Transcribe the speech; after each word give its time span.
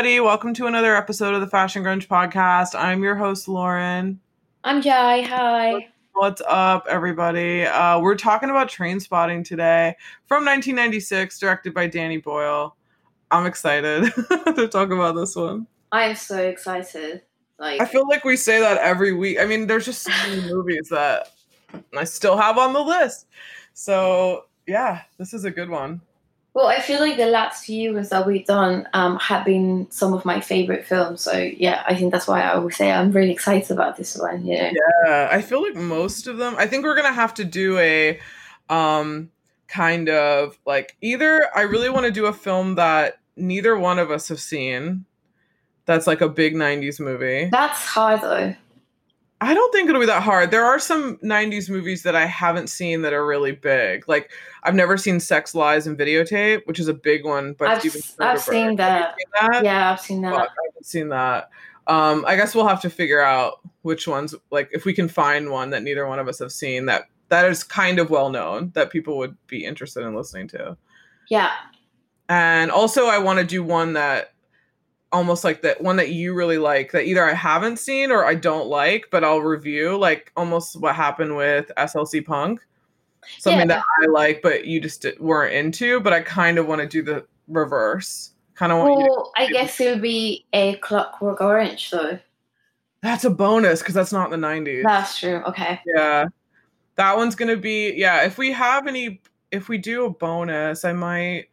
everybody. 0.00 0.18
Welcome 0.18 0.54
to 0.54 0.66
another 0.66 0.96
episode 0.96 1.34
of 1.34 1.42
the 1.42 1.46
Fashion 1.46 1.84
Grunge 1.84 2.08
podcast. 2.08 2.74
I'm 2.74 3.02
your 3.02 3.16
host, 3.16 3.48
Lauren. 3.48 4.18
I'm 4.64 4.80
Jai. 4.80 5.20
Hi. 5.20 5.88
What's 6.14 6.40
up, 6.48 6.86
everybody? 6.88 7.66
Uh, 7.66 8.00
we're 8.00 8.14
talking 8.14 8.48
about 8.48 8.70
Trainspotting 8.70 9.44
today 9.44 9.94
from 10.24 10.46
1996, 10.46 11.38
directed 11.38 11.74
by 11.74 11.86
Danny 11.86 12.16
Boyle. 12.16 12.74
I'm 13.30 13.44
excited 13.44 14.04
to 14.30 14.68
talk 14.68 14.90
about 14.90 15.16
this 15.16 15.36
one. 15.36 15.66
I 15.92 16.04
am 16.04 16.16
so 16.16 16.38
excited. 16.38 17.20
Like 17.58 17.82
I 17.82 17.84
feel 17.84 18.08
like 18.08 18.24
we 18.24 18.38
say 18.38 18.58
that 18.58 18.78
every 18.78 19.12
week. 19.12 19.38
I 19.38 19.44
mean, 19.44 19.66
there's 19.66 19.84
just 19.84 20.04
so 20.04 20.10
many 20.10 20.40
movies 20.50 20.88
that 20.90 21.28
I 21.94 22.04
still 22.04 22.38
have 22.38 22.56
on 22.56 22.72
the 22.72 22.80
list. 22.80 23.26
So 23.74 24.46
yeah, 24.66 25.02
this 25.18 25.34
is 25.34 25.44
a 25.44 25.50
good 25.50 25.68
one. 25.68 26.00
Well, 26.52 26.66
I 26.66 26.80
feel 26.80 26.98
like 26.98 27.16
the 27.16 27.26
last 27.26 27.64
few 27.64 27.94
ones 27.94 28.08
that 28.08 28.26
we've 28.26 28.44
done 28.44 28.88
um, 28.92 29.18
have 29.18 29.44
been 29.44 29.86
some 29.90 30.12
of 30.12 30.24
my 30.24 30.40
favorite 30.40 30.84
films. 30.84 31.20
So 31.20 31.32
yeah, 31.32 31.84
I 31.86 31.94
think 31.94 32.10
that's 32.10 32.26
why 32.26 32.42
I 32.42 32.54
always 32.54 32.76
say 32.76 32.90
I'm 32.90 33.12
really 33.12 33.30
excited 33.30 33.70
about 33.70 33.96
this 33.96 34.16
one. 34.16 34.44
Yeah. 34.44 34.72
Yeah, 34.72 35.28
I 35.30 35.42
feel 35.42 35.62
like 35.62 35.76
most 35.76 36.26
of 36.26 36.38
them. 36.38 36.56
I 36.58 36.66
think 36.66 36.84
we're 36.84 36.96
gonna 36.96 37.12
have 37.12 37.34
to 37.34 37.44
do 37.44 37.78
a 37.78 38.18
um 38.68 39.30
kind 39.68 40.08
of 40.08 40.58
like 40.66 40.96
either 41.00 41.46
I 41.54 41.62
really 41.62 41.88
want 41.90 42.06
to 42.06 42.12
do 42.12 42.26
a 42.26 42.32
film 42.32 42.74
that 42.74 43.18
neither 43.36 43.78
one 43.78 44.00
of 44.00 44.10
us 44.10 44.28
have 44.28 44.40
seen. 44.40 45.04
That's 45.86 46.06
like 46.06 46.20
a 46.20 46.28
big 46.28 46.54
'90s 46.54 46.98
movie. 46.98 47.48
That's 47.50 47.84
hard 47.84 48.22
though. 48.22 48.54
I 49.42 49.54
don't 49.54 49.72
think 49.72 49.88
it'll 49.88 50.00
be 50.00 50.06
that 50.06 50.22
hard. 50.22 50.50
There 50.50 50.64
are 50.64 50.78
some 50.78 51.16
90s 51.18 51.70
movies 51.70 52.02
that 52.02 52.14
I 52.14 52.26
haven't 52.26 52.68
seen 52.68 53.02
that 53.02 53.14
are 53.14 53.26
really 53.26 53.52
big. 53.52 54.06
Like 54.06 54.30
I've 54.64 54.74
never 54.74 54.98
seen 54.98 55.18
Sex 55.18 55.54
Lies 55.54 55.86
and 55.86 55.98
Videotape, 55.98 56.66
which 56.66 56.78
is 56.78 56.88
a 56.88 56.94
big 56.94 57.24
one, 57.24 57.54
but 57.54 57.68
I've, 57.68 57.80
Steven 57.80 58.02
I've 58.20 58.42
seen 58.42 58.76
that. 58.76 59.16
seen 59.16 59.26
that? 59.40 59.64
Yeah, 59.64 59.92
I've 59.92 60.00
seen 60.00 60.20
that. 60.22 60.34
I 60.34 60.46
haven't 60.66 60.84
seen 60.86 61.08
that. 61.08 61.48
Um, 61.86 62.24
I 62.26 62.36
guess 62.36 62.54
we'll 62.54 62.68
have 62.68 62.82
to 62.82 62.90
figure 62.90 63.20
out 63.20 63.60
which 63.82 64.06
ones, 64.06 64.34
like 64.50 64.68
if 64.72 64.84
we 64.84 64.92
can 64.92 65.08
find 65.08 65.50
one 65.50 65.70
that 65.70 65.82
neither 65.82 66.06
one 66.06 66.18
of 66.18 66.28
us 66.28 66.38
have 66.38 66.52
seen 66.52 66.86
that 66.86 67.04
that 67.30 67.48
is 67.48 67.64
kind 67.64 67.98
of 67.98 68.10
well 68.10 68.28
known 68.28 68.70
that 68.74 68.90
people 68.90 69.16
would 69.16 69.36
be 69.46 69.64
interested 69.64 70.04
in 70.04 70.14
listening 70.14 70.48
to. 70.48 70.76
Yeah. 71.28 71.52
And 72.28 72.70
also, 72.70 73.06
I 73.06 73.18
want 73.18 73.38
to 73.38 73.44
do 73.44 73.64
one 73.64 73.94
that 73.94 74.34
almost 75.12 75.42
like 75.44 75.62
that 75.62 75.80
one 75.80 75.96
that 75.96 76.10
you 76.10 76.34
really 76.34 76.58
like 76.58 76.92
that 76.92 77.04
either 77.04 77.24
I 77.28 77.34
haven't 77.34 77.78
seen 77.78 78.10
or 78.12 78.24
I 78.24 78.34
don't 78.34 78.68
like, 78.68 79.06
but 79.10 79.24
I'll 79.24 79.40
review, 79.40 79.96
like 79.98 80.32
almost 80.36 80.80
what 80.80 80.94
happened 80.94 81.36
with 81.36 81.70
SLC 81.76 82.24
Punk. 82.24 82.60
Something 83.38 83.68
Yeah. 83.68 83.76
that 83.76 83.84
I 84.02 84.06
like, 84.06 84.40
but 84.42 84.64
you 84.66 84.80
just 84.80 85.04
weren't 85.18 85.52
into. 85.54 86.00
But 86.00 86.12
I 86.12 86.20
kind 86.20 86.58
of 86.58 86.66
want 86.66 86.80
to 86.80 86.86
do 86.86 87.02
the 87.02 87.26
reverse. 87.48 88.32
Kind 88.54 88.72
of 88.72 88.78
want. 88.78 89.00
To, 89.00 89.10
Well, 89.10 89.32
I 89.36 89.48
guess 89.48 89.80
it'll 89.80 90.00
be 90.00 90.46
a 90.52 90.76
Clockwork 90.76 91.40
Orange 91.40 91.90
though. 91.90 92.18
that's 93.02 93.24
a 93.24 93.30
bonus 93.30 93.80
because 93.80 93.94
that's 93.94 94.12
not 94.12 94.32
in 94.32 94.40
the 94.40 94.46
'90s. 94.46 94.82
That's 94.84 95.18
true. 95.18 95.42
Okay. 95.46 95.80
Yeah. 95.86 96.26
That 96.96 97.16
one's 97.16 97.34
gonna 97.34 97.56
be 97.56 97.92
yeah, 97.94 98.24
if 98.24 98.38
we 98.38 98.52
have 98.52 98.86
any 98.86 99.20
if 99.50 99.68
we 99.68 99.78
do 99.78 100.04
a 100.04 100.10
bonus, 100.10 100.84
I 100.84 100.92
might 100.92 101.46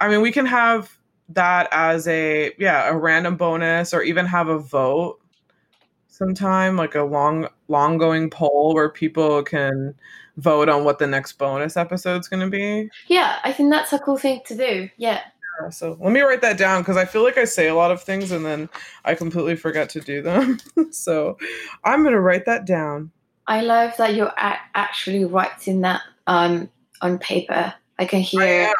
I 0.00 0.08
mean 0.08 0.20
we 0.20 0.32
can 0.32 0.46
have 0.46 0.90
that 1.34 1.68
as 1.72 2.06
a 2.08 2.52
yeah, 2.58 2.88
a 2.88 2.96
random 2.96 3.36
bonus 3.36 3.92
or 3.94 4.02
even 4.02 4.26
have 4.26 4.48
a 4.48 4.58
vote 4.58 5.18
sometime, 6.08 6.76
like 6.76 6.94
a 6.94 7.02
long 7.02 7.48
long 7.68 7.98
going 7.98 8.30
poll 8.30 8.74
where 8.74 8.88
people 8.88 9.42
can 9.42 9.94
vote 10.36 10.68
on 10.68 10.84
what 10.84 10.98
the 10.98 11.06
next 11.06 11.32
bonus 11.34 11.76
episode's 11.76 12.28
gonna 12.28 12.48
be. 12.48 12.88
Yeah, 13.08 13.38
I 13.44 13.52
think 13.52 13.70
that's 13.70 13.92
a 13.92 13.98
cool 13.98 14.16
thing 14.18 14.40
to 14.46 14.56
do. 14.56 14.88
Yeah. 14.96 15.20
Yeah, 15.60 15.68
so 15.68 15.98
let 16.00 16.12
me 16.12 16.22
write 16.22 16.40
that 16.40 16.56
down 16.56 16.80
because 16.80 16.96
I 16.96 17.04
feel 17.04 17.22
like 17.22 17.36
I 17.36 17.44
say 17.44 17.68
a 17.68 17.74
lot 17.74 17.90
of 17.90 18.02
things 18.02 18.30
and 18.30 18.44
then 18.44 18.70
I 19.04 19.14
completely 19.14 19.54
forget 19.56 19.90
to 19.90 20.00
do 20.00 20.22
them. 20.22 20.58
so 20.90 21.36
I'm 21.84 22.02
gonna 22.02 22.20
write 22.20 22.46
that 22.46 22.64
down. 22.64 23.10
I 23.46 23.60
love 23.60 23.96
that 23.98 24.14
you're 24.14 24.32
a- 24.38 24.60
actually 24.74 25.24
writing 25.24 25.82
that 25.82 26.00
um, 26.26 26.70
on 27.02 27.18
paper. 27.18 27.74
I 27.98 28.04
can 28.06 28.20
hear 28.20 28.42
I 28.42 28.46
am. 28.46 28.74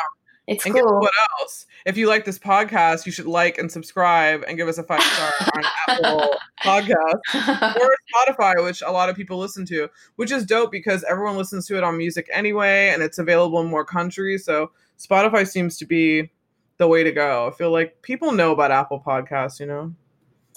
It's 0.46 0.64
And 0.64 0.74
cool. 0.74 1.00
what 1.00 1.12
else? 1.40 1.66
If 1.84 1.96
you 1.96 2.06
like 2.06 2.24
this 2.24 2.38
podcast, 2.38 3.06
you 3.06 3.12
should 3.12 3.26
like 3.26 3.58
and 3.58 3.70
subscribe 3.70 4.44
and 4.46 4.56
give 4.56 4.68
us 4.68 4.78
a 4.78 4.84
five 4.84 5.02
star 5.02 5.32
on 5.54 5.64
Apple 5.88 6.34
Podcast 6.62 7.80
or 7.80 7.96
Spotify, 8.14 8.62
which 8.64 8.82
a 8.82 8.90
lot 8.90 9.08
of 9.08 9.16
people 9.16 9.38
listen 9.38 9.66
to, 9.66 9.88
which 10.16 10.30
is 10.30 10.46
dope 10.46 10.70
because 10.70 11.04
everyone 11.04 11.36
listens 11.36 11.66
to 11.66 11.76
it 11.76 11.82
on 11.82 11.96
music 11.98 12.28
anyway, 12.32 12.90
and 12.90 13.02
it's 13.02 13.18
available 13.18 13.60
in 13.60 13.66
more 13.66 13.84
countries. 13.84 14.44
So 14.44 14.70
Spotify 14.98 15.46
seems 15.46 15.76
to 15.78 15.86
be 15.86 16.30
the 16.78 16.86
way 16.86 17.02
to 17.04 17.12
go. 17.12 17.48
I 17.48 17.50
feel 17.56 17.70
like 17.70 18.00
people 18.02 18.32
know 18.32 18.52
about 18.52 18.70
Apple 18.70 19.02
Podcasts, 19.04 19.60
you 19.60 19.66
know. 19.66 19.94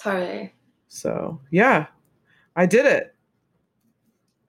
totally. 0.02 0.54
So 0.88 1.42
yeah, 1.52 1.88
I 2.56 2.66
did 2.66 2.86
it. 2.86 3.16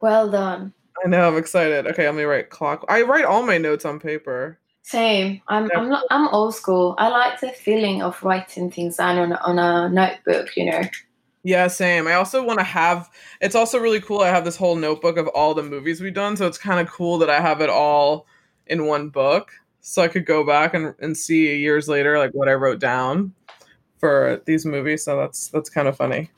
Well 0.01 0.31
done. 0.31 0.73
I 1.05 1.09
know. 1.09 1.29
I'm 1.29 1.37
excited. 1.37 1.87
Okay, 1.87 2.07
let 2.07 2.15
me 2.15 2.23
write 2.23 2.51
clock. 2.51 2.85
I 2.89 3.03
write 3.03 3.25
all 3.25 3.43
my 3.43 3.59
notes 3.59 3.85
on 3.85 3.99
paper. 3.99 4.59
Same. 4.87 5.43
I'm. 5.49 5.69
I'm 5.75 5.89
not. 5.89 6.05
I'm 6.13 6.29
old 6.29 6.55
school. 6.55 6.95
I 6.97 7.09
like 7.09 7.41
the 7.41 7.49
feeling 7.49 8.03
of 8.03 8.23
writing 8.23 8.71
things 8.71 8.99
down 8.99 9.19
on 9.19 9.33
a, 9.33 9.37
on 9.39 9.59
a 9.59 9.89
notebook. 9.89 10.57
You 10.57 10.71
know. 10.71 10.81
Yeah, 11.43 11.67
same. 11.67 12.07
I 12.07 12.15
also 12.15 12.45
want 12.45 12.61
to 12.61 12.65
have 12.65 13.11
it's 13.41 13.57
also 13.57 13.81
really 13.81 14.01
cool. 14.01 14.21
I 14.21 14.29
have 14.29 14.45
this 14.45 14.57
whole 14.57 14.77
notebook 14.77 15.17
of 15.17 15.27
all 15.29 15.55
the 15.55 15.65
movies 15.65 16.01
we've 16.01 16.15
done, 16.15 16.37
so 16.37 16.47
it's 16.47 16.57
kind 16.57 16.79
of 16.79 16.89
cool 16.89 17.19
that 17.19 17.29
I 17.29 17.41
have 17.41 17.61
it 17.61 17.69
all 17.69 18.27
in 18.69 18.87
one 18.87 19.09
book. 19.09 19.51
So 19.81 20.03
I 20.03 20.09
could 20.09 20.25
go 20.25 20.47
back 20.47 20.73
and, 20.73 20.95
and 21.01 21.17
see 21.17 21.57
years 21.57 21.89
later 21.89 22.17
like 22.17 22.31
what 22.31 22.49
I 22.49 22.55
wrote 22.55 22.79
down 22.79 23.35
for 23.99 24.41
these 24.47 24.65
movies. 24.65 25.05
So 25.05 25.17
that's 25.17 25.49
that's 25.49 25.69
kind 25.69 25.89
of 25.89 25.97
funny. 25.97 26.31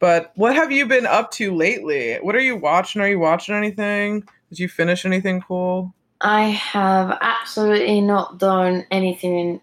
But 0.00 0.32
what 0.34 0.56
have 0.56 0.72
you 0.72 0.86
been 0.86 1.06
up 1.06 1.30
to 1.32 1.54
lately? 1.54 2.16
What 2.16 2.34
are 2.34 2.40
you 2.40 2.56
watching? 2.56 3.00
Are 3.02 3.08
you 3.08 3.20
watching 3.20 3.54
anything? 3.54 4.24
Did 4.48 4.58
you 4.58 4.68
finish 4.68 5.04
anything 5.04 5.42
cool? 5.42 5.94
I 6.20 6.48
have 6.50 7.18
absolutely 7.20 8.00
not 8.00 8.38
done 8.38 8.86
anything 8.90 9.60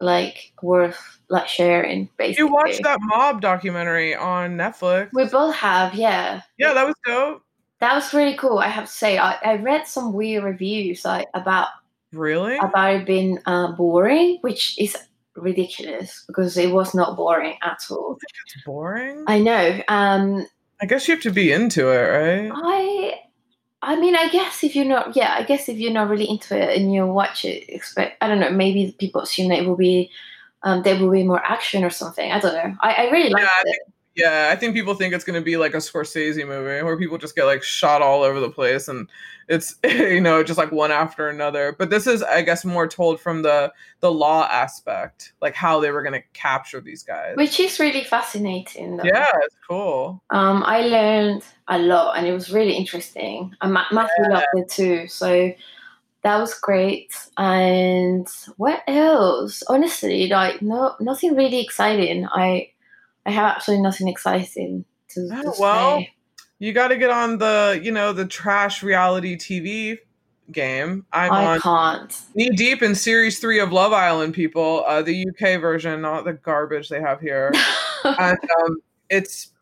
like 0.00 0.52
worth 0.62 1.18
like 1.28 1.46
sharing. 1.46 2.08
Basically, 2.16 2.46
You 2.46 2.52
watched 2.52 2.82
that 2.82 2.98
mob 3.02 3.40
documentary 3.40 4.14
on 4.14 4.56
Netflix. 4.56 5.10
We 5.12 5.26
both 5.26 5.54
have. 5.54 5.94
Yeah. 5.94 6.42
Yeah, 6.58 6.72
that 6.74 6.86
was 6.86 6.96
dope. 7.04 7.42
That 7.80 7.94
was 7.94 8.12
really 8.12 8.36
cool. 8.36 8.58
I 8.58 8.68
have 8.68 8.86
to 8.86 8.92
say. 8.92 9.18
I, 9.18 9.36
I 9.44 9.56
read 9.56 9.86
some 9.86 10.12
weird 10.12 10.44
reviews 10.44 11.04
like 11.04 11.28
about 11.34 11.68
Really? 12.12 12.56
about 12.58 12.94
it 12.96 13.06
being 13.06 13.38
uh, 13.46 13.72
boring, 13.72 14.38
which 14.40 14.78
is 14.80 14.96
ridiculous 15.36 16.24
because 16.26 16.56
it 16.56 16.72
was 16.72 16.94
not 16.94 17.16
boring 17.16 17.56
at 17.62 17.78
all. 17.90 18.18
It's 18.46 18.64
boring. 18.64 19.24
I 19.28 19.38
know. 19.38 19.80
Um, 19.88 20.46
I 20.82 20.86
guess 20.86 21.06
you 21.06 21.14
have 21.14 21.22
to 21.22 21.30
be 21.30 21.52
into 21.52 21.88
it, 21.88 22.02
right? 22.02 22.50
I, 22.52 23.20
I 23.82 23.96
mean, 23.96 24.14
I 24.14 24.28
guess 24.28 24.62
if 24.62 24.76
you're 24.76 24.84
not, 24.84 25.16
yeah, 25.16 25.34
I 25.38 25.42
guess 25.42 25.68
if 25.68 25.78
you're 25.78 25.92
not 25.92 26.08
really 26.08 26.28
into 26.28 26.56
it 26.56 26.76
and 26.76 26.92
you 26.92 27.06
watch 27.06 27.44
it, 27.44 27.68
expect, 27.68 28.22
I 28.22 28.28
don't 28.28 28.40
know, 28.40 28.50
maybe 28.50 28.94
people 28.98 29.22
assume 29.22 29.48
that 29.48 29.60
it 29.60 29.66
will 29.66 29.76
be, 29.76 30.10
um, 30.62 30.82
there 30.82 30.98
will 31.00 31.10
be 31.10 31.22
more 31.22 31.42
action 31.42 31.82
or 31.82 31.90
something. 31.90 32.30
I 32.30 32.40
don't 32.40 32.54
know. 32.54 32.76
I, 32.80 33.06
I 33.06 33.10
really 33.10 33.30
liked 33.30 33.48
I 33.48 33.62
it. 33.64 33.78
Yeah, 34.20 34.50
I 34.52 34.56
think 34.56 34.74
people 34.74 34.94
think 34.94 35.14
it's 35.14 35.24
going 35.24 35.38
to 35.38 35.44
be 35.44 35.56
like 35.56 35.74
a 35.74 35.78
Scorsese 35.78 36.46
movie 36.46 36.82
where 36.82 36.98
people 36.98 37.18
just 37.18 37.34
get 37.34 37.44
like 37.44 37.62
shot 37.62 38.02
all 38.02 38.22
over 38.22 38.40
the 38.40 38.50
place 38.50 38.88
and 38.88 39.08
it's 39.48 39.76
you 39.84 40.20
know 40.20 40.42
just 40.42 40.58
like 40.58 40.72
one 40.72 40.90
after 40.90 41.28
another. 41.28 41.74
But 41.78 41.90
this 41.90 42.06
is 42.06 42.22
I 42.22 42.42
guess 42.42 42.64
more 42.64 42.86
told 42.86 43.20
from 43.20 43.42
the 43.42 43.72
the 44.00 44.10
law 44.10 44.46
aspect, 44.46 45.32
like 45.42 45.54
how 45.54 45.80
they 45.80 45.90
were 45.90 46.02
going 46.02 46.20
to 46.20 46.26
capture 46.32 46.80
these 46.80 47.02
guys. 47.02 47.36
Which 47.36 47.60
is 47.60 47.78
really 47.78 48.04
fascinating. 48.04 48.96
Though. 48.96 49.04
yeah, 49.04 49.26
it's 49.42 49.56
cool. 49.68 50.22
Um, 50.30 50.62
I 50.64 50.82
learned 50.82 51.42
a 51.68 51.78
lot, 51.78 52.16
and 52.16 52.26
it 52.26 52.32
was 52.32 52.50
really 52.50 52.74
interesting. 52.74 53.54
And 53.60 53.74
Ma- 53.74 53.86
Matthew 53.92 54.24
loved 54.28 54.46
it 54.54 54.68
too, 54.68 55.08
so 55.08 55.52
that 56.22 56.38
was 56.38 56.54
great. 56.54 57.14
And 57.36 58.28
what 58.56 58.82
else? 58.86 59.62
Honestly, 59.68 60.28
like 60.28 60.62
no, 60.62 60.94
nothing 61.00 61.34
really 61.34 61.60
exciting. 61.60 62.26
I, 62.30 62.70
I 63.26 63.30
have 63.30 63.56
absolutely 63.56 63.82
nothing 63.82 64.08
exciting 64.08 64.84
to, 65.10 65.28
to 65.28 65.42
Oh, 65.46 65.54
well, 65.58 65.98
say. 65.98 66.12
You 66.58 66.72
got 66.72 66.88
to 66.88 66.96
get 66.96 67.10
on 67.10 67.38
the 67.38 67.80
you 67.82 67.90
know 67.90 68.12
the 68.12 68.26
trash 68.26 68.82
reality 68.82 69.36
TV 69.36 69.98
game. 70.52 71.06
I'm 71.12 71.32
I 71.32 71.46
on 71.46 71.60
can't. 71.60 72.22
knee 72.34 72.50
deep 72.50 72.82
in 72.82 72.94
series 72.94 73.38
three 73.38 73.60
of 73.60 73.72
Love 73.72 73.92
Island. 73.92 74.34
People, 74.34 74.84
uh, 74.86 75.02
the 75.02 75.26
UK 75.28 75.60
version, 75.60 76.00
not 76.02 76.24
the 76.24 76.34
garbage 76.34 76.88
they 76.88 77.00
have 77.00 77.20
here. 77.20 77.50
and 78.04 78.38
um, 78.62 78.82
it's 79.08 79.52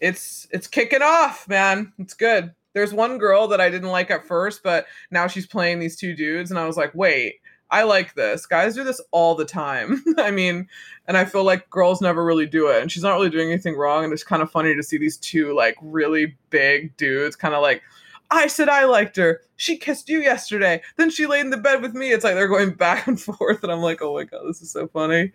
it's 0.00 0.48
it's 0.50 0.66
kicking 0.66 1.02
off, 1.02 1.46
man. 1.48 1.92
It's 1.98 2.14
good. 2.14 2.52
There's 2.72 2.92
one 2.92 3.16
girl 3.18 3.48
that 3.48 3.60
I 3.60 3.70
didn't 3.70 3.88
like 3.88 4.10
at 4.10 4.26
first, 4.26 4.62
but 4.62 4.86
now 5.10 5.26
she's 5.26 5.46
playing 5.46 5.78
these 5.78 5.96
two 5.96 6.14
dudes, 6.14 6.50
and 6.50 6.60
I 6.60 6.66
was 6.66 6.76
like, 6.76 6.94
wait, 6.94 7.36
I 7.70 7.82
like 7.82 8.14
this. 8.14 8.46
Guys 8.46 8.74
do 8.74 8.84
this 8.84 9.00
all 9.10 9.34
the 9.34 9.44
time. 9.44 10.02
I 10.18 10.30
mean, 10.30 10.68
and 11.06 11.16
I 11.16 11.24
feel 11.24 11.44
like 11.44 11.68
girls 11.70 12.00
never 12.00 12.24
really 12.24 12.46
do 12.46 12.68
it, 12.68 12.80
and 12.80 12.90
she's 12.90 13.02
not 13.02 13.14
really 13.14 13.30
doing 13.30 13.50
anything 13.50 13.76
wrong, 13.76 14.04
and 14.04 14.12
it's 14.12 14.24
kind 14.24 14.42
of 14.42 14.50
funny 14.50 14.74
to 14.74 14.82
see 14.82 14.98
these 14.98 15.16
two 15.16 15.54
like 15.54 15.76
really 15.80 16.36
big 16.50 16.96
dudes, 16.96 17.36
kind 17.36 17.54
of 17.54 17.62
like 17.62 17.82
I 18.30 18.48
said 18.48 18.68
I 18.68 18.84
liked 18.84 19.16
her. 19.16 19.40
She 19.56 19.76
kissed 19.76 20.08
you 20.08 20.20
yesterday. 20.20 20.82
Then 20.96 21.10
she 21.10 21.26
laid 21.26 21.42
in 21.42 21.50
the 21.50 21.56
bed 21.56 21.80
with 21.80 21.94
me. 21.94 22.10
It's 22.10 22.24
like 22.24 22.34
they're 22.34 22.48
going 22.48 22.74
back 22.74 23.06
and 23.06 23.20
forth, 23.20 23.62
and 23.62 23.72
I'm 23.72 23.80
like, 23.80 24.02
oh 24.02 24.14
my 24.14 24.24
god, 24.24 24.42
this 24.46 24.62
is 24.62 24.70
so 24.70 24.88
funny. 24.88 25.32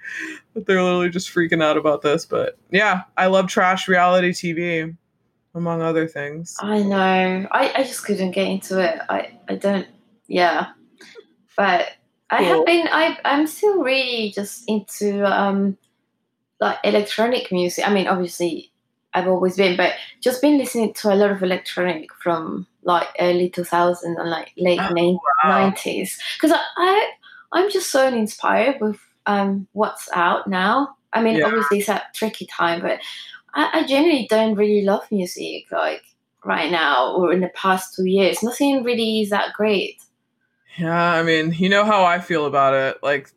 But 0.54 0.66
they're 0.66 0.84
literally 0.84 1.10
just 1.10 1.34
freaking 1.34 1.64
out 1.64 1.78
about 1.78 2.02
this. 2.02 2.26
But 2.26 2.58
yeah, 2.70 3.02
I 3.18 3.28
love 3.28 3.48
trash 3.48 3.88
reality 3.88 4.32
TV, 4.32 4.96
among 5.56 5.82
other 5.82 6.08
things. 6.08 6.56
I 6.60 6.84
know. 6.84 7.48
I, 7.52 7.74
I 7.76 7.84
just 7.84 8.06
couldn't 8.06 8.32
get 8.32 8.48
into 8.48 8.80
it. 8.80 9.00
I, 9.10 9.38
I 9.48 9.56
don't 9.56 9.88
yeah. 10.28 10.68
But 11.58 11.90
I 12.32 12.42
have 12.42 12.66
been 12.66 12.88
I 12.92 13.18
I'm 13.26 13.46
still 13.48 13.84
really 13.84 14.32
just 14.34 14.64
into 14.68 15.26
um 15.26 15.78
like 16.60 16.78
electronic 16.84 17.52
music. 17.52 17.88
I 17.88 17.94
mean 17.94 18.08
obviously 18.08 18.72
I've 19.14 19.28
always 19.28 19.58
been, 19.58 19.76
but 19.76 19.96
just 20.22 20.42
been 20.42 20.58
listening 20.58 20.94
to 20.96 21.14
a 21.14 21.16
lot 21.16 21.32
of 21.32 21.44
electronic 21.44 22.14
from 22.16 22.68
like 22.84 23.08
early 23.20 23.50
2000s 23.50 24.18
and 24.18 24.30
like 24.30 24.54
late 24.58 24.80
Oh, 24.80 25.20
wow. 25.44 25.68
90s 25.68 26.18
because 26.38 26.52
I, 26.54 26.62
I 26.78 27.12
I'm 27.54 27.70
just 27.72 27.92
so 27.92 28.08
inspired 28.08 28.78
with 28.82 29.00
um 29.26 29.68
what's 29.74 30.10
out 30.14 30.48
now. 30.48 30.96
I 31.14 31.22
mean 31.22 31.38
Yeah. 31.38 31.48
obviously 31.48 31.80
it's 31.80 31.90
a 31.90 32.02
tricky 32.16 32.46
time, 32.48 32.82
but 32.82 33.00
I, 33.54 33.82
I 33.82 33.84
generally 33.88 34.28
don't 34.30 34.56
really 34.56 34.84
love 34.86 35.04
music 35.12 35.66
like 35.72 36.04
right 36.46 36.72
now 36.72 37.14
or 37.16 37.34
in 37.34 37.42
the 37.42 37.50
past 37.50 37.96
two 37.96 38.06
years. 38.06 38.42
Nothing 38.44 38.84
really 38.84 39.22
is 39.22 39.30
that 39.32 39.54
great. 39.54 40.02
Yeah, 40.78 41.14
I 41.14 41.24
mean, 41.24 41.54
you 41.54 41.70
know 41.70 41.84
how 41.84 42.04
I 42.04 42.20
feel 42.20 42.46
about 42.46 42.74
it. 42.74 43.04
Like, 43.04 43.32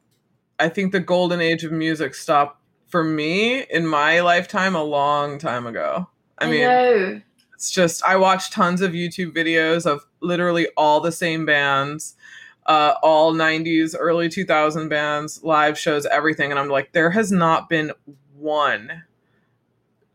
I 0.58 0.69
think 0.69 0.92
the 0.92 1.00
golden 1.00 1.40
age 1.40 1.64
of 1.64 1.72
music 1.72 2.14
stopped 2.14 2.60
for 2.86 3.02
me 3.02 3.62
in 3.62 3.86
my 3.86 4.20
lifetime 4.20 4.75
a 4.76 4.82
long 4.82 5.38
time 5.38 5.66
ago. 5.66 6.08
I 6.38 6.48
mean, 6.48 6.60
know. 6.60 7.20
it's 7.54 7.70
just 7.70 8.04
I 8.04 8.16
watch 8.16 8.50
tons 8.50 8.81
of 8.81 8.92
YouTube 8.92 9.32
videos 9.32 9.86
of 9.86 10.04
literally 10.20 10.69
all 10.76 11.00
the 11.00 11.12
same 11.12 11.44
bands, 11.44 12.14
uh, 12.66 12.94
all 13.02 13.34
'90s, 13.34 13.96
early 13.98 14.28
2000 14.28 14.88
bands, 14.88 15.42
live 15.42 15.78
shows, 15.78 16.06
everything, 16.06 16.50
and 16.50 16.58
I'm 16.58 16.69
like, 16.69 16.92
there 16.92 17.10
has 17.10 17.32
not 17.32 17.69
been 17.69 17.92
one 18.36 19.04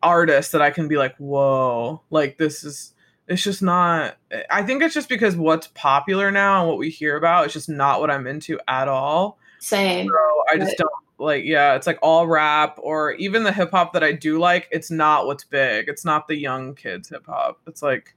artist 0.01 0.53
that 0.53 0.61
I 0.61 0.71
can 0.71 0.87
be 0.87 0.97
like, 0.97 1.17
whoa, 1.17 2.01
like 2.09 2.37
this 2.37 2.63
is. 2.63 2.93
It's 3.29 3.43
just 3.43 3.61
not. 3.61 4.17
I 4.49 4.63
think 4.63 4.81
it's 4.83 4.93
just 4.95 5.07
because 5.07 5.37
what's 5.37 5.67
popular 5.67 6.31
now 6.31 6.59
and 6.61 6.67
what 6.67 6.79
we 6.79 6.89
hear 6.89 7.15
about 7.15 7.45
is 7.45 7.53
just 7.53 7.69
not 7.69 8.01
what 8.01 8.09
I'm 8.11 8.25
into 8.27 8.59
at 8.67 8.87
all. 8.87 9.37
Same. 9.59 10.07
So 10.07 10.13
I 10.51 10.57
just 10.57 10.69
Right. 10.71 10.77
don't 10.79 10.91
like. 11.19 11.43
Yeah, 11.45 11.75
it's 11.75 11.85
like 11.87 11.99
all 12.01 12.27
rap 12.27 12.79
or 12.81 13.11
even 13.13 13.43
the 13.43 13.53
hip 13.53 13.69
hop 13.71 13.93
that 13.93 14.03
I 14.03 14.11
do 14.13 14.39
like. 14.39 14.67
It's 14.71 14.89
not 14.89 15.27
what's 15.27 15.43
big. 15.43 15.87
It's 15.87 16.03
not 16.03 16.27
the 16.27 16.35
young 16.35 16.73
kids 16.75 17.09
hip 17.09 17.27
hop. 17.27 17.59
It's 17.67 17.83
like 17.83 18.15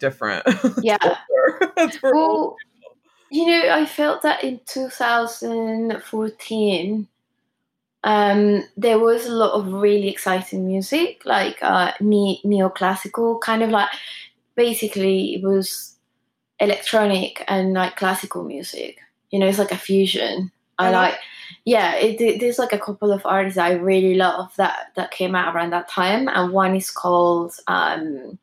different. 0.00 0.44
Yeah. 0.82 0.96
It's 1.76 1.96
for. 1.98 2.12
Well, 2.14 2.56
you 3.30 3.46
know, 3.46 3.70
I 3.72 3.86
felt 3.86 4.22
that 4.22 4.42
in 4.42 4.58
2014, 4.66 7.06
um, 8.04 8.64
there 8.76 8.98
was 8.98 9.26
a 9.26 9.32
lot 9.32 9.52
of 9.52 9.72
really 9.72 10.08
exciting 10.08 10.66
music, 10.66 11.22
like 11.24 11.58
uh, 11.62 11.92
ne- 12.00 12.40
neoclassical, 12.44 13.40
kind 13.40 13.62
of 13.62 13.70
like 13.70 13.88
basically 14.58 15.34
it 15.36 15.42
was 15.42 15.96
electronic 16.60 17.44
and 17.48 17.72
like 17.72 17.96
classical 17.96 18.44
music. 18.44 18.98
You 19.30 19.38
know, 19.38 19.46
it's 19.46 19.58
like 19.58 19.72
a 19.72 19.76
fusion. 19.78 20.50
I 20.78 20.88
I 20.88 20.90
like- 20.90 21.12
like, 21.12 21.20
yeah. 21.64 21.94
It, 21.96 22.20
it- 22.20 22.40
there's 22.40 22.58
like 22.58 22.72
a 22.74 22.78
couple 22.78 23.12
of 23.12 23.22
artists 23.24 23.58
I 23.58 23.72
really 23.72 24.14
love 24.16 24.52
that 24.56 24.92
that 24.96 25.10
came 25.12 25.34
out 25.34 25.54
around 25.54 25.70
that 25.72 25.88
time, 25.88 26.28
and 26.28 26.52
one 26.52 26.76
is 26.76 26.90
called. 26.90 27.54
Um, 27.68 28.38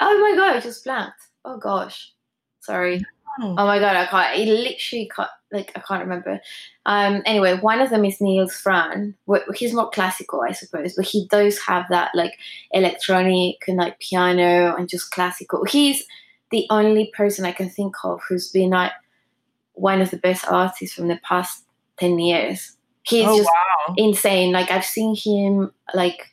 oh 0.00 0.18
my 0.20 0.34
god, 0.36 0.56
I 0.56 0.60
just 0.60 0.84
blanked. 0.84 1.22
Oh 1.44 1.56
gosh, 1.58 2.12
sorry. 2.60 3.02
Oh. 3.40 3.54
Oh 3.58 3.66
my 3.66 3.78
god, 3.78 3.96
I 3.96 4.06
can't. 4.06 4.38
It 4.40 4.48
literally 4.52 5.10
can't. 5.14 5.30
Like 5.52 5.72
I 5.74 5.80
can't 5.80 6.02
remember. 6.02 6.40
Um. 6.86 7.22
Anyway, 7.26 7.58
one 7.58 7.80
of 7.80 7.90
them 7.90 8.04
is 8.04 8.20
Nils 8.20 8.52
Frahm. 8.52 9.14
He's 9.54 9.74
more 9.74 9.90
classical, 9.90 10.42
I 10.42 10.52
suppose, 10.52 10.94
but 10.94 11.04
he 11.06 11.26
does 11.28 11.58
have 11.66 11.86
that 11.90 12.12
like 12.14 12.38
electronic 12.72 13.56
and 13.66 13.76
like 13.76 13.98
piano 14.00 14.74
and 14.76 14.88
just 14.88 15.10
classical. 15.10 15.64
He's 15.64 16.04
the 16.50 16.66
only 16.70 17.12
person 17.16 17.44
I 17.44 17.52
can 17.52 17.68
think 17.68 17.94
of 18.04 18.20
who's 18.28 18.50
been 18.50 18.70
like 18.70 18.92
one 19.74 20.00
of 20.00 20.10
the 20.10 20.16
best 20.18 20.44
artists 20.48 20.94
from 20.94 21.08
the 21.08 21.20
past 21.22 21.64
ten 21.98 22.18
years. 22.18 22.76
He's 23.02 23.26
Oh, 23.26 23.36
just 23.38 23.48
wow. 23.88 23.94
insane. 23.96 24.52
Like 24.52 24.70
I've 24.70 24.84
seen 24.84 25.16
him 25.16 25.72
like 25.94 26.28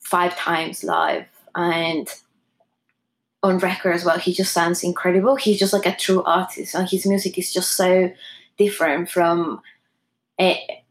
five 0.00 0.36
times 0.36 0.84
live 0.84 1.24
and 1.54 2.08
on 3.42 3.58
record 3.58 3.92
as 3.94 4.04
well. 4.04 4.18
He 4.18 4.32
just 4.32 4.52
sounds 4.52 4.84
incredible. 4.84 5.36
He's 5.36 5.58
just 5.58 5.72
like 5.72 5.86
a 5.86 5.96
true 5.96 6.22
artist, 6.24 6.74
and 6.74 6.88
his 6.88 7.06
music 7.06 7.38
is 7.38 7.52
just 7.52 7.72
so 7.76 8.10
different 8.64 9.10
from 9.10 9.60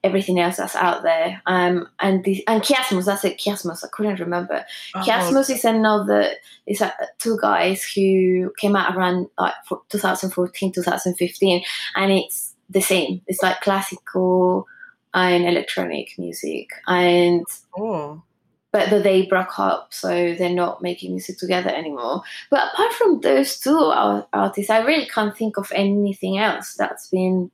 everything 0.03 0.39
else 0.39 0.57
that's 0.57 0.75
out 0.75 1.03
there. 1.03 1.41
Um, 1.45 1.87
and 1.99 2.23
the 2.23 2.45
and 2.47 2.61
Kiasmos, 2.61 3.05
that's 3.05 3.25
it. 3.25 3.37
Kiasmos, 3.37 3.83
I 3.83 3.87
couldn't 3.91 4.19
remember. 4.19 4.65
Oh, 4.95 4.99
Kiasmos 4.99 5.49
is 5.49 5.65
another. 5.65 6.31
It's 6.65 6.81
uh, 6.81 6.91
two 7.19 7.37
guys 7.41 7.83
who 7.83 8.53
came 8.57 8.75
out 8.75 8.95
around 8.95 9.27
like 9.37 9.53
2014, 9.89 10.71
2015, 10.71 11.63
and 11.95 12.11
it's 12.11 12.55
the 12.69 12.81
same. 12.81 13.21
It's 13.27 13.41
like 13.41 13.61
classical 13.61 14.67
and 15.13 15.45
electronic 15.45 16.17
music, 16.17 16.69
and 16.87 17.45
cool. 17.71 18.23
but 18.71 19.03
they 19.03 19.25
broke 19.25 19.59
up, 19.59 19.93
so 19.93 20.33
they're 20.35 20.49
not 20.49 20.81
making 20.81 21.11
music 21.11 21.37
together 21.37 21.69
anymore. 21.69 22.21
But 22.49 22.73
apart 22.73 22.93
from 22.93 23.21
those 23.21 23.59
two 23.59 23.77
artists, 23.77 24.69
I 24.69 24.79
really 24.79 25.07
can't 25.07 25.35
think 25.35 25.57
of 25.57 25.71
anything 25.75 26.37
else 26.37 26.75
that's 26.75 27.09
been. 27.09 27.51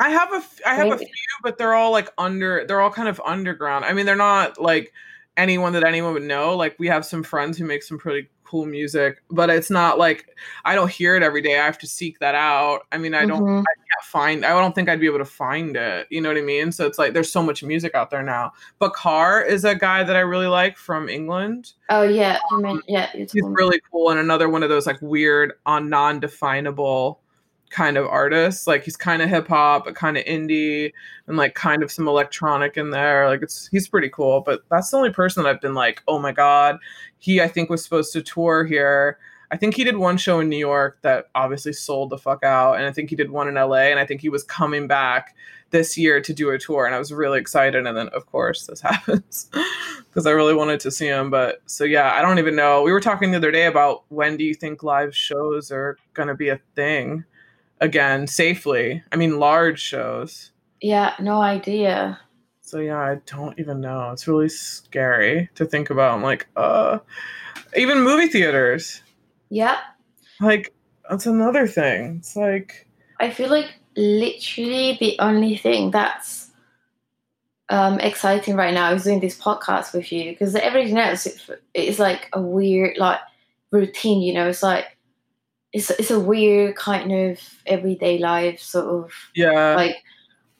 I 0.00 0.10
have 0.10 0.32
a 0.32 0.36
f- 0.36 0.60
I 0.64 0.74
have 0.74 0.92
a 0.92 0.98
few, 0.98 1.06
but 1.42 1.58
they're 1.58 1.74
all 1.74 1.90
like 1.92 2.10
under. 2.18 2.64
They're 2.66 2.80
all 2.80 2.90
kind 2.90 3.08
of 3.08 3.20
underground. 3.24 3.84
I 3.84 3.92
mean, 3.92 4.06
they're 4.06 4.14
not 4.16 4.60
like 4.60 4.92
anyone 5.36 5.72
that 5.72 5.84
anyone 5.84 6.12
would 6.14 6.22
know. 6.22 6.56
Like 6.56 6.76
we 6.78 6.86
have 6.88 7.04
some 7.04 7.22
friends 7.22 7.58
who 7.58 7.64
make 7.64 7.82
some 7.82 7.98
pretty 7.98 8.28
cool 8.44 8.64
music, 8.64 9.22
but 9.30 9.50
it's 9.50 9.70
not 9.70 9.98
like 9.98 10.26
I 10.64 10.74
don't 10.74 10.90
hear 10.90 11.16
it 11.16 11.22
every 11.22 11.42
day. 11.42 11.58
I 11.60 11.64
have 11.66 11.78
to 11.78 11.86
seek 11.86 12.18
that 12.20 12.34
out. 12.34 12.82
I 12.92 12.98
mean, 12.98 13.12
I 13.14 13.26
don't 13.26 13.42
Mhm. 13.42 13.56
can't 13.64 14.04
find. 14.06 14.44
I 14.46 14.50
don't 14.50 14.74
think 14.74 14.88
I'd 14.88 15.00
be 15.00 15.06
able 15.06 15.18
to 15.18 15.24
find 15.24 15.76
it. 15.76 16.06
You 16.10 16.20
know 16.22 16.28
what 16.30 16.38
I 16.38 16.42
mean? 16.42 16.72
So 16.72 16.86
it's 16.86 16.98
like 16.98 17.12
there's 17.12 17.30
so 17.30 17.42
much 17.42 17.62
music 17.62 17.94
out 17.94 18.08
there 18.10 18.22
now. 18.22 18.52
But 18.78 18.94
Carr 18.94 19.42
is 19.42 19.64
a 19.64 19.74
guy 19.74 20.02
that 20.04 20.16
I 20.16 20.20
really 20.20 20.46
like 20.46 20.76
from 20.78 21.08
England. 21.08 21.72
Oh 21.90 22.02
yeah, 22.02 22.38
you 22.52 22.62
mean 22.62 22.80
yeah, 22.88 23.08
He's 23.12 23.32
really 23.34 23.80
cool 23.92 24.10
and 24.10 24.20
another 24.20 24.48
one 24.48 24.62
of 24.62 24.68
those 24.70 24.86
like 24.86 25.00
weird 25.02 25.54
on 25.66 25.88
non-definable 25.90 27.20
kind 27.70 27.96
of 27.96 28.06
artist. 28.06 28.66
Like 28.66 28.84
he's 28.84 28.96
kind 28.96 29.22
of 29.22 29.28
hip 29.28 29.48
hop, 29.48 29.84
but 29.84 29.94
kind 29.94 30.16
of 30.16 30.24
indie 30.24 30.92
and 31.26 31.36
like 31.36 31.54
kind 31.54 31.82
of 31.82 31.90
some 31.90 32.08
electronic 32.08 32.76
in 32.76 32.90
there. 32.90 33.28
Like 33.28 33.42
it's 33.42 33.68
he's 33.68 33.88
pretty 33.88 34.08
cool, 34.08 34.40
but 34.40 34.62
that's 34.70 34.90
the 34.90 34.96
only 34.96 35.10
person 35.10 35.42
that 35.42 35.50
I've 35.50 35.60
been 35.60 35.74
like, 35.74 36.02
"Oh 36.08 36.18
my 36.18 36.32
god." 36.32 36.78
He 37.18 37.40
I 37.40 37.48
think 37.48 37.70
was 37.70 37.82
supposed 37.82 38.12
to 38.12 38.22
tour 38.22 38.64
here. 38.64 39.18
I 39.50 39.56
think 39.56 39.74
he 39.74 39.84
did 39.84 39.96
one 39.96 40.18
show 40.18 40.40
in 40.40 40.48
New 40.48 40.58
York 40.58 40.98
that 41.02 41.28
obviously 41.34 41.72
sold 41.72 42.10
the 42.10 42.18
fuck 42.18 42.44
out 42.44 42.74
and 42.74 42.84
I 42.84 42.92
think 42.92 43.08
he 43.10 43.16
did 43.16 43.30
one 43.30 43.48
in 43.48 43.54
LA 43.54 43.88
and 43.88 43.98
I 43.98 44.04
think 44.04 44.20
he 44.20 44.28
was 44.28 44.42
coming 44.42 44.86
back 44.86 45.34
this 45.70 45.96
year 45.96 46.20
to 46.20 46.32
do 46.32 46.50
a 46.50 46.58
tour 46.58 46.86
and 46.86 46.94
I 46.94 46.98
was 46.98 47.12
really 47.12 47.38
excited 47.38 47.86
and 47.86 47.96
then 47.96 48.08
of 48.08 48.26
course 48.26 48.66
this 48.66 48.80
happens 48.82 49.48
because 50.08 50.26
I 50.26 50.32
really 50.32 50.54
wanted 50.54 50.80
to 50.80 50.90
see 50.90 51.06
him 51.06 51.30
but 51.30 51.62
so 51.66 51.84
yeah 51.84 52.12
I 52.12 52.22
don't 52.22 52.38
even 52.38 52.56
know 52.56 52.82
we 52.82 52.92
were 52.92 53.00
talking 53.00 53.30
the 53.30 53.38
other 53.38 53.50
day 53.50 53.66
about 53.66 54.04
when 54.08 54.36
do 54.36 54.44
you 54.44 54.54
think 54.54 54.82
live 54.82 55.16
shows 55.16 55.70
are 55.70 55.96
to 56.14 56.34
be 56.34 56.48
a 56.48 56.60
thing 56.74 57.24
again 57.80 58.26
safely. 58.26 59.02
I 59.12 59.16
mean 59.16 59.38
large 59.38 59.80
shows. 59.80 60.52
Yeah, 60.80 61.14
no 61.20 61.40
idea. 61.40 62.20
so 62.60 62.78
yeah 62.78 62.98
I 62.98 63.16
don't 63.26 63.58
even 63.58 63.80
know. 63.80 64.10
It's 64.12 64.28
really 64.28 64.48
scary 64.48 65.48
to 65.54 65.64
think 65.64 65.90
about. 65.90 66.14
I'm 66.14 66.22
like 66.22 66.46
uh 66.56 66.98
even 67.76 68.02
movie 68.02 68.28
theaters. 68.28 69.02
Yeah, 69.50 69.78
like 70.40 70.74
that's 71.08 71.26
another 71.26 71.66
thing. 71.66 72.16
It's 72.18 72.36
like 72.36 72.86
I 73.20 73.30
feel 73.30 73.50
like 73.50 73.72
literally 73.96 74.96
the 75.00 75.16
only 75.18 75.56
thing 75.56 75.90
that's 75.90 76.50
um, 77.70 77.98
exciting 78.00 78.56
right 78.56 78.72
now 78.72 78.92
is 78.92 79.04
doing 79.04 79.20
this 79.20 79.38
podcast 79.38 79.92
with 79.92 80.10
you 80.12 80.30
because 80.30 80.54
everything 80.54 80.96
else 80.98 81.26
it, 81.26 81.62
it's 81.74 81.98
like 81.98 82.28
a 82.32 82.40
weird 82.40 82.96
like 82.98 83.20
routine. 83.70 84.22
You 84.22 84.34
know, 84.34 84.48
it's 84.48 84.62
like 84.62 84.96
it's 85.72 85.90
it's 85.90 86.10
a 86.10 86.18
weird 86.20 86.76
kind 86.76 87.12
of 87.12 87.38
everyday 87.66 88.18
life 88.18 88.60
sort 88.60 88.86
of 88.86 89.12
yeah 89.34 89.74
like 89.76 89.96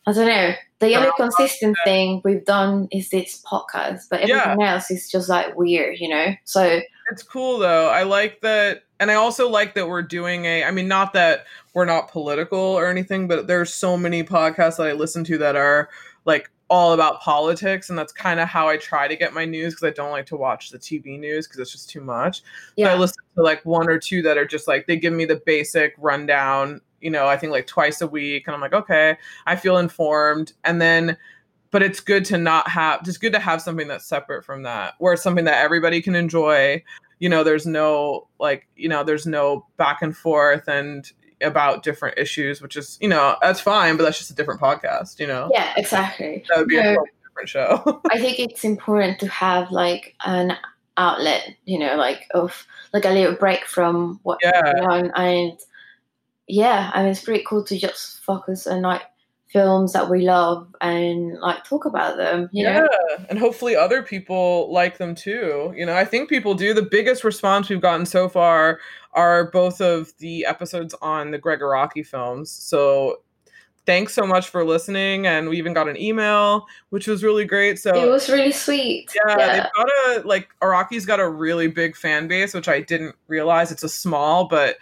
I 0.06 0.12
don't 0.12 0.26
know. 0.26 0.54
The 0.78 0.94
only 0.94 1.10
consistent 1.18 1.76
thing 1.84 2.22
we've 2.24 2.44
done 2.46 2.88
is 2.90 3.10
this 3.10 3.42
podcast, 3.44 4.04
but 4.08 4.26
Yeah. 4.26 4.36
everything 4.44 4.62
else 4.64 4.90
is 4.90 5.10
just 5.10 5.28
like 5.28 5.54
weird, 5.54 5.96
you 5.98 6.08
know. 6.08 6.32
So 6.44 6.80
It's 7.12 7.22
cool 7.22 7.58
though. 7.58 7.90
I 7.90 8.04
like 8.04 8.40
that, 8.40 8.84
and 9.00 9.10
I 9.10 9.14
also 9.14 9.50
like 9.50 9.74
that 9.74 9.86
we're 9.86 10.00
doing 10.02 10.46
a. 10.46 10.64
I 10.64 10.70
mean, 10.70 10.88
not 10.88 11.12
that 11.12 11.44
we're 11.74 11.84
not 11.84 12.10
political 12.10 12.58
or 12.58 12.86
anything, 12.86 13.28
but 13.28 13.46
there's 13.48 13.74
so 13.74 13.98
many 13.98 14.22
podcasts 14.24 14.78
that 14.78 14.86
I 14.86 14.92
listen 14.92 15.24
to 15.24 15.36
that 15.38 15.56
are 15.56 15.90
like 16.24 16.50
all 16.68 16.92
about 16.92 17.20
politics, 17.20 17.88
and 17.88 17.98
that's 17.98 18.12
kind 18.12 18.40
of 18.40 18.48
how 18.48 18.68
I 18.68 18.76
try 18.76 19.08
to 19.08 19.16
get 19.16 19.32
my 19.32 19.44
news 19.44 19.74
because 19.74 19.88
I 19.88 19.90
don't 19.90 20.10
like 20.10 20.26
to 20.26 20.36
watch 20.36 20.70
the 20.70 20.78
TV 20.78 21.18
news 21.18 21.46
because 21.46 21.60
it's 21.60 21.72
just 21.72 21.90
too 21.90 22.00
much. 22.00 22.42
Yeah. 22.76 22.86
So 22.86 22.92
I 22.92 22.96
listen 22.96 23.24
to 23.36 23.42
like 23.42 23.64
one 23.64 23.88
or 23.88 23.98
two 23.98 24.22
that 24.22 24.36
are 24.36 24.46
just 24.46 24.68
like 24.68 24.86
they 24.86 24.96
give 24.96 25.12
me 25.12 25.24
the 25.24 25.42
basic 25.46 25.94
rundown. 25.98 26.80
You 27.00 27.10
know, 27.10 27.26
I 27.26 27.36
think 27.36 27.52
like 27.52 27.66
twice 27.66 28.00
a 28.00 28.06
week, 28.06 28.46
and 28.46 28.54
I'm 28.54 28.60
like, 28.60 28.74
okay, 28.74 29.16
I 29.46 29.56
feel 29.56 29.78
informed, 29.78 30.52
and 30.64 30.80
then. 30.80 31.16
But 31.70 31.82
it's 31.82 32.00
good 32.00 32.24
to 32.24 32.38
not 32.38 32.66
have 32.70 33.04
just 33.04 33.20
good 33.20 33.34
to 33.34 33.38
have 33.38 33.60
something 33.60 33.88
that's 33.88 34.06
separate 34.06 34.42
from 34.42 34.62
that, 34.62 34.94
where 35.00 35.12
it's 35.12 35.22
something 35.22 35.44
that 35.44 35.62
everybody 35.62 36.00
can 36.00 36.14
enjoy. 36.14 36.82
You 37.18 37.28
know, 37.28 37.44
there's 37.44 37.66
no 37.66 38.26
like, 38.40 38.66
you 38.74 38.88
know, 38.88 39.04
there's 39.04 39.26
no 39.26 39.66
back 39.76 40.00
and 40.00 40.16
forth 40.16 40.66
and 40.66 41.04
about 41.42 41.82
different 41.82 42.18
issues, 42.18 42.60
which 42.60 42.76
is, 42.76 42.98
you 43.00 43.08
know, 43.08 43.36
that's 43.40 43.60
fine, 43.60 43.96
but 43.96 44.02
that's 44.04 44.18
just 44.18 44.30
a 44.30 44.34
different 44.34 44.60
podcast, 44.60 45.18
you 45.20 45.26
know? 45.26 45.48
Yeah, 45.52 45.72
exactly. 45.76 46.44
That 46.48 46.58
would 46.58 46.68
be 46.68 46.78
a 46.78 46.82
No. 46.94 47.04
different 47.22 47.48
show. 47.48 48.00
I 48.10 48.18
think 48.18 48.38
it's 48.38 48.64
important 48.64 49.20
to 49.20 49.28
have 49.28 49.70
like 49.70 50.14
an 50.24 50.56
outlet, 50.96 51.54
you 51.64 51.78
know, 51.78 51.96
like 51.96 52.26
of 52.34 52.66
like 52.92 53.04
a 53.04 53.10
little 53.10 53.34
break 53.34 53.64
from 53.66 54.18
what 54.22 54.38
Yeah. 54.42 54.72
on. 54.82 55.10
And 55.14 55.58
yeah, 56.46 56.90
I 56.92 57.02
mean, 57.02 57.10
it's 57.12 57.22
pretty 57.22 57.44
cool 57.46 57.62
to 57.64 57.78
just 57.78 58.20
focus 58.24 58.66
on 58.66 58.82
like 58.82 59.02
films 59.48 59.94
that 59.94 60.10
we 60.10 60.22
love 60.22 60.74
and 60.80 61.38
like 61.40 61.64
talk 61.64 61.86
about 61.86 62.16
them. 62.16 62.48
You 62.52 62.64
yeah. 62.64 62.80
know, 62.80 62.88
And 63.30 63.38
hopefully 63.38 63.74
other 63.74 64.02
people 64.02 64.72
like 64.72 64.98
them 64.98 65.14
too. 65.14 65.72
You 65.76 65.86
know, 65.86 65.96
I 65.96 66.04
think 66.04 66.28
people 66.28 66.54
do. 66.54 66.74
The 66.74 66.82
biggest 66.82 67.24
response 67.24 67.68
we've 67.68 67.80
gotten 67.80 68.06
so 68.06 68.28
far 68.28 68.78
are 69.12 69.50
both 69.50 69.80
of 69.80 70.12
the 70.18 70.44
episodes 70.44 70.94
on 71.00 71.30
the 71.30 71.38
Gregg 71.38 71.60
Araki 71.60 72.06
films. 72.06 72.50
So 72.50 73.22
thanks 73.86 74.12
so 74.12 74.26
much 74.26 74.50
for 74.50 74.66
listening. 74.66 75.26
And 75.26 75.48
we 75.48 75.56
even 75.56 75.72
got 75.72 75.88
an 75.88 75.98
email, 75.98 76.66
which 76.90 77.06
was 77.06 77.24
really 77.24 77.46
great. 77.46 77.78
So 77.78 77.94
it 77.94 78.10
was 78.10 78.28
really 78.28 78.52
sweet. 78.52 79.10
Yeah, 79.14 79.38
yeah. 79.38 79.52
they've 79.54 79.72
got 79.74 79.88
a 79.88 80.28
like 80.28 80.50
Araki's 80.60 81.06
got 81.06 81.20
a 81.20 81.28
really 81.28 81.68
big 81.68 81.96
fan 81.96 82.28
base, 82.28 82.52
which 82.52 82.68
I 82.68 82.82
didn't 82.82 83.16
realize. 83.28 83.72
It's 83.72 83.82
a 83.82 83.88
small, 83.88 84.46
but 84.46 84.76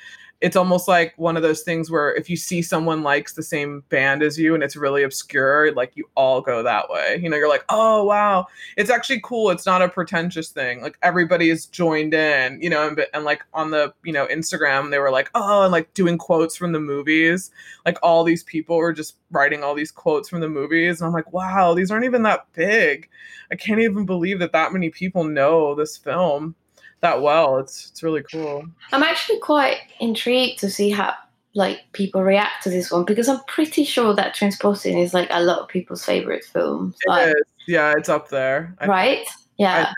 it's 0.47 0.55
almost 0.55 0.87
like 0.87 1.13
one 1.17 1.37
of 1.37 1.43
those 1.43 1.63
things 1.63 1.91
where 1.91 2.15
if 2.15 2.31
you 2.31 2.37
see 2.37 2.63
someone 2.63 3.03
likes 3.03 3.33
the 3.33 3.43
same 3.43 3.83
band 3.89 4.23
as 4.23 4.39
you 4.39 4.55
and 4.55 4.63
it's 4.63 4.77
really 4.77 5.03
obscure, 5.03 5.73
like 5.73 5.91
you 5.97 6.09
all 6.15 6.41
go 6.41 6.63
that 6.63 6.89
way. 6.89 7.19
You 7.21 7.29
know, 7.29 7.37
you're 7.37 7.49
like, 7.49 7.65
oh 7.69 8.05
wow, 8.05 8.47
it's 8.77 8.89
actually 8.89 9.21
cool. 9.25 9.51
It's 9.51 9.67
not 9.67 9.83
a 9.83 9.89
pretentious 9.89 10.51
thing. 10.51 10.83
Like 10.83 10.99
everybody 11.03 11.51
is 11.51 11.67
joined 11.67 12.15
in. 12.15 12.63
You 12.63 12.71
know, 12.71 12.87
and, 12.87 13.05
and 13.13 13.25
like 13.25 13.43
on 13.55 13.73
the 13.73 13.93
you 14.05 14.13
know 14.13 14.29
Instagram, 14.29 14.93
they 14.93 15.01
were 15.01 15.11
like, 15.11 15.31
oh, 15.35 15.65
and 15.65 15.73
like 15.73 15.93
doing 15.95 16.17
quotes 16.17 16.55
from 16.55 16.71
the 16.71 16.79
movies. 16.79 17.51
Like 17.85 17.99
all 18.05 18.23
these 18.23 18.45
people 18.45 18.77
were 18.77 18.93
just 18.93 19.17
writing 19.33 19.65
all 19.65 19.75
these 19.75 19.91
quotes 19.91 20.29
from 20.29 20.39
the 20.39 20.49
movies, 20.49 21.01
and 21.01 21.09
I'm 21.09 21.13
like, 21.13 21.33
wow, 21.33 21.75
these 21.75 21.91
aren't 21.91 22.05
even 22.05 22.23
that 22.23 22.47
big. 22.53 23.09
I 23.51 23.57
can't 23.57 23.81
even 23.81 24.07
believe 24.07 24.39
that 24.39 24.53
that 24.53 24.73
many 24.73 24.91
people 24.91 25.25
know 25.25 25.75
this 25.75 25.97
film 25.97 26.55
that 27.01 27.21
well. 27.23 27.59
It's 27.59 27.91
it's 27.91 28.03
really 28.03 28.23
cool. 28.23 28.65
I'm 28.93 29.03
actually 29.03 29.39
quite 29.41 29.79
intrigued 30.01 30.59
to 30.61 30.71
see 30.71 30.91
how 30.91 31.15
like 31.55 31.81
people 31.93 32.23
react 32.23 32.63
to 32.65 32.71
this 32.71 32.91
one 32.91 33.05
because 33.05 33.29
I'm 33.29 33.41
pretty 33.49 33.85
sure 33.85 34.15
that 34.15 34.35
Trainspotting 34.35 35.03
is 35.03 35.15
like 35.15 35.29
a 35.31 35.43
lot 35.43 35.61
of 35.61 35.69
people's 35.69 36.05
favorite 36.05 36.45
film. 36.45 36.95
Like, 37.07 37.29
is. 37.29 37.35
Yeah, 37.67 37.95
it's 37.97 38.09
up 38.09 38.29
there. 38.29 38.75
right? 38.87 39.27
Yeah. 39.59 39.93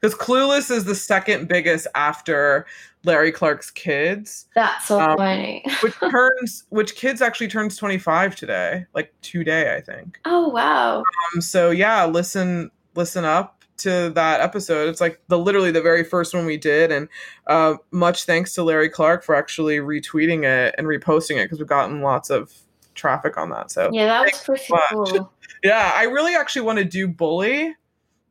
Because 0.00 0.16
Clueless 0.16 0.70
is 0.70 0.84
the 0.84 0.94
second 0.94 1.48
biggest 1.48 1.86
after 1.94 2.66
Larry 3.04 3.32
Clark's 3.32 3.70
Kids, 3.70 4.46
That's 4.54 4.86
so 4.86 5.00
Um, 5.00 5.16
funny. 5.16 5.64
which 5.82 5.94
turns 6.10 6.64
which 6.68 6.94
Kids 6.96 7.20
actually 7.22 7.48
turns 7.48 7.76
25 7.76 8.36
today, 8.36 8.84
like 8.94 9.12
today, 9.22 9.74
I 9.74 9.80
think. 9.80 10.18
Oh 10.26 10.48
wow. 10.48 10.98
Um, 11.34 11.40
so 11.40 11.70
yeah, 11.70 12.04
listen 12.06 12.70
listen 12.94 13.24
up 13.24 13.59
to 13.80 14.10
that 14.14 14.40
episode. 14.40 14.88
It's 14.88 15.00
like 15.00 15.20
the 15.28 15.38
literally 15.38 15.70
the 15.70 15.82
very 15.82 16.04
first 16.04 16.34
one 16.34 16.46
we 16.46 16.56
did, 16.56 16.90
and 16.92 17.08
uh, 17.46 17.76
much 17.90 18.24
thanks 18.24 18.54
to 18.54 18.62
Larry 18.62 18.88
Clark 18.88 19.24
for 19.24 19.34
actually 19.34 19.78
retweeting 19.78 20.44
it 20.44 20.74
and 20.78 20.86
reposting 20.86 21.36
it 21.36 21.44
because 21.44 21.58
we've 21.58 21.68
gotten 21.68 22.00
lots 22.00 22.30
of 22.30 22.52
traffic 22.94 23.36
on 23.36 23.50
that. 23.50 23.70
So 23.70 23.90
Yeah, 23.92 24.06
that 24.06 24.22
was 24.22 24.42
pretty 24.42 24.64
cool. 24.90 25.32
yeah, 25.62 25.92
I 25.94 26.04
really 26.04 26.34
actually 26.34 26.62
want 26.62 26.78
to 26.78 26.84
do 26.84 27.08
Bully, 27.08 27.74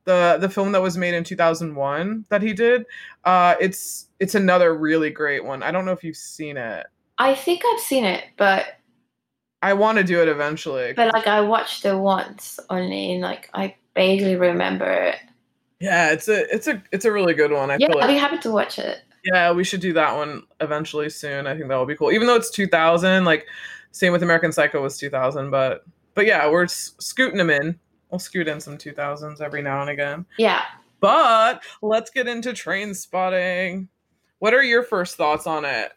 the 0.05 0.37
the 0.39 0.49
film 0.49 0.71
that 0.71 0.81
was 0.81 0.97
made 0.97 1.13
in 1.13 1.23
2001 1.23 2.25
that 2.29 2.41
he 2.41 2.53
did. 2.53 2.85
Uh, 3.25 3.55
it's 3.59 4.07
it's 4.19 4.35
another 4.35 4.75
really 4.75 5.09
great 5.09 5.43
one. 5.43 5.63
I 5.63 5.71
don't 5.71 5.85
know 5.85 5.91
if 5.91 6.03
you've 6.03 6.17
seen 6.17 6.57
it. 6.57 6.87
I 7.17 7.35
think 7.35 7.63
I've 7.65 7.81
seen 7.81 8.05
it, 8.05 8.23
but 8.37 8.65
I 9.61 9.73
want 9.73 9.97
to 9.97 10.03
do 10.03 10.21
it 10.21 10.27
eventually. 10.27 10.93
but 10.93 11.13
like 11.13 11.27
I 11.27 11.41
watched 11.41 11.85
it 11.85 11.95
once 11.95 12.59
only, 12.69 13.13
and 13.13 13.21
like 13.21 13.49
I 13.53 13.75
vaguely 13.95 14.35
remember 14.35 14.89
it. 14.89 15.17
Yeah, 15.79 16.11
it's 16.11 16.27
a 16.27 16.53
it's 16.53 16.67
a 16.67 16.81
it's 16.91 17.05
a 17.05 17.11
really 17.11 17.33
good 17.33 17.51
one. 17.51 17.71
I 17.71 17.77
yeah, 17.79 17.87
feel 17.87 17.95
like 17.95 18.05
I'd 18.05 18.13
be 18.13 18.19
happy 18.19 18.37
to 18.39 18.51
watch 18.51 18.79
it. 18.79 18.99
Yeah, 19.23 19.51
we 19.51 19.63
should 19.63 19.81
do 19.81 19.93
that 19.93 20.15
one 20.15 20.43
eventually 20.59 21.09
soon. 21.09 21.47
I 21.47 21.55
think 21.55 21.67
that 21.67 21.75
will 21.75 21.85
be 21.85 21.95
cool. 21.95 22.11
Even 22.11 22.27
though 22.27 22.35
it's 22.35 22.49
2000, 22.49 23.25
like 23.25 23.45
same 23.91 24.11
with 24.11 24.23
American 24.23 24.51
Psycho 24.51 24.81
was 24.81 24.97
2000, 24.97 25.49
but 25.49 25.85
but 26.15 26.25
yeah, 26.25 26.49
we're 26.49 26.63
s- 26.63 26.93
scooting 26.99 27.37
them 27.37 27.49
in. 27.49 27.79
We'll 28.09 28.19
scoot 28.19 28.47
in 28.47 28.59
some 28.59 28.77
2000s 28.77 29.39
every 29.39 29.61
now 29.61 29.81
and 29.81 29.89
again. 29.89 30.25
Yeah. 30.37 30.63
But 30.99 31.63
let's 31.81 32.09
get 32.09 32.27
into 32.27 32.49
trainspotting. 32.49 33.87
What 34.39 34.53
are 34.53 34.63
your 34.63 34.83
first 34.83 35.15
thoughts 35.15 35.47
on 35.47 35.63
it? 35.63 35.91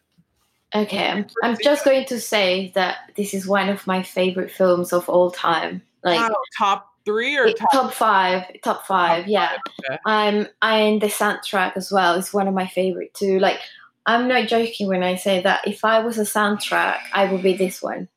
Okay, 0.75 1.07
I'm, 1.07 1.27
I'm 1.43 1.57
just 1.61 1.85
going 1.85 2.05
to 2.05 2.19
say 2.19 2.71
that 2.73 3.11
this 3.15 3.33
is 3.33 3.47
one 3.47 3.69
of 3.69 3.85
my 3.85 4.01
favorite 4.01 4.49
films 4.49 4.91
of 4.91 5.07
all 5.07 5.29
time. 5.29 5.81
Like 6.03 6.19
Wow, 6.19 6.35
top 6.57 6.92
three 7.05 7.37
or 7.37 7.51
top? 7.51 7.71
top 7.71 7.93
five, 7.93 8.43
top 8.63 8.85
five, 8.85 9.27
yeah. 9.27 9.57
okay. 9.89 9.99
Um, 10.05 10.47
and 10.61 11.01
the 11.01 11.07
soundtrack 11.07 11.75
as 11.75 11.91
well 11.91 12.15
is 12.15 12.33
one 12.33 12.47
of 12.47 12.53
my 12.53 12.67
favorite 12.67 13.13
too. 13.13 13.39
Like, 13.39 13.59
I'm 14.05 14.27
not 14.27 14.47
joking 14.47 14.87
when 14.87 15.03
I 15.03 15.15
say 15.15 15.41
that 15.41 15.67
if 15.67 15.85
I 15.85 15.99
was 15.99 16.17
a 16.17 16.23
soundtrack, 16.23 16.97
I 17.13 17.31
would 17.31 17.43
be 17.43 17.55
this 17.55 17.81
one. 17.81 18.09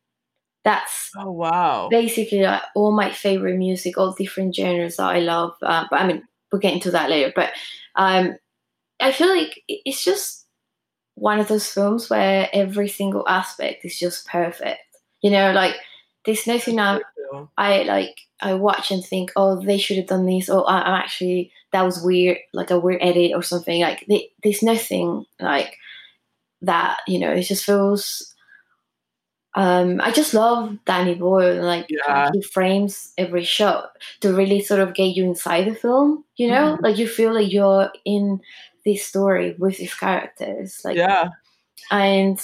That's 0.64 1.10
Oh 1.16 1.30
wow. 1.30 1.88
basically 1.90 2.42
like 2.42 2.62
all 2.74 2.90
my 2.90 3.12
favorite 3.12 3.56
music, 3.56 3.96
all 3.96 4.12
different 4.12 4.54
genres 4.54 4.96
that 4.96 5.04
I 5.14 5.20
love. 5.20 5.54
Uh, 5.62 5.84
but 5.90 6.00
I 6.00 6.06
mean, 6.06 6.24
we'll 6.50 6.60
get 6.60 6.74
into 6.74 6.90
that 6.90 7.08
later. 7.08 7.32
But 7.34 7.52
um, 7.94 8.36
I 9.00 9.12
feel 9.12 9.28
like 9.28 9.62
it's 9.68 10.02
just 10.02 10.44
one 11.14 11.38
of 11.38 11.46
those 11.48 11.68
films 11.72 12.10
where 12.10 12.48
every 12.52 12.88
single 12.88 13.26
aspect 13.28 13.84
is 13.84 13.96
just 13.96 14.26
perfect. 14.26 14.80
You 15.22 15.30
know, 15.30 15.52
like 15.52 15.76
there's 16.26 16.46
nothing 16.46 16.78
I, 16.80 17.00
I 17.56 17.82
like. 17.84 18.20
I 18.42 18.52
watch 18.54 18.90
and 18.90 19.02
think, 19.04 19.32
oh, 19.36 19.60
they 19.62 19.78
should 19.78 19.96
have 19.96 20.08
done 20.08 20.26
this, 20.26 20.50
or 20.50 20.68
I, 20.68 20.82
I'm 20.82 20.94
actually 21.00 21.52
that 21.72 21.82
was 21.82 22.02
weird, 22.02 22.38
like 22.52 22.70
a 22.70 22.78
weird 22.78 23.00
edit 23.02 23.32
or 23.34 23.42
something. 23.42 23.80
Like 23.80 24.04
they, 24.08 24.30
there's 24.42 24.62
nothing 24.62 25.24
like 25.40 25.76
that. 26.62 26.98
You 27.08 27.18
know, 27.20 27.32
it 27.32 27.42
just 27.42 27.64
feels. 27.64 28.34
Um, 29.54 30.02
I 30.02 30.10
just 30.10 30.34
love 30.34 30.76
Danny 30.84 31.14
Boyle 31.14 31.62
like 31.64 31.86
Yeah. 31.88 32.28
he 32.34 32.42
frames 32.42 33.12
every 33.16 33.42
shot 33.44 33.90
to 34.20 34.34
really 34.34 34.60
sort 34.60 34.80
of 34.80 34.92
get 34.92 35.16
you 35.16 35.24
inside 35.24 35.64
the 35.66 35.74
film. 35.74 36.24
You 36.36 36.48
know, 36.48 36.76
Mhm. 36.76 36.82
like 36.82 36.98
you 36.98 37.08
feel 37.08 37.32
like 37.32 37.50
you're 37.50 37.90
in 38.04 38.40
this 38.84 39.06
story 39.06 39.56
with 39.58 39.78
these 39.78 39.94
characters. 39.94 40.82
Like 40.84 40.98
yeah. 40.98 41.30
and 41.90 42.38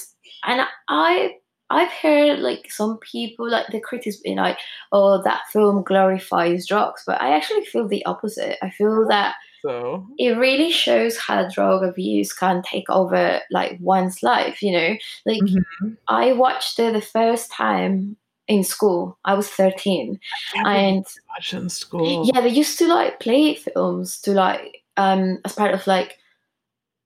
and 0.44 0.66
I 0.88 1.36
I've 1.72 1.90
heard 1.92 2.38
like 2.40 2.70
some 2.70 2.98
people 2.98 3.48
like 3.50 3.66
the 3.72 3.80
critics 3.80 4.16
being 4.18 4.36
like, 4.36 4.58
oh, 4.92 5.22
that 5.22 5.42
film 5.52 5.82
glorifies 5.82 6.66
drugs, 6.66 7.02
but 7.06 7.20
I 7.20 7.34
actually 7.34 7.64
feel 7.64 7.88
the 7.88 8.04
opposite. 8.06 8.58
I 8.62 8.70
feel 8.70 9.06
that 9.08 9.34
So 9.62 10.06
it 10.18 10.36
really 10.36 10.70
shows 10.70 11.16
how 11.18 11.48
drug 11.48 11.82
abuse 11.82 12.32
can 12.32 12.62
take 12.62 12.88
over 12.90 13.40
like 13.50 13.78
one's 13.80 14.22
life. 14.22 14.62
You 14.62 14.72
know, 14.72 14.96
like 15.26 15.42
Mhm. 15.42 15.96
I 16.08 16.32
watched 16.32 16.78
it 16.78 16.92
the 16.92 17.00
first 17.00 17.50
time 17.52 18.16
in 18.48 18.64
school. 18.64 19.16
I 19.24 19.34
was 19.34 19.48
thirteen, 19.48 20.18
and 20.54 21.04
watch 21.30 21.54
in 21.54 21.68
school. 21.70 22.30
yeah, 22.32 22.40
they 22.40 22.48
used 22.50 22.78
to 22.78 22.86
like 22.88 23.20
play 23.20 23.54
films 23.54 24.20
to 24.22 24.32
like 24.32 24.82
um 24.96 25.38
as 25.44 25.54
part 25.54 25.72
of 25.74 25.86
like 25.86 26.18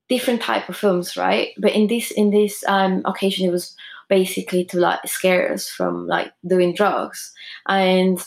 different 0.09 0.41
type 0.41 0.69
of 0.69 0.77
films, 0.77 1.17
right? 1.17 1.49
But 1.57 1.73
in 1.73 1.87
this 1.87 2.11
in 2.11 2.31
this 2.31 2.63
um 2.67 3.01
occasion, 3.05 3.47
it 3.47 3.51
was 3.51 3.75
basically 4.09 4.65
to 4.65 4.79
like 4.79 4.99
scare 5.05 5.51
us 5.51 5.69
from 5.69 6.07
like 6.07 6.31
doing 6.45 6.73
drugs, 6.73 7.31
and 7.67 8.23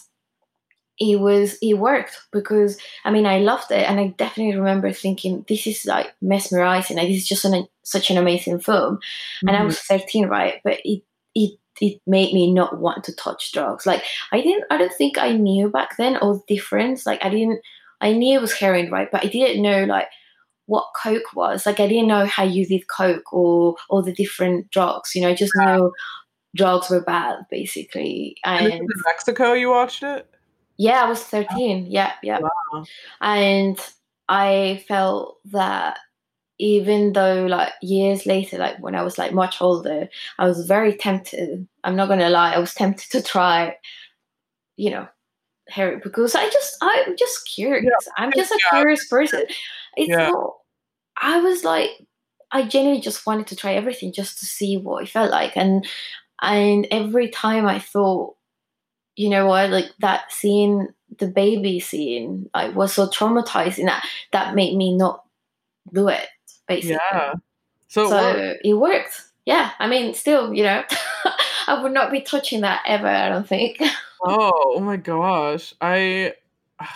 it 0.98 1.18
was 1.18 1.56
it 1.62 1.74
worked 1.74 2.20
because 2.30 2.78
I 3.04 3.10
mean 3.10 3.26
I 3.26 3.38
loved 3.38 3.70
it, 3.70 3.88
and 3.88 3.98
I 3.98 4.08
definitely 4.18 4.56
remember 4.56 4.92
thinking 4.92 5.44
this 5.48 5.66
is 5.66 5.86
like 5.86 6.12
mesmerizing. 6.20 6.98
Like 6.98 7.08
this 7.08 7.18
is 7.18 7.28
just 7.28 7.44
an, 7.44 7.66
such 7.82 8.10
an 8.10 8.18
amazing 8.18 8.60
film, 8.60 8.98
and 9.46 9.56
I 9.56 9.64
was 9.64 9.76
mm. 9.76 9.86
thirteen, 9.86 10.26
right? 10.26 10.60
But 10.62 10.80
it 10.84 11.02
it 11.34 11.58
it 11.80 12.00
made 12.06 12.34
me 12.34 12.52
not 12.52 12.78
want 12.78 13.04
to 13.04 13.14
touch 13.14 13.52
drugs. 13.52 13.86
Like 13.86 14.04
I 14.32 14.42
didn't 14.42 14.64
I 14.70 14.76
don't 14.76 14.92
think 14.92 15.16
I 15.16 15.32
knew 15.32 15.70
back 15.70 15.96
then 15.96 16.16
all 16.18 16.34
the 16.34 16.54
difference. 16.54 17.06
Like 17.06 17.24
I 17.24 17.30
didn't 17.30 17.60
I 18.00 18.12
knew 18.12 18.38
it 18.38 18.42
was 18.42 18.52
heroin, 18.52 18.90
right? 18.90 19.10
But 19.10 19.24
I 19.24 19.28
didn't 19.28 19.62
know 19.62 19.84
like 19.84 20.08
what 20.70 20.86
coke 20.94 21.34
was. 21.34 21.66
Like 21.66 21.80
I 21.80 21.88
didn't 21.88 22.06
know 22.06 22.26
how 22.26 22.44
you 22.44 22.64
did 22.64 22.86
coke 22.88 23.32
or 23.32 23.74
all 23.88 24.02
the 24.02 24.12
different 24.12 24.70
drugs. 24.70 25.14
You 25.16 25.22
know, 25.22 25.34
just 25.34 25.52
know 25.56 25.92
drugs 26.54 26.88
were 26.90 27.02
bad 27.02 27.38
basically. 27.50 28.36
And 28.44 28.66
And 28.66 28.74
in 28.74 28.86
Mexico, 29.04 29.52
you 29.52 29.70
watched 29.70 30.04
it? 30.04 30.28
Yeah, 30.78 31.02
I 31.02 31.08
was 31.08 31.22
13. 31.24 31.86
Yeah, 31.90 32.12
yeah. 32.22 32.38
Wow. 32.40 32.84
And 33.20 33.78
I 34.28 34.84
felt 34.86 35.38
that 35.46 35.98
even 36.60 37.14
though 37.14 37.46
like 37.46 37.72
years 37.82 38.26
later, 38.26 38.58
like 38.58 38.78
when 38.78 38.94
I 38.94 39.02
was 39.02 39.18
like 39.18 39.32
much 39.32 39.60
older, 39.60 40.08
I 40.38 40.46
was 40.46 40.66
very 40.66 40.94
tempted. 40.94 41.66
I'm 41.82 41.96
not 41.96 42.08
gonna 42.08 42.30
lie, 42.30 42.52
I 42.54 42.58
was 42.60 42.74
tempted 42.74 43.10
to 43.10 43.22
try, 43.22 43.76
you 44.76 44.90
know, 44.90 45.08
heroin 45.68 46.00
because 46.04 46.34
I 46.36 46.48
just 46.48 46.76
I'm 46.80 47.16
just 47.16 47.48
curious. 47.52 47.92
I'm 48.18 48.30
just 48.36 48.52
a 48.52 48.60
Yeah. 48.72 48.78
curious 48.78 49.08
person. 49.08 49.44
It's 49.96 50.08
Yeah. 50.08 50.28
not 50.28 50.54
I 51.20 51.40
was 51.40 51.64
like 51.64 51.90
I 52.52 52.62
genuinely 52.66 53.00
just 53.02 53.26
wanted 53.26 53.46
to 53.48 53.56
try 53.56 53.74
everything 53.74 54.12
just 54.12 54.38
to 54.40 54.46
see 54.46 54.76
what 54.76 55.04
it 55.04 55.08
felt 55.10 55.30
like. 55.30 55.56
And 55.56 55.86
and 56.42 56.86
every 56.90 57.28
time 57.28 57.66
I 57.66 57.78
thought, 57.78 58.34
you 59.16 59.28
know 59.28 59.46
what, 59.46 59.70
like 59.70 59.86
that 60.00 60.32
scene, 60.32 60.88
the 61.18 61.28
baby 61.28 61.80
scene, 61.80 62.48
I 62.54 62.70
was 62.70 62.92
so 62.94 63.06
traumatizing 63.08 63.84
that 63.86 64.04
that 64.32 64.54
made 64.54 64.76
me 64.76 64.96
not 64.96 65.22
do 65.92 66.08
it, 66.08 66.26
basically. 66.66 66.98
Yeah. 67.12 67.34
So, 67.88 68.04
it 68.04 68.08
So 68.08 68.16
worked. 68.16 68.60
it 68.64 68.74
worked. 68.74 69.22
Yeah. 69.44 69.70
I 69.78 69.88
mean, 69.88 70.14
still, 70.14 70.54
you 70.54 70.64
know, 70.64 70.84
I 71.66 71.82
would 71.82 71.92
not 71.92 72.10
be 72.10 72.20
touching 72.20 72.62
that 72.62 72.82
ever, 72.86 73.06
I 73.08 73.28
don't 73.28 73.46
think. 73.48 73.80
Oh, 74.22 74.74
oh 74.76 74.80
my 74.80 74.98
gosh. 74.98 75.72
I 75.80 76.34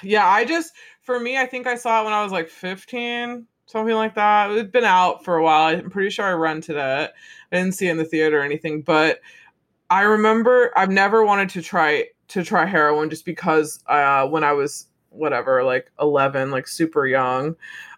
yeah, 0.02 0.26
I 0.28 0.44
just 0.44 0.74
for 1.00 1.18
me, 1.18 1.38
I 1.38 1.46
think 1.46 1.66
I 1.66 1.76
saw 1.76 2.02
it 2.02 2.04
when 2.04 2.12
I 2.12 2.22
was 2.22 2.32
like 2.32 2.50
15, 2.50 3.46
something 3.66 3.94
like 3.94 4.14
that. 4.14 4.50
It'd 4.50 4.72
been 4.72 4.84
out 4.84 5.24
for 5.24 5.36
a 5.36 5.42
while. 5.42 5.76
I'm 5.76 5.90
pretty 5.90 6.10
sure 6.10 6.24
I 6.24 6.32
rented 6.32 6.76
it. 6.76 7.12
I 7.52 7.56
didn't 7.56 7.72
see 7.72 7.88
it 7.88 7.92
in 7.92 7.98
the 7.98 8.04
theater 8.04 8.40
or 8.40 8.42
anything, 8.42 8.82
but 8.82 9.20
I 9.90 10.02
remember 10.02 10.72
I've 10.76 10.90
never 10.90 11.24
wanted 11.24 11.48
to 11.50 11.62
try 11.62 12.06
to 12.28 12.42
try 12.42 12.64
heroin 12.64 13.10
just 13.10 13.24
because 13.24 13.80
uh 13.86 14.26
when 14.26 14.44
I 14.44 14.52
was 14.52 14.86
whatever, 15.10 15.62
like 15.62 15.90
11, 16.00 16.50
like 16.50 16.66
super 16.66 17.06
young. 17.06 17.56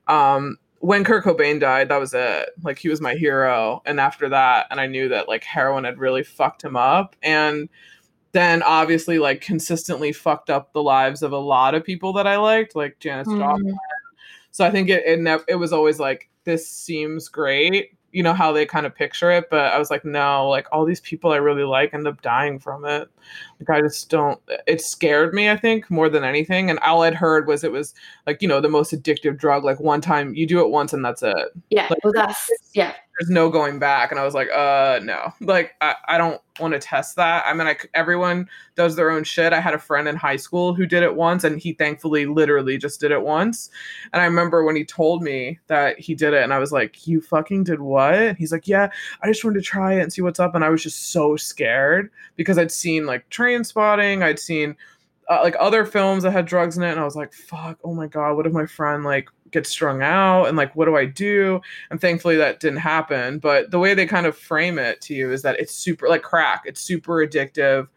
Um 0.08 0.58
when 0.80 1.04
Kurt 1.04 1.25
Cobain 1.25 1.58
died, 1.58 1.88
that 1.88 1.99
was 1.99 2.14
it. 2.14 2.50
Like 2.62 2.78
he 2.78 2.88
was 2.88 3.00
my 3.00 3.14
hero. 3.14 3.82
And 3.87 3.99
after 3.99 4.28
that, 4.28 4.66
and 4.70 4.80
I 4.80 4.87
knew 4.87 5.08
that 5.08 5.28
like 5.28 5.42
heroin 5.42 5.85
had 5.85 5.99
really 5.99 6.23
fucked 6.23 6.62
him 6.62 6.76
up. 6.76 7.16
And 7.23 7.68
then 8.32 8.62
obviously 8.62 9.18
like 9.18 9.40
consistently 9.40 10.12
fucked 10.12 10.50
up 10.50 10.73
the 10.73 10.82
lives 10.82 11.23
of 11.23 11.32
a 11.32 11.38
lot 11.38 11.75
of 11.75 11.82
people 11.82 12.12
that 12.14 12.26
I 12.26 12.37
liked, 12.37 12.76
like 12.76 12.99
Janis 13.00 13.26
Joplin. 13.26 13.76
So 14.56 14.64
I 14.64 14.70
think 14.70 14.88
it 14.88 15.02
it, 15.04 15.44
it 15.48 15.56
was 15.56 15.70
always 15.70 16.00
like 16.00 16.30
this 16.44 16.66
seems 16.66 17.28
great, 17.28 17.90
you 18.10 18.22
know 18.22 18.32
how 18.32 18.52
they 18.52 18.64
kind 18.64 18.86
of 18.86 18.94
picture 18.94 19.30
it, 19.30 19.50
but 19.50 19.70
I 19.75 19.78
was 19.78 19.90
like 19.90 20.02
no, 20.02 20.48
like 20.48 20.66
all 20.72 20.86
these 20.86 21.00
people 21.00 21.30
I 21.32 21.36
really 21.36 21.64
like 21.64 21.92
end 21.92 22.08
up 22.08 22.22
dying 22.22 22.58
from 22.58 22.86
it. 22.86 23.06
Like 23.60 23.68
I 23.68 23.82
just 23.82 24.08
don't. 24.08 24.40
It 24.66 24.80
scared 24.80 25.34
me, 25.34 25.50
I 25.50 25.58
think, 25.58 25.90
more 25.90 26.08
than 26.08 26.25
anything. 26.25 26.70
And 26.70 26.78
all 26.78 27.02
I'd 27.02 27.14
heard 27.14 27.46
was 27.46 27.64
it 27.64 27.70
was 27.70 27.92
like 28.26 28.40
you 28.40 28.48
know 28.48 28.62
the 28.62 28.70
most 28.70 28.94
addictive 28.94 29.36
drug. 29.36 29.62
Like 29.62 29.78
one 29.78 30.00
time 30.00 30.34
you 30.34 30.46
do 30.46 30.60
it 30.60 30.70
once 30.70 30.94
and 30.94 31.04
that's 31.04 31.22
it. 31.22 31.36
yeah. 31.68 31.88
Like, 31.90 32.02
Well, 32.02 32.14
that's, 32.14 32.50
yeah. 32.72 32.94
There's 33.18 33.30
no 33.30 33.49
going 33.49 33.78
back. 33.78 34.11
And 34.11 34.20
i 34.20 34.25
was 34.25 34.35
like 34.35 34.49
uh 34.50 35.00
no 35.02 35.32
like 35.40 35.75
i, 35.80 35.94
I 36.08 36.18
don't 36.18 36.40
want 36.61 36.73
to 36.75 36.78
test 36.78 37.16
that. 37.16 37.44
I 37.46 37.52
mean 37.52 37.66
like 37.66 37.90
everyone 37.94 38.49
does 38.75 38.96
their 38.96 39.11
own 39.11 39.25
shit. 39.25 39.52
I 39.52 39.61
had 39.61 39.75
a 39.75 39.78
friend 39.78 40.08
in 40.08 40.16
high 40.16 40.37
school 40.37 40.75
who 40.75 40.87
did 40.87 41.02
it 41.02 41.14
once 41.14 41.44
and 41.44 41.58
he 41.61 41.73
thankfully 41.75 42.26
literally 42.26 42.78
just 42.78 43.00
did 43.00 43.11
it 43.11 43.23
once. 43.23 43.70
And 44.12 44.20
i 44.23 44.25
remember 44.25 44.64
when 44.64 44.76
he 44.76 44.85
told 44.85 45.23
me 45.23 45.58
that 45.68 45.99
he 45.99 46.14
did 46.14 46.35
it 46.35 46.42
and 46.42 46.52
i 46.52 46.58
was 46.58 46.73
like 46.73 47.06
you 47.06 47.20
fucking 47.20 47.64
did 47.64 47.80
what? 47.80 48.14
And 48.14 48.38
he's 48.38 48.52
like 48.52 48.68
yeah 48.68 48.90
i 49.23 49.28
just 49.28 49.44
wanted 49.44 49.61
to 49.61 49.64
try 49.64 49.94
it 49.94 50.02
and 50.02 50.12
see 50.12 50.23
what's 50.23 50.40
up. 50.40 50.54
And 50.54 50.64
i 50.64 50.68
was 50.68 50.82
just 50.82 51.11
so 51.11 51.37
scared 51.37 52.11
because 52.37 52.58
i'd 52.58 52.73
seen 52.73 53.06
like 53.06 53.28
trainspotting 53.30 54.23
i'd 54.23 54.38
seen 54.38 54.76
uh, 55.28 55.40
like 55.42 55.56
other 55.58 55.85
films 55.85 56.23
that 56.23 56.30
had 56.30 56.46
drugs 56.46 56.76
in 56.76 56.82
it 56.82 56.90
and 56.90 57.00
i 57.00 57.04
was 57.04 57.16
like 57.16 57.32
fuck 57.32 57.78
oh 57.85 57.94
my 57.94 58.06
god 58.06 58.35
what 58.35 58.46
if 58.46 58.52
my 58.52 58.66
friend 58.66 59.04
like 59.04 59.28
gets 59.50 59.70
strung 59.70 60.02
out 60.02 60.44
and 60.46 60.56
like 60.56 60.74
what 60.74 60.86
do 60.86 60.96
i 60.96 61.04
do? 61.04 61.60
And 61.90 62.00
thankfully 62.00 62.36
that 62.36 62.60
didn't 62.60 62.78
happen 62.78 63.38
but 63.38 63.70
the 63.70 63.78
way 63.78 63.94
they 63.94 64.06
kind 64.06 64.26
of 64.26 64.36
frame 64.36 64.78
it 64.78 65.00
to 65.02 65.14
you 65.14 65.32
is 65.32 65.42
that 65.42 65.58
it's 65.58 65.74
super 65.74 66.08
like 66.08 66.23
crack. 66.23 66.62
It's 66.64 66.80
super 66.80 67.26
addictive. 67.26 67.88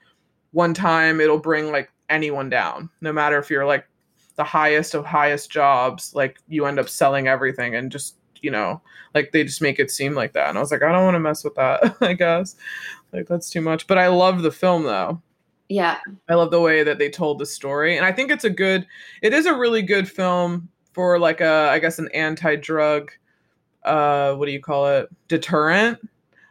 One 0.52 0.74
time 0.74 1.20
it'll 1.20 1.40
bring 1.40 1.72
like 1.72 1.92
anyone 2.10 2.50
down 2.50 2.90
no 3.02 3.14
matter 3.14 3.38
if 3.38 3.50
you're 3.50 3.66
like 3.66 3.88
the 4.36 4.44
highest 4.44 4.96
of 4.96 5.06
highest 5.06 5.52
jobs 5.52 6.16
like 6.16 6.40
you 6.48 6.66
end 6.66 6.80
up 6.80 6.90
selling 6.90 7.28
everything 7.28 7.76
and 7.76 7.92
just 7.92 8.16
you 8.42 8.50
know 8.50 8.82
like 9.14 9.32
they 9.32 9.44
just 9.44 9.62
make 9.62 9.80
it 9.80 9.92
seem 9.92 10.16
like 10.16 10.34
that. 10.34 10.50
And 10.50 10.58
i 10.58 10.62
was 10.62 10.72
like 10.72 10.82
i 10.82 10.92
don't 10.92 11.04
want 11.04 11.16
to 11.16 11.20
mess 11.20 11.44
with 11.44 11.56
that 11.56 11.96
i 12.02 12.14
guess. 12.14 12.56
Like 13.12 13.28
that's 13.28 13.50
too 13.50 13.62
much. 13.62 13.88
But 13.88 13.98
i 13.98 14.08
love 14.08 14.42
the 14.42 14.52
film 14.52 14.84
though. 14.84 15.22
Yeah. 15.70 16.00
I 16.28 16.34
love 16.34 16.50
the 16.50 16.60
way 16.60 16.84
that 16.84 16.98
they 16.98 17.10
told 17.10 17.38
the 17.38 17.46
story, 17.46 17.96
and 17.96 18.06
I 18.06 18.12
think 18.12 18.32
it's 18.32 18.44
a 18.44 18.50
good. 18.50 18.88
It 19.22 19.34
is 19.34 19.46
a 19.46 19.56
really 19.56 19.84
good 19.84 20.10
film 20.10 20.68
for 20.94 21.20
like 21.20 21.42
a, 21.42 21.70
I 21.70 21.80
guess, 21.80 22.00
an 22.00 22.10
anti-drug. 22.14 23.12
Uh, 23.84 24.36
what 24.36 24.46
do 24.46 24.52
you 24.52 24.62
call 24.62 24.88
it? 24.88 25.10
Deterrent, 25.28 26.00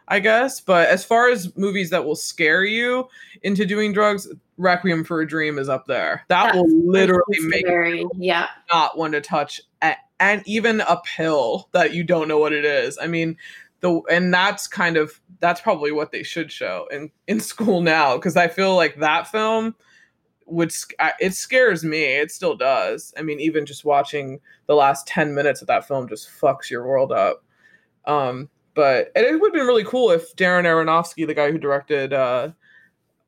I 0.07 0.19
guess. 0.19 0.61
But 0.61 0.89
as 0.89 1.03
far 1.05 1.29
as 1.29 1.55
movies 1.55 1.91
that 1.91 2.05
will 2.05 2.15
scare 2.15 2.63
you 2.63 3.07
into 3.43 3.65
doing 3.65 3.93
drugs, 3.93 4.27
Requiem 4.57 5.03
for 5.03 5.21
a 5.21 5.27
Dream 5.27 5.57
is 5.57 5.69
up 5.69 5.87
there. 5.87 6.25
That 6.27 6.45
That's 6.47 6.57
will 6.57 6.69
literally 6.69 7.39
make 7.41 7.65
very, 7.65 8.05
yeah. 8.17 8.47
not 8.71 8.97
want 8.97 9.13
to 9.13 9.21
touch 9.21 9.61
a, 9.81 9.95
and 10.19 10.43
even 10.45 10.81
a 10.81 11.01
pill 11.05 11.69
that 11.71 11.93
you 11.93 12.03
don't 12.03 12.27
know 12.27 12.39
what 12.39 12.51
it 12.51 12.65
is. 12.65 12.97
I 13.01 13.07
mean, 13.07 13.37
the 13.81 14.01
and 14.11 14.33
that's 14.33 14.67
kind 14.67 14.97
of 14.97 15.21
that's 15.39 15.61
probably 15.61 15.91
what 15.91 16.11
they 16.11 16.23
should 16.23 16.51
show 16.51 16.87
in 16.91 17.11
in 17.27 17.39
school 17.39 17.81
now 17.81 18.17
because 18.17 18.35
I 18.35 18.49
feel 18.49 18.75
like 18.75 18.99
that 18.99 19.27
film 19.27 19.75
I- 20.99 21.13
it 21.19 21.33
scares 21.33 21.83
me. 21.83 22.03
It 22.03 22.31
still 22.31 22.55
does. 22.55 23.13
I 23.17 23.21
mean, 23.21 23.39
even 23.39 23.65
just 23.65 23.85
watching 23.85 24.39
the 24.67 24.75
last 24.75 25.07
ten 25.07 25.33
minutes 25.33 25.61
of 25.61 25.67
that 25.67 25.87
film 25.87 26.07
just 26.07 26.29
fucks 26.29 26.69
your 26.69 26.85
world 26.85 27.11
up. 27.11 27.43
Um, 28.05 28.49
but 28.73 29.11
it 29.15 29.39
would 29.39 29.49
have 29.49 29.53
been 29.53 29.67
really 29.67 29.83
cool 29.83 30.11
if 30.11 30.35
Darren 30.35 30.63
Aronofsky, 30.63 31.27
the 31.27 31.33
guy 31.33 31.51
who 31.51 31.57
directed 31.57 32.13
uh, 32.13 32.49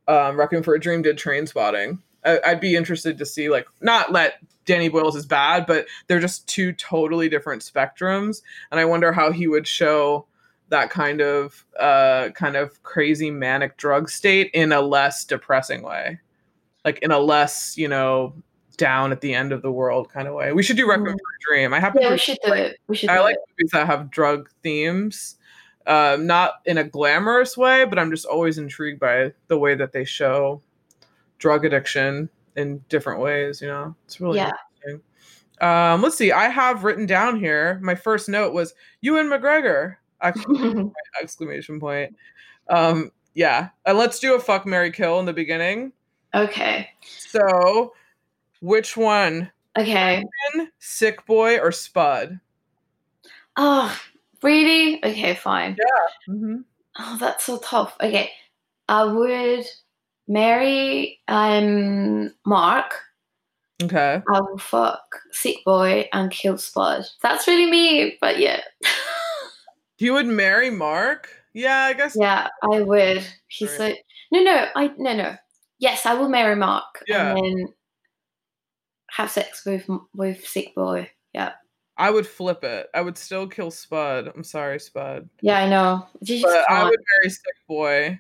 um, 0.08 0.38
for 0.64 0.76
a 0.76 0.80
Dream, 0.80 1.02
did 1.02 1.18
Trainspotting. 1.18 2.00
I, 2.26 2.40
I'd 2.46 2.62
be 2.62 2.76
interested 2.76 3.18
to 3.18 3.26
see 3.26 3.50
like 3.50 3.68
not 3.82 4.12
let 4.12 4.36
Danny 4.66 4.90
Boyle's 4.90 5.16
is 5.16 5.26
bad, 5.26 5.66
but 5.66 5.88
they're 6.08 6.20
just 6.20 6.48
two 6.48 6.72
totally 6.74 7.30
different 7.30 7.64
spectrums, 7.64 8.42
and 8.72 8.80
I 8.80 8.86
wonder 8.86 9.12
how 9.12 9.32
he 9.32 9.48
would 9.48 9.68
show 9.68 10.26
that 10.70 10.90
kind 10.90 11.20
of 11.20 11.66
uh 11.80 12.30
kind 12.30 12.56
of 12.56 12.82
crazy 12.84 13.30
manic 13.30 13.76
drug 13.76 14.10
state 14.10 14.50
in 14.54 14.72
a 14.72 14.80
less 14.82 15.26
depressing 15.26 15.82
way, 15.82 16.20
like 16.86 17.00
in 17.00 17.12
a 17.12 17.20
less 17.20 17.78
you 17.78 17.88
know 17.88 18.34
down 18.78 19.12
at 19.12 19.22
the 19.22 19.34
end 19.34 19.52
of 19.52 19.62
the 19.62 19.72
world 19.72 20.10
kind 20.10 20.28
of 20.28 20.34
way. 20.34 20.54
We 20.54 20.63
should 20.63 20.78
do 20.78 20.89
Requiem 20.89 21.13
Mhm. 21.15 21.20
for 21.20 21.52
a 21.52 21.56
Dream. 21.56 21.74
I 21.74 21.80
happen 21.80 22.02
Yeah, 22.02 22.08
to 22.10 22.13
we 22.13 22.17
should 22.20 22.38
do 22.44 22.54
it. 22.54 22.78
We 22.88 22.96
should 22.96 23.10
I 23.10 23.20
like 23.20 23.36
it. 23.36 23.41
movies 23.60 23.72
that 23.72 23.86
have 23.86 24.10
drug 24.10 24.50
themes, 24.63 25.38
um, 25.86 26.26
not 26.26 26.54
in 26.65 26.78
a 26.80 26.84
glamorous 26.84 27.56
way, 27.56 27.86
but 27.86 28.00
I'm 28.00 28.10
just 28.10 28.26
always 28.26 28.58
intrigued 28.58 29.00
by 29.00 29.34
the 29.48 29.58
way 29.60 29.76
that 29.76 29.91
they 29.91 30.04
show 30.06 30.62
drug 31.38 31.63
addiction 31.65 32.30
in 32.56 32.84
different 32.89 33.20
ways. 33.22 33.62
You 33.62 33.67
know, 33.67 33.96
it's 34.06 34.20
really 34.20 34.38
Yeah. 34.38 34.52
interesting. 34.84 35.02
Um, 35.60 36.02
let's 36.02 36.17
see. 36.17 36.32
I 36.32 36.50
have 36.50 36.84
written 36.84 37.06
down 37.06 37.38
here. 37.39 37.78
My 37.84 37.94
first 37.94 38.30
note 38.30 38.52
was 38.54 38.74
Ewan 39.02 39.28
McGregor! 39.28 39.98
Exclamation, 40.24 40.91
exclamation 41.22 41.80
point. 41.80 42.15
Um, 42.67 43.12
yeah. 43.36 43.70
and 43.86 43.98
let's 43.98 44.17
do 44.20 44.34
a 44.34 44.39
fuck 44.39 44.65
Mary 44.65 44.91
kill 44.91 45.20
in 45.20 45.26
the 45.28 45.34
beginning. 45.34 45.94
Okay. 46.34 46.89
So, 47.04 47.94
which 48.62 48.96
one? 48.98 49.52
Okay. 49.78 50.24
Sick 50.80 51.26
boy 51.26 51.58
or 51.60 51.72
Spud? 51.72 52.39
Oh, 53.58 53.98
really? 54.44 55.04
Okay, 55.04 55.36
fine. 55.36 55.78
Mm-hmm. 56.30 56.58
Oh, 57.00 57.17
that's 57.20 57.46
so 57.46 57.58
tough. 57.60 57.96
Okay. 58.02 58.30
I 58.89 59.06
would 59.06 59.65
marry 60.28 61.20
um 61.28 62.34
Mark. 62.46 62.94
Okay. 63.84 64.22
I 64.32 64.39
will 64.41 64.58
fuck 64.60 65.04
Sick 65.32 65.58
Boy 65.65 66.08
and 66.13 66.30
kill 66.30 66.58
Spud. 66.58 67.04
That's 67.22 67.48
really 67.48 67.70
me, 67.72 68.17
but 68.22 68.38
yeah. 68.39 68.62
You 69.98 70.13
would 70.13 70.26
marry 70.26 70.72
Mark? 70.72 71.30
Yeah, 71.54 71.78
I 71.84 71.94
guess. 71.94 72.15
yeah, 72.20 72.48
I 72.63 72.82
would. 72.82 73.24
He's 73.48 73.70
Right. 73.78 73.91
like 73.91 74.06
no 74.32 74.41
no, 74.41 74.65
I 74.76 74.91
no 74.98 75.15
no. 75.15 75.36
Yes, 75.82 76.06
I 76.06 76.13
will 76.13 76.30
marry 76.30 76.56
Mark 76.56 77.04
Yeah. 77.08 77.32
and 77.36 77.38
then 77.44 77.67
have 79.10 79.30
sex 79.32 79.65
with 79.65 79.86
with 80.15 80.48
Sick 80.48 80.74
Boy. 80.76 81.10
Yeah. 81.34 81.54
I 81.98 82.10
would 82.10 82.26
flip 82.26 82.63
it. 82.63 82.88
I 82.94 83.02
would 83.02 83.17
still 83.17 83.48
kill 83.48 83.70
Spud. 83.72 84.32
I'm 84.34 84.44
sorry, 84.44 84.80
Spud. 84.80 85.28
Yeah, 85.41 85.58
I 85.60 85.70
know. 85.70 86.08
Just 86.24 86.44
But 86.44 86.70
I 86.70 86.84
would 86.86 87.00
marry 87.13 87.30
Sick 87.30 87.56
Boy, 87.67 88.20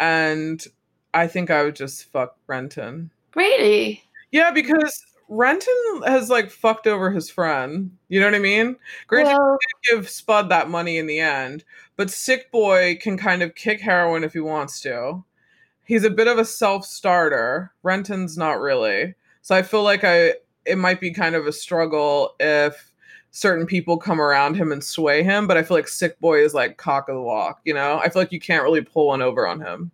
and 0.00 0.64
I 1.12 1.26
think 1.26 1.50
I 1.50 1.62
would 1.62 1.76
just 1.76 2.10
fuck 2.10 2.36
Renton. 2.46 3.10
Really? 3.36 4.02
Yeah, 4.32 4.50
because 4.50 5.04
Renton 5.28 6.02
has 6.06 6.30
like 6.30 6.50
fucked 6.50 6.86
over 6.86 7.10
his 7.10 7.30
friend. 7.30 7.96
You 8.08 8.20
know 8.20 8.26
what 8.26 8.34
I 8.34 8.40
mean? 8.40 8.76
Granted, 9.06 9.34
Well, 9.36 9.58
give 9.88 10.08
Spud 10.08 10.48
that 10.48 10.70
money 10.70 10.96
in 10.98 11.06
the 11.06 11.20
end, 11.20 11.64
but 11.96 12.10
Sick 12.10 12.50
Boy 12.50 12.98
can 13.00 13.16
kind 13.18 13.42
of 13.42 13.54
kick 13.54 13.80
heroin 13.80 14.24
if 14.24 14.32
he 14.32 14.40
wants 14.40 14.80
to. 14.80 15.22
He's 15.90 16.04
a 16.04 16.10
bit 16.10 16.28
of 16.28 16.38
a 16.38 16.44
self 16.44 16.86
starter. 16.86 17.72
Renton's 17.82 18.38
not 18.38 18.60
really. 18.60 19.16
So 19.42 19.56
I 19.56 19.62
feel 19.62 19.82
like 19.82 20.04
I 20.04 20.34
it 20.64 20.78
might 20.78 21.00
be 21.00 21.10
kind 21.10 21.34
of 21.34 21.48
a 21.48 21.52
struggle 21.52 22.36
if 22.38 22.92
certain 23.32 23.66
people 23.66 23.96
come 23.96 24.20
around 24.20 24.54
him 24.54 24.70
and 24.70 24.84
sway 24.84 25.24
him, 25.24 25.48
but 25.48 25.56
I 25.56 25.64
feel 25.64 25.76
like 25.76 25.88
Sick 25.88 26.20
Boy 26.20 26.44
is 26.44 26.54
like 26.54 26.76
cock 26.76 27.08
of 27.08 27.16
the 27.16 27.20
walk, 27.20 27.60
you 27.64 27.74
know? 27.74 27.98
I 27.98 28.08
feel 28.08 28.22
like 28.22 28.30
you 28.30 28.38
can't 28.38 28.62
really 28.62 28.82
pull 28.82 29.08
one 29.08 29.20
over 29.20 29.48
on 29.48 29.60
him. 29.60 29.90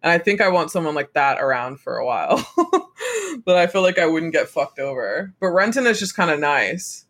And 0.00 0.12
I 0.12 0.18
think 0.18 0.40
I 0.40 0.46
want 0.48 0.70
someone 0.70 0.94
like 0.94 1.12
that 1.14 1.40
around 1.40 1.80
for 1.80 1.96
a 1.96 2.06
while. 2.06 2.46
but 3.44 3.56
I 3.56 3.66
feel 3.66 3.82
like 3.82 3.98
I 3.98 4.06
wouldn't 4.06 4.32
get 4.32 4.48
fucked 4.48 4.78
over. 4.78 5.34
But 5.40 5.48
Renton 5.48 5.88
is 5.88 5.98
just 5.98 6.14
kind 6.14 6.30
of 6.30 6.38
nice. 6.38 7.04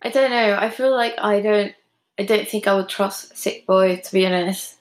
I 0.00 0.08
don't 0.08 0.30
know. 0.30 0.56
I 0.58 0.70
feel 0.70 0.92
like 0.92 1.12
I 1.18 1.42
don't. 1.42 1.74
I 2.18 2.24
don't 2.24 2.48
think 2.48 2.66
I 2.66 2.74
would 2.74 2.88
trust 2.88 3.36
Sick 3.36 3.66
Boy 3.66 3.96
to 3.96 4.12
be 4.12 4.26
honest. 4.26 4.76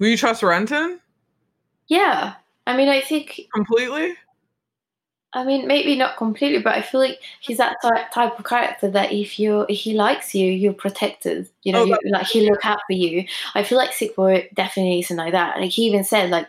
Will 0.00 0.08
you 0.08 0.16
trust 0.16 0.42
Renton? 0.42 1.00
Yeah, 1.88 2.34
I 2.66 2.76
mean, 2.76 2.88
I 2.88 3.00
think 3.00 3.40
completely. 3.54 4.14
I 5.34 5.44
mean, 5.44 5.66
maybe 5.66 5.96
not 5.96 6.16
completely, 6.16 6.62
but 6.62 6.74
I 6.74 6.82
feel 6.82 7.00
like 7.00 7.18
he's 7.40 7.58
that 7.58 7.76
type 8.12 8.38
of 8.38 8.44
character 8.44 8.88
that 8.90 9.12
if 9.12 9.38
you 9.38 9.66
if 9.68 9.80
he 9.80 9.94
likes 9.94 10.34
you, 10.34 10.50
you're 10.50 10.72
protected. 10.72 11.48
You 11.64 11.72
know, 11.72 11.82
oh, 11.82 11.98
like 12.10 12.26
he 12.26 12.48
look 12.48 12.64
out 12.64 12.78
for 12.86 12.94
you. 12.94 13.26
I 13.54 13.64
feel 13.64 13.76
like 13.76 13.92
Sick 13.92 14.14
Boy 14.14 14.48
definitely 14.54 15.00
isn't 15.00 15.16
like 15.16 15.32
that. 15.32 15.58
Like 15.58 15.72
he 15.72 15.86
even 15.86 16.04
said, 16.04 16.30
like 16.30 16.48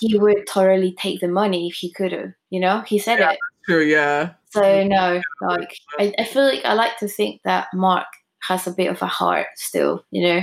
he 0.00 0.18
would 0.18 0.46
totally 0.48 0.92
take 0.92 1.20
the 1.20 1.28
money 1.28 1.68
if 1.68 1.74
he 1.74 1.92
could 1.92 2.10
have. 2.10 2.32
You 2.50 2.58
know, 2.58 2.80
he 2.80 2.98
said 2.98 3.20
yeah, 3.20 3.32
it. 3.32 3.38
True. 3.64 3.84
Yeah. 3.84 4.32
So 4.50 4.82
no, 4.82 5.22
like 5.42 5.78
I, 6.00 6.12
I 6.18 6.24
feel 6.24 6.42
like 6.42 6.64
I 6.64 6.72
like 6.72 6.98
to 6.98 7.06
think 7.06 7.42
that 7.44 7.68
Mark 7.72 8.06
has 8.40 8.66
a 8.66 8.72
bit 8.72 8.90
of 8.90 9.00
a 9.02 9.06
heart 9.06 9.46
still. 9.54 10.04
You 10.10 10.22
know. 10.22 10.42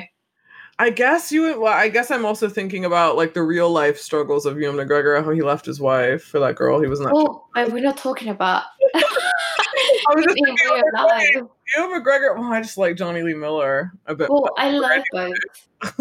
I 0.79 0.91
guess 0.91 1.31
you. 1.31 1.59
Well, 1.59 1.73
I 1.73 1.89
guess 1.89 2.11
I'm 2.11 2.25
also 2.25 2.49
thinking 2.49 2.85
about 2.85 3.15
like 3.15 3.33
the 3.33 3.41
real 3.41 3.71
life 3.71 3.97
struggles 3.97 4.45
of 4.45 4.59
Ewan 4.59 4.75
McGregor, 4.75 5.23
how 5.23 5.31
he 5.31 5.41
left 5.41 5.65
his 5.65 5.79
wife 5.79 6.23
for 6.23 6.39
that 6.39 6.55
girl 6.55 6.79
he 6.79 6.87
was 6.87 6.99
not. 6.99 7.11
Oh, 7.15 7.45
we're 7.55 7.79
not 7.79 7.97
talking 7.97 8.29
about. 8.29 8.63
I 8.95 10.15
was 10.15 10.25
just 10.25 10.37
in 10.37 10.55
real 10.65 10.83
life. 10.93 11.35
Ewan 11.75 12.01
McGregor. 12.01 12.37
Well, 12.37 12.53
I 12.53 12.61
just 12.61 12.77
like 12.77 12.95
Jonny 12.95 13.23
Lee 13.23 13.33
Miller 13.33 13.91
a 14.05 14.13
bit. 14.13 14.29
Well, 14.29 14.49
I 14.57 14.69
love 14.69 15.03
both. 15.11 15.37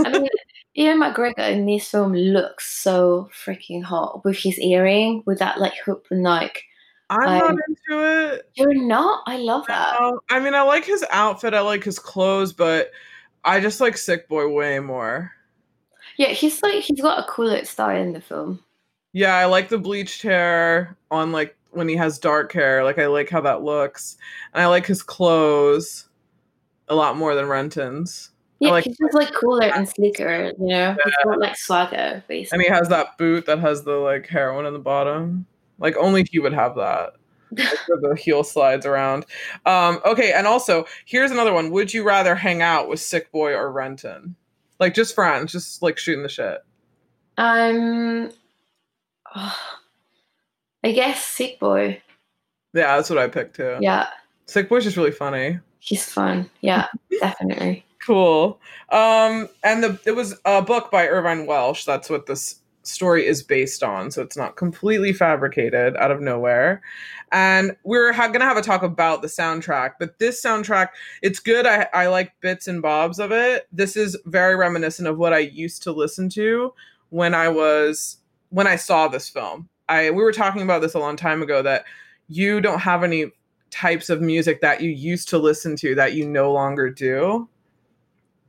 I 0.04 0.10
mean, 0.10 0.28
Ewan 0.74 1.00
McGregor 1.00 1.50
in 1.50 1.64
this 1.64 1.88
film 1.88 2.12
looks 2.12 2.66
so 2.66 3.30
freaking 3.32 3.82
hot 3.82 4.24
with 4.26 4.36
his 4.36 4.58
earring, 4.58 5.22
with 5.24 5.38
that 5.38 5.58
like 5.58 5.74
hoop 5.84 6.06
and 6.10 6.22
like. 6.22 6.64
I'm 7.08 7.28
um, 7.28 7.38
not 7.38 7.54
into 7.68 8.34
it. 8.34 8.50
You're 8.56 8.74
not. 8.74 9.22
I 9.26 9.38
love 9.38 9.64
that. 9.68 9.96
No, 9.98 10.20
I 10.28 10.40
mean, 10.40 10.54
I 10.54 10.62
like 10.62 10.84
his 10.84 11.04
outfit. 11.10 11.54
I 11.54 11.60
like 11.60 11.84
his 11.84 12.00
clothes, 12.00 12.52
but 12.52 12.90
I 13.46 13.60
just 13.60 13.80
like 13.80 13.96
Sick 13.96 14.28
Boy 14.28 14.48
way 14.48 14.80
more. 14.80 15.32
Yeah, 16.16 16.28
he's 16.28 16.62
like 16.62 16.82
he's 16.82 17.00
got 17.00 17.20
a 17.20 17.30
cooler 17.30 17.64
style 17.64 18.00
in 18.00 18.12
the 18.12 18.20
film. 18.20 18.62
Yeah, 19.12 19.36
I 19.36 19.46
like 19.46 19.68
the 19.68 19.78
bleached 19.78 20.22
hair 20.22 20.96
on 21.10 21.32
like 21.32 21.56
when 21.70 21.88
he 21.88 21.96
has 21.96 22.18
dark 22.18 22.52
hair. 22.52 22.84
Like 22.84 22.98
I 22.98 23.06
like 23.06 23.30
how 23.30 23.40
that 23.42 23.62
looks, 23.62 24.16
and 24.52 24.62
I 24.62 24.66
like 24.66 24.84
his 24.84 25.02
clothes 25.02 26.08
a 26.88 26.94
lot 26.94 27.16
more 27.16 27.34
than 27.34 27.46
Renton's. 27.46 28.30
Yeah, 28.58 28.70
like, 28.70 28.84
he's 28.84 28.96
just 28.96 29.14
like 29.14 29.32
cooler 29.32 29.66
and 29.66 29.88
sleeker. 29.88 30.52
You 30.58 30.66
know, 30.66 30.76
yeah. 30.76 30.96
he's 31.04 31.14
got 31.24 31.38
like 31.38 31.56
swagger 31.56 32.24
basically. 32.26 32.56
And 32.56 32.62
he 32.62 32.68
has 32.68 32.88
that 32.88 33.18
boot 33.18 33.46
that 33.46 33.58
has 33.60 33.84
the 33.84 33.96
like 33.96 34.26
heroin 34.26 34.66
in 34.66 34.72
the 34.72 34.78
bottom. 34.78 35.46
Like 35.78 35.96
only 35.96 36.26
he 36.30 36.38
would 36.38 36.54
have 36.54 36.74
that 36.76 37.12
the 37.52 38.16
heel 38.18 38.44
slides 38.44 38.86
around. 38.86 39.26
Um, 39.64 40.00
okay, 40.04 40.32
and 40.32 40.46
also 40.46 40.86
here's 41.04 41.30
another 41.30 41.52
one. 41.52 41.70
Would 41.70 41.92
you 41.92 42.04
rather 42.04 42.34
hang 42.34 42.62
out 42.62 42.88
with 42.88 43.00
Sick 43.00 43.30
Boy 43.32 43.54
or 43.54 43.70
Renton? 43.70 44.36
Like 44.78 44.94
just 44.94 45.14
friends, 45.14 45.52
just 45.52 45.82
like 45.82 45.98
shooting 45.98 46.22
the 46.22 46.28
shit. 46.28 46.58
Um, 47.38 48.30
oh, 49.34 49.58
I 50.84 50.92
guess 50.92 51.24
Sick 51.24 51.58
Boy. 51.58 52.02
Yeah, 52.72 52.96
that's 52.96 53.10
what 53.10 53.18
I 53.18 53.28
picked 53.28 53.56
too. 53.56 53.78
Yeah, 53.80 54.08
Sick 54.46 54.68
Boy's 54.68 54.84
just 54.84 54.96
really 54.96 55.10
funny. 55.10 55.58
He's 55.78 56.04
fun. 56.04 56.50
Yeah, 56.60 56.86
definitely. 57.20 57.84
Cool. 58.04 58.60
Um, 58.90 59.48
and 59.64 59.82
the 59.82 59.98
it 60.04 60.12
was 60.12 60.38
a 60.44 60.62
book 60.62 60.90
by 60.90 61.08
Irvine 61.08 61.46
Welsh. 61.46 61.84
That's 61.84 62.08
what 62.08 62.26
this 62.26 62.60
story 62.86 63.26
is 63.26 63.42
based 63.42 63.82
on. 63.82 64.10
So 64.10 64.22
it's 64.22 64.36
not 64.36 64.56
completely 64.56 65.12
fabricated 65.12 65.96
out 65.96 66.10
of 66.10 66.20
nowhere. 66.20 66.82
And 67.32 67.76
we're 67.84 68.12
ha- 68.12 68.28
going 68.28 68.40
to 68.40 68.46
have 68.46 68.56
a 68.56 68.62
talk 68.62 68.82
about 68.82 69.22
the 69.22 69.28
soundtrack, 69.28 69.92
but 69.98 70.18
this 70.18 70.42
soundtrack, 70.42 70.88
it's 71.22 71.40
good. 71.40 71.66
I, 71.66 71.88
I 71.92 72.06
like 72.06 72.32
bits 72.40 72.68
and 72.68 72.80
bobs 72.80 73.18
of 73.18 73.32
it. 73.32 73.66
This 73.72 73.96
is 73.96 74.16
very 74.26 74.56
reminiscent 74.56 75.08
of 75.08 75.18
what 75.18 75.32
I 75.32 75.38
used 75.38 75.82
to 75.84 75.92
listen 75.92 76.28
to 76.30 76.72
when 77.10 77.34
I 77.34 77.48
was, 77.48 78.18
when 78.50 78.66
I 78.66 78.76
saw 78.76 79.08
this 79.08 79.28
film. 79.28 79.68
I, 79.88 80.10
we 80.10 80.22
were 80.22 80.32
talking 80.32 80.62
about 80.62 80.82
this 80.82 80.94
a 80.94 80.98
long 80.98 81.16
time 81.16 81.42
ago 81.42 81.62
that 81.62 81.84
you 82.28 82.60
don't 82.60 82.80
have 82.80 83.04
any 83.04 83.32
types 83.70 84.08
of 84.08 84.20
music 84.20 84.60
that 84.60 84.80
you 84.80 84.90
used 84.90 85.28
to 85.28 85.38
listen 85.38 85.76
to 85.76 85.94
that 85.96 86.14
you 86.14 86.26
no 86.26 86.52
longer 86.52 86.88
do 86.90 87.48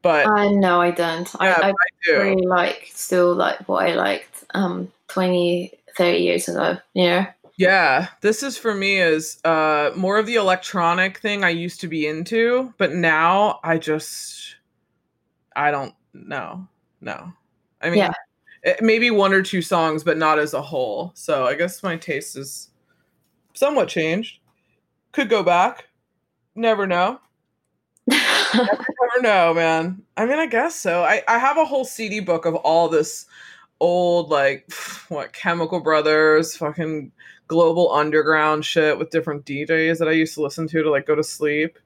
but 0.01 0.25
uh, 0.25 0.49
no, 0.51 0.81
I 0.81 0.91
don't. 0.91 1.29
Yeah, 1.41 1.57
I, 1.61 1.67
I, 1.67 1.69
I 1.69 1.73
do. 2.03 2.19
really 2.19 2.45
like 2.45 2.89
still 2.93 3.35
like 3.35 3.67
what 3.67 3.87
I 3.87 3.95
liked 3.95 4.45
um 4.53 4.91
20, 5.09 5.71
30 5.95 6.17
years 6.19 6.47
ago. 6.47 6.77
Yeah. 6.93 7.31
Yeah, 7.57 8.09
this 8.21 8.43
is 8.43 8.55
for 8.57 8.75
me 8.75 8.97
is 8.97 9.39
uh 9.43 9.91
more 9.95 10.17
of 10.17 10.27
the 10.27 10.35
electronic 10.35 11.17
thing 11.19 11.43
I 11.43 11.49
used 11.49 11.81
to 11.81 11.87
be 11.87 12.05
into, 12.05 12.73
but 12.77 12.93
now 12.93 13.59
I 13.63 13.77
just 13.77 14.55
I 15.55 15.71
don't 15.71 15.95
know. 16.13 16.67
No. 17.01 17.33
I 17.81 17.89
mean 17.89 17.99
yeah. 17.99 18.13
it, 18.63 18.81
maybe 18.81 19.09
one 19.09 19.33
or 19.33 19.41
two 19.41 19.61
songs 19.61 20.03
but 20.03 20.17
not 20.17 20.37
as 20.37 20.53
a 20.53 20.61
whole. 20.61 21.11
So 21.15 21.47
I 21.47 21.55
guess 21.55 21.81
my 21.81 21.95
taste 21.95 22.37
is 22.37 22.69
somewhat 23.53 23.87
changed. 23.87 24.39
Could 25.11 25.29
go 25.29 25.41
back. 25.41 25.87
Never 26.53 26.85
know 26.85 27.19
never 28.57 29.21
know, 29.21 29.53
man. 29.53 30.01
I 30.15 30.25
mean, 30.25 30.39
I 30.39 30.47
guess 30.47 30.75
so. 30.75 31.03
I, 31.03 31.23
I 31.27 31.37
have 31.37 31.57
a 31.57 31.65
whole 31.65 31.85
CD 31.85 32.19
book 32.19 32.45
of 32.45 32.55
all 32.55 32.89
this 32.89 33.25
old, 33.79 34.29
like, 34.29 34.71
what, 35.09 35.33
Chemical 35.33 35.79
Brothers, 35.79 36.55
fucking 36.55 37.11
global 37.47 37.91
underground 37.93 38.65
shit 38.65 38.97
with 38.97 39.09
different 39.09 39.45
DJs 39.45 39.99
that 39.99 40.07
I 40.07 40.11
used 40.11 40.33
to 40.35 40.41
listen 40.41 40.67
to 40.69 40.83
to, 40.83 40.91
like, 40.91 41.05
go 41.05 41.15
to 41.15 41.23
sleep. 41.23 41.77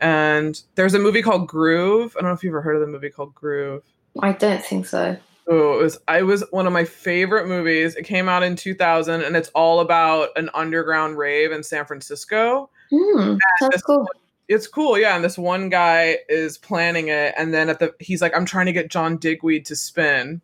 And 0.00 0.60
there's 0.76 0.94
a 0.94 0.98
movie 0.98 1.22
called 1.22 1.46
Groove. 1.46 2.16
I 2.16 2.22
don't 2.22 2.30
know 2.30 2.34
if 2.34 2.42
you've 2.42 2.52
ever 2.52 2.62
heard 2.62 2.76
of 2.76 2.80
the 2.80 2.86
movie 2.86 3.10
called 3.10 3.34
Groove. 3.34 3.82
I 4.20 4.32
don't 4.32 4.64
think 4.64 4.86
so. 4.86 5.16
Oh, 5.48 5.80
it 5.80 5.82
was 5.82 5.98
I 6.06 6.22
was 6.22 6.44
one 6.52 6.66
of 6.66 6.72
my 6.72 6.84
favorite 6.84 7.48
movies. 7.48 7.96
It 7.96 8.04
came 8.04 8.28
out 8.28 8.42
in 8.42 8.56
2000 8.56 9.22
and 9.22 9.36
it's 9.36 9.48
all 9.48 9.80
about 9.80 10.28
an 10.36 10.48
underground 10.54 11.18
rave 11.18 11.50
in 11.50 11.62
San 11.62 11.84
Francisco. 11.84 12.70
Mm, 12.92 13.38
that's 13.60 13.82
cool 13.82 14.06
it's 14.50 14.66
cool, 14.66 14.98
yeah. 14.98 15.14
And 15.14 15.24
this 15.24 15.38
one 15.38 15.68
guy 15.68 16.18
is 16.28 16.58
planning 16.58 17.06
it, 17.06 17.32
and 17.36 17.54
then 17.54 17.70
at 17.70 17.78
the 17.78 17.94
he's 18.00 18.20
like, 18.20 18.36
I'm 18.36 18.44
trying 18.44 18.66
to 18.66 18.72
get 18.72 18.90
John 18.90 19.16
Digweed 19.16 19.64
to 19.66 19.76
spin. 19.76 20.40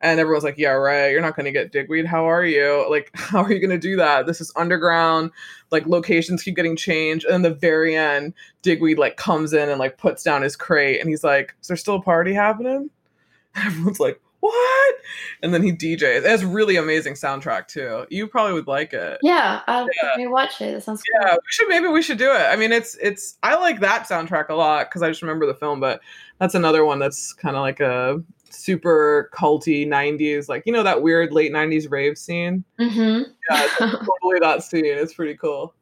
And 0.00 0.20
everyone's 0.20 0.44
like, 0.44 0.58
Yeah, 0.58 0.70
right. 0.70 1.10
You're 1.10 1.22
not 1.22 1.36
gonna 1.36 1.52
get 1.52 1.70
Digweed. 1.70 2.06
How 2.06 2.28
are 2.28 2.44
you? 2.44 2.84
Like, 2.90 3.10
how 3.14 3.42
are 3.44 3.52
you 3.52 3.60
gonna 3.60 3.78
do 3.78 3.96
that? 3.96 4.26
This 4.26 4.40
is 4.40 4.52
underground, 4.56 5.30
like 5.70 5.86
locations 5.86 6.42
keep 6.42 6.56
getting 6.56 6.76
changed. 6.76 7.24
And 7.24 7.34
then 7.34 7.42
the 7.42 7.56
very 7.56 7.94
end, 7.94 8.34
Digweed 8.62 8.98
like 8.98 9.16
comes 9.16 9.52
in 9.52 9.68
and 9.68 9.78
like 9.78 9.96
puts 9.96 10.24
down 10.24 10.42
his 10.42 10.56
crate 10.56 11.00
and 11.00 11.08
he's 11.08 11.22
like, 11.22 11.54
Is 11.62 11.68
there 11.68 11.76
still 11.76 11.96
a 11.96 12.02
party 12.02 12.34
happening? 12.34 12.90
Everyone's 13.54 14.00
like, 14.00 14.20
what? 14.46 14.94
And 15.42 15.52
then 15.52 15.62
he 15.62 15.72
DJs. 15.72 16.02
It 16.02 16.24
has 16.24 16.44
really 16.44 16.76
amazing 16.76 17.14
soundtrack 17.14 17.68
too. 17.68 18.06
You 18.10 18.26
probably 18.26 18.54
would 18.54 18.66
like 18.66 18.92
it. 18.92 19.18
Yeah, 19.22 19.62
I'll 19.66 19.88
yeah. 20.18 20.26
watch 20.26 20.60
it. 20.60 20.74
It 20.74 20.82
sounds 20.82 21.02
cool. 21.02 21.20
Yeah, 21.26 21.34
we 21.34 21.40
should 21.48 21.68
maybe 21.68 21.88
we 21.88 22.02
should 22.02 22.18
do 22.18 22.30
it. 22.30 22.46
I 22.46 22.56
mean, 22.56 22.72
it's 22.72 22.96
it's 23.02 23.38
I 23.42 23.56
like 23.56 23.80
that 23.80 24.08
soundtrack 24.08 24.48
a 24.48 24.54
lot 24.54 24.88
because 24.88 25.02
I 25.02 25.08
just 25.08 25.22
remember 25.22 25.46
the 25.46 25.54
film, 25.54 25.80
but 25.80 26.00
that's 26.38 26.54
another 26.54 26.84
one 26.84 26.98
that's 26.98 27.32
kind 27.32 27.56
of 27.56 27.62
like 27.62 27.80
a 27.80 28.22
super 28.50 29.30
culty 29.34 29.86
90s 29.86 30.48
like 30.48 30.62
you 30.66 30.72
know 30.72 30.82
that 30.82 31.02
weird 31.02 31.32
late 31.32 31.52
90s 31.52 31.90
rave 31.90 32.16
scene 32.16 32.64
mm-hmm. 32.80 33.30
yeah 33.50 33.68
totally 33.78 34.38
that 34.40 34.62
scene 34.62 34.84
it's 34.84 35.14
pretty 35.14 35.36
cool 35.36 35.74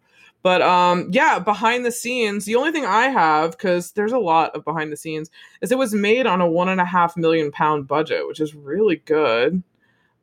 but 0.44 0.60
um, 0.60 1.08
yeah, 1.10 1.38
behind 1.38 1.86
the 1.86 1.90
scenes, 1.90 2.44
the 2.44 2.56
only 2.56 2.70
thing 2.70 2.84
I 2.84 3.06
have, 3.06 3.52
because 3.52 3.92
there's 3.92 4.12
a 4.12 4.18
lot 4.18 4.54
of 4.54 4.62
behind 4.62 4.92
the 4.92 4.96
scenes, 4.96 5.30
is 5.62 5.72
it 5.72 5.78
was 5.78 5.94
made 5.94 6.26
on 6.26 6.42
a 6.42 6.46
one 6.46 6.68
and 6.68 6.82
a 6.82 6.84
half 6.84 7.16
million 7.16 7.50
pound 7.50 7.88
budget, 7.88 8.28
which 8.28 8.40
is 8.40 8.54
really 8.54 8.96
good. 8.96 9.62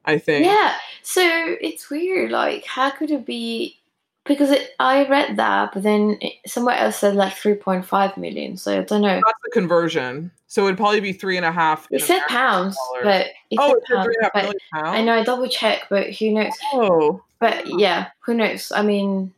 I 0.05 0.19
think. 0.19 0.45
Yeah. 0.45 0.75
So 1.01 1.23
it's 1.25 1.89
weird. 1.89 2.29
Like, 2.29 2.65
how 2.65 2.91
could 2.91 3.10
it 3.10 3.25
be? 3.25 3.79
Because 4.25 4.51
it, 4.51 4.69
I 4.79 5.07
read 5.07 5.38
that, 5.38 5.73
but 5.73 5.81
then 5.81 6.19
it, 6.21 6.34
somewhere 6.45 6.75
else 6.75 6.97
said 6.97 7.15
like 7.15 7.34
3.5 7.34 8.17
million. 8.17 8.57
So 8.57 8.77
I 8.79 8.84
don't 8.84 9.01
know. 9.01 9.15
That's 9.25 9.39
the 9.43 9.51
conversion. 9.51 10.29
So 10.45 10.65
it'd 10.65 10.77
probably 10.77 10.99
be 10.99 11.13
three 11.13 11.38
and 11.38 11.47
a 11.47 11.51
half. 11.51 11.88
It 11.89 12.03
said 12.03 12.21
pounds, 12.27 12.77
but 13.01 13.25
it 13.49 13.57
oh, 13.57 13.75
said 13.88 13.95
pounds, 13.95 14.15
but 14.36 14.55
pounds? 14.71 14.88
I 14.99 15.01
know 15.01 15.15
I 15.15 15.23
double 15.23 15.47
check, 15.47 15.88
but 15.89 16.13
who 16.13 16.31
knows? 16.31 16.53
Oh. 16.73 17.23
But 17.39 17.79
yeah, 17.79 18.10
who 18.19 18.36
knows? 18.36 18.71
I 18.71 18.84
mean, 18.84 19.34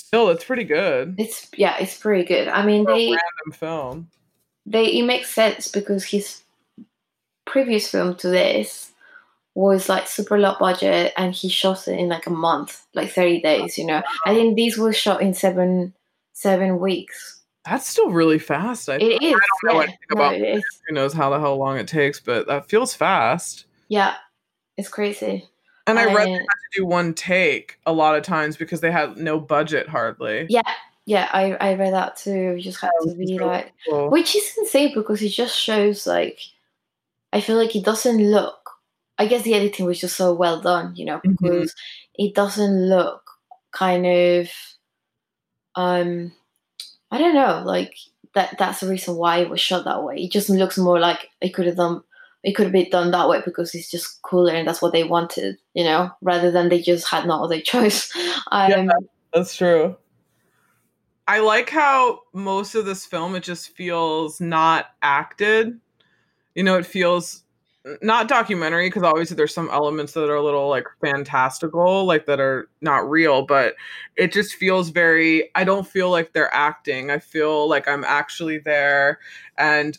Still, 0.00 0.30
it's 0.30 0.44
pretty 0.44 0.64
good. 0.64 1.14
It's 1.18 1.48
yeah, 1.56 1.76
it's 1.78 1.96
pretty 1.96 2.24
good. 2.24 2.48
I 2.48 2.64
mean, 2.64 2.84
they 2.84 3.06
random 3.08 3.52
film. 3.52 4.10
They 4.66 4.86
it 4.86 5.04
makes 5.04 5.30
sense 5.32 5.68
because 5.68 6.04
his 6.04 6.42
previous 7.46 7.88
film 7.90 8.14
to 8.16 8.28
this 8.28 8.92
was 9.54 9.88
like 9.88 10.06
super 10.06 10.38
low 10.38 10.54
budget 10.58 11.12
and 11.16 11.34
he 11.34 11.48
shot 11.48 11.86
it 11.88 11.98
in 11.98 12.08
like 12.08 12.26
a 12.26 12.30
month, 12.30 12.86
like 12.94 13.10
30 13.10 13.40
days, 13.42 13.76
you 13.76 13.84
know. 13.84 14.02
I 14.24 14.34
think 14.34 14.56
these 14.56 14.78
were 14.78 14.92
shot 14.92 15.20
in 15.22 15.34
seven 15.34 15.92
seven 16.32 16.78
weeks. 16.78 17.42
That's 17.66 17.86
still 17.86 18.10
really 18.10 18.38
fast. 18.38 18.88
I, 18.88 18.94
It 18.96 19.22
is. 19.22 19.34
I 19.34 19.38
don't 19.62 19.64
know 19.64 19.72
yeah. 19.74 19.82
anything 19.82 19.98
No, 20.14 20.16
about 20.16 20.34
it 20.34 20.56
is. 20.56 20.64
who 20.88 20.94
knows 20.94 21.12
how 21.12 21.28
the 21.30 21.38
hell 21.38 21.58
long 21.58 21.76
it 21.76 21.86
takes, 21.88 22.18
but 22.20 22.46
that 22.46 22.68
feels 22.70 22.94
fast. 22.94 23.66
Yeah. 23.88 24.14
It's 24.78 24.88
crazy. 24.88 25.46
And 25.86 25.98
I 25.98 26.12
read 26.12 26.26
they 26.28 26.32
had 26.32 26.38
to 26.38 26.76
do 26.76 26.86
one 26.86 27.14
take 27.14 27.78
a 27.86 27.92
lot 27.92 28.16
of 28.16 28.22
times 28.22 28.56
because 28.56 28.80
they 28.80 28.92
had 28.92 29.16
no 29.16 29.40
budget 29.40 29.88
hardly. 29.88 30.46
Yeah. 30.48 30.62
Yeah, 31.06 31.28
I, 31.32 31.54
I 31.54 31.74
read 31.74 31.92
that 31.94 32.16
too. 32.16 32.52
You 32.54 32.60
just 32.60 32.80
had 32.80 32.90
to 33.02 33.08
which 33.08 33.18
is 33.20 33.30
be 33.30 33.38
like 33.38 33.72
cool. 33.88 34.10
which 34.10 34.36
is 34.36 34.54
insane 34.58 34.92
because 34.94 35.20
it 35.22 35.30
just 35.30 35.56
shows 35.58 36.06
like 36.06 36.38
I 37.32 37.40
feel 37.40 37.56
like 37.56 37.74
it 37.74 37.84
doesn't 37.84 38.18
look 38.30 38.70
I 39.18 39.26
guess 39.26 39.42
the 39.42 39.54
editing 39.54 39.86
was 39.86 40.00
just 40.00 40.16
so 40.16 40.32
well 40.32 40.60
done, 40.60 40.94
you 40.94 41.04
know, 41.06 41.18
Mhm. 41.18 41.36
because 41.40 41.74
it 42.14 42.34
doesn't 42.34 42.88
look 42.88 43.22
kind 43.72 44.06
of 44.06 44.48
um 45.74 46.32
I 47.10 47.18
don't 47.18 47.34
know, 47.34 47.62
like 47.64 47.96
that 48.34 48.56
that's 48.58 48.80
the 48.80 48.88
reason 48.88 49.16
why 49.16 49.38
it 49.38 49.50
was 49.50 49.60
shot 49.60 49.84
that 49.86 50.04
way. 50.04 50.16
It 50.16 50.30
just 50.30 50.48
looks 50.48 50.78
more 50.78 51.00
like 51.00 51.28
it 51.40 51.50
could 51.50 51.66
have 51.66 51.76
done 51.76 52.02
it 52.42 52.52
could 52.52 52.64
have 52.64 52.72
been 52.72 52.90
done 52.90 53.10
that 53.10 53.28
way 53.28 53.42
because 53.44 53.74
it's 53.74 53.90
just 53.90 54.22
cooler 54.22 54.54
and 54.54 54.66
that's 54.66 54.80
what 54.80 54.92
they 54.92 55.04
wanted, 55.04 55.56
you 55.74 55.84
know, 55.84 56.10
rather 56.22 56.50
than 56.50 56.68
they 56.68 56.80
just 56.80 57.08
had 57.08 57.26
no 57.26 57.44
other 57.44 57.60
choice. 57.60 58.12
Um 58.52 58.90
That's 59.32 59.54
true. 59.54 59.96
I 61.28 61.38
like 61.38 61.70
how 61.70 62.20
most 62.32 62.74
of 62.74 62.86
this 62.86 63.06
film 63.06 63.36
it 63.36 63.44
just 63.44 63.76
feels 63.76 64.40
not 64.40 64.86
acted. 65.02 65.78
You 66.54 66.64
know, 66.64 66.76
it 66.76 66.86
feels 66.86 67.44
not 68.02 68.28
documentary 68.28 68.88
because 68.88 69.04
obviously 69.04 69.36
there's 69.36 69.54
some 69.54 69.70
elements 69.70 70.12
that 70.12 70.28
are 70.28 70.34
a 70.34 70.42
little 70.42 70.68
like 70.68 70.86
fantastical, 71.00 72.04
like 72.04 72.26
that 72.26 72.40
are 72.40 72.68
not 72.80 73.08
real, 73.08 73.42
but 73.42 73.74
it 74.16 74.32
just 74.32 74.54
feels 74.54 74.90
very 74.90 75.50
I 75.54 75.64
don't 75.64 75.86
feel 75.86 76.10
like 76.10 76.32
they're 76.32 76.52
acting. 76.52 77.10
I 77.10 77.18
feel 77.18 77.68
like 77.68 77.86
I'm 77.86 78.04
actually 78.04 78.58
there 78.58 79.20
and 79.56 79.98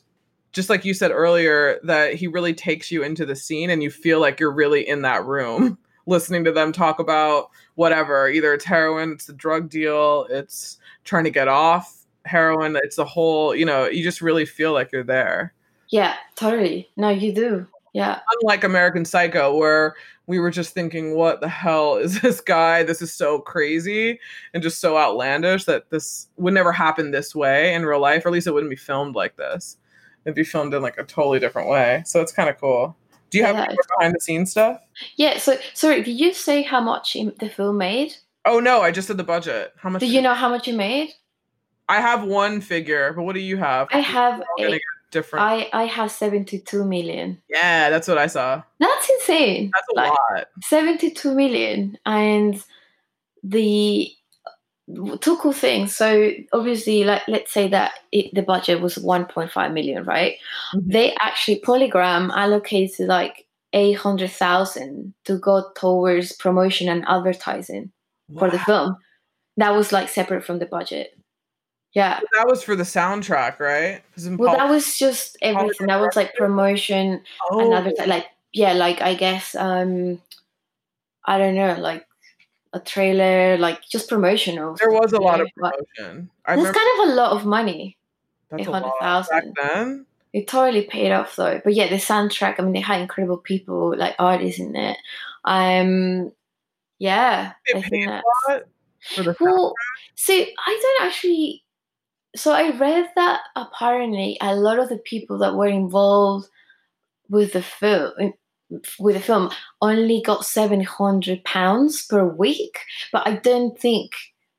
just 0.51 0.69
like 0.69 0.85
you 0.85 0.93
said 0.93 1.11
earlier 1.11 1.79
that 1.83 2.13
he 2.13 2.27
really 2.27 2.53
takes 2.53 2.91
you 2.91 3.03
into 3.03 3.25
the 3.25 3.35
scene 3.35 3.69
and 3.69 3.81
you 3.81 3.89
feel 3.89 4.19
like 4.19 4.39
you're 4.39 4.51
really 4.51 4.87
in 4.87 5.01
that 5.01 5.25
room 5.25 5.77
listening 6.07 6.43
to 6.43 6.51
them 6.51 6.71
talk 6.71 6.99
about 6.99 7.49
whatever 7.75 8.27
either 8.29 8.53
it's 8.53 8.65
heroin 8.65 9.11
it's 9.11 9.29
a 9.29 9.33
drug 9.33 9.69
deal 9.69 10.27
it's 10.29 10.77
trying 11.03 11.23
to 11.23 11.29
get 11.29 11.47
off 11.47 12.05
heroin 12.25 12.77
it's 12.83 12.97
a 12.97 13.05
whole 13.05 13.55
you 13.55 13.65
know 13.65 13.85
you 13.85 14.03
just 14.03 14.21
really 14.21 14.45
feel 14.45 14.73
like 14.73 14.91
you're 14.91 15.03
there 15.03 15.53
yeah, 15.91 16.15
totally. 16.35 16.89
No, 16.95 17.09
you 17.09 17.33
do. 17.33 17.67
Yeah. 17.93 18.21
unlike 18.39 18.63
american 18.63 19.03
psycho 19.03 19.53
where 19.53 19.95
we 20.25 20.39
were 20.39 20.49
just 20.49 20.73
thinking 20.73 21.13
what 21.13 21.41
the 21.41 21.49
hell 21.49 21.95
is 21.97 22.21
this 22.21 22.39
guy 22.39 22.83
this 22.83 23.01
is 23.01 23.13
so 23.13 23.39
crazy 23.39 24.17
and 24.53 24.63
just 24.63 24.79
so 24.79 24.97
outlandish 24.97 25.65
that 25.65 25.89
this 25.89 26.29
would 26.37 26.53
never 26.53 26.71
happen 26.71 27.11
this 27.11 27.35
way 27.35 27.73
in 27.73 27.85
real 27.85 27.99
life 27.99 28.23
or 28.23 28.29
at 28.29 28.31
least 28.31 28.47
it 28.47 28.53
wouldn't 28.53 28.69
be 28.69 28.77
filmed 28.77 29.13
like 29.13 29.35
this 29.35 29.75
it'd 30.25 30.35
be 30.35 30.43
filmed 30.43 30.73
in 30.73 30.81
like 30.81 30.97
a 30.97 31.03
totally 31.03 31.39
different 31.39 31.69
way 31.69 32.03
so 32.05 32.21
it's 32.21 32.31
kind 32.31 32.49
of 32.49 32.59
cool 32.59 32.95
do 33.29 33.37
you 33.37 33.45
have 33.45 33.55
Yeah, 33.55 33.65
any 33.65 33.77
behind 33.97 34.15
the 34.15 34.19
scenes 34.19 34.51
stuff 34.51 34.81
Yeah, 35.15 35.37
so 35.37 35.57
sorry, 35.73 36.03
did 36.03 36.19
you 36.19 36.33
say 36.33 36.61
how 36.63 36.81
much 36.81 37.15
the 37.39 37.49
film 37.49 37.77
made? 37.77 38.15
oh 38.45 38.59
no 38.59 38.81
i 38.81 38.91
just 38.91 39.07
did 39.07 39.17
the 39.17 39.23
budget 39.23 39.73
how 39.77 39.89
much 39.89 39.99
Do 40.01 40.07
you 40.07 40.21
know 40.21 40.33
how 40.33 40.49
much 40.49 40.67
you 40.67 40.75
made? 40.75 41.13
I 41.89 41.99
have 41.99 42.23
one 42.23 42.61
figure, 42.61 43.11
but 43.13 43.23
what 43.23 43.33
do 43.35 43.41
you 43.41 43.57
have? 43.57 43.89
I 43.91 43.99
have 43.99 44.39
We're 44.39 44.45
all 44.45 44.63
gonna 44.63 44.75
a, 44.77 45.11
different. 45.11 45.43
I 45.45 45.69
I 45.73 45.83
have 45.85 46.09
72 46.09 46.85
million. 46.85 47.41
yeah, 47.49 47.89
that's 47.89 48.07
what 48.07 48.17
I 48.17 48.27
saw. 48.27 48.63
That's 48.79 49.09
insane. 49.09 49.71
That's 49.73 49.87
a 49.91 49.95
Like, 49.95 50.17
lot. 50.31 50.47
72 50.63 51.35
million 51.35 51.97
and 52.05 52.63
the 53.43 54.09
two 55.21 55.37
cool 55.37 55.53
things. 55.53 55.95
So 55.95 56.31
obviously 56.53 57.03
like 57.03 57.23
let's 57.27 57.53
say 57.53 57.67
that 57.69 57.93
it, 58.11 58.33
the 58.33 58.41
budget 58.41 58.81
was 58.81 58.95
1.5 58.95 59.73
million, 59.73 60.03
right? 60.03 60.37
Mhm. 60.75 60.91
They 60.91 61.15
actually 61.19 61.61
Polygram 61.61 62.31
allocated 62.35 63.07
like 63.07 63.45
800,000 63.73 65.13
to 65.25 65.37
go 65.37 65.71
towards 65.75 66.33
promotion 66.33 66.89
and 66.89 67.05
advertising 67.07 67.91
for 68.37 68.49
the 68.49 68.59
film. 68.59 68.97
That 69.57 69.71
was 69.71 69.91
like 69.91 70.09
separate 70.09 70.43
from 70.43 70.59
the 70.59 70.65
budget. 70.65 71.17
Yeah. 71.93 72.19
That 72.33 72.47
was 72.47 72.63
for 72.63 72.75
the 72.75 72.83
soundtrack, 72.83 73.59
right? 73.59 74.01
Well, 74.17 74.55
that 74.55 74.69
was 74.69 74.97
just 74.97 75.37
everything. 75.41 75.87
That 75.87 75.99
was 75.99 76.15
like 76.15 76.33
promotion 76.35 77.21
oh, 77.49 77.59
and 77.59 77.73
advertising. 77.73 78.09
Like, 78.09 78.27
yeah, 78.53 78.73
like 78.73 79.01
I 79.01 79.13
guess, 79.13 79.55
um, 79.55 80.21
I 81.25 81.37
don't 81.37 81.55
know, 81.55 81.75
like 81.79 82.05
a 82.73 82.79
trailer, 82.79 83.57
like 83.57 83.81
just 83.89 84.09
promotional. 84.09 84.75
there 84.75 84.91
was 84.91 85.13
a 85.13 85.19
lot 85.19 85.41
of 85.41 85.47
promotion. 85.55 86.29
I 86.45 86.55
That's 86.55 86.77
kind 86.77 86.89
of 86.99 87.09
a 87.09 87.13
lot 87.15 87.31
of 87.33 87.45
money. 87.45 87.97
that's 88.49 88.67
a 88.67 88.71
lot 88.71 89.29
back 89.29 89.43
then. 89.61 90.05
It 90.33 90.47
totally 90.47 90.83
paid 90.83 91.11
off 91.11 91.35
though. 91.35 91.59
But 91.63 91.73
yeah, 91.73 91.89
the 91.89 91.95
soundtrack. 91.97 92.55
I 92.59 92.63
mean, 92.63 92.73
they 92.73 92.79
had 92.79 93.01
incredible 93.01 93.37
people, 93.37 93.95
like 93.97 94.15
artists 94.17 94.59
in 94.61 94.75
it. 94.75 94.97
Um, 95.43 96.31
yeah, 96.99 97.53
They 97.73 97.79
I 97.79 97.81
think 97.81 97.91
paid 98.05 98.09
that. 98.09 98.23
a 98.23 98.51
lot 98.51 98.63
for 99.01 99.23
the 99.23 99.35
Well, 99.39 99.73
see, 100.15 100.53
I 100.65 100.79
don't 100.81 101.07
actually. 101.07 101.63
So 102.33 102.53
I 102.53 102.69
read 102.77 103.09
that 103.17 103.41
apparently 103.57 104.37
a 104.39 104.55
lot 104.55 104.79
of 104.79 104.87
the 104.87 104.99
people 104.99 105.39
that 105.39 105.55
were 105.55 105.67
involved 105.67 106.47
with 107.29 107.51
the 107.51 107.61
film 107.61 108.33
with 108.99 109.15
the 109.15 109.21
film 109.21 109.51
only 109.81 110.21
got 110.25 110.45
seven 110.45 110.81
hundred 110.81 111.43
pounds 111.43 112.05
per 112.07 112.23
week, 112.25 112.79
but 113.11 113.27
I 113.27 113.35
don't 113.35 113.77
think 113.79 114.11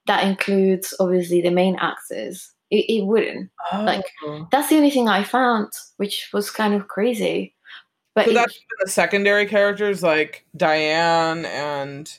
that 0.07 0.25
includes 0.25 0.95
obviously 1.01 1.41
the 1.41 1.51
main 1.51 1.77
actors. 1.77 2.51
It, 2.71 2.87
it 2.89 3.07
wouldn't. 3.07 3.51
soundtrack. 3.73 3.85
like, 3.87 4.05
Oh. 4.25 4.49
That's 4.51 4.69
the 4.69 4.77
only 4.77 4.91
thing 4.91 5.09
I 5.09 5.25
found, 5.25 5.73
which 5.99 6.31
was 6.33 6.51
kind 6.51 6.75
of 6.75 6.89
crazy. 6.89 7.55
But 8.15 8.25
so 8.27 8.31
it- 8.31 8.35
that's 8.35 8.59
the 8.85 8.91
secondary 8.91 9.47
characters 9.47 10.03
like 10.03 10.45
Diane 10.57 11.45
and 11.47 12.11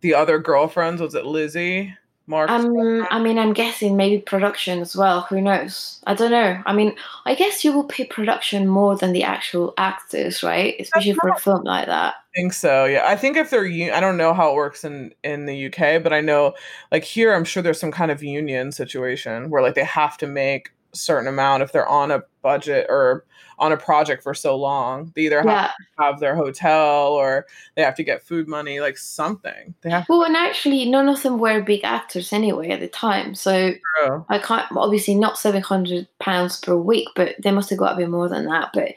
the 0.00 0.14
other 0.14 0.38
girlfriends. 0.38 1.00
Was 1.02 1.14
it 1.14 1.26
Lizzie? 1.26 1.94
Mark? 2.28 2.50
Um, 2.50 3.06
I 3.10 3.18
mean, 3.18 3.38
I'm 3.38 3.54
guessing 3.54 3.96
maybe 3.96 4.20
production 4.20 4.80
as 4.80 4.94
well. 4.94 5.22
Who 5.22 5.40
knows? 5.40 6.00
I 6.06 6.14
don't 6.14 6.30
know. 6.30 6.62
I 6.66 6.74
mean, 6.74 6.94
I 7.24 7.34
guess 7.34 7.64
you 7.64 7.72
will 7.72 7.84
pay 7.84 8.04
production 8.04 8.68
more 8.68 8.96
than 8.96 9.12
the 9.12 9.24
actual 9.24 9.72
actors, 9.78 10.42
right? 10.42 10.76
Especially 10.78 11.14
for 11.14 11.30
a 11.30 11.38
film 11.38 11.64
like 11.64 11.86
that. 11.86 12.14
I 12.14 12.36
think 12.36 12.52
so. 12.52 12.84
Yeah, 12.84 13.04
I 13.06 13.16
think 13.16 13.36
if 13.36 13.48
they're, 13.48 13.64
I 13.64 14.00
don't 14.00 14.18
know 14.18 14.34
how 14.34 14.50
it 14.50 14.54
works 14.54 14.84
in 14.84 15.14
in 15.24 15.46
the 15.46 15.66
UK, 15.66 16.02
but 16.02 16.12
I 16.12 16.20
know 16.20 16.54
like 16.92 17.02
here, 17.02 17.34
I'm 17.34 17.44
sure 17.44 17.62
there's 17.62 17.80
some 17.80 17.92
kind 17.92 18.10
of 18.10 18.22
union 18.22 18.72
situation 18.72 19.48
where 19.48 19.62
like 19.62 19.74
they 19.74 19.84
have 19.84 20.18
to 20.18 20.26
make 20.26 20.70
certain 20.94 21.28
amount 21.28 21.62
if 21.62 21.72
they're 21.72 21.88
on 21.88 22.10
a 22.10 22.22
budget 22.42 22.86
or 22.88 23.24
on 23.60 23.72
a 23.72 23.76
project 23.76 24.22
for 24.22 24.34
so 24.34 24.54
long. 24.56 25.10
They 25.16 25.22
either 25.22 25.38
have 25.38 25.46
Yeah. 25.46 25.66
to 25.98 26.02
have 26.04 26.20
their 26.20 26.36
hotel 26.36 27.08
or 27.08 27.44
they 27.74 27.82
have 27.82 27.96
to 27.96 28.04
get 28.04 28.22
food 28.22 28.46
money, 28.46 28.78
like 28.80 28.96
something. 28.96 29.74
They 29.82 29.90
have 29.90 30.06
Well, 30.08 30.22
and 30.24 30.36
actually, 30.36 30.88
none 30.88 31.08
of 31.08 31.22
them 31.24 31.38
were 31.40 31.60
big 31.60 31.82
actors 31.82 32.32
anyway 32.32 32.68
at 32.70 32.78
the 32.78 32.86
time. 32.88 33.34
So 33.34 33.72
grow. 33.96 34.24
I 34.28 34.38
can't, 34.38 34.66
obviously, 34.76 35.16
not 35.16 35.38
seven 35.38 35.60
hundred 35.62 36.06
pounds 36.20 36.60
per 36.60 36.76
week, 36.76 37.08
but 37.16 37.34
they 37.42 37.50
must 37.50 37.68
have 37.70 37.80
got 37.80 37.94
a 37.94 37.96
bit 37.96 38.10
more 38.10 38.28
than 38.28 38.46
that. 38.46 38.70
But 38.72 38.92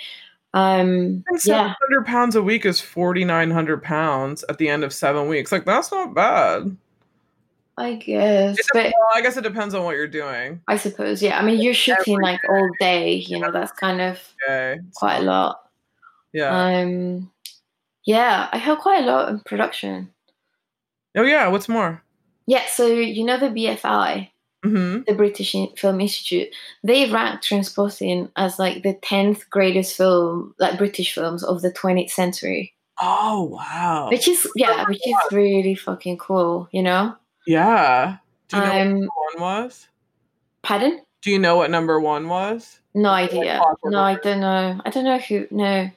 um, 0.54 1.24
And 1.28 1.40
yeah, 1.46 1.74
700 1.80 2.06
pounds 2.06 2.36
a 2.36 2.44
week 2.44 2.66
is 2.66 2.82
4,900 2.82 3.82
pounds 3.82 4.44
at 4.50 4.58
the 4.58 4.68
end 4.70 4.84
of 4.84 4.94
seven 4.94 5.28
weeks. 5.30 5.52
Like 5.52 5.66
that's 5.66 5.92
not 5.92 6.14
bad. 6.14 6.76
I 7.78 7.96
guess. 7.96 8.58
But 8.74 8.86
well, 8.86 9.10
I 9.16 9.22
guess 9.22 9.38
it 9.38 9.44
depends 9.44 9.74
on 9.74 9.84
what 9.84 9.96
you're 9.96 10.08
doing. 10.08 10.62
I 10.68 10.78
suppose, 10.78 11.22
yeah. 11.22 11.40
I 11.40 11.44
mean, 11.44 11.60
you're 11.62 11.74
shooting 11.74 12.16
Every 12.16 12.24
like 12.24 12.42
all 12.50 12.70
day. 12.80 13.14
You 13.14 13.40
know, 13.40 13.52
that's 13.52 13.72
kind 13.72 14.02
of 14.02 14.20
Okay. 14.48 14.80
Quite 14.96 15.18
a 15.18 15.24
lot. 15.24 15.62
Yeah. 16.34 16.50
Um, 16.50 17.32
yeah, 18.06 18.50
I 18.52 18.58
have 18.58 18.80
quite 18.80 19.04
a 19.04 19.08
lot 19.08 19.30
in 19.30 19.40
production. 19.42 20.12
oh 21.18 21.24
yeah. 21.24 21.48
What's 21.48 21.70
more? 21.70 22.04
Yeah, 22.48 22.66
so 22.68 22.88
you 22.88 23.24
know 23.24 23.38
the 23.38 23.48
BFI, 23.48 24.30
hmm 24.64 25.02
the 25.08 25.14
British 25.14 25.56
Film 25.78 26.02
Institute, 26.02 26.50
they 26.84 27.10
ranked 27.12 27.48
Trainspotting 27.48 28.30
as 28.36 28.60
like 28.60 28.84
the 28.84 28.94
tenth 29.02 29.50
greatest 29.50 29.96
film, 29.96 30.54
like 30.60 30.78
British 30.78 31.14
films 31.14 31.44
of 31.44 31.62
the 31.62 31.72
20th 31.72 32.10
century, 32.10 32.74
Oh 33.02 33.44
wow. 33.44 34.10
which 34.10 34.28
is 34.28 34.48
yeah, 34.56 34.86
which 34.88 35.00
is 35.06 35.16
really 35.32 35.76
fucking 35.76 36.18
cool. 36.18 36.68
You 36.72 36.84
know, 36.84 37.16
Yeah. 37.48 38.18
Do 38.50 38.58
you 38.58 38.64
know 38.64 38.70
what 38.70 38.82
um, 38.82 38.88
number 38.90 39.08
one 39.34 39.42
was? 39.42 39.88
pardon? 40.62 41.02
Do 41.22 41.32
you 41.32 41.40
know 41.40 41.58
what 41.58 41.72
number 41.72 42.00
one 42.00 42.28
was? 42.28 42.80
No 42.94 43.10
idea. 43.10 43.62
No, 43.86 44.00
I 44.00 44.16
don't 44.16 44.42
know. 44.42 44.82
I 44.84 44.90
don't 44.90 45.06
know 45.06 45.20
who. 45.20 45.48
No. 45.52 45.90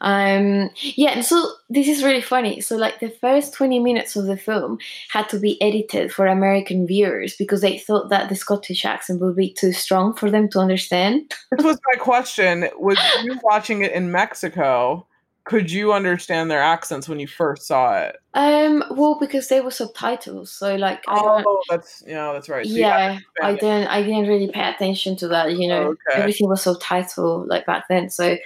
Um. 0.00 0.70
Yeah. 0.80 1.10
and 1.10 1.24
So 1.24 1.52
this 1.68 1.88
is 1.88 2.04
really 2.04 2.22
funny. 2.22 2.60
So 2.60 2.76
like 2.76 3.00
the 3.00 3.10
first 3.10 3.52
twenty 3.52 3.80
minutes 3.80 4.14
of 4.14 4.26
the 4.26 4.36
film 4.36 4.78
had 5.10 5.28
to 5.30 5.38
be 5.38 5.60
edited 5.60 6.12
for 6.12 6.26
American 6.26 6.86
viewers 6.86 7.36
because 7.36 7.60
they 7.60 7.78
thought 7.78 8.08
that 8.10 8.28
the 8.28 8.36
Scottish 8.36 8.84
accent 8.84 9.20
would 9.20 9.34
be 9.34 9.52
too 9.52 9.72
strong 9.72 10.14
for 10.14 10.30
them 10.30 10.48
to 10.50 10.60
understand. 10.60 11.34
This 11.50 11.64
was 11.64 11.78
my 11.92 11.98
question. 11.98 12.68
Was 12.78 12.98
you 13.24 13.38
watching 13.42 13.82
it 13.82 13.92
in 13.92 14.12
Mexico? 14.12 15.06
Could 15.48 15.70
you 15.70 15.92
understand 15.92 16.50
their 16.50 16.62
accents 16.62 17.08
when 17.08 17.18
you 17.18 17.26
first 17.26 17.66
saw 17.66 17.98
it? 17.98 18.16
Um, 18.34 18.84
well, 18.90 19.18
because 19.18 19.48
they 19.48 19.60
were 19.60 19.70
subtitles, 19.70 20.52
so 20.52 20.76
like. 20.76 21.02
Oh, 21.08 21.62
that's 21.70 22.02
yeah, 22.06 22.32
that's 22.32 22.48
right. 22.48 22.66
So 22.66 22.72
yeah, 22.74 23.18
I 23.42 23.54
didn't. 23.54 23.88
I 23.88 24.02
didn't 24.02 24.28
really 24.28 24.48
pay 24.48 24.68
attention 24.68 25.16
to 25.16 25.28
that. 25.28 25.56
You 25.56 25.68
know, 25.68 25.86
Okay. 25.88 26.20
everything 26.20 26.48
was 26.48 26.64
subtitled 26.64 27.48
like 27.48 27.66
back 27.66 27.88
then. 27.88 28.10
So, 28.10 28.36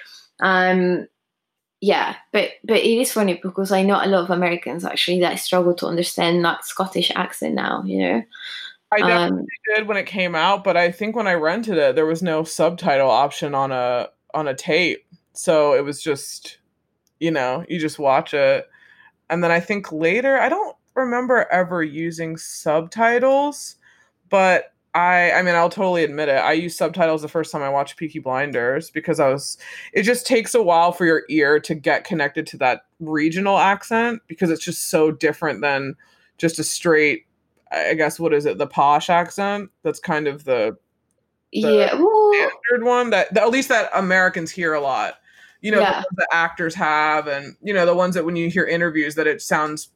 um, 0.41 1.09
yeah, 1.81 2.15
but 2.33 2.51
but 2.63 2.77
it 2.77 2.99
is 3.01 3.13
funny 3.13 3.41
because 3.43 3.73
I 3.73 3.83
know 3.83 3.97
a 3.97 4.07
lot 4.07 4.23
of 4.23 4.31
Americans 4.31 4.85
actually 4.85 5.21
that 5.21 5.41
struggle 5.41 5.75
to 5.75 5.87
understand 5.87 6.45
that 6.45 6.65
Scottish 6.65 7.11
accent 7.17 7.55
now. 7.55 7.83
You 7.85 7.99
know, 7.99 8.23
I 8.93 8.99
definitely 8.99 9.41
um, 9.41 9.47
did 9.75 9.89
when 9.89 9.97
it 9.97 10.07
came 10.07 10.37
out, 10.37 10.63
but 10.63 10.77
I 10.77 10.93
think 10.93 11.17
when 11.17 11.27
I 11.27 11.35
rented 11.35 11.79
it, 11.79 11.97
there 11.97 12.07
was 12.07 12.23
no 12.23 12.45
subtitle 12.45 13.11
option 13.11 13.55
on 13.55 13.73
a 13.73 14.09
on 14.33 14.47
a 14.47 14.55
tape, 14.55 15.05
so 15.33 15.75
it 15.75 15.85
was 15.85 16.01
just, 16.01 16.59
you 17.23 17.31
know, 17.31 17.65
you 17.69 17.79
just 17.79 17.99
watch 17.99 18.35
it, 18.35 18.69
and 19.31 19.43
then 19.43 19.51
I 19.51 19.61
think 19.61 19.93
later, 19.93 20.39
I 20.39 20.49
don't 20.49 20.77
remember 20.95 21.47
ever 21.51 21.83
using 21.83 22.37
subtitles, 22.37 23.77
but 24.29 24.75
I, 24.95 25.33
I 25.33 25.43
mean, 25.43 25.55
I'll 25.55 25.71
totally 25.71 26.05
admit 26.05 26.29
it. 26.29 26.33
I 26.33 26.53
used 26.53 26.77
subtitles 26.77 27.23
the 27.23 27.29
first 27.29 27.51
time 27.51 27.63
I 27.63 27.71
watched 27.71 27.97
Peaky 27.97 28.19
Blinders 28.19 28.91
because 28.91 29.21
I 29.21 29.29
was. 29.29 29.57
It 29.95 30.03
just 30.03 30.27
takes 30.27 30.55
a 30.55 30.63
while 30.63 30.93
for 30.93 31.07
your 31.07 31.23
ear 31.31 31.59
to 31.61 31.75
get 31.75 32.05
connected 32.05 32.47
to 32.49 32.59
that 32.59 32.83
regional 33.01 33.57
accent 33.57 34.21
because 34.27 34.51
it's 34.51 34.65
just 34.65 34.91
so 34.91 35.11
different 35.11 35.63
than 35.63 35.95
just 36.37 36.59
a 36.59 36.65
straight 36.65 37.25
I 37.73 37.95
guess 37.95 38.21
what 38.21 38.35
is 38.35 38.47
it? 38.47 38.59
The 38.59 38.67
posh 38.67 39.09
accent. 39.09 39.71
That's 39.83 39.99
kind 39.99 40.29
of 40.29 40.45
the 40.45 40.77
yeah. 41.53 41.95
Well, 41.95 42.33
standard 42.33 42.87
one 42.87 43.11
that, 43.11 43.33
that 43.35 43.45
at 43.45 43.51
least 43.51 43.69
that 43.69 43.91
Americans 43.95 44.51
hear 44.51 44.75
a 44.75 44.81
lot. 44.81 45.15
You 45.63 45.71
know, 45.71 45.79
the 45.79 45.83
Yeah. 45.85 46.03
that 46.17 46.29
actors 46.33 46.75
have, 46.75 47.27
and 47.29 47.57
you 47.63 47.73
know 47.73 47.87
the 47.87 47.95
ones 47.95 48.15
that 48.15 48.25
when 48.25 48.37
you 48.37 48.51
hear 48.51 48.65
interviews 48.65 49.15
that 49.15 49.27
it 49.27 49.41
sounds 49.41 49.89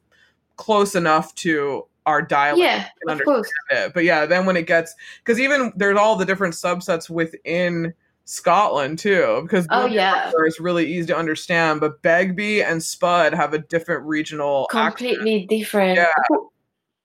close 0.55 0.95
enough 0.95 1.35
to 1.35 1.85
our 2.07 2.21
dialect 2.21 2.59
yeah, 2.59 3.13
of 3.13 3.21
course. 3.23 3.49
it. 3.69 3.93
But 3.93 4.05
yeah, 4.05 4.25
then 4.25 4.45
when 4.45 4.55
it 4.57 4.65
gets 4.65 4.95
because 5.19 5.39
even 5.39 5.71
there's 5.75 5.97
all 5.97 6.15
the 6.15 6.25
different 6.25 6.53
subsets 6.55 7.09
within 7.09 7.93
Scotland 8.25 8.97
too, 8.99 9.41
because 9.43 9.67
Oh, 9.69 9.85
yeah. 9.85 10.31
Is 10.45 10.59
really 10.59 10.85
easy 10.85 11.07
to 11.07 11.17
understand, 11.17 11.79
but 11.81 12.01
Begbie 12.01 12.63
and 12.63 12.81
Spud 12.81 13.33
have 13.33 13.53
a 13.53 13.59
different 13.59 14.05
regional 14.05 14.67
accent. 14.71 14.95
completely 14.97 15.45
different. 15.45 15.97
Yeah. 15.97 16.07
But- 16.29 16.39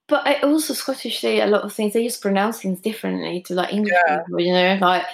But 0.09 0.27
I 0.27 0.35
also 0.43 0.75
Scottish 0.75 1.21
say 1.21 1.41
a 1.41 1.47
lot 1.47 1.63
of 1.63 1.73
things. 1.73 1.93
They 1.95 2.05
just 2.05 2.21
pronounce 2.21 2.61
things 2.61 2.81
differently 2.81 3.41
to 3.43 3.55
like 3.55 3.73
English 3.73 3.93
Yeah. 4.09 4.19
people. 4.19 4.41
You 4.41 4.53
know, 4.53 4.79
like 4.81 5.05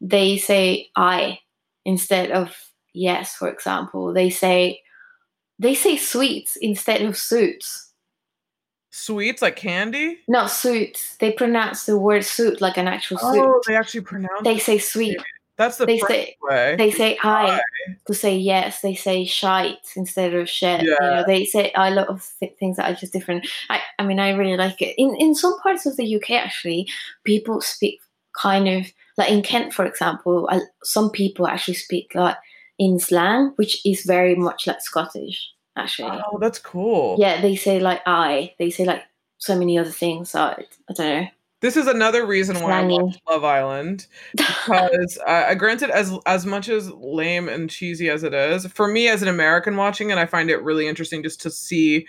they 0.00 0.36
say 0.38 0.90
"I" 0.96 1.38
instead 1.84 2.30
of 2.30 2.54
"yes." 2.94 3.34
For 3.34 3.48
example, 3.48 4.12
they 4.14 4.30
say 4.30 4.80
they 5.58 5.74
say 5.74 5.96
"sweets" 5.98 6.56
instead 6.56 7.02
of 7.02 7.16
"suits." 7.18 7.92
Sweets 8.90 9.42
like 9.42 9.56
candy. 9.56 10.20
No, 10.28 10.46
suits. 10.46 11.16
They 11.16 11.32
pronounce 11.32 11.84
the 11.84 11.98
word 11.98 12.24
"suit" 12.24 12.60
like 12.60 12.76
an 12.78 12.86
actual 12.88 13.18
suit. 13.18 13.40
Oh, 13.42 13.60
they 13.66 13.74
actually 13.76 14.02
pronounce. 14.02 14.42
they 14.44 14.58
say 14.58 14.78
"sweet." 14.78 15.18
That's 15.56 15.76
the 15.76 15.86
they 15.86 15.98
French 16.00 16.12
say- 16.26 16.36
way. 16.42 16.74
They 16.76 16.90
say 16.90 17.18
"I" 17.22 17.60
to 18.06 18.14
say 18.14 18.36
yes. 18.36 18.80
They 18.80 18.94
say 18.94 19.24
"shite" 19.24 19.92
instead 19.96 20.34
of 20.34 20.48
"shit." 20.48 20.82
You 20.82 20.96
Yeah. 21.00 21.10
know, 21.10 21.24
they 21.26 21.44
say 21.44 21.72
a 21.76 21.90
lot 21.90 22.08
of 22.08 22.24
th- 22.40 22.54
things 22.58 22.76
that 22.76 22.90
are 22.90 22.94
just 22.94 23.12
different. 23.12 23.46
I, 23.70 23.80
I 23.98 24.04
mean, 24.04 24.18
I 24.20 24.30
really 24.30 24.56
like 24.56 24.80
it. 24.82 24.94
In 24.96 25.14
in 25.16 25.34
some 25.34 25.58
parts 25.60 25.86
of 25.86 25.96
the 25.96 26.16
UK, 26.16 26.30
actually, 26.32 26.88
people 27.24 27.60
speak 27.60 28.00
kind 28.36 28.68
of 28.68 28.86
like 29.16 29.30
in 29.30 29.42
Kent, 29.42 29.72
for 29.74 29.84
example. 29.86 30.48
Uh, 30.50 30.60
some 30.82 31.10
people 31.10 31.46
actually 31.46 31.74
speak 31.74 32.14
like 32.14 32.36
in 32.78 32.98
slang, 32.98 33.52
which 33.56 33.84
is 33.86 34.04
very 34.04 34.34
much 34.34 34.66
like 34.66 34.80
Scottish. 34.80 35.50
Actually, 35.76 36.20
Oh, 36.30 36.38
that's 36.38 36.58
cool. 36.58 37.16
yeah, 37.18 37.40
they 37.40 37.56
say 37.56 37.80
like 37.80 38.00
"I." 38.06 38.54
They 38.58 38.70
say 38.70 38.84
like 38.84 39.02
so 39.38 39.58
many 39.58 39.76
other 39.78 39.90
things. 39.90 40.30
So 40.30 40.40
I, 40.40 40.64
I 40.88 40.92
don't 40.92 41.22
know. 41.22 41.26
This 41.60 41.76
is 41.78 41.86
another 41.86 42.26
reason 42.26 42.60
why 42.60 42.80
I 42.80 42.84
watch 42.84 43.16
Love 43.28 43.42
Island 43.44 44.06
because 44.36 45.18
uh, 45.26 45.54
granted, 45.54 45.88
as 45.90 46.12
as 46.26 46.44
much 46.44 46.68
as 46.68 46.90
lame 46.92 47.48
and 47.48 47.70
cheesy 47.70 48.10
as 48.10 48.22
it 48.22 48.34
is, 48.34 48.66
for 48.66 48.86
me 48.86 49.08
as 49.08 49.22
an 49.22 49.28
American 49.28 49.76
watching 49.76 50.10
it, 50.10 50.18
I 50.18 50.26
find 50.26 50.50
it 50.50 50.62
really 50.62 50.86
interesting 50.86 51.22
just 51.22 51.40
to 51.40 51.50
see, 51.50 52.06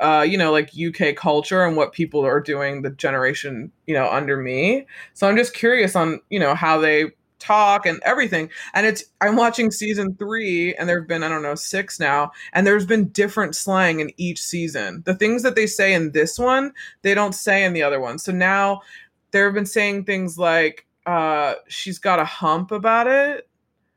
uh, 0.00 0.24
you 0.26 0.38
know, 0.38 0.50
like 0.50 0.70
UK 0.74 1.14
culture 1.16 1.64
and 1.64 1.76
what 1.76 1.92
people 1.92 2.24
are 2.24 2.40
doing 2.40 2.80
the 2.82 2.90
generation 2.90 3.70
you 3.86 3.92
know 3.94 4.08
under 4.10 4.36
me. 4.38 4.86
So 5.12 5.28
I'm 5.28 5.36
just 5.36 5.54
curious 5.54 5.94
on 5.94 6.20
you 6.30 6.38
know 6.40 6.54
how 6.54 6.78
they 6.78 7.10
talk 7.38 7.86
and 7.86 8.00
everything. 8.04 8.50
And 8.74 8.86
it's 8.86 9.04
I'm 9.20 9.36
watching 9.36 9.70
season 9.70 10.14
three, 10.16 10.74
and 10.74 10.88
there've 10.88 11.06
been 11.06 11.22
I 11.22 11.28
don't 11.28 11.42
know 11.42 11.54
six 11.54 11.98
now, 12.00 12.32
and 12.52 12.66
there's 12.66 12.86
been 12.86 13.08
different 13.08 13.54
slang 13.56 14.00
in 14.00 14.10
each 14.16 14.42
season. 14.42 15.02
The 15.06 15.14
things 15.14 15.42
that 15.42 15.54
they 15.54 15.66
say 15.66 15.94
in 15.94 16.12
this 16.12 16.38
one 16.38 16.72
they 17.02 17.14
don't 17.14 17.34
say 17.34 17.64
in 17.64 17.72
the 17.72 17.82
other 17.82 18.00
one. 18.00 18.18
So 18.18 18.32
now 18.32 18.82
they've 19.30 19.52
been 19.52 19.66
saying 19.66 20.04
things 20.04 20.38
like 20.38 20.86
uh 21.06 21.54
she's 21.68 21.98
got 21.98 22.18
a 22.18 22.24
hump 22.24 22.70
about 22.70 23.06
it. 23.06 23.48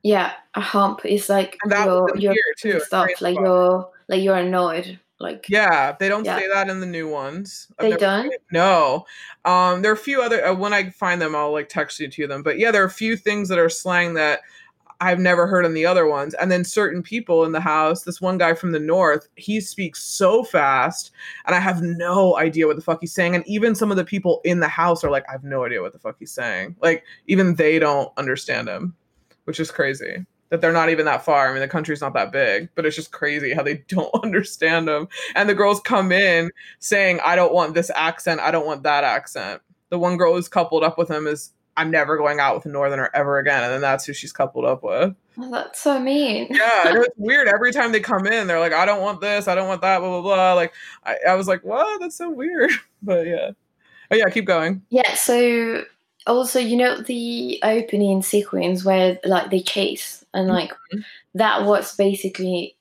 Yeah, 0.03 0.33
a 0.55 0.61
hump 0.61 1.05
is 1.05 1.29
like 1.29 1.57
And 1.63 1.71
that 1.71 1.85
your 1.85 2.03
was 2.03 2.13
in 2.15 2.21
your 2.21 2.35
too. 2.57 2.79
stuff. 2.79 3.09
Like 3.21 3.35
you're 3.35 3.89
like 4.07 4.23
you're 4.23 4.35
annoyed. 4.37 4.99
Like 5.21 5.45
Yeah, 5.49 5.95
they 5.99 6.09
don't 6.09 6.25
Yeah. 6.25 6.37
say 6.37 6.47
that 6.47 6.69
in 6.69 6.79
the 6.79 6.85
new 6.85 7.07
ones. 7.09 7.67
I've 7.79 7.89
they 7.89 7.97
don't. 7.97 8.33
No. 8.51 9.05
Um 9.45 9.81
there 9.81 9.91
are 9.91 9.95
a 9.95 9.97
few 9.97 10.21
other 10.21 10.45
uh, 10.45 10.53
when 10.53 10.73
I 10.73 10.89
find 10.89 11.21
them 11.21 11.35
I'll 11.35 11.51
like 11.51 11.69
text 11.69 11.99
you 11.99 12.07
to 12.09 12.27
them. 12.27 12.43
But 12.43 12.57
yeah, 12.59 12.71
there 12.71 12.83
are 12.83 12.87
a 12.87 12.89
few 12.89 13.15
things 13.15 13.49
that 13.49 13.59
are 13.59 13.69
slang 13.69 14.13
that 14.15 14.41
I've 15.01 15.19
never 15.19 15.47
heard 15.47 15.65
in 15.65 15.73
the 15.73 15.85
other 15.85 16.05
ones. 16.05 16.35
And 16.35 16.51
then 16.51 16.63
certain 16.63 17.01
people 17.01 17.43
in 17.43 17.53
the 17.53 17.59
house, 17.59 18.03
this 18.03 18.21
one 18.21 18.37
guy 18.37 18.53
from 18.53 18.71
the 18.71 18.79
north, 18.79 19.27
he 19.35 19.59
speaks 19.59 20.03
so 20.03 20.43
fast 20.43 21.09
and 21.47 21.55
I 21.55 21.59
have 21.59 21.81
no 21.81 22.37
idea 22.37 22.67
what 22.67 22.75
the 22.75 22.83
fuck 22.83 22.99
he's 23.01 23.11
saying. 23.13 23.33
And 23.33 23.43
even 23.47 23.73
some 23.73 23.89
of 23.89 23.97
the 23.97 24.05
people 24.05 24.41
in 24.45 24.59
the 24.59 24.67
house 24.67 25.03
are 25.03 25.09
like, 25.09 25.25
I 25.27 25.31
have 25.31 25.43
no 25.43 25.65
idea 25.65 25.81
what 25.81 25.93
the 25.93 25.99
fuck 25.99 26.17
he's 26.19 26.31
saying. 26.31 26.75
Like 26.81 27.03
even 27.25 27.55
they 27.55 27.79
don't 27.79 28.11
understand 28.17 28.69
him, 28.69 28.95
which 29.45 29.59
is 29.59 29.71
crazy. 29.71 30.23
That 30.51 30.61
they're 30.61 30.71
not 30.71 30.89
even 30.89 31.05
that 31.05 31.25
far. 31.25 31.49
I 31.49 31.51
mean, 31.51 31.61
the 31.61 31.67
country's 31.67 32.01
not 32.01 32.13
that 32.13 32.31
big, 32.31 32.69
but 32.75 32.85
it's 32.85 32.95
just 32.95 33.11
crazy 33.11 33.53
how 33.53 33.63
they 33.63 33.77
don't 33.87 34.13
understand 34.23 34.87
them. 34.87 35.07
And 35.33 35.49
the 35.49 35.55
girls 35.55 35.79
come 35.79 36.11
in 36.11 36.51
saying, 36.79 37.19
I 37.25 37.35
don't 37.35 37.53
want 37.53 37.73
this 37.73 37.89
accent. 37.95 38.41
I 38.41 38.51
don't 38.51 38.65
want 38.65 38.83
that 38.83 39.03
accent. 39.03 39.61
The 39.89 39.97
one 39.97 40.17
girl 40.17 40.35
who's 40.35 40.47
coupled 40.47 40.83
up 40.83 40.97
with 40.97 41.09
him 41.09 41.25
is, 41.25 41.51
I'm 41.77 41.89
never 41.89 42.17
going 42.17 42.39
out 42.39 42.55
with 42.55 42.65
a 42.65 42.69
northerner 42.69 43.09
ever 43.13 43.39
again. 43.39 43.63
And 43.63 43.73
then 43.73 43.81
that's 43.81 44.05
who 44.05 44.13
she's 44.13 44.33
coupled 44.33 44.65
up 44.65 44.83
with. 44.83 45.15
Oh, 45.37 45.51
that's 45.51 45.79
so 45.79 45.99
mean. 45.99 46.47
Yeah, 46.49 46.81
and 46.87 46.97
it's 46.97 47.15
weird. 47.17 47.47
Every 47.47 47.71
time 47.71 47.91
they 47.91 47.99
come 47.99 48.27
in, 48.27 48.47
they're 48.47 48.59
like, 48.59 48.73
I 48.73 48.85
don't 48.85 49.01
want 49.01 49.21
this. 49.21 49.47
I 49.47 49.55
don't 49.55 49.67
want 49.67 49.81
that, 49.81 49.99
blah, 49.99 50.09
blah, 50.09 50.21
blah. 50.21 50.53
Like, 50.53 50.73
I, 51.05 51.15
I 51.29 51.35
was 51.35 51.47
like, 51.47 51.63
what? 51.63 51.99
That's 51.99 52.15
so 52.15 52.29
weird. 52.29 52.71
But 53.03 53.25
yeah. 53.25 53.53
Oh, 54.11 54.15
yeah, 54.15 54.29
keep 54.29 54.45
going. 54.45 54.83
Yeah, 54.91 55.15
so 55.15 55.83
also 56.27 56.59
you 56.59 56.77
know 56.77 57.01
the 57.01 57.59
opening 57.63 58.21
sequence 58.21 58.83
where 58.85 59.19
like 59.25 59.49
they 59.51 59.61
chase 59.61 60.23
and 60.33 60.47
like 60.47 60.71
Mhm. 60.93 61.03
that 61.35 61.65
was 61.65 61.95
basically 61.95 62.75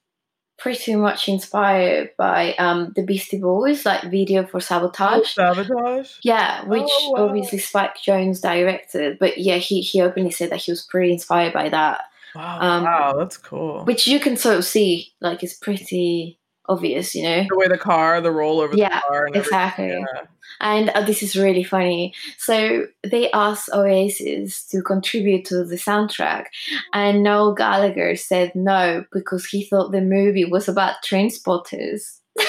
pretty 0.59 0.95
much 0.95 1.29
inspired 1.29 2.11
by 2.19 2.55
um 2.55 2.93
the 2.97 3.03
Beastie 3.03 3.39
Boys 3.39 3.87
like 3.87 4.11
video 4.11 4.45
for 4.47 4.59
Oh, 4.59 4.61
sabotage. 4.61 5.33
sabotage. 5.35 6.13
Yeah, 6.23 6.65
which 6.67 6.83
Oh, 6.85 7.11
wow. 7.17 7.27
obviously 7.29 7.59
Spike 7.59 7.97
Jonze 7.97 8.43
directed, 8.43 9.19
but 9.19 9.39
yeah, 9.39 9.57
he 9.57 9.81
he 9.81 10.03
openly 10.03 10.31
said 10.31 10.51
that 10.51 10.61
he 10.61 10.73
was 10.73 10.83
pretty 10.83 11.13
inspired 11.13 11.53
by 11.55 11.69
that, 11.71 12.03
Wow, 12.35 12.59
Um, 12.61 12.85
wow, 12.85 13.15
that's 13.17 13.37
cool. 13.39 13.85
which 13.87 14.07
you 14.07 14.21
can 14.21 14.37
sort 14.37 14.57
of 14.59 14.65
see, 14.67 15.13
like 15.21 15.43
it's 15.43 15.55
pretty 15.55 16.39
obvious, 16.69 17.15
you 17.15 17.23
know. 17.23 17.47
the 17.49 17.57
way 17.57 17.69
the 17.69 17.79
car, 17.79 18.21
the 18.21 18.31
roll 18.31 18.61
over 18.61 18.77
Yeah, 18.77 19.01
the 19.01 19.07
car, 19.09 19.27
and 19.27 19.37
exactly. 19.37 19.89
Yeah. 19.89 20.23
And 20.61 20.91
uh, 20.91 21.03
this 21.03 21.23
is 21.23 21.37
really 21.37 21.65
funny. 21.65 22.13
So 22.39 22.87
they 23.03 23.31
asked 23.33 23.71
Oasis 23.73 24.65
to 24.69 24.83
contribute 24.83 25.45
to 25.47 25.65
the 25.65 25.77
soundtrack, 25.77 26.47
and 26.93 27.23
Noel 27.23 27.55
Gallagher 27.55 28.17
said 28.17 28.53
no 28.55 29.05
because 29.13 29.47
he 29.47 29.65
thought 29.65 29.93
the 29.93 30.01
movie 30.03 30.45
was 30.45 30.69
about 30.69 31.03
train 31.03 31.31
spotters. 31.31 32.21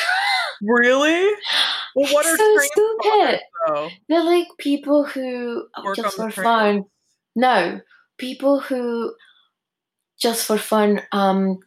Really? 0.63 1.23
Well, 1.95 2.13
what 2.13 2.25
It's 2.25 2.33
are 2.33 2.37
so 2.37 2.55
train 2.55 2.69
stupid. 2.71 3.39
spotters. 3.65 3.91
They're 4.07 4.23
like 4.23 4.47
people 4.59 5.03
who 5.03 5.65
uh, 5.75 5.81
Work 5.83 5.95
just 5.95 6.15
for 6.15 6.29
fun. 6.29 6.85
No, 7.35 7.81
people 8.17 8.59
who 8.59 9.15
just 10.21 10.45
for 10.45 10.57
fun, 10.57 11.01
um, 11.11 11.57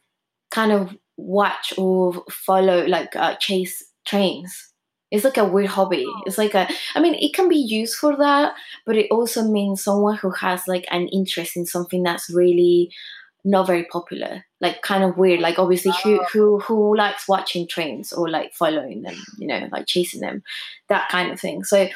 kind 0.50 0.70
of 0.72 0.96
watch 1.16 1.74
or 1.76 2.22
follow, 2.30 2.86
like 2.86 3.16
uh, 3.16 3.34
chase 3.36 3.82
trains. 4.06 4.70
It's 5.14 5.24
like 5.24 5.38
a 5.38 5.44
weird 5.44 5.68
hobby. 5.70 6.04
Oh. 6.08 6.22
It's 6.26 6.38
like 6.38 6.54
a. 6.54 6.68
I 6.94 7.00
mean, 7.00 7.14
it 7.14 7.32
can 7.34 7.48
be 7.48 7.56
used 7.56 7.96
for 7.96 8.16
that, 8.16 8.54
but 8.86 8.96
it 8.96 9.06
also 9.10 9.42
means 9.44 9.82
someone 9.84 10.16
who 10.16 10.30
has 10.32 10.66
like 10.68 10.86
an 10.90 11.08
interest 11.08 11.56
in 11.56 11.66
something 11.66 12.02
that's 12.02 12.28
really 12.30 12.90
not 13.44 13.66
very 13.66 13.84
popular. 13.84 14.44
Like 14.60 14.82
kind 14.82 15.04
of 15.04 15.16
weird. 15.18 15.40
Like 15.40 15.58
obviously, 15.58 15.92
who 16.02 16.20
Oh. 16.20 16.26
who 16.32 16.58
who 16.60 16.96
likes 16.96 17.28
watching 17.28 17.68
trains 17.68 18.12
or 18.12 18.28
like 18.28 18.54
following 18.54 19.02
them? 19.02 19.16
You 19.38 19.46
know, 19.46 19.68
like 19.70 19.86
chasing 19.86 20.20
them, 20.20 20.42
that 20.88 21.08
kind 21.10 21.30
of 21.32 21.40
thing. 21.40 21.64
So 21.64 21.88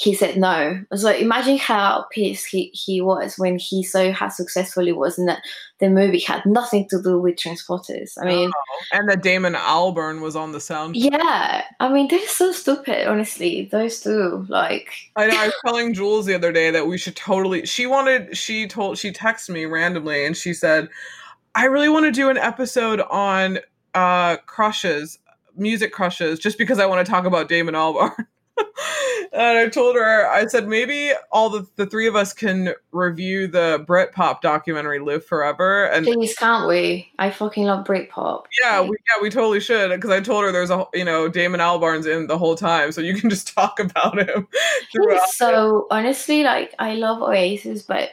he 0.00 0.14
said 0.14 0.38
no. 0.38 0.82
So 0.94 1.10
imagine 1.10 1.58
how 1.58 2.06
pissed 2.10 2.46
he, 2.46 2.70
he 2.72 3.02
was 3.02 3.34
when 3.36 3.58
he 3.58 3.82
saw 3.82 4.10
how 4.12 4.30
successful 4.30 4.88
it 4.88 4.96
was 4.96 5.18
and 5.18 5.28
that 5.28 5.42
the 5.78 5.90
movie 5.90 6.20
had 6.20 6.46
nothing 6.46 6.88
to 6.88 7.02
do 7.02 7.18
with 7.20 7.36
trainspotters. 7.36 8.12
I 8.18 8.24
mean, 8.24 8.50
oh, 8.50 8.84
and 8.92 9.10
that 9.10 9.22
Damon 9.22 9.52
Albarn 9.52 10.22
was 10.22 10.36
on 10.36 10.52
the 10.52 10.60
sound. 10.60 10.96
Yeah, 10.96 11.64
I 11.80 11.92
mean, 11.92 12.08
they're 12.08 12.26
so 12.28 12.50
stupid, 12.50 13.08
honestly. 13.08 13.68
Those 13.70 14.00
two, 14.00 14.46
like. 14.48 14.90
I 15.16 15.26
know. 15.26 15.36
I 15.36 15.46
was 15.46 15.54
telling 15.66 15.92
Jules 15.92 16.24
the 16.24 16.34
other 16.34 16.50
day 16.50 16.70
that 16.70 16.86
we 16.86 16.96
should 16.96 17.16
totally. 17.16 17.66
She 17.66 17.86
wanted. 17.86 18.34
She 18.34 18.66
told. 18.66 18.96
She 18.96 19.12
texted 19.12 19.50
me 19.50 19.66
randomly, 19.66 20.24
and 20.24 20.34
she 20.34 20.54
said, 20.54 20.88
"I 21.54 21.66
really 21.66 21.90
want 21.90 22.06
to 22.06 22.10
do 22.10 22.30
an 22.30 22.38
episode 22.38 23.02
on 23.10 23.58
uh 23.92 24.38
crushes, 24.46 25.18
music 25.56 25.92
crushes, 25.92 26.38
just 26.38 26.56
because 26.56 26.78
I 26.78 26.86
want 26.86 27.04
to 27.04 27.10
talk 27.10 27.26
about 27.26 27.50
Damon 27.50 27.74
Albarn." 27.74 28.26
and 29.32 29.58
I 29.58 29.68
told 29.68 29.96
her, 29.96 30.26
I 30.28 30.46
said, 30.46 30.66
maybe 30.68 31.12
all 31.30 31.50
the, 31.50 31.66
the 31.76 31.86
three 31.86 32.06
of 32.06 32.16
us 32.16 32.32
can 32.32 32.74
review 32.92 33.46
the 33.46 33.84
Britpop 33.88 34.40
documentary 34.40 34.98
Live 34.98 35.24
Forever. 35.24 35.86
And 35.86 36.06
please, 36.06 36.34
can't 36.34 36.68
we? 36.68 37.10
I 37.18 37.30
fucking 37.30 37.64
love 37.64 37.86
Britpop. 37.86 38.44
Yeah, 38.62 38.80
we, 38.82 38.96
yeah, 39.08 39.22
we 39.22 39.30
totally 39.30 39.60
should. 39.60 39.90
Because 39.90 40.10
I 40.10 40.20
told 40.20 40.44
her 40.44 40.52
there's 40.52 40.70
a, 40.70 40.86
you 40.94 41.04
know, 41.04 41.28
Damon 41.28 41.60
Albarn's 41.60 42.06
in 42.06 42.26
the 42.26 42.38
whole 42.38 42.56
time, 42.56 42.92
so 42.92 43.00
you 43.00 43.14
can 43.14 43.30
just 43.30 43.54
talk 43.54 43.78
about 43.80 44.18
him. 44.18 44.48
so 45.32 45.86
honestly, 45.90 46.42
like 46.42 46.74
I 46.78 46.94
love 46.94 47.22
Oasis, 47.22 47.82
but 47.82 48.10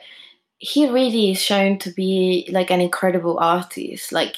he 0.60 0.90
really 0.90 1.32
is 1.32 1.42
shown 1.42 1.78
to 1.80 1.92
be 1.92 2.50
like 2.52 2.72
an 2.72 2.82
incredible 2.82 3.38
artist. 3.40 4.12
Like, 4.12 4.36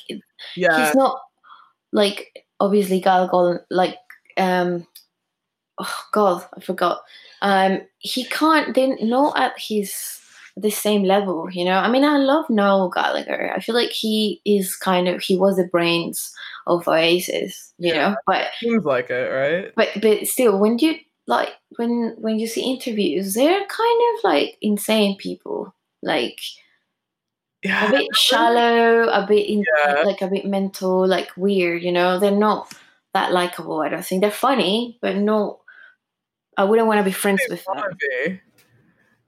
yeah, 0.55 0.86
he's 0.86 0.95
not 0.95 1.22
like 1.91 2.45
obviously 2.60 2.99
Gal 2.99 3.30
Gadot, 3.30 3.62
like 3.70 3.97
um 4.38 4.86
oh 5.80 6.03
god, 6.11 6.45
I 6.55 6.61
forgot. 6.61 7.01
Um, 7.41 7.82
he 7.99 8.25
can't. 8.25 8.75
They're 8.75 8.97
not 9.01 9.39
at 9.39 9.53
his 9.57 10.19
the 10.57 10.69
same 10.69 11.03
level, 11.03 11.49
you 11.51 11.63
know. 11.63 11.77
I 11.77 11.89
mean, 11.89 12.03
I 12.03 12.17
love 12.17 12.49
Noel 12.49 12.89
Gallagher. 12.89 13.53
I 13.55 13.59
feel 13.61 13.75
like 13.75 13.91
he 13.91 14.41
is 14.45 14.75
kind 14.75 15.07
of 15.07 15.21
he 15.21 15.38
was 15.38 15.55
the 15.55 15.65
brains 15.65 16.34
of 16.67 16.88
Oasis, 16.88 17.73
you 17.77 17.93
yeah, 17.93 18.09
know. 18.09 18.15
But 18.25 18.47
seems 18.59 18.86
like 18.86 19.09
it, 19.09 19.30
right? 19.32 19.73
But 19.75 19.89
but 20.01 20.27
still, 20.27 20.59
when 20.59 20.77
you 20.80 20.95
like 21.27 21.49
when 21.77 22.15
when 22.17 22.39
you 22.39 22.47
see 22.47 22.71
interviews, 22.71 23.34
they're 23.34 23.65
kind 23.65 24.01
of 24.15 24.23
like 24.23 24.57
insane 24.61 25.17
people, 25.17 25.73
like. 26.03 26.39
Yeah. 27.61 27.89
A 27.89 27.91
bit 27.91 28.15
shallow, 28.15 29.09
a 29.09 29.27
bit 29.27 29.49
in, 29.49 29.65
yeah. 29.84 30.03
like 30.05 30.21
a 30.21 30.30
bit 30.30 30.45
mental, 30.45 31.05
like 31.05 31.27
weird. 31.36 31.84
You 31.84 31.91
know, 31.91 32.17
they're 32.17 32.32
not 32.32 32.73
that 33.13 33.34
likable. 33.34 33.82
I 33.82 33.89
don't 33.89 34.05
think 34.05 34.21
they're 34.21 34.32
funny, 34.32 34.97
but 35.01 35.17
not 35.17 35.59
I 36.60 36.66
wouldn't 36.66 36.89
want 36.89 36.97
to 36.97 37.05
be 37.05 37.14
friends 37.14 37.41
with 37.49 37.64
them. 37.64 37.78
Be. 37.97 38.41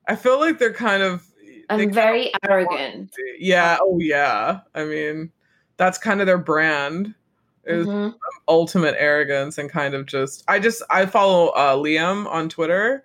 I 0.05 0.17
feel 0.17 0.38
like 0.38 0.59
they're 0.59 0.73
kind 0.73 1.01
of. 1.01 1.25
I'm 1.69 1.89
very 1.89 2.29
arrogant. 2.43 3.15
Yeah. 3.39 3.77
Oh, 3.82 3.99
yeah. 3.99 4.59
I 4.75 4.84
mean, 4.84 5.32
that's 5.77 5.97
kind 5.97 6.19
of 6.19 6.27
their 6.27 6.38
brand 6.38 7.15
is 7.63 7.88
mm-hmm. 7.88 8.17
ultimate 8.49 8.95
arrogance 8.97 9.57
and 9.57 9.69
kind 9.69 9.93
of 9.93 10.07
just. 10.07 10.43
I 10.49 10.59
just 10.59 10.84
I 10.89 11.05
follow 11.05 11.47
uh, 11.49 11.77
Liam 11.77 12.27
on 12.27 12.49
Twitter, 12.49 13.01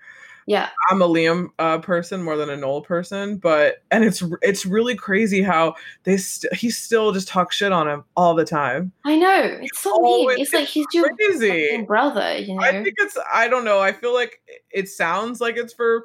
yeah. 0.47 0.71
I'm 0.91 1.03
a 1.03 1.09
liam 1.09 1.49
uh, 1.59 1.79
person 1.79 2.23
more 2.23 2.37
than 2.37 2.51
a 2.51 2.57
noel 2.57 2.81
person 2.81 3.37
but 3.37 3.83
and 3.91 4.05
it's 4.05 4.23
it's 4.43 4.65
really 4.65 4.95
crazy 4.95 5.43
how 5.43 5.75
they 6.05 6.17
st- 6.17 6.55
he 6.55 6.71
still 6.71 7.13
just 7.13 7.29
talks 7.29 7.57
shit 7.57 7.73
on 7.73 7.89
him 7.89 8.05
all 8.17 8.35
the 8.35 8.45
time. 8.45 8.93
I 9.05 9.17
know 9.17 9.59
it's 9.61 9.81
so 9.81 10.01
mean. 10.01 10.31
it's, 10.31 10.41
it's 10.43 10.55
like 10.55 10.69
he's 10.69 10.87
your 10.93 11.15
crazy. 11.17 11.83
brother 11.83 12.39
you 12.39 12.55
know? 12.55 12.63
i 12.63 12.73
think 12.83 12.95
it's 12.99 13.19
i 13.33 13.49
don't 13.49 13.65
know 13.65 13.81
i 13.81 13.93
feel 13.93 14.15
like 14.15 14.41
it 14.71 14.89
sounds 14.89 15.41
like 15.41 15.57
it's 15.57 15.73
for 15.73 16.05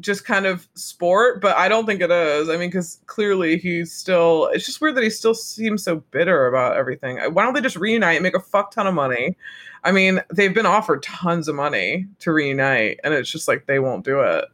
just 0.00 0.24
kind 0.24 0.46
of 0.46 0.68
sport, 0.74 1.40
but 1.40 1.56
I 1.56 1.68
don't 1.68 1.86
think 1.86 2.00
it 2.00 2.10
is. 2.10 2.48
I 2.48 2.56
mean, 2.56 2.70
because 2.70 3.00
clearly 3.06 3.58
he's 3.58 3.92
still. 3.92 4.50
It's 4.52 4.66
just 4.66 4.80
weird 4.80 4.96
that 4.96 5.04
he 5.04 5.10
still 5.10 5.34
seems 5.34 5.84
so 5.84 5.96
bitter 6.10 6.46
about 6.46 6.76
everything. 6.76 7.18
Why 7.32 7.44
don't 7.44 7.54
they 7.54 7.60
just 7.60 7.76
reunite, 7.76 8.16
and 8.16 8.22
make 8.22 8.36
a 8.36 8.40
fuck 8.40 8.72
ton 8.72 8.86
of 8.86 8.94
money? 8.94 9.36
I 9.84 9.92
mean, 9.92 10.20
they've 10.32 10.52
been 10.54 10.66
offered 10.66 11.02
tons 11.02 11.48
of 11.48 11.54
money 11.54 12.06
to 12.20 12.32
reunite, 12.32 13.00
and 13.04 13.14
it's 13.14 13.30
just 13.30 13.48
like 13.48 13.66
they 13.66 13.78
won't 13.78 14.04
do 14.04 14.20
it. 14.20 14.44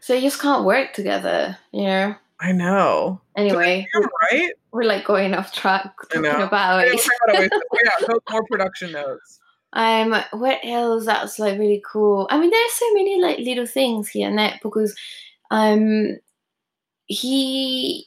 So 0.00 0.12
you 0.12 0.20
just 0.20 0.40
can't 0.40 0.64
work 0.64 0.92
together, 0.92 1.56
you 1.72 1.84
know? 1.84 2.14
I 2.40 2.52
know. 2.52 3.22
Anyway, 3.36 3.88
right? 4.30 4.52
We're 4.70 4.82
like 4.84 5.04
going 5.04 5.32
off 5.34 5.52
track 5.52 5.94
talking 6.12 6.42
about. 6.42 6.86
Yeah, 7.32 7.48
yeah, 7.50 8.14
more 8.30 8.44
production 8.44 8.92
notes. 8.92 9.40
Um, 9.74 10.14
what 10.32 10.60
else 10.62 11.04
that's 11.04 11.38
like 11.38 11.58
really 11.58 11.82
cool? 11.84 12.28
I 12.30 12.38
mean, 12.38 12.50
there's 12.50 12.72
so 12.72 12.94
many 12.94 13.20
like 13.20 13.38
little 13.38 13.66
things 13.66 14.08
here 14.08 14.28
and 14.28 14.38
there 14.38 14.58
because 14.62 14.96
um 15.50 16.16
he 17.06 18.06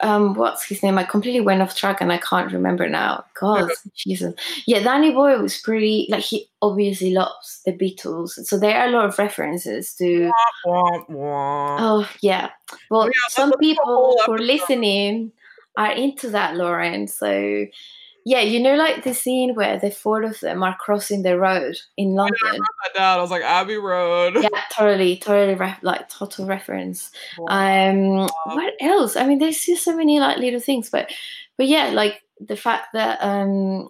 um 0.00 0.34
what's 0.34 0.64
his 0.64 0.82
name? 0.82 0.96
I 0.96 1.04
completely 1.04 1.42
went 1.42 1.60
off 1.60 1.76
track 1.76 2.00
and 2.00 2.10
I 2.10 2.18
can't 2.18 2.52
remember 2.52 2.88
now. 2.88 3.24
God, 3.38 3.70
Jesus. 3.94 4.34
Yeah, 4.66 4.80
Danny 4.80 5.12
Boyle 5.12 5.42
was 5.42 5.60
pretty 5.60 6.06
like 6.10 6.24
he 6.24 6.48
obviously 6.62 7.12
loves 7.12 7.60
the 7.66 7.72
Beatles. 7.72 8.30
So 8.30 8.58
there 8.58 8.78
are 8.78 8.88
a 8.88 8.90
lot 8.90 9.04
of 9.04 9.18
references 9.18 9.94
to 9.96 10.30
wah, 10.64 10.82
wah, 10.82 11.04
wah. 11.08 11.76
Oh 11.80 12.08
yeah. 12.22 12.48
Well 12.90 13.06
yeah, 13.06 13.28
some 13.28 13.52
people 13.60 14.16
who 14.24 14.32
are 14.32 14.38
listening 14.38 15.32
are 15.76 15.92
into 15.92 16.30
that, 16.30 16.56
Lauren. 16.56 17.06
So 17.08 17.66
yeah, 18.24 18.40
you 18.40 18.60
know, 18.60 18.76
like 18.76 19.02
the 19.02 19.14
scene 19.14 19.54
where 19.54 19.78
the 19.78 19.90
four 19.90 20.22
of 20.22 20.38
them 20.40 20.62
are 20.62 20.76
crossing 20.76 21.22
the 21.22 21.38
road 21.38 21.76
in 21.96 22.14
London. 22.14 22.36
I 22.44 22.50
wrote 22.52 22.60
that 22.84 22.98
down. 22.98 23.18
I 23.18 23.22
was 23.22 23.30
like 23.30 23.42
Abbey 23.42 23.76
Road. 23.76 24.36
Yeah, 24.40 24.48
totally, 24.72 25.16
totally, 25.16 25.54
ref- 25.54 25.82
like 25.82 26.08
total 26.08 26.46
reference. 26.46 27.10
Wow. 27.38 27.90
Um, 27.90 28.28
what 28.56 28.74
else? 28.80 29.16
I 29.16 29.26
mean, 29.26 29.38
there's 29.38 29.64
just 29.64 29.84
so 29.84 29.96
many 29.96 30.20
like 30.20 30.38
little 30.38 30.60
things, 30.60 30.88
but, 30.88 31.10
but 31.56 31.66
yeah, 31.66 31.90
like 31.90 32.22
the 32.40 32.56
fact 32.56 32.92
that 32.92 33.18
um, 33.22 33.88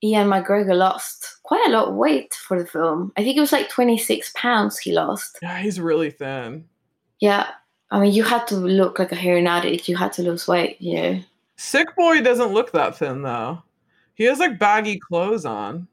Ewan 0.00 0.28
McGregor 0.28 0.76
lost 0.76 1.38
quite 1.42 1.66
a 1.66 1.70
lot 1.70 1.88
of 1.88 1.94
weight 1.94 2.32
for 2.34 2.58
the 2.58 2.66
film. 2.66 3.12
I 3.16 3.24
think 3.24 3.36
it 3.36 3.40
was 3.40 3.52
like 3.52 3.68
26 3.68 4.32
pounds 4.36 4.78
he 4.78 4.92
lost. 4.92 5.38
Yeah, 5.42 5.58
he's 5.58 5.80
really 5.80 6.10
thin. 6.10 6.66
Yeah, 7.20 7.48
I 7.90 8.00
mean, 8.00 8.12
you 8.12 8.22
had 8.22 8.46
to 8.48 8.56
look 8.56 8.98
like 8.98 9.12
a 9.12 9.16
heroin 9.16 9.46
addict. 9.46 9.88
You 9.88 9.96
had 9.96 10.12
to 10.14 10.22
lose 10.22 10.46
weight, 10.46 10.80
you 10.80 10.94
know. 10.94 11.20
Sick 11.58 11.96
Boy 11.96 12.22
doesn't 12.22 12.52
look 12.52 12.70
that 12.70 12.96
thin 12.96 13.22
though. 13.22 13.60
He 14.14 14.24
has 14.24 14.38
like 14.38 14.60
baggy 14.60 14.96
clothes 14.98 15.44
on. 15.44 15.88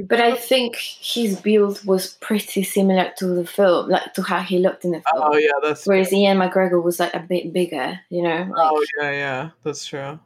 But 0.00 0.20
I 0.20 0.34
think 0.34 0.74
his 0.74 1.40
build 1.40 1.84
was 1.84 2.14
pretty 2.14 2.64
similar 2.64 3.12
to 3.18 3.26
the 3.26 3.46
film, 3.46 3.88
like 3.88 4.12
to 4.14 4.22
how 4.22 4.40
he 4.40 4.58
looked 4.58 4.84
in 4.84 4.90
the 4.90 5.00
film. 5.00 5.22
Oh 5.24 5.36
yeah, 5.36 5.52
that's 5.62 5.86
whereas 5.86 6.08
true. 6.08 6.18
Ewan 6.18 6.38
McGregor 6.38 6.82
was 6.82 6.98
like 6.98 7.14
a 7.14 7.20
bit 7.20 7.52
bigger, 7.52 8.00
you 8.08 8.20
know. 8.20 8.38
Like, 8.38 8.52
oh 8.56 8.84
yeah, 8.98 9.10
yeah, 9.12 9.50
that's 9.62 9.86
true. 9.86 10.18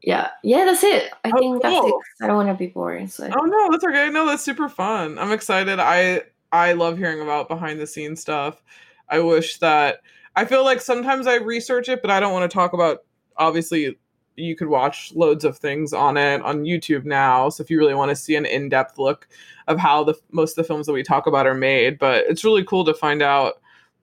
Yeah, 0.00 0.30
yeah, 0.42 0.64
that's 0.64 0.82
it. 0.82 1.12
I 1.22 1.30
oh, 1.34 1.38
think 1.38 1.62
cool. 1.62 1.82
that's 1.82 1.86
it. 1.86 2.24
I 2.24 2.26
don't 2.28 2.36
want 2.36 2.48
to 2.48 2.54
be 2.54 2.68
boring. 2.68 3.06
So. 3.06 3.28
Oh 3.38 3.44
no, 3.44 3.70
that's 3.70 3.84
okay. 3.84 4.08
No, 4.08 4.24
that's 4.24 4.42
super 4.42 4.70
fun. 4.70 5.18
I'm 5.18 5.30
excited. 5.30 5.78
I 5.78 6.22
I 6.52 6.72
love 6.72 6.96
hearing 6.96 7.20
about 7.20 7.48
behind 7.48 7.78
the 7.78 7.86
scenes 7.86 8.22
stuff. 8.22 8.62
I 9.10 9.18
wish 9.18 9.58
that 9.58 10.00
I 10.36 10.46
feel 10.46 10.64
like 10.64 10.80
sometimes 10.80 11.26
I 11.26 11.34
research 11.34 11.90
it, 11.90 12.00
but 12.00 12.10
I 12.10 12.18
don't 12.18 12.32
want 12.32 12.50
to 12.50 12.54
talk 12.54 12.72
about 12.72 13.04
obviously 13.42 13.96
you 14.36 14.56
could 14.56 14.68
watch 14.68 15.12
loads 15.14 15.44
of 15.44 15.58
things 15.58 15.92
on 15.92 16.16
it 16.16 16.40
on 16.42 16.64
YouTube 16.64 17.04
now. 17.04 17.48
So 17.48 17.62
if 17.62 17.70
you 17.70 17.78
really 17.78 17.94
want 17.94 18.10
to 18.10 18.16
see 18.16 18.34
an 18.36 18.46
in-depth 18.46 18.98
look 18.98 19.28
of 19.68 19.78
how 19.78 20.04
the 20.04 20.14
most 20.30 20.52
of 20.52 20.56
the 20.56 20.66
films 20.66 20.86
that 20.86 20.92
we 20.92 21.02
talk 21.02 21.26
about 21.26 21.46
are 21.46 21.54
made, 21.54 21.98
but 21.98 22.24
it's 22.26 22.44
really 22.44 22.64
cool 22.64 22.84
to 22.86 22.94
find 22.94 23.22
out 23.22 23.60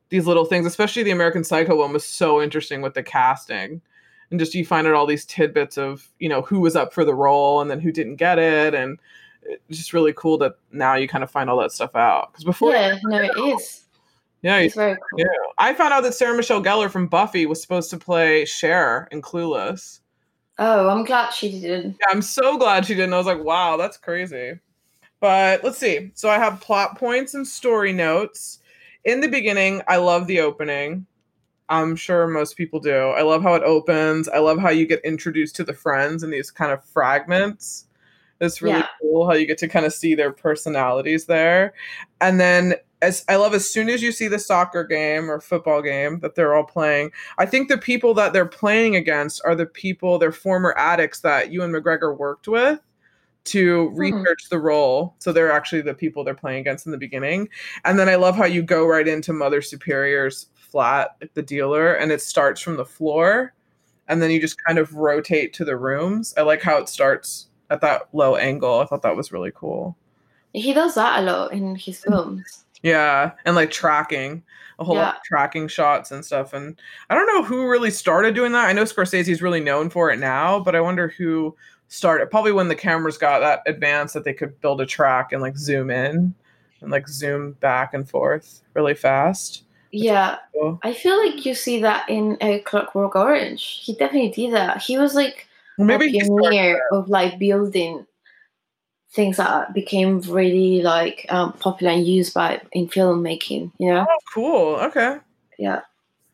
these 0.10 0.28
little 0.28 0.46
things, 0.46 0.66
especially 0.66 1.04
the 1.04 1.12
American 1.12 1.44
Psycho 1.44 1.76
one 1.76 1.94
was 1.94 2.06
so 2.06 2.42
interesting 2.42 2.82
with 2.82 2.94
the 2.94 3.04
casting. 3.04 3.82
And 4.32 4.40
just 4.40 4.54
you 4.54 4.64
find 4.64 4.86
out 4.86 4.94
all 4.94 5.08
these 5.08 5.26
tidbits 5.26 5.78
of, 5.78 6.08
you 6.20 6.30
know, 6.30 6.44
who 6.44 6.60
was 6.60 6.76
up 6.76 6.94
for 6.94 7.04
the 7.04 7.16
role 7.16 7.62
and 7.62 7.72
then 7.72 7.80
who 7.80 7.92
didn't 7.92 8.18
get 8.18 8.38
it 8.38 8.76
and 8.76 9.00
it's 9.68 9.80
just 9.80 9.94
really 9.94 10.14
cool 10.14 10.38
that 10.38 10.54
now 10.72 10.94
you 10.96 11.08
kind 11.08 11.24
of 11.24 11.32
find 11.32 11.50
all 11.50 11.60
that 11.60 11.72
stuff 11.72 11.96
out. 11.96 12.32
Because 12.32 12.44
before 12.44 12.72
Yeah, 12.72 13.00
no, 13.04 13.18
it 13.18 13.32
is. 13.56 13.86
Yeah, 14.42 14.58
it's 14.58 14.76
very 14.76 14.96
cool. 14.96 15.20
Yeah. 15.20 15.26
I 15.58 15.74
found 15.74 15.94
out 15.94 16.04
that 16.04 16.14
Sarah 16.14 16.36
Michelle 16.36 16.64
Gellar 16.64 16.90
from 16.90 17.08
Buffy 17.08 17.46
was 17.46 17.62
supposed 17.62 17.90
to 17.90 17.98
play 17.98 18.46
Cher 18.46 19.08
in 19.12 19.22
Clueless. 19.22 20.00
Oh, 20.58 20.90
I'm 20.90 21.06
glad 21.06 21.32
she 21.32 21.60
didn't. 21.60 21.98
Yeah, 22.00 22.08
I'm 22.10 22.22
so 22.22 22.58
glad 22.58 22.86
she 22.86 22.96
didn't. 22.96 23.14
I 23.14 23.18
was 23.18 23.26
like, 23.26 23.44
wow, 23.44 23.78
that's 23.78 23.98
crazy. 23.98 24.60
But 25.20 25.64
let's 25.64 25.78
see. 25.78 26.12
So 26.14 26.30
I 26.30 26.38
have 26.38 26.62
plot 26.62 26.98
points 26.98 27.34
and 27.34 27.48
story 27.48 27.92
notes. 27.94 28.60
In 29.06 29.22
the 29.22 29.28
beginning, 29.28 29.82
I 29.88 29.98
love 29.98 30.28
the 30.28 30.42
opening. 30.42 31.06
I'm 31.70 31.96
sure 31.96 32.28
most 32.28 32.58
people 32.58 32.80
do. 32.80 33.10
I 33.10 33.22
love 33.22 33.44
how 33.44 33.54
it 33.54 33.64
opens. 33.64 34.28
I 34.28 34.40
love 34.40 34.60
how 34.60 34.70
you 34.70 34.86
get 34.86 35.04
introduced 35.06 35.56
to 35.58 35.64
the 35.64 35.74
friends 35.74 36.24
in 36.24 36.32
these 36.32 36.52
kind 36.52 36.72
of 36.72 36.84
fragments. 36.84 37.86
It's 38.42 38.62
really 38.62 38.80
yeah. 38.80 38.88
cool 39.02 39.28
how 39.28 39.34
you 39.34 39.46
get 39.46 39.58
to 39.60 39.68
kind 39.68 39.86
of 39.86 39.94
see 39.94 40.16
their 40.16 40.32
personalities 40.32 41.26
there. 41.26 41.74
And 42.22 42.40
then 42.40 42.76
as 43.02 43.24
I 43.30 43.38
love 43.38 43.54
as 43.54 43.70
soon 43.70 43.90
as 43.90 44.02
you 44.02 44.12
see 44.12 44.28
the 44.28 44.40
soccer 44.40 44.84
game 44.84 45.30
or 45.30 45.40
football 45.40 45.82
game 45.82 46.20
that 46.20 46.36
they're 46.36 46.56
all 46.56 46.64
playing, 46.66 47.12
I 47.38 47.46
think 47.46 47.70
the 47.70 47.78
people 47.78 48.14
that 48.16 48.34
they're 48.34 48.46
playing 48.46 48.96
against 48.96 49.42
are 49.46 49.56
the 49.56 49.66
people, 49.66 50.18
they're 50.20 50.32
former 50.32 50.74
addicts 50.78 51.22
that 51.22 51.52
Ewan 51.52 51.72
McGregor 51.72 52.18
worked 52.18 52.48
with. 52.48 52.80
to 53.46 53.88
Hmm. 53.92 53.98
research 53.98 54.50
the 54.50 54.60
role. 54.60 55.16
So 55.20 55.32
they're 55.32 55.52
actually 55.52 55.82
the 55.82 55.94
people 55.94 56.24
they're 56.24 56.36
playing 56.36 56.60
against 56.60 56.86
in 56.86 56.92
the 56.92 56.98
beginning. 57.00 57.50
And 57.86 57.98
then 57.98 58.08
I 58.10 58.16
love 58.16 58.36
how 58.36 58.46
you 58.46 58.62
go 58.62 58.86
right 58.86 59.08
into 59.08 59.34
Mother 59.34 59.62
Superior's 59.62 60.48
flat, 60.56 61.16
the 61.34 61.42
dealer, 61.42 61.94
and 61.94 62.12
it 62.12 62.22
starts 62.22 62.62
from 62.62 62.76
the 62.76 62.86
floor 62.86 63.54
and 64.08 64.22
then 64.22 64.30
you 64.30 64.42
just 64.42 64.62
kind 64.66 64.78
of 64.78 64.94
rotate 64.94 65.54
to 65.54 65.64
the 65.66 65.78
rooms. 65.78 66.34
I 66.38 66.42
like 66.42 66.62
how 66.62 66.78
it 66.78 66.90
starts 66.90 67.48
at 67.70 67.80
that 67.82 68.10
low 68.12 68.36
angle. 68.36 68.80
I 68.80 68.86
thought 68.86 69.04
that 69.04 69.16
was 69.16 69.32
really 69.32 69.52
cool. 69.56 69.96
He 70.54 70.74
does 70.74 70.96
that 70.96 71.20
a 71.20 71.22
lot 71.24 71.54
in 71.54 71.76
his 71.76 72.02
films. 72.04 72.66
Yeah, 72.84 73.32
and 73.46 73.56
like 73.56 73.72
tracking 73.72 74.44
a 74.80 74.84
whole 74.84 74.96
lot 74.96 75.18
of 75.18 75.24
tracking 75.24 75.68
shots 75.68 76.12
and 76.12 76.24
stuff. 76.24 76.54
And 76.54 76.80
I 77.10 77.16
don't 77.16 77.28
know 77.28 77.44
who 77.44 77.70
really 77.70 77.92
started 77.92 78.34
doing 78.34 78.54
that. 78.54 78.70
I 78.70 78.74
know 78.74 78.84
Scorsese's 78.84 79.42
really 79.42 79.60
known 79.60 79.90
for 79.90 80.10
it 80.10 80.20
now, 80.20 80.60
but 80.60 80.76
I 80.76 80.82
wonder 80.82 81.10
who 81.10 81.56
started. 81.90 82.32
Probably 82.32 82.54
when 82.54 82.70
the 82.70 82.76
cameras 82.76 83.18
got 83.18 83.40
that 83.40 83.62
advanced 83.68 84.14
that 84.14 84.24
they 84.24 84.34
could 84.34 84.60
build 84.62 84.80
a 84.80 84.86
track 84.86 85.34
and 85.34 85.42
like 85.42 85.58
zoom 85.58 85.90
in 85.90 86.34
and 86.82 86.92
like 86.92 87.10
zoom 87.10 87.54
back 87.60 87.94
and 87.94 88.10
forth 88.10 88.62
really 88.74 88.96
fast. 88.96 89.64
Yeah, 89.92 90.38
Cool. 90.54 90.80
I 90.84 90.94
feel 90.94 91.18
like 91.26 91.46
you 91.46 91.56
see 91.56 91.82
that 91.82 92.08
in 92.10 92.38
a 92.42 92.60
Clockwork 92.60 93.16
Orange. 93.16 93.82
He 93.84 93.94
definitely 93.94 94.30
did 94.30 94.54
that. 94.54 94.82
He 94.82 94.98
was 94.98 95.16
like 95.16 95.48
Well, 95.78 95.88
maybe 95.88 96.18
a 96.20 96.22
pioneer 96.22 96.82
of 96.92 97.10
like 97.10 97.40
building 97.40 98.06
things 99.12 99.38
that 99.38 99.74
became 99.74 100.22
really 100.22 100.82
like 100.82 101.26
um, 101.30 101.54
popular 101.54 101.92
and 101.94 102.06
used 102.06 102.34
by 102.34 102.62
in 102.72 102.88
filmmaking. 102.88 103.72
You 103.78 103.94
know? 103.94 104.06
Oh, 104.10 104.18
cool. 104.34 104.76
Okay. 104.76 105.18
Yeah. 105.58 105.82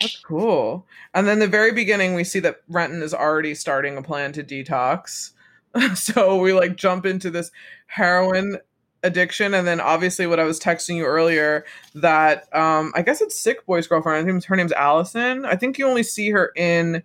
That's 0.01 0.17
cool. 0.17 0.85
And 1.13 1.27
then 1.27 1.39
the 1.39 1.47
very 1.47 1.71
beginning, 1.71 2.15
we 2.15 2.23
see 2.23 2.39
that 2.41 2.61
Renton 2.67 3.01
is 3.01 3.13
already 3.13 3.55
starting 3.55 3.97
a 3.97 4.01
plan 4.01 4.33
to 4.33 4.43
detox. 4.43 5.31
so 5.95 6.37
we 6.37 6.53
like 6.53 6.75
jump 6.75 7.05
into 7.05 7.29
this 7.29 7.51
heroin 7.87 8.59
addiction, 9.03 9.53
and 9.53 9.67
then 9.67 9.79
obviously 9.79 10.27
what 10.27 10.39
I 10.39 10.43
was 10.43 10.59
texting 10.59 10.95
you 10.95 11.05
earlier 11.05 11.63
that 11.93 12.53
um 12.55 12.91
I 12.95 13.03
guess 13.03 13.21
it's 13.21 13.37
Sick 13.37 13.65
Boy's 13.65 13.87
girlfriend. 13.87 14.27
I 14.27 14.29
think 14.29 14.43
her 14.45 14.55
name's 14.55 14.71
Allison. 14.73 15.45
I 15.45 15.55
think 15.55 15.77
you 15.77 15.87
only 15.87 16.03
see 16.03 16.31
her 16.31 16.51
in 16.55 17.03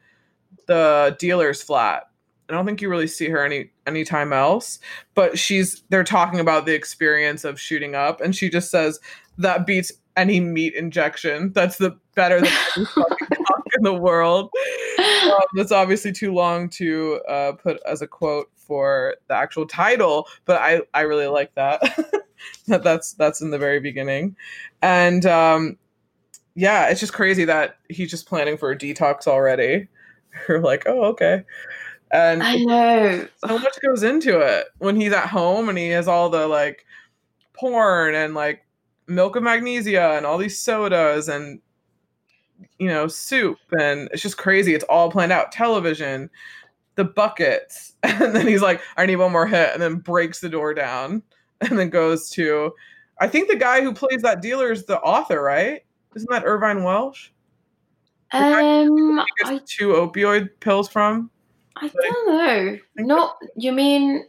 the 0.67 1.17
dealer's 1.19 1.63
flat. 1.63 2.10
I 2.51 2.57
don't 2.57 2.67
think 2.67 2.83
you 2.83 2.89
really 2.89 3.07
see 3.07 3.29
her 3.29 3.45
any 3.45 3.71
anytime 3.87 4.33
else. 4.33 4.79
But 5.15 5.39
she's 5.39 5.83
they're 5.89 6.05
talking 6.05 6.41
about 6.41 6.67
the 6.67 6.75
experience 6.75 7.45
of 7.45 7.61
shooting 7.61 7.95
up, 7.95 8.21
and 8.21 8.35
she 8.35 8.51
just 8.51 8.71
says 8.71 9.01
that 9.39 9.67
beats 9.67 9.93
any 10.17 10.41
meat 10.41 10.75
injection. 10.75 11.53
That's 11.53 11.79
the 11.79 11.97
better 12.15 12.41
than 12.41 12.53
any 12.77 12.87
fucking 12.87 13.29
cock 13.47 13.65
in 13.77 13.83
the 13.83 13.95
world. 13.95 14.51
Um, 14.99 15.41
that's 15.55 15.73
obviously 15.73 16.13
too 16.13 16.33
long 16.33 16.69
to 16.71 17.21
uh, 17.29 17.53
put 17.53 17.81
as 17.87 18.03
a 18.03 18.07
quote 18.07 18.51
for 18.57 19.17
the 19.29 19.35
actual 19.35 19.67
title, 19.67 20.29
but 20.45 20.61
I 20.61 20.83
I 20.95 21.03
really 21.03 21.27
like 21.27 21.55
that. 21.55 21.81
that 22.67 22.83
that's 22.83 23.15
that's 23.15 23.41
in 23.41 23.51
the 23.51 23.59
very 23.59 23.81
beginning, 23.81 24.37
and 24.83 25.25
um, 25.27 25.79
yeah, 26.55 26.89
it's 26.89 27.01
just 27.01 27.13
crazy 27.13 27.45
that 27.45 27.79
he's 27.89 28.11
just 28.11 28.27
planning 28.27 28.57
for 28.57 28.71
a 28.71 28.79
detox 28.79 29.27
already. 29.27 29.89
You're 30.49 30.61
like, 30.61 30.85
oh 30.87 31.05
okay, 31.07 31.45
and 32.13 32.43
I 32.43 32.57
know. 32.57 33.29
so 33.47 33.59
much 33.59 33.81
goes 33.81 34.03
into 34.03 34.41
it 34.41 34.67
when 34.79 34.97
he's 34.97 35.13
at 35.13 35.29
home 35.29 35.69
and 35.69 35.79
he 35.79 35.89
has 35.91 36.09
all 36.09 36.29
the 36.29 36.47
like 36.47 36.85
porn 37.53 38.15
and 38.15 38.35
like 38.35 38.67
milk 39.07 39.37
of 39.37 39.43
magnesia 39.43 40.13
and 40.17 40.27
all 40.27 40.39
these 40.39 40.59
sodas 40.59 41.29
and 41.29 41.61
you 42.79 42.89
know 42.89 43.07
soup. 43.07 43.59
And 43.79 44.09
it's 44.13 44.23
just 44.23 44.39
crazy. 44.39 44.75
It's 44.75 44.85
all 44.85 45.11
planned 45.11 45.33
out. 45.33 45.53
Television 45.53 46.31
the 46.97 47.05
buckets. 47.05 47.95
And 48.03 48.35
then 48.35 48.47
he's 48.47 48.63
like 48.63 48.81
i 48.97 49.07
need 49.07 49.17
one 49.17 49.33
more 49.33 49.47
hit 49.47 49.71
and 49.73 49.83
then 49.83 49.97
breaks 49.97 50.41
the 50.41 50.49
door 50.49 50.75
down 50.75 51.23
and 51.61 51.79
then 51.79 51.91
goes 51.91 52.31
to 52.31 52.73
i 53.19 53.29
think 53.29 53.49
the 53.49 53.57
guy 53.57 53.83
who 53.83 53.93
plays 53.93 54.23
that 54.23 54.43
dealer 54.43 54.73
is 54.73 54.85
the 54.85 54.99
author 55.01 55.43
right? 55.43 55.83
Isn't 56.15 56.31
that 56.31 56.45
irvine 56.45 56.83
welsh? 56.83 57.31
Um, 58.33 59.23
he 59.43 59.45
I, 59.45 59.53
gets 59.53 59.75
two 59.75 59.89
opioid 59.89 60.51
pills 60.61 60.89
from 60.89 61.31
I 61.83 61.89
don't 61.89 62.27
know. 62.29 62.79
Not 62.99 63.37
you 63.57 63.73
mean 63.73 64.25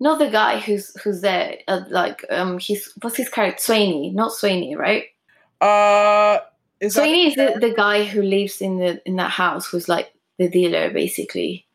not 0.00 0.18
the 0.18 0.30
guy 0.30 0.58
who's 0.60 0.94
who's 1.02 1.20
there? 1.20 1.58
Uh, 1.68 1.82
like 1.88 2.24
um, 2.30 2.58
he's 2.58 2.92
what's 3.00 3.16
his 3.16 3.28
character? 3.28 3.60
Sweeney, 3.62 4.10
not 4.10 4.32
Sweeney, 4.32 4.76
right? 4.76 5.04
uh 5.60 6.38
is 6.80 6.94
Sweeney 6.94 7.26
is 7.26 7.34
the, 7.34 7.58
the 7.60 7.74
guy 7.74 8.04
who 8.04 8.22
lives 8.22 8.60
in 8.60 8.78
the 8.78 9.02
in 9.06 9.16
that 9.16 9.30
house, 9.30 9.66
who's 9.66 9.88
like 9.88 10.12
the 10.38 10.48
dealer, 10.48 10.90
basically. 10.90 11.66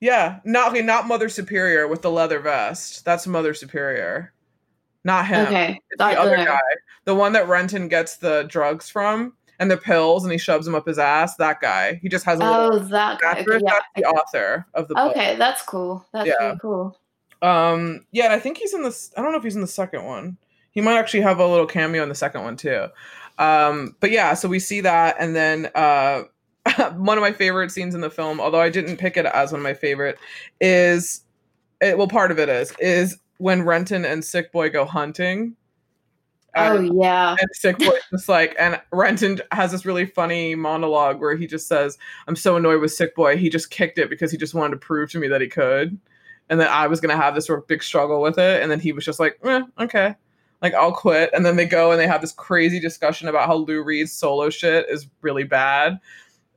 Yeah, 0.00 0.40
not 0.44 0.72
okay, 0.72 0.82
not 0.82 1.06
Mother 1.06 1.30
Superior 1.30 1.88
with 1.88 2.02
the 2.02 2.10
leather 2.10 2.40
vest. 2.40 3.04
That's 3.06 3.26
Mother 3.26 3.54
Superior. 3.54 4.34
Not 5.04 5.26
him. 5.26 5.46
Okay, 5.46 5.80
It's 5.90 5.98
the 5.98 6.04
other 6.04 6.36
know. 6.36 6.44
guy. 6.44 6.60
The 7.04 7.14
one 7.14 7.32
that 7.32 7.48
Renton 7.48 7.88
gets 7.88 8.16
the 8.16 8.42
drugs 8.44 8.88
from 8.90 9.34
and 9.64 9.70
the 9.70 9.76
pills 9.78 10.24
and 10.24 10.30
he 10.30 10.38
shoves 10.38 10.66
them 10.66 10.74
up 10.74 10.86
his 10.86 10.98
ass. 10.98 11.36
That 11.36 11.60
guy. 11.60 11.98
He 12.02 12.08
just 12.10 12.24
has 12.26 12.38
a 12.38 12.44
little 12.44 12.74
Oh, 12.74 12.78
that 12.78 13.18
guy. 13.18 13.40
Okay, 13.40 13.44
yeah. 13.62 13.70
That's 13.70 13.86
the 13.96 14.04
author 14.04 14.66
of 14.74 14.88
the 14.88 14.94
book. 14.94 15.10
Okay, 15.12 15.36
that's 15.36 15.62
cool. 15.62 16.06
That's 16.12 16.28
Yeah. 16.28 16.34
really 16.40 16.58
cool. 16.60 16.98
Um 17.42 18.06
yeah, 18.12 18.24
and 18.24 18.32
I 18.34 18.38
think 18.38 18.58
he's 18.58 18.74
in 18.74 18.82
this 18.82 19.10
I 19.16 19.22
don't 19.22 19.32
know 19.32 19.38
if 19.38 19.44
he's 19.44 19.54
in 19.56 19.62
the 19.62 19.66
second 19.66 20.04
one. 20.04 20.36
He 20.70 20.80
might 20.80 20.98
actually 20.98 21.22
have 21.22 21.38
a 21.38 21.46
little 21.46 21.66
cameo 21.66 22.02
in 22.02 22.08
the 22.08 22.14
second 22.14 22.42
one 22.42 22.56
too. 22.56 22.86
Um 23.38 23.96
but 24.00 24.10
yeah, 24.10 24.34
so 24.34 24.48
we 24.48 24.58
see 24.58 24.80
that 24.82 25.16
and 25.18 25.34
then 25.34 25.70
uh 25.74 26.24
one 26.96 27.16
of 27.18 27.22
my 27.22 27.32
favorite 27.32 27.70
scenes 27.70 27.94
in 27.94 28.00
the 28.02 28.10
film, 28.10 28.40
although 28.40 28.60
I 28.60 28.70
didn't 28.70 28.98
pick 28.98 29.16
it 29.16 29.26
as 29.26 29.50
one 29.52 29.60
of 29.60 29.64
my 29.64 29.74
favorite, 29.74 30.18
is 30.60 31.22
it, 31.80 31.96
well 31.98 32.08
part 32.08 32.30
of 32.30 32.38
it 32.38 32.48
is 32.48 32.72
is 32.78 33.18
when 33.38 33.62
Renton 33.62 34.04
and 34.04 34.24
Sick 34.24 34.52
Boy 34.52 34.68
go 34.70 34.84
hunting. 34.84 35.56
Oh 36.56 36.78
yeah. 36.80 37.36
and 37.38 37.48
Sick 37.52 37.78
Boy 37.78 37.98
just 38.10 38.28
like 38.28 38.54
and 38.58 38.80
Renton 38.92 39.40
has 39.52 39.72
this 39.72 39.84
really 39.84 40.06
funny 40.06 40.54
monologue 40.54 41.20
where 41.20 41.36
he 41.36 41.46
just 41.46 41.66
says, 41.66 41.98
I'm 42.28 42.36
so 42.36 42.56
annoyed 42.56 42.80
with 42.80 42.92
Sick 42.92 43.14
Boy. 43.14 43.36
He 43.36 43.48
just 43.48 43.70
kicked 43.70 43.98
it 43.98 44.10
because 44.10 44.30
he 44.30 44.38
just 44.38 44.54
wanted 44.54 44.72
to 44.72 44.76
prove 44.78 45.10
to 45.12 45.18
me 45.18 45.28
that 45.28 45.40
he 45.40 45.48
could. 45.48 45.98
And 46.50 46.60
that 46.60 46.70
I 46.70 46.86
was 46.86 47.00
gonna 47.00 47.16
have 47.16 47.34
this 47.34 47.46
sort 47.46 47.58
of 47.58 47.66
big 47.66 47.82
struggle 47.82 48.20
with 48.20 48.38
it. 48.38 48.62
And 48.62 48.70
then 48.70 48.80
he 48.80 48.92
was 48.92 49.04
just 49.04 49.20
like, 49.20 49.38
eh, 49.44 49.62
okay. 49.80 50.14
Like 50.62 50.74
I'll 50.74 50.92
quit. 50.92 51.30
And 51.34 51.44
then 51.44 51.56
they 51.56 51.66
go 51.66 51.90
and 51.90 52.00
they 52.00 52.06
have 52.06 52.20
this 52.20 52.32
crazy 52.32 52.80
discussion 52.80 53.28
about 53.28 53.46
how 53.46 53.56
Lou 53.56 53.82
Reed's 53.82 54.12
solo 54.12 54.50
shit 54.50 54.86
is 54.88 55.06
really 55.22 55.44
bad. 55.44 55.98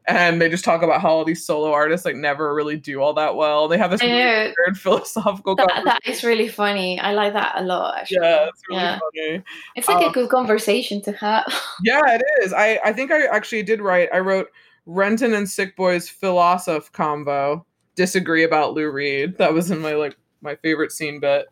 And 0.08 0.42
they 0.42 0.48
just 0.50 0.64
talk 0.64 0.84
about 0.84 1.02
how 1.02 1.10
all 1.10 1.26
these 1.26 1.46
solo 1.46 1.72
artists 1.74 2.06
like 2.06 2.16
never 2.16 2.54
really 2.56 2.78
do 2.78 3.02
all 3.02 3.14
that 3.16 3.36
well. 3.36 3.68
They 3.68 3.78
have 3.78 3.92
this 3.92 4.02
really 4.02 4.16
weird 4.58 4.78
philosophical 4.78 5.56
That, 5.58 5.68
conversation. 5.68 5.86
that 6.04 6.08
is 6.10 6.24
really 6.24 6.48
funny. 6.48 6.98
I 7.00 7.12
like 7.14 7.34
that 7.34 7.56
a 7.58 7.64
lot. 7.64 7.98
Actually. 8.00 8.20
Yeah, 8.22 8.48
it's 8.48 8.62
really 8.70 8.82
Yeah. 8.82 9.00
funny. 9.00 9.44
It's 9.76 9.88
like 9.90 9.98
Um, 10.04 10.10
a 10.10 10.14
good 10.14 10.30
conversation 10.30 11.02
to 11.04 11.12
have. 11.14 11.46
Yeah, 11.84 12.02
it 12.08 12.22
is. 12.42 12.54
I, 12.54 12.80
I 12.86 12.94
think 12.94 13.12
I 13.12 13.26
actually 13.28 13.64
did 13.64 13.82
write. 13.82 14.10
I 14.14 14.20
wrote 14.20 14.48
Renton 14.86 15.34
and 15.34 15.48
Sick 15.50 15.76
Boy's 15.76 16.08
philosoph 16.10 16.92
combo 16.94 17.66
disagree 17.96 18.44
about 18.44 18.74
Lou 18.74 18.90
Reed. 18.90 19.38
That 19.38 19.54
was 19.54 19.70
in 19.72 19.80
my 19.80 19.94
like 19.96 20.16
my 20.42 20.56
favorite 20.56 20.92
scene 20.94 21.20
bit. 21.20 21.48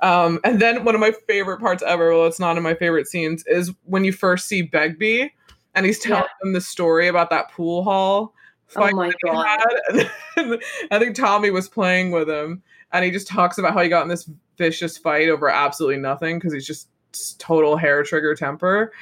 Um, 0.00 0.38
and 0.44 0.60
then 0.62 0.84
one 0.84 0.94
of 0.94 1.00
my 1.00 1.12
favorite 1.26 1.60
parts 1.60 1.82
ever, 1.86 2.10
well, 2.14 2.26
it's 2.26 2.40
not 2.40 2.56
in 2.56 2.62
my 2.62 2.74
favorite 2.74 3.06
scenes, 3.08 3.44
is 3.48 3.72
when 3.84 4.04
you 4.04 4.12
first 4.12 4.46
see 4.48 4.62
Begbie 4.62 5.30
and 5.78 5.86
he's 5.86 5.98
telling 5.98 6.24
them 6.42 6.52
the 6.52 6.60
story 6.60 7.08
about 7.08 7.30
that 7.30 7.50
pool 7.52 7.84
hall 7.84 8.34
oh 8.34 8.80
fight 8.80 8.92
Oh 8.92 8.96
my 8.96 9.12
God. 9.24 9.60
I 10.90 10.98
think 10.98 11.14
Tommy 11.14 11.50
was 11.50 11.68
playing 11.68 12.10
with 12.10 12.28
him, 12.28 12.62
and 12.92 13.04
he 13.04 13.10
just 13.10 13.28
talks 13.28 13.56
about 13.58 13.72
how 13.72 13.82
he 13.82 13.88
got 13.88 14.02
in 14.02 14.08
this 14.08 14.28
vicious 14.58 14.98
fight 14.98 15.28
over 15.28 15.48
absolutely 15.48 15.98
nothing 15.98 16.38
because 16.38 16.52
he's 16.52 16.66
just 16.66 16.88
total 17.38 17.76
hair 17.76 18.02
trigger 18.02 18.34
temper. 18.34 18.92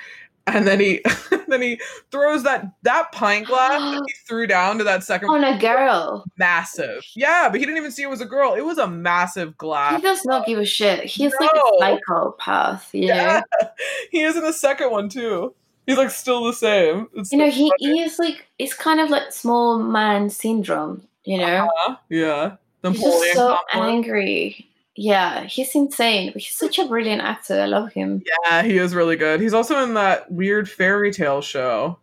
And 0.46 0.64
then 0.64 0.78
he 0.78 1.00
then 1.48 1.60
he 1.60 1.80
throws 2.12 2.44
that 2.44 2.66
that 2.82 3.10
pint 3.10 3.46
glass 3.48 3.80
that 3.80 4.02
he 4.06 4.12
threw 4.28 4.46
down 4.46 4.78
to 4.78 4.84
that 4.84 5.02
second 5.02 5.30
On 5.30 5.42
a 5.42 5.58
girl. 5.58 6.24
massive. 6.38 7.02
Yeah, 7.16 7.48
but 7.50 7.58
he 7.58 7.66
didn't 7.66 7.78
even 7.78 7.90
see 7.90 8.02
it 8.02 8.10
was 8.10 8.20
a 8.20 8.26
girl. 8.26 8.54
It 8.54 8.64
was 8.64 8.78
a 8.78 8.86
massive 8.86 9.56
glass. 9.58 9.96
He 9.96 10.02
does 10.02 10.24
not 10.24 10.46
give 10.46 10.58
a 10.60 10.64
shit. 10.64 11.04
He's 11.04 11.32
like 11.40 11.50
a 11.50 11.78
psychopath, 11.80 12.94
you 12.94 13.08
know. 13.08 13.14
Yeah, 13.14 13.42
he 14.12 14.22
is 14.22 14.36
in 14.36 14.44
the 14.44 14.52
second 14.52 14.92
one 14.92 15.08
too. 15.08 15.54
He's 15.86 15.96
like 15.96 16.10
still 16.10 16.44
the 16.44 16.52
same. 16.52 17.08
It's 17.14 17.32
You 17.32 17.38
know, 17.38 17.50
he, 17.50 17.70
funny. 17.70 17.96
he 17.96 18.00
is 18.02 18.18
like 18.18 18.46
it's 18.58 18.74
kind 18.74 19.00
of 19.00 19.08
like 19.10 19.32
small 19.32 19.78
man 19.78 20.30
syndrome, 20.30 21.06
you 21.24 21.38
know. 21.38 21.66
Uh-huh. 21.66 21.96
yeah. 22.08 22.56
he's 22.82 23.00
just 23.00 23.34
so 23.34 23.48
complex. 23.48 23.66
angry. 23.74 24.68
Yeah, 24.98 25.44
he's 25.44 25.74
insane, 25.74 26.32
but 26.32 26.40
he's 26.42 26.56
such 26.56 26.78
a 26.78 26.86
brilliant 26.86 27.20
actor. 27.22 27.60
I 27.60 27.66
love 27.66 27.92
him. 27.92 28.22
Yeah, 28.44 28.62
he 28.62 28.78
is 28.78 28.94
really 28.94 29.16
good. 29.16 29.40
He's 29.40 29.52
also 29.52 29.82
in 29.82 29.94
that 29.94 30.30
weird 30.32 30.70
fairy 30.70 31.12
tale 31.12 31.42
show. 31.42 31.98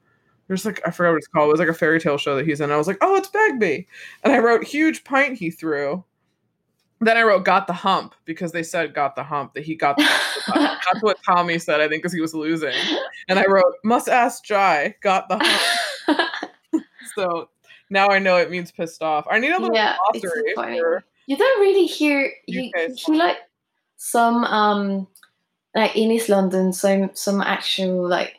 There's 0.48 0.64
like 0.66 0.80
I 0.88 0.92
forgot 0.92 1.12
what 1.12 1.18
it's 1.18 1.28
called. 1.28 1.50
It 1.50 1.54
was 1.54 1.60
like 1.60 1.70
a 1.70 1.74
fairy 1.74 2.00
tale 2.00 2.18
show 2.18 2.36
that 2.36 2.46
he's 2.46 2.62
in. 2.62 2.72
I 2.72 2.78
was 2.78 2.86
like, 2.88 3.00
oh, 3.02 3.16
it's 3.16 3.30
Begbie, 3.30 3.88
and 4.24 4.32
I 4.34 4.40
wrote 4.40 4.64
huge 4.64 5.04
pint 5.04 5.38
he 5.40 5.50
threw. 5.50 6.04
Then 7.04 7.18
I 7.18 7.24
wrote 7.24 7.46
got 7.46 7.68
the 7.68 7.74
hump 7.74 8.16
because 8.26 8.52
they 8.52 8.64
said 8.64 8.94
got 8.94 9.16
the 9.16 9.24
hump 9.24 9.54
that 9.54 9.64
he 9.64 9.76
got. 9.76 9.98
The 9.98 10.04
hump. 10.04 10.80
That's 10.92 11.04
what 11.04 11.18
Tommy 11.24 11.60
said. 11.60 11.82
I 11.82 11.88
think 11.88 12.02
because 12.02 12.14
he 12.14 12.22
was 12.22 12.34
losing. 12.34 12.74
And 13.28 13.40
I 13.40 13.46
wrote 13.46 13.76
must 13.84 14.10
ask 14.10 14.44
Jai 14.44 14.96
got 15.02 15.28
the 15.30 15.40
hump. 15.42 16.30
so 17.16 17.50
now 17.90 18.08
I 18.10 18.20
know 18.20 18.38
it 18.38 18.52
means 18.52 18.72
pissed 18.72 19.02
off. 19.02 19.26
I 19.30 19.40
need 19.40 19.52
a 19.52 19.60
little 19.60 19.76
yeah, 19.76 19.96
glossary 20.12 20.54
for 20.56 21.04
You 21.28 21.38
don't 21.38 21.62
really 21.62 21.86
hear 21.86 22.32
you, 22.48 22.62
you 22.64 22.72
hear 22.76 23.16
like 23.16 23.38
some 23.98 24.44
um 24.46 25.08
like 25.76 25.96
in 25.96 26.12
East 26.12 26.30
London, 26.30 26.74
some 26.74 27.12
some 27.14 27.42
actual 27.42 28.08
like 28.08 28.36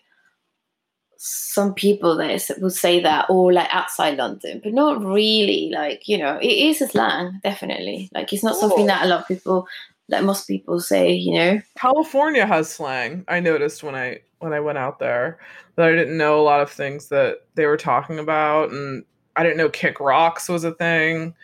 some 1.26 1.72
people 1.72 2.18
there 2.18 2.38
will 2.60 2.68
say 2.68 3.00
that 3.00 3.24
or 3.30 3.50
like 3.50 3.68
outside 3.70 4.18
London, 4.18 4.60
but 4.62 4.74
not 4.74 5.02
really. 5.02 5.70
Like 5.72 6.06
you 6.06 6.18
know, 6.18 6.36
it 6.36 6.46
is 6.46 6.82
a 6.82 6.88
slang, 6.88 7.40
definitely. 7.42 8.10
Like 8.12 8.30
it's 8.30 8.44
not 8.44 8.56
something 8.56 8.84
that 8.86 9.06
a 9.06 9.08
lot 9.08 9.20
of 9.22 9.28
people, 9.28 9.66
like 10.08 10.22
most 10.22 10.46
people, 10.46 10.80
say. 10.80 11.14
You 11.14 11.34
know. 11.34 11.62
California 11.78 12.44
has 12.44 12.68
slang. 12.68 13.24
I 13.26 13.40
noticed 13.40 13.82
when 13.82 13.94
I 13.94 14.20
when 14.40 14.52
I 14.52 14.60
went 14.60 14.76
out 14.76 14.98
there 14.98 15.38
that 15.76 15.88
I 15.88 15.92
didn't 15.92 16.18
know 16.18 16.38
a 16.38 16.44
lot 16.44 16.60
of 16.60 16.70
things 16.70 17.08
that 17.08 17.46
they 17.54 17.64
were 17.64 17.78
talking 17.78 18.18
about, 18.18 18.70
and 18.70 19.02
I 19.34 19.42
didn't 19.42 19.56
know 19.56 19.70
kick 19.70 20.00
rocks 20.00 20.46
was 20.50 20.64
a 20.64 20.72
thing. 20.72 21.34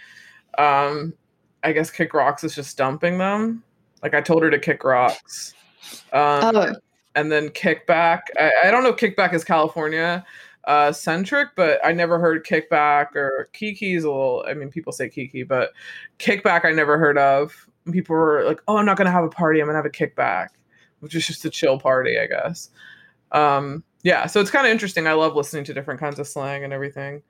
Um, 0.59 1.15
I 1.65 1.73
guess 1.73 1.91
kick 1.91 2.13
rocks 2.13 2.45
is 2.45 2.55
just 2.55 2.77
dumping 2.77 3.17
them. 3.17 3.65
Like 4.03 4.13
I 4.13 4.21
told 4.21 4.43
her 4.43 4.51
to 4.51 4.59
kick 4.59 4.85
rocks. 4.85 5.55
Um, 6.13 6.55
Oh, 6.55 6.75
and 7.15 7.31
then 7.31 7.49
kickback. 7.51 8.21
I, 8.39 8.51
I 8.65 8.71
don't 8.71 8.83
know 8.83 8.93
kickback 8.93 9.35
is 9.35 9.45
California 9.45 10.25
uh 10.65 10.93
centric, 10.93 11.49
but 11.57 11.81
I 11.85 11.93
never 11.93 12.19
heard 12.19 12.45
kickback 12.45 13.15
or 13.17 13.49
Kiki's 13.53 14.05
a 14.05 14.11
little 14.11 14.45
I 14.47 14.55
mean 14.55 14.71
people 14.71 14.93
say 14.93 15.09
Kiki, 15.09 15.43
but 15.43 15.71
kickback 16.19 16.65
I 16.65 16.73
never 16.73 16.99
heard 16.99 17.19
of. 17.19 17.69
People 17.91 18.15
were 18.15 18.45
like, 18.45 18.61
Oh, 18.69 18.77
I'm 18.77 18.87
not 18.87 18.97
gonna 18.97 19.11
have 19.11 19.25
a 19.25 19.31
party, 19.31 19.61
I'm 19.61 19.67
gonna 19.67 19.79
have 19.79 19.87
a 19.87 19.91
kickback, 19.91 20.49
which 21.01 21.15
is 21.15 21.27
just 21.27 21.45
a 21.45 21.51
chill 21.51 21.79
party, 21.79 22.19
I 22.19 22.27
guess. 22.27 22.71
Um 23.33 23.85
yeah, 24.03 24.27
so 24.27 24.41
it's 24.41 24.51
kind 24.51 24.67
of 24.67 24.73
interesting. 24.73 25.07
I 25.07 25.13
love 25.13 25.37
listening 25.37 25.65
to 25.65 25.75
different 25.75 26.01
kinds 26.01 26.19
of 26.19 26.27
slang 26.27 26.65
and 26.65 26.73
everything. 26.73 27.23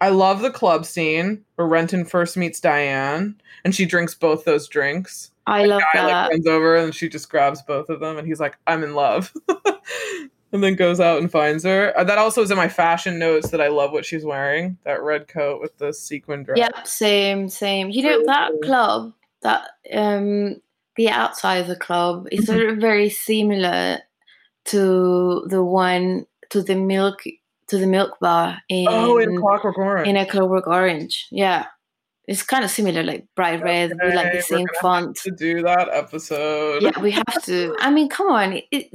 I 0.00 0.10
love 0.10 0.40
the 0.40 0.50
club 0.50 0.84
scene 0.84 1.44
where 1.54 1.66
Renton 1.66 2.04
first 2.04 2.36
meets 2.36 2.60
Diane 2.60 3.40
and 3.64 3.74
she 3.74 3.86
drinks 3.86 4.14
both 4.14 4.44
those 4.44 4.68
drinks 4.68 5.30
I 5.46 5.64
love 5.64 5.82
guy 5.92 6.02
like 6.02 6.12
that. 6.12 6.30
runs 6.30 6.46
over 6.46 6.76
and 6.76 6.94
she 6.94 7.08
just 7.08 7.30
grabs 7.30 7.62
both 7.62 7.88
of 7.88 8.00
them 8.00 8.18
and 8.18 8.26
he's 8.26 8.40
like 8.40 8.56
i'm 8.66 8.82
in 8.82 8.94
love. 8.94 9.32
And 10.52 10.62
then 10.62 10.76
goes 10.76 11.00
out 11.00 11.20
and 11.20 11.30
finds 11.30 11.64
her. 11.64 11.92
Uh, 11.98 12.04
that 12.04 12.18
also 12.18 12.40
is 12.40 12.50
in 12.52 12.56
my 12.56 12.68
fashion 12.68 13.18
notes 13.18 13.50
that 13.50 13.60
i 13.60 13.66
love 13.68 13.92
what 13.92 14.06
she's 14.06 14.24
wearing 14.24 14.78
that 14.84 15.02
red 15.02 15.26
coat 15.28 15.60
with 15.60 15.76
the 15.78 15.92
sequin 15.92 16.44
dress. 16.44 16.58
Yep, 16.58 16.86
same, 16.86 17.48
same. 17.48 17.90
You 17.90 18.04
know 18.04 18.24
that 18.26 18.52
club, 18.62 19.12
that 19.42 19.70
um, 19.92 20.62
the 20.96 21.10
outside 21.10 21.56
of 21.56 21.66
the 21.66 21.76
club 21.76 22.28
is 22.30 22.46
sort 22.46 22.62
of 22.62 22.78
very 22.78 23.10
similar 23.10 23.98
to 24.66 25.46
the 25.48 25.62
one 25.62 26.26
to 26.50 26.62
the 26.62 26.76
milk 26.76 27.22
to 27.66 27.78
the 27.78 27.86
milk 27.86 28.18
bar 28.20 28.58
in 28.68 28.86
oh 28.88 29.18
in 29.18 29.38
clockwork 29.38 29.76
orange. 29.76 30.08
in 30.08 30.16
a 30.16 30.24
Clockwork 30.24 30.68
Orange. 30.68 31.26
Yeah, 31.30 31.66
it's 32.26 32.42
kind 32.42 32.64
of 32.64 32.70
similar, 32.70 33.02
like 33.02 33.26
bright 33.34 33.62
red 33.62 33.90
with 33.90 34.14
like 34.14 34.26
Okay, 34.26 34.36
the 34.38 34.42
same 34.42 34.66
font. 34.80 35.16
to 35.16 35.30
do 35.30 35.62
that 35.62 35.88
episode 35.92 36.82
Yeah, 36.82 36.98
we 37.00 37.10
have 37.12 37.42
to. 37.44 37.74
I 37.78 37.90
mean, 37.90 38.08
come 38.08 38.28
on. 38.28 38.60
It, 38.70 38.90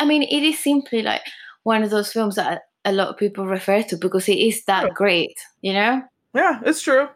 I 0.00 0.04
mean, 0.04 0.22
it 0.22 0.42
is 0.42 0.58
simply 0.58 1.02
like 1.02 1.22
one 1.64 1.82
of 1.82 1.90
those 1.90 2.12
films 2.12 2.36
that 2.36 2.62
a 2.84 2.92
lot 2.92 3.08
of 3.08 3.16
people 3.16 3.46
refer 3.46 3.82
to 3.82 3.96
because 3.96 4.28
it 4.28 4.38
is 4.38 4.64
that 4.66 4.94
great. 4.94 5.36
You 5.60 5.72
know. 5.74 6.02
yeah 6.34 6.60
it's 6.64 6.82
true 6.82 7.08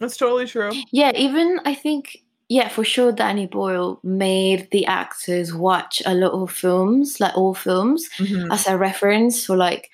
it's 0.00 0.16
totally 0.16 0.46
true 0.46 0.70
Yeah, 0.92 1.12
even 1.14 1.60
I 1.64 1.74
think 1.74 2.18
yeah, 2.48 2.68
for 2.68 2.82
sure 2.84 3.12
Danny 3.12 3.46
Boyle 3.46 4.00
made 4.02 4.68
the 4.70 4.86
actors 4.86 5.52
watch 5.52 6.00
a 6.06 6.14
lot 6.14 6.32
of 6.32 6.50
films, 6.50 7.20
like 7.20 7.36
all 7.36 7.52
films, 7.54 8.08
Mhm. 8.18 8.50
as 8.50 8.66
a 8.66 8.76
reference 8.78 9.50
or 9.50 9.56
like 9.56 9.90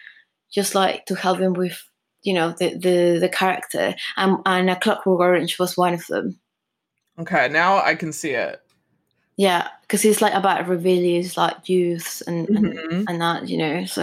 just 0.52 0.74
like 0.74 1.04
to 1.06 1.14
help 1.16 1.38
them 1.38 1.54
with 1.54 1.76
you 2.24 2.34
know 2.34 2.52
the 2.58 2.70
the, 2.76 3.18
the 3.20 3.28
character. 3.28 3.94
And 4.16 4.38
and 4.44 4.68
a 4.70 4.76
Clockwork 4.76 5.20
Orange 5.20 5.58
was 5.58 5.76
one 5.76 5.94
of 5.94 6.04
them. 6.08 6.40
okay 7.18 7.48
now 7.48 7.78
i 7.78 7.94
can 7.94 8.12
see 8.12 8.32
it 8.32 8.60
Yeah, 9.36 9.66
because 9.82 10.04
it's 10.04 10.22
like 10.22 10.34
about 10.34 10.68
rebellious 10.68 11.36
like 11.36 11.68
youths 11.68 12.22
and, 12.26 12.48
and 12.48 12.66
Mhm. 12.78 13.04
and 13.08 13.20
that 13.20 13.48
you 13.48 13.58
know. 13.58 13.84
So 13.86 14.02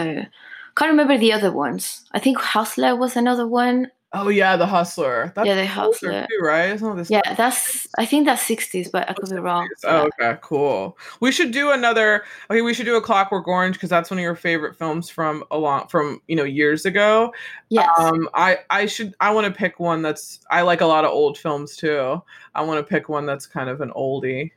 can't 0.76 0.92
remember 0.92 1.18
the 1.18 1.32
other 1.34 1.52
ones. 1.52 2.04
I 2.12 2.20
think 2.20 2.38
Hustler 2.38 2.96
was 2.96 3.16
another 3.16 3.48
one. 3.48 3.88
Oh 4.14 4.28
yeah 4.30 4.58
the 4.58 4.66
hustler 4.66 5.32
that's 5.36 5.48
yeah, 5.48 5.56
the 5.56 5.66
Hustler. 5.66 6.28
too, 6.30 6.40
right 6.46 6.70
It's 6.72 6.82
not 6.82 6.98
this 6.98 7.10
Yeah, 7.10 7.34
that's 7.36 7.88
I 7.98 8.06
think 8.06 8.26
that's 8.26 8.42
sixties, 8.42 8.90
but 8.90 9.10
I 9.10 9.14
could 9.14 9.30
be 9.30 9.38
wrong. 9.38 9.68
Oh, 9.86 10.10
okay, 10.20 10.38
cool. 10.42 10.98
We 11.20 11.32
should 11.32 11.52
do 11.52 11.72
another. 11.72 12.24
Okay, 12.50 12.62
we 12.62 12.74
should 12.74 12.86
do 12.86 12.96
a 12.96 13.02
Clockwork 13.02 13.48
Orange 13.48 13.76
because 13.76 13.90
that's 13.90 14.10
one 14.10 14.18
of 14.20 14.24
your 14.24 14.36
favorite 14.36 14.76
films 14.78 15.10
from 15.10 15.44
a 15.52 15.58
long 15.58 15.88
from 15.88 16.22
you 16.28 16.36
know 16.36 16.44
years 16.44 16.86
ago. 16.86 17.34
Yes. 17.70 17.90
Um, 17.98 18.28
I 18.34 18.60
I 18.70 18.86
should 18.86 19.14
I 19.20 19.32
want 19.32 19.46
to 19.48 19.52
pick 19.58 19.80
one 19.80 20.02
that's 20.02 20.40
I 20.50 20.62
like 20.62 20.82
a 20.82 20.86
lot 20.86 21.06
of 21.06 21.12
old 21.12 21.38
films 21.38 21.76
too. 21.78 22.22
I 22.56 22.62
want 22.64 22.80
to 22.86 22.90
pick 22.90 23.10
one 23.10 23.26
that's 23.26 23.46
kind 23.48 23.70
of 23.70 23.82
an 23.82 23.92
oldie. 23.96 24.52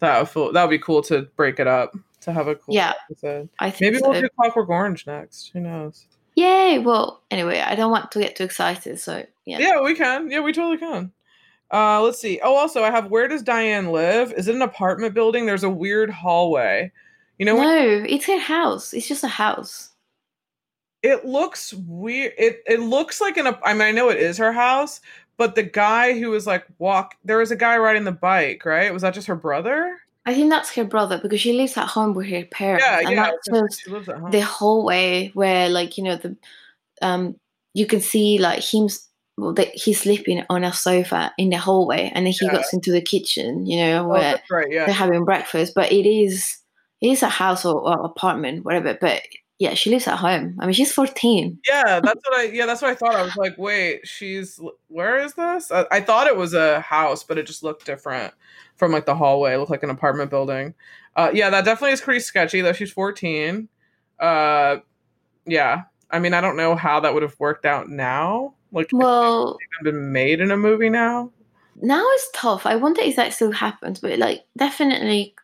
That 0.00 0.18
would 0.18 0.28
feel, 0.28 0.52
that 0.52 0.62
would 0.62 0.70
be 0.70 0.78
cool 0.78 1.02
to 1.02 1.22
break 1.36 1.58
it 1.60 1.66
up 1.66 1.94
to 2.22 2.32
have 2.32 2.48
a 2.48 2.56
cool 2.56 2.74
Yeah. 2.74 2.92
episode. 3.10 3.48
I 3.60 3.70
think 3.70 3.92
Maybe 3.92 3.98
so. 4.02 4.10
we'll 4.10 4.20
do 4.20 4.28
Clockwork 4.38 4.68
Orange 4.68 5.06
next. 5.06 5.50
Who 5.52 5.60
knows? 5.60 6.06
Yay! 6.36 6.78
Well, 6.78 7.22
anyway, 7.30 7.60
I 7.60 7.74
don't 7.76 7.90
want 7.92 8.10
to 8.12 8.18
get 8.20 8.36
too 8.36 8.44
excited, 8.44 8.98
so 8.98 9.24
yeah. 9.44 9.58
Yeah, 9.58 9.80
we 9.82 9.94
can. 9.94 10.30
Yeah, 10.30 10.40
we 10.40 10.52
totally 10.52 10.78
can. 10.78 11.12
Uh, 11.72 12.02
let's 12.02 12.20
see. 12.20 12.40
Oh, 12.42 12.54
also, 12.56 12.82
I 12.82 12.90
have. 12.90 13.10
Where 13.10 13.28
does 13.28 13.42
Diane 13.42 13.90
live? 13.92 14.32
Is 14.32 14.48
it 14.48 14.54
an 14.54 14.62
apartment 14.62 15.14
building? 15.14 15.46
There's 15.46 15.64
a 15.64 15.70
weird 15.70 16.10
hallway. 16.10 16.92
You 17.38 17.46
know, 17.46 17.56
when 17.56 17.64
no, 17.64 18.04
it's 18.08 18.28
a 18.28 18.38
house. 18.38 18.92
It's 18.94 19.08
just 19.08 19.24
a 19.24 19.28
house. 19.28 19.90
it 21.02 21.24
looks 21.26 21.72
weird. 21.74 22.32
It 22.38 22.62
it 22.66 22.80
looks 22.80 23.20
like 23.20 23.36
an. 23.36 23.46
I 23.64 23.72
mean, 23.74 23.82
I 23.82 23.92
know 23.92 24.08
it 24.10 24.18
is 24.18 24.38
her 24.38 24.52
house, 24.52 25.00
but 25.36 25.54
the 25.54 25.62
guy 25.62 26.18
who 26.18 26.30
was 26.30 26.46
like 26.46 26.64
walk. 26.78 27.14
There 27.24 27.38
was 27.38 27.50
a 27.50 27.56
guy 27.56 27.76
riding 27.78 28.04
the 28.04 28.12
bike, 28.12 28.64
right? 28.64 28.92
Was 28.92 29.02
that 29.02 29.14
just 29.14 29.26
her 29.26 29.36
brother? 29.36 29.98
I 30.26 30.34
think 30.34 30.50
that's 30.50 30.74
her 30.76 30.84
brother 30.84 31.18
because 31.18 31.40
she 31.40 31.52
lives 31.52 31.76
at 31.76 31.86
home 31.88 32.14
with 32.14 32.28
her 32.28 32.44
parents, 32.46 32.84
Yeah, 32.86 33.00
and 33.00 33.10
yeah. 33.10 33.30
that's 33.30 33.48
just 33.68 33.82
She 33.84 33.90
lives 33.90 34.08
at 34.08 34.18
home. 34.18 34.30
the 34.30 34.40
hallway 34.40 35.30
where, 35.34 35.68
like, 35.68 35.98
you 35.98 36.04
know, 36.04 36.16
the 36.16 36.36
um, 37.02 37.36
you 37.74 37.86
can 37.86 38.00
see 38.00 38.38
like 38.38 38.60
him. 38.62 38.88
Well, 39.36 39.52
the, 39.52 39.64
he's 39.74 40.00
sleeping 40.00 40.44
on 40.48 40.62
a 40.62 40.72
sofa 40.72 41.32
in 41.38 41.50
the 41.50 41.56
hallway, 41.58 42.10
and 42.14 42.24
then 42.24 42.32
he 42.32 42.46
Yeah. 42.46 42.52
goes 42.52 42.72
into 42.72 42.92
the 42.92 43.02
kitchen. 43.02 43.66
You 43.66 43.78
know, 43.78 44.04
oh, 44.04 44.08
where 44.08 44.40
right. 44.50 44.70
Yeah. 44.70 44.86
they're 44.86 44.94
having 44.94 45.24
breakfast. 45.24 45.72
But 45.74 45.90
it 45.92 46.06
is 46.08 46.56
it 47.00 47.08
is 47.08 47.22
a 47.22 47.28
house 47.28 47.64
or, 47.64 47.80
or 47.80 48.04
apartment, 48.04 48.64
whatever. 48.64 48.96
But 49.00 49.22
yeah, 49.58 49.74
she 49.74 49.90
lives 49.90 50.06
at 50.08 50.16
home. 50.18 50.56
I 50.60 50.66
mean, 50.66 50.74
she's 50.74 50.92
fourteen. 50.92 51.58
Yeah, 51.68 52.00
that's 52.04 52.20
what 52.28 52.34
I. 52.38 52.44
Yeah, 52.44 52.66
that's 52.66 52.82
what 52.82 52.90
I 52.90 52.94
thought. 52.94 53.14
I 53.14 53.22
was 53.22 53.36
like, 53.36 53.56
wait, 53.58 54.06
she's 54.06 54.58
where 54.88 55.18
is 55.18 55.34
this? 55.34 55.70
I, 55.70 55.86
I 55.90 56.00
thought 56.00 56.26
it 56.26 56.36
was 56.36 56.54
a 56.54 56.80
house, 56.80 57.22
but 57.24 57.38
it 57.38 57.46
just 57.46 57.62
looked 57.62 57.86
different 57.86 58.34
from 58.76 58.92
like 58.92 59.06
the 59.06 59.14
hallway. 59.14 59.54
It 59.54 59.58
looked 59.58 59.70
like 59.70 59.82
an 59.82 59.90
apartment 59.90 60.30
building. 60.30 60.74
Uh, 61.16 61.30
yeah, 61.32 61.50
that 61.50 61.64
definitely 61.64 61.92
is 61.92 62.00
pretty 62.00 62.20
sketchy. 62.20 62.60
Though 62.60 62.72
she's 62.72 62.92
fourteen. 62.92 63.68
Uh, 64.18 64.78
yeah. 65.46 65.82
I 66.10 66.18
mean, 66.20 66.32
I 66.34 66.40
don't 66.40 66.56
know 66.56 66.76
how 66.76 67.00
that 67.00 67.12
would 67.12 67.22
have 67.24 67.34
worked 67.40 67.64
out 67.64 67.88
now. 67.88 68.54
Like, 68.70 68.88
Well, 68.92 69.56
been 69.82 70.12
made 70.12 70.40
in 70.40 70.50
a 70.50 70.56
movie 70.56 70.88
now. 70.90 71.30
now 71.80 72.04
it's 72.12 72.28
tough. 72.34 72.66
I 72.66 72.76
wonder 72.76 73.00
if 73.02 73.16
that 73.16 73.32
still 73.32 73.50
happens, 73.52 73.98
but 74.00 74.18
like 74.18 74.44
definitely 74.56 75.34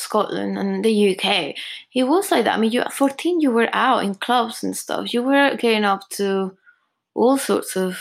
Scotland 0.00 0.58
and 0.58 0.84
the 0.84 1.14
UK, 1.16 1.54
it 1.94 2.04
was 2.04 2.30
like 2.30 2.44
that. 2.44 2.56
I 2.56 2.60
mean, 2.60 2.72
you 2.72 2.80
at 2.80 2.92
14, 2.92 3.40
you 3.40 3.50
were 3.50 3.68
out 3.72 4.04
in 4.04 4.14
clubs 4.14 4.64
and 4.64 4.76
stuff. 4.76 5.12
You 5.12 5.22
were 5.22 5.56
getting 5.56 5.84
up 5.84 6.08
to 6.10 6.56
all 7.14 7.38
sorts 7.38 7.76
of 7.76 8.00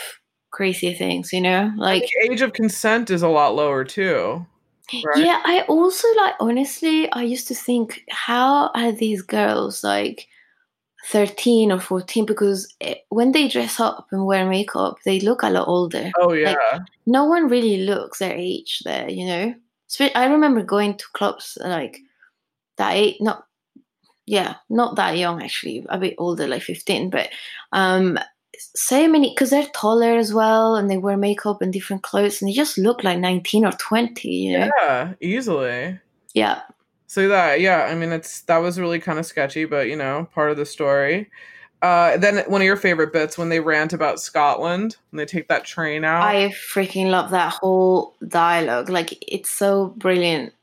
crazy 0.52 0.94
things, 0.94 1.32
you 1.34 1.42
know? 1.42 1.72
Like, 1.78 2.04
the 2.04 2.32
age 2.32 2.42
of 2.42 2.54
consent 2.54 3.10
is 3.10 3.22
a 3.22 3.28
lot 3.28 3.56
lower 3.56 3.84
too. 3.84 4.46
right? 5.06 5.26
yeah, 5.26 5.42
I 5.44 5.62
also 5.68 6.08
like, 6.16 6.36
honestly, 6.40 7.12
I 7.12 7.24
used 7.24 7.48
to 7.50 7.56
think, 7.56 8.04
how 8.10 8.70
are 8.74 8.92
these 8.92 9.22
girls 9.22 9.84
like 9.84 10.28
13 11.08 11.72
or 11.72 11.80
14? 11.80 12.26
Because 12.26 12.74
eh, 12.82 12.96
when 13.10 13.32
they 13.32 13.48
dress 13.48 13.80
up 13.80 14.08
and 14.12 14.26
wear 14.26 14.48
makeup, 14.48 14.98
they 15.06 15.20
look 15.20 15.44
a 15.44 15.50
lot 15.50 15.68
older. 15.68 16.12
Oh 16.20 16.34
yeah. 16.34 16.80
no 17.06 17.26
one 17.26 17.48
really 17.48 17.86
looks 17.86 18.20
their 18.20 18.34
age 18.34 18.82
there, 18.86 19.10
you 19.10 19.26
know. 19.26 19.56
I 20.16 20.26
remember 20.26 20.64
going 20.64 20.98
to 20.98 21.06
clubs 21.14 21.58
like 21.64 22.00
that 22.78 22.96
age, 22.96 23.18
not 23.20 23.46
yeah, 24.26 24.56
not 24.70 24.96
that 24.98 25.18
young 25.18 25.42
actually, 25.42 25.86
a 25.90 25.98
bit 25.98 26.16
older, 26.18 26.48
like 26.48 26.62
fifteen. 26.62 27.10
But 27.10 27.30
um, 27.72 28.20
so 28.58 29.08
many 29.08 29.30
because 29.30 29.50
they're 29.50 29.66
taller 29.74 30.18
as 30.18 30.34
well, 30.34 30.76
and 30.76 30.90
they 30.90 30.98
wear 30.98 31.18
makeup 31.18 31.62
and 31.62 31.74
different 31.74 32.04
clothes, 32.04 32.42
and 32.42 32.50
they 32.50 32.54
just 32.54 32.78
look 32.78 33.04
like 33.04 33.20
nineteen 33.20 33.66
or 33.66 33.72
twenty, 33.74 34.30
you 34.30 34.60
know. 34.60 34.70
yeah, 34.82 35.14
easily. 35.20 36.00
Yeah, 36.36 36.62
So 37.08 37.28
that, 37.28 37.60
yeah, 37.60 37.88
I 37.90 37.96
mean, 37.96 38.12
it's 38.12 38.42
that 38.42 38.60
was 38.60 38.80
really 38.80 39.00
kind 39.00 39.18
of 39.18 39.26
sketchy, 39.26 39.66
but 39.66 39.88
you 39.88 39.96
know, 39.96 40.30
part 40.32 40.52
of 40.52 40.58
the 40.58 40.66
story. 40.66 41.32
Uh, 41.82 42.18
then 42.18 42.44
one 42.48 42.62
of 42.62 42.66
your 42.66 42.76
favorite 42.76 43.14
bits 43.14 43.38
when 43.38 43.50
they 43.50 43.60
rant 43.60 43.94
about 43.94 44.20
Scotland 44.20 44.98
and 45.12 45.20
they 45.20 45.26
take 45.26 45.48
that 45.48 45.64
train 45.64 46.04
out. 46.04 46.24
I 46.24 46.50
freaking 46.50 47.10
love 47.10 47.32
that 47.32 47.54
whole 47.54 48.16
dialogue. 48.28 48.90
Like 48.90 49.18
it's 49.26 49.50
so 49.50 49.94
brilliant. 49.98 50.54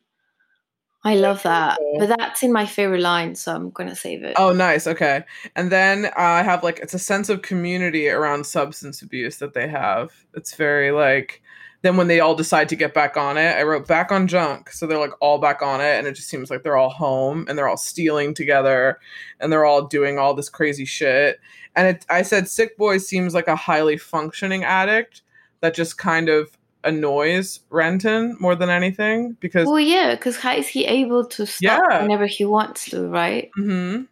I 1.04 1.14
love 1.14 1.42
that. 1.44 1.78
But 1.98 2.08
that's 2.08 2.42
in 2.42 2.52
my 2.52 2.66
favorite 2.66 3.00
line, 3.00 3.36
so 3.36 3.54
I'm 3.54 3.70
gonna 3.70 3.94
save 3.94 4.24
it. 4.24 4.34
Oh, 4.36 4.52
nice. 4.52 4.86
Okay. 4.86 5.22
And 5.54 5.70
then 5.70 6.06
uh, 6.06 6.12
I 6.16 6.42
have 6.42 6.62
like 6.62 6.80
it's 6.80 6.94
a 6.94 6.98
sense 6.98 7.28
of 7.28 7.42
community 7.42 8.08
around 8.08 8.44
substance 8.44 9.00
abuse 9.02 9.38
that 9.38 9.54
they 9.54 9.68
have. 9.68 10.12
It's 10.34 10.54
very 10.54 10.90
like 10.90 11.42
then 11.86 11.96
when 11.96 12.08
they 12.08 12.20
all 12.20 12.34
decide 12.34 12.68
to 12.70 12.76
get 12.76 12.92
back 12.92 13.16
on 13.16 13.38
it, 13.38 13.56
I 13.56 13.62
wrote 13.62 13.86
back 13.86 14.10
on 14.10 14.26
junk. 14.26 14.70
So 14.70 14.86
they're 14.86 14.98
like 14.98 15.12
all 15.20 15.38
back 15.38 15.62
on 15.62 15.80
it 15.80 15.96
and 15.98 16.06
it 16.06 16.12
just 16.12 16.28
seems 16.28 16.50
like 16.50 16.62
they're 16.64 16.76
all 16.76 16.90
home 16.90 17.46
and 17.48 17.56
they're 17.56 17.68
all 17.68 17.76
stealing 17.76 18.34
together 18.34 18.98
and 19.40 19.52
they're 19.52 19.64
all 19.64 19.86
doing 19.86 20.18
all 20.18 20.34
this 20.34 20.48
crazy 20.48 20.84
shit. 20.84 21.38
And 21.76 21.88
it, 21.88 22.06
I 22.10 22.22
said 22.22 22.48
Sick 22.48 22.76
Boy 22.76 22.98
seems 22.98 23.34
like 23.34 23.48
a 23.48 23.54
highly 23.56 23.96
functioning 23.96 24.64
addict 24.64 25.22
that 25.60 25.74
just 25.74 25.96
kind 25.96 26.28
of 26.28 26.50
annoys 26.84 27.60
Renton 27.70 28.36
more 28.40 28.54
than 28.56 28.68
anything 28.70 29.36
because 29.40 29.66
Well, 29.66 29.80
yeah, 29.80 30.14
because 30.14 30.36
how 30.38 30.54
is 30.54 30.68
he 30.68 30.84
able 30.86 31.24
to 31.26 31.46
stop 31.46 31.82
Yeah. 31.90 32.02
whenever 32.02 32.26
he 32.26 32.44
wants 32.44 32.90
to, 32.90 33.06
right? 33.06 33.50
hmm 33.54 34.02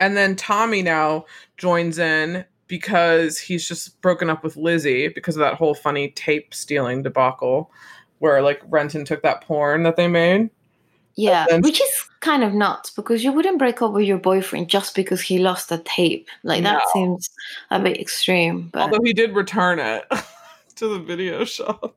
And 0.00 0.16
then 0.16 0.36
Tommy 0.36 0.82
now 0.82 1.26
joins 1.56 1.98
in 1.98 2.44
because 2.68 3.38
he's 3.38 3.66
just 3.66 4.00
broken 4.02 4.30
up 4.30 4.44
with 4.44 4.56
Lizzie 4.56 5.08
because 5.08 5.36
of 5.36 5.40
that 5.40 5.54
whole 5.54 5.74
funny 5.74 6.10
tape 6.10 6.54
stealing 6.54 7.02
debacle 7.02 7.70
where 8.18 8.42
like 8.42 8.60
Renton 8.68 9.04
took 9.04 9.22
that 9.22 9.40
porn 9.42 9.82
that 9.84 9.96
they 9.96 10.06
made. 10.08 10.50
Yeah, 11.16 11.46
then- 11.48 11.62
which 11.62 11.80
is 11.80 11.90
kind 12.20 12.44
of 12.44 12.52
nuts 12.54 12.90
because 12.90 13.24
you 13.24 13.32
wouldn't 13.32 13.58
break 13.58 13.82
up 13.82 13.92
with 13.92 14.04
your 14.04 14.18
boyfriend 14.18 14.68
just 14.68 14.94
because 14.94 15.20
he 15.20 15.38
lost 15.38 15.72
a 15.72 15.78
tape. 15.78 16.28
Like 16.44 16.62
that 16.62 16.74
No. 16.74 16.80
seems 16.92 17.28
a 17.70 17.80
bit 17.80 17.98
extreme. 18.00 18.68
But 18.72 18.82
Although 18.82 19.02
he 19.04 19.12
did 19.12 19.34
return 19.34 19.78
it 19.80 20.04
to 20.76 20.88
the 20.88 21.00
video 21.00 21.44
shop. 21.44 21.96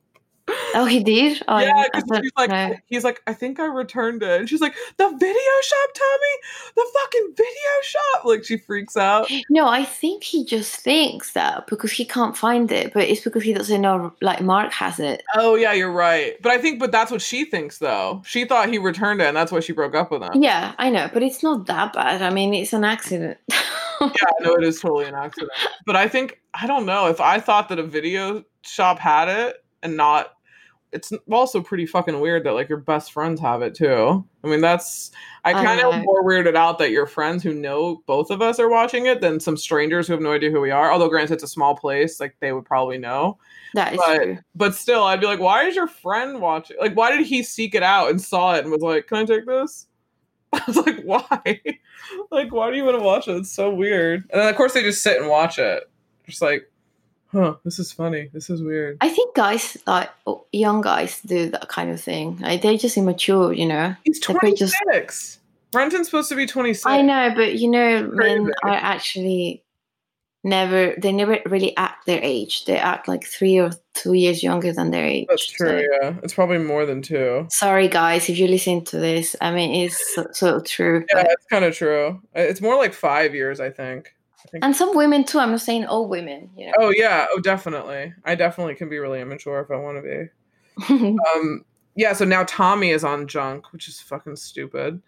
Oh, 0.74 0.86
he 0.86 1.04
did. 1.04 1.42
Oh, 1.48 1.60
yeah, 1.60 1.86
because 1.94 2.20
he's 2.22 2.32
like, 2.38 2.50
know. 2.50 2.76
he's 2.88 3.04
like, 3.04 3.22
I 3.28 3.34
think 3.34 3.60
I 3.60 3.66
returned 3.66 4.24
it, 4.24 4.40
and 4.40 4.50
she's 4.50 4.62
like, 4.62 4.76
the 4.98 5.10
video 5.10 5.52
shop, 5.64 5.90
Tommy, 5.94 6.74
the 6.76 6.86
fucking 6.94 7.34
video 7.36 7.72
shop. 7.84 8.26
Like 8.26 8.44
she 8.44 8.58
freaks 8.58 8.98
out. 8.98 9.32
No, 9.50 9.68
I 9.68 9.84
think 9.84 10.24
he 10.24 10.46
just 10.46 10.76
thinks 10.78 11.34
that 11.34 11.68
because 11.68 11.92
he 11.92 12.06
can't 12.06 12.36
find 12.36 12.72
it, 12.72 12.94
but 12.94 13.04
it's 13.04 13.22
because 13.22 13.44
he 13.44 13.54
doesn't 13.54 13.82
know. 13.82 14.14
Like 14.22 14.42
Mark 14.42 14.72
has 14.74 15.00
it. 15.00 15.24
Oh 15.36 15.56
yeah, 15.56 15.74
you're 15.74 15.92
right. 15.92 16.42
But 16.42 16.52
I 16.52 16.58
think, 16.58 16.80
but 16.80 16.92
that's 16.92 17.12
what 17.12 17.22
she 17.22 17.46
thinks 17.46 17.80
though. 17.80 18.22
She 18.26 18.46
thought 18.46 18.70
he 18.70 18.78
returned 18.78 19.22
it, 19.22 19.28
and 19.28 19.38
that's 19.38 19.52
why 19.52 19.60
she 19.60 19.74
broke 19.74 19.96
up 19.96 20.12
with 20.12 20.24
him. 20.24 20.42
Yeah, 20.42 20.74
I 20.78 20.90
know, 20.90 21.10
but 21.14 21.24
it's 21.24 21.44
not 21.44 21.66
that 21.68 21.94
bad. 21.94 22.22
I 22.22 22.30
mean, 22.30 22.54
it's 22.54 22.74
an 22.74 22.84
accident. 22.84 23.38
yeah, 23.50 24.08
I 24.40 24.44
know 24.44 24.56
it 24.56 24.64
is 24.64 24.80
totally 24.80 25.06
an 25.06 25.16
accident. 25.16 25.52
But 25.86 25.96
I 25.96 26.08
think 26.08 26.40
I 26.54 26.68
don't 26.68 26.86
know 26.86 27.08
if 27.08 27.22
I 27.22 27.40
thought 27.40 27.70
that 27.70 27.80
a 27.80 27.84
video 27.84 28.44
shop 28.64 29.00
had 29.00 29.28
it 29.28 29.58
and 29.84 29.98
not. 29.98 30.34
It's 30.94 31.14
also 31.32 31.62
pretty 31.62 31.86
fucking 31.86 32.20
weird 32.20 32.44
that 32.44 32.54
like 32.54 32.68
your 32.68 32.80
best 32.80 33.14
friends 33.14 33.40
have 33.40 33.62
it 33.62 33.74
too. 33.74 34.26
I 34.44 34.48
mean, 34.48 34.60
that's 34.60 35.12
I 35.46 35.54
kind 35.54 35.80
of 35.80 35.94
uh, 35.94 35.98
know. 35.98 36.04
more 36.04 36.24
weirded 36.24 36.56
out 36.56 36.80
that 36.80 36.92
your 36.92 37.06
friends 37.08 37.44
who 37.44 37.54
know 37.54 38.04
both 38.08 38.30
of 38.30 38.42
us 38.42 38.60
are 38.60 38.68
watching 38.68 39.06
it 39.06 39.22
than 39.22 39.40
some 39.40 39.56
strangers 39.56 40.08
who 40.08 40.14
have 40.14 40.22
no 40.22 40.34
idea 40.34 40.52
who 40.52 40.60
we 40.60 40.72
are. 40.72 40.92
Although, 40.92 41.08
granted, 41.08 41.36
it's 41.36 41.44
a 41.44 41.48
small 41.48 41.76
place, 41.78 42.20
like 42.20 42.36
they 42.42 42.52
would 42.52 42.66
probably 42.66 42.98
know. 42.98 43.38
that 43.74 43.94
is 43.94 44.00
But 44.06 44.18
true. 44.24 44.38
but 44.56 44.76
still, 44.76 45.04
I'd 45.04 45.22
be 45.22 45.28
like, 45.28 45.40
why 45.40 45.64
is 45.66 45.76
your 45.76 45.88
friend 45.88 46.42
watching? 46.42 46.76
Like, 46.82 46.96
why 46.96 47.16
did 47.16 47.26
he 47.26 47.42
seek 47.42 47.74
it 47.74 47.84
out 47.84 48.10
and 48.10 48.20
saw 48.22 48.56
it 48.56 48.64
and 48.64 48.72
was 48.72 48.82
like, 48.82 49.08
can 49.08 49.18
I 49.18 49.26
take 49.26 49.46
this? 49.46 49.88
I 50.54 50.62
was 50.68 50.76
like, 50.76 51.02
why? 51.04 51.62
like, 52.32 52.52
why 52.52 52.70
do 52.70 52.76
you 52.76 52.84
want 52.84 52.98
to 52.98 53.04
watch 53.04 53.30
it? 53.30 53.38
It's 53.38 53.52
so 53.52 53.74
weird. 53.74 54.26
And 54.32 54.42
then 54.42 54.50
of 54.50 54.56
course 54.58 54.74
they 54.74 54.84
just 54.84 55.02
sit 55.04 55.22
and 55.22 55.30
watch 55.30 55.58
it, 55.58 55.84
just 56.28 56.42
like, 56.42 56.70
huh, 57.32 57.56
this 57.64 57.80
is 57.80 57.92
funny. 57.92 58.30
This 58.34 58.50
is 58.50 58.62
weird. 58.62 58.98
I 59.02 59.10
think 59.10 59.36
guys, 59.36 59.78
like 59.88 60.10
oh, 60.28 60.46
young 60.52 60.82
guys, 60.82 61.22
do 61.22 61.50
that 61.52 61.68
kind 61.70 61.90
of 61.92 62.02
thing. 62.02 62.38
Like 62.40 62.62
they're 62.62 62.78
just 62.78 62.98
immature, 62.98 63.54
you 63.54 63.66
know. 63.66 63.96
He's 64.04 64.20
They 64.20 64.34
probably 64.34 64.54
just- 64.56 64.76
Renton's 65.74 66.08
supposed 66.08 66.30
to 66.30 66.36
be 66.36 66.46
twenty 66.46 66.74
six. 66.74 66.86
I 66.86 67.02
know, 67.02 67.32
but 67.36 67.56
you 67.56 67.70
know, 67.70 68.10
men 68.14 68.52
are 68.64 68.70
actually 68.72 69.64
never. 70.44 70.94
They 70.98 71.12
never 71.14 71.40
really 71.46 71.76
act 71.78 72.06
their 72.06 72.20
age. 72.22 72.66
They 72.66 72.78
act 72.78 73.08
like 73.08 73.24
three 73.26 73.58
or 73.58 73.72
two 73.94 74.14
years 74.14 74.44
younger 74.44 74.74
than 74.74 74.92
their 74.92 75.06
age. 75.06 75.28
That's 75.30 75.46
true. 75.46 75.70
So- 75.70 75.78
Yeah, 76.02 76.16
it's 76.24 76.34
probably 76.34 76.58
more 76.58 76.86
than 76.86 77.02
two. 77.02 77.48
Sorry, 77.52 77.88
guys, 77.88 78.28
if 78.30 78.38
you 78.38 78.48
listen 78.48 78.84
to 78.86 78.98
this. 78.98 79.36
I 79.40 79.52
mean, 79.52 79.86
it's 79.86 80.14
so, 80.16 80.28
so 80.34 80.60
true. 80.60 81.06
Yeah, 81.10 81.24
but- 81.24 81.32
it's 81.32 81.46
kind 81.46 81.64
of 81.64 81.74
true. 81.76 82.22
It's 82.36 82.60
more 82.60 82.76
like 82.76 82.94
five 82.94 83.34
years, 83.34 83.60
I 83.62 83.70
think. 83.70 84.14
And 84.62 84.76
some 84.76 84.96
women 84.96 85.24
too. 85.24 85.40
I'm 85.40 85.52
not 85.52 85.62
saying 85.62 85.86
all 85.86 86.08
women. 86.08 86.50
You 86.58 86.68
know. 86.68 86.74
Oh 86.80 86.94
yeah. 86.96 87.28
Oh, 87.32 87.40
definitely. 87.40 88.14
I 88.26 88.36
definitely 88.36 88.76
can 88.76 88.90
be 88.90 88.98
really 89.00 89.22
immature 89.22 89.60
if 89.62 89.72
I 89.72 89.76
want 89.76 89.98
to 89.98 90.02
be. 90.02 91.18
Um. 91.36 91.66
Yeah. 91.96 92.14
So 92.14 92.24
now 92.24 92.44
Tommy 92.48 92.92
is 92.92 93.04
on 93.04 93.28
junk, 93.28 93.72
which 93.74 93.88
is 93.88 94.00
fucking 94.00 94.38
stupid. 94.38 95.02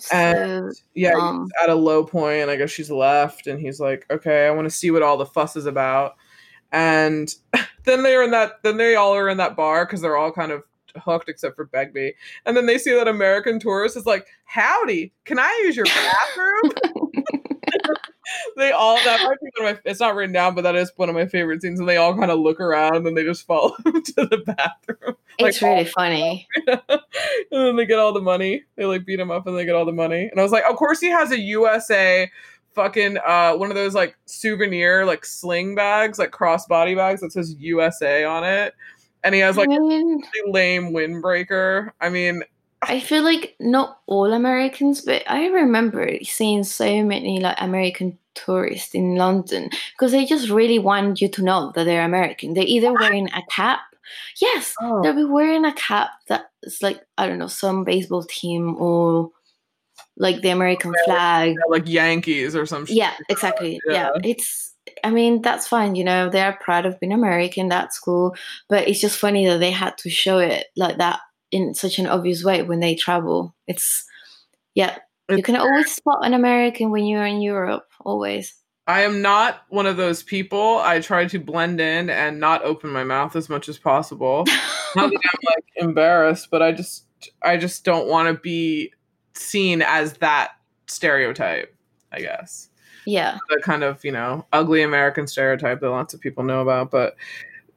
so, 0.00 0.70
yeah, 0.94 1.12
he's 1.12 1.50
at 1.62 1.70
a 1.70 1.74
low 1.74 2.02
point, 2.02 2.40
point, 2.40 2.50
I 2.50 2.56
guess 2.56 2.70
she's 2.70 2.90
left, 2.90 3.46
and 3.46 3.60
he's 3.60 3.78
like, 3.78 4.04
"Okay, 4.10 4.46
I 4.46 4.50
want 4.50 4.66
to 4.66 4.74
see 4.74 4.90
what 4.90 5.02
all 5.02 5.16
the 5.16 5.26
fuss 5.26 5.56
is 5.56 5.66
about." 5.66 6.14
And 6.72 7.32
then 7.84 8.02
they're 8.02 8.24
in 8.24 8.32
that, 8.32 8.62
then 8.64 8.76
they 8.76 8.96
all 8.96 9.14
are 9.14 9.28
in 9.28 9.36
that 9.36 9.54
bar 9.54 9.86
because 9.86 10.00
they're 10.00 10.16
all 10.16 10.32
kind 10.32 10.50
of 10.50 10.64
hooked 10.96 11.28
except 11.28 11.56
for 11.56 11.66
Begbie, 11.66 12.14
and 12.46 12.56
then 12.56 12.66
they 12.66 12.78
see 12.78 12.92
that 12.92 13.08
American 13.08 13.60
tourist 13.60 13.96
is 13.96 14.06
like, 14.06 14.26
"Howdy, 14.44 15.12
can 15.24 15.38
I 15.38 15.62
use 15.64 15.76
your 15.76 15.86
bathroom?" 16.34 17.10
They 18.56 18.72
all 18.72 18.96
that 18.96 19.20
might 19.22 19.40
be 19.40 19.50
one 19.60 19.70
of 19.70 19.76
my. 19.76 19.90
It's 19.90 20.00
not 20.00 20.14
written 20.14 20.32
down, 20.32 20.54
but 20.54 20.62
that 20.62 20.76
is 20.76 20.92
one 20.96 21.08
of 21.08 21.14
my 21.14 21.26
favorite 21.26 21.62
scenes. 21.62 21.80
And 21.80 21.88
they 21.88 21.96
all 21.96 22.16
kind 22.16 22.30
of 22.30 22.38
look 22.38 22.60
around 22.60 23.06
and 23.06 23.16
they 23.16 23.24
just 23.24 23.46
follow 23.46 23.74
him 23.84 24.02
to 24.02 24.26
the 24.26 24.42
bathroom, 24.44 25.16
it's 25.38 25.60
like, 25.60 25.70
really 25.70 25.84
funny. 25.84 26.48
and 26.66 27.00
then 27.50 27.76
they 27.76 27.86
get 27.86 27.98
all 27.98 28.12
the 28.12 28.20
money. 28.20 28.64
They 28.76 28.84
like 28.84 29.04
beat 29.04 29.20
him 29.20 29.30
up 29.30 29.46
and 29.46 29.56
they 29.56 29.64
get 29.64 29.74
all 29.74 29.84
the 29.84 29.92
money. 29.92 30.28
And 30.30 30.38
I 30.38 30.42
was 30.42 30.52
like, 30.52 30.64
of 30.68 30.76
course 30.76 31.00
he 31.00 31.08
has 31.08 31.30
a 31.30 31.38
USA 31.38 32.30
fucking 32.74 33.16
uh 33.24 33.52
one 33.52 33.70
of 33.70 33.76
those 33.76 33.94
like 33.94 34.16
souvenir 34.26 35.04
like 35.06 35.24
sling 35.24 35.74
bags, 35.74 36.18
like 36.18 36.32
crossbody 36.32 36.96
bags 36.96 37.20
that 37.20 37.32
says 37.32 37.54
USA 37.58 38.24
on 38.24 38.44
it. 38.44 38.74
And 39.22 39.34
he 39.34 39.40
has 39.40 39.56
like 39.56 39.70
I 39.70 39.76
a 39.76 39.80
mean, 39.80 40.22
really 40.34 40.52
lame 40.52 40.92
windbreaker. 40.92 41.90
I 42.00 42.10
mean, 42.10 42.42
I 42.88 43.00
feel 43.00 43.22
like 43.22 43.56
not 43.60 44.00
all 44.06 44.32
Americans, 44.32 45.00
but 45.00 45.22
I 45.28 45.46
remember 45.46 46.18
seeing 46.22 46.64
so 46.64 47.04
many 47.04 47.40
like 47.40 47.56
American 47.60 48.18
tourists 48.34 48.94
in 48.94 49.16
London 49.16 49.70
because 49.92 50.12
they 50.12 50.24
just 50.24 50.50
really 50.50 50.78
want 50.78 51.20
you 51.20 51.28
to 51.28 51.42
know 51.42 51.72
that 51.74 51.84
they're 51.84 52.04
American. 52.04 52.54
They're 52.54 52.64
either 52.64 52.92
wearing 52.92 53.28
a 53.28 53.42
cap. 53.50 53.80
Yes, 54.40 54.74
oh, 54.80 55.02
they'll 55.02 55.14
be 55.14 55.24
wearing 55.24 55.64
a 55.64 55.72
cap 55.72 56.10
that's 56.28 56.82
like 56.82 57.00
I 57.16 57.26
don't 57.26 57.38
know 57.38 57.46
some 57.46 57.84
baseball 57.84 58.22
team 58.22 58.76
or 58.78 59.30
like 60.16 60.42
the 60.42 60.50
American 60.50 60.94
flag. 61.04 61.56
like 61.68 61.88
Yankees 61.88 62.54
or 62.54 62.66
some 62.66 62.86
shit. 62.86 62.96
Yeah, 62.96 63.14
exactly. 63.28 63.80
Yeah. 63.86 64.10
Yeah. 64.14 64.20
it's. 64.22 64.72
I 65.02 65.10
mean, 65.10 65.40
that's 65.40 65.66
fine. 65.66 65.94
You 65.94 66.04
know, 66.04 66.28
they 66.28 66.42
are 66.42 66.58
proud 66.60 66.84
of 66.84 67.00
being 67.00 67.12
American. 67.12 67.68
That's 67.68 67.98
cool. 67.98 68.36
But 68.68 68.86
it's 68.86 69.00
just 69.00 69.18
funny 69.18 69.46
that 69.46 69.58
they 69.58 69.70
had 69.70 69.96
to 69.98 70.10
show 70.10 70.38
it 70.38 70.66
like 70.76 70.98
that 70.98 71.20
in 71.54 71.72
such 71.72 72.00
an 72.00 72.06
obvious 72.08 72.42
way 72.42 72.62
when 72.62 72.80
they 72.80 72.96
travel. 72.96 73.54
It's 73.68 74.04
yeah. 74.74 74.98
You 75.30 75.42
can 75.42 75.56
always 75.56 75.94
spot 75.94 76.18
an 76.26 76.34
American 76.34 76.90
when 76.90 77.06
you're 77.06 77.24
in 77.24 77.40
Europe. 77.40 77.86
Always. 78.04 78.54
I 78.86 79.02
am 79.02 79.22
not 79.22 79.62
one 79.70 79.86
of 79.86 79.96
those 79.96 80.22
people. 80.22 80.78
I 80.80 81.00
try 81.00 81.26
to 81.26 81.38
blend 81.38 81.80
in 81.80 82.10
and 82.10 82.38
not 82.40 82.62
open 82.64 82.90
my 82.90 83.04
mouth 83.04 83.34
as 83.36 83.48
much 83.48 83.68
as 83.68 83.78
possible. 83.78 84.44
not 84.96 85.10
that 85.10 85.20
I'm 85.24 85.40
like 85.46 85.64
embarrassed, 85.76 86.48
but 86.50 86.60
I 86.60 86.72
just 86.72 87.06
I 87.40 87.56
just 87.56 87.84
don't 87.84 88.08
want 88.08 88.28
to 88.28 88.38
be 88.38 88.92
seen 89.34 89.80
as 89.80 90.14
that 90.14 90.50
stereotype, 90.88 91.74
I 92.12 92.20
guess. 92.20 92.68
yeah. 93.06 93.38
The 93.48 93.62
kind 93.62 93.84
of, 93.84 94.04
you 94.04 94.12
know, 94.12 94.44
ugly 94.52 94.82
American 94.82 95.28
stereotype 95.28 95.80
that 95.80 95.90
lots 95.90 96.14
of 96.14 96.20
people 96.20 96.42
know 96.44 96.60
about. 96.60 96.90
But 96.90 97.14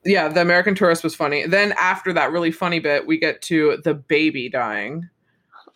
yeah, 0.05 0.27
the 0.27 0.41
American 0.41 0.75
tourist 0.75 1.03
was 1.03 1.15
funny. 1.15 1.45
Then 1.45 1.73
after 1.77 2.13
that 2.13 2.31
really 2.31 2.51
funny 2.51 2.79
bit, 2.79 3.07
we 3.07 3.17
get 3.17 3.41
to 3.43 3.77
the 3.83 3.93
baby 3.93 4.49
dying. 4.49 5.09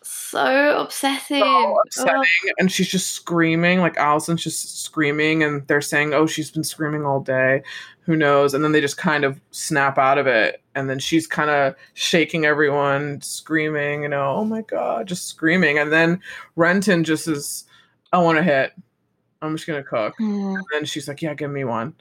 So 0.02 0.78
obsessive. 0.80 1.38
So 1.38 1.76
upsetting. 1.86 2.22
And 2.58 2.72
she's 2.72 2.88
just 2.88 3.12
screaming, 3.12 3.80
like 3.80 3.96
Allison's 3.96 4.42
just 4.42 4.82
screaming, 4.82 5.42
and 5.42 5.66
they're 5.68 5.80
saying, 5.80 6.12
Oh, 6.12 6.26
she's 6.26 6.50
been 6.50 6.64
screaming 6.64 7.04
all 7.04 7.20
day. 7.20 7.62
Who 8.00 8.16
knows? 8.16 8.52
And 8.52 8.64
then 8.64 8.72
they 8.72 8.80
just 8.80 8.96
kind 8.96 9.24
of 9.24 9.40
snap 9.52 9.98
out 9.98 10.18
of 10.18 10.26
it. 10.26 10.60
And 10.74 10.90
then 10.90 10.98
she's 10.98 11.26
kind 11.26 11.50
of 11.50 11.76
shaking 11.94 12.44
everyone, 12.44 13.20
screaming, 13.20 14.02
you 14.02 14.08
know, 14.08 14.32
oh 14.32 14.44
my 14.44 14.62
God, 14.62 15.06
just 15.06 15.28
screaming. 15.28 15.78
And 15.78 15.92
then 15.92 16.20
Renton 16.56 17.04
just 17.04 17.28
is, 17.28 17.64
I 18.12 18.18
want 18.18 18.38
to 18.38 18.42
hit. 18.42 18.72
I'm 19.42 19.56
just 19.56 19.66
going 19.66 19.82
to 19.82 19.88
cook. 19.88 20.14
Hmm. 20.18 20.54
And 20.56 20.64
then 20.72 20.84
she's 20.84 21.08
like, 21.08 21.20
Yeah, 21.22 21.34
give 21.34 21.50
me 21.50 21.64
one. 21.64 21.94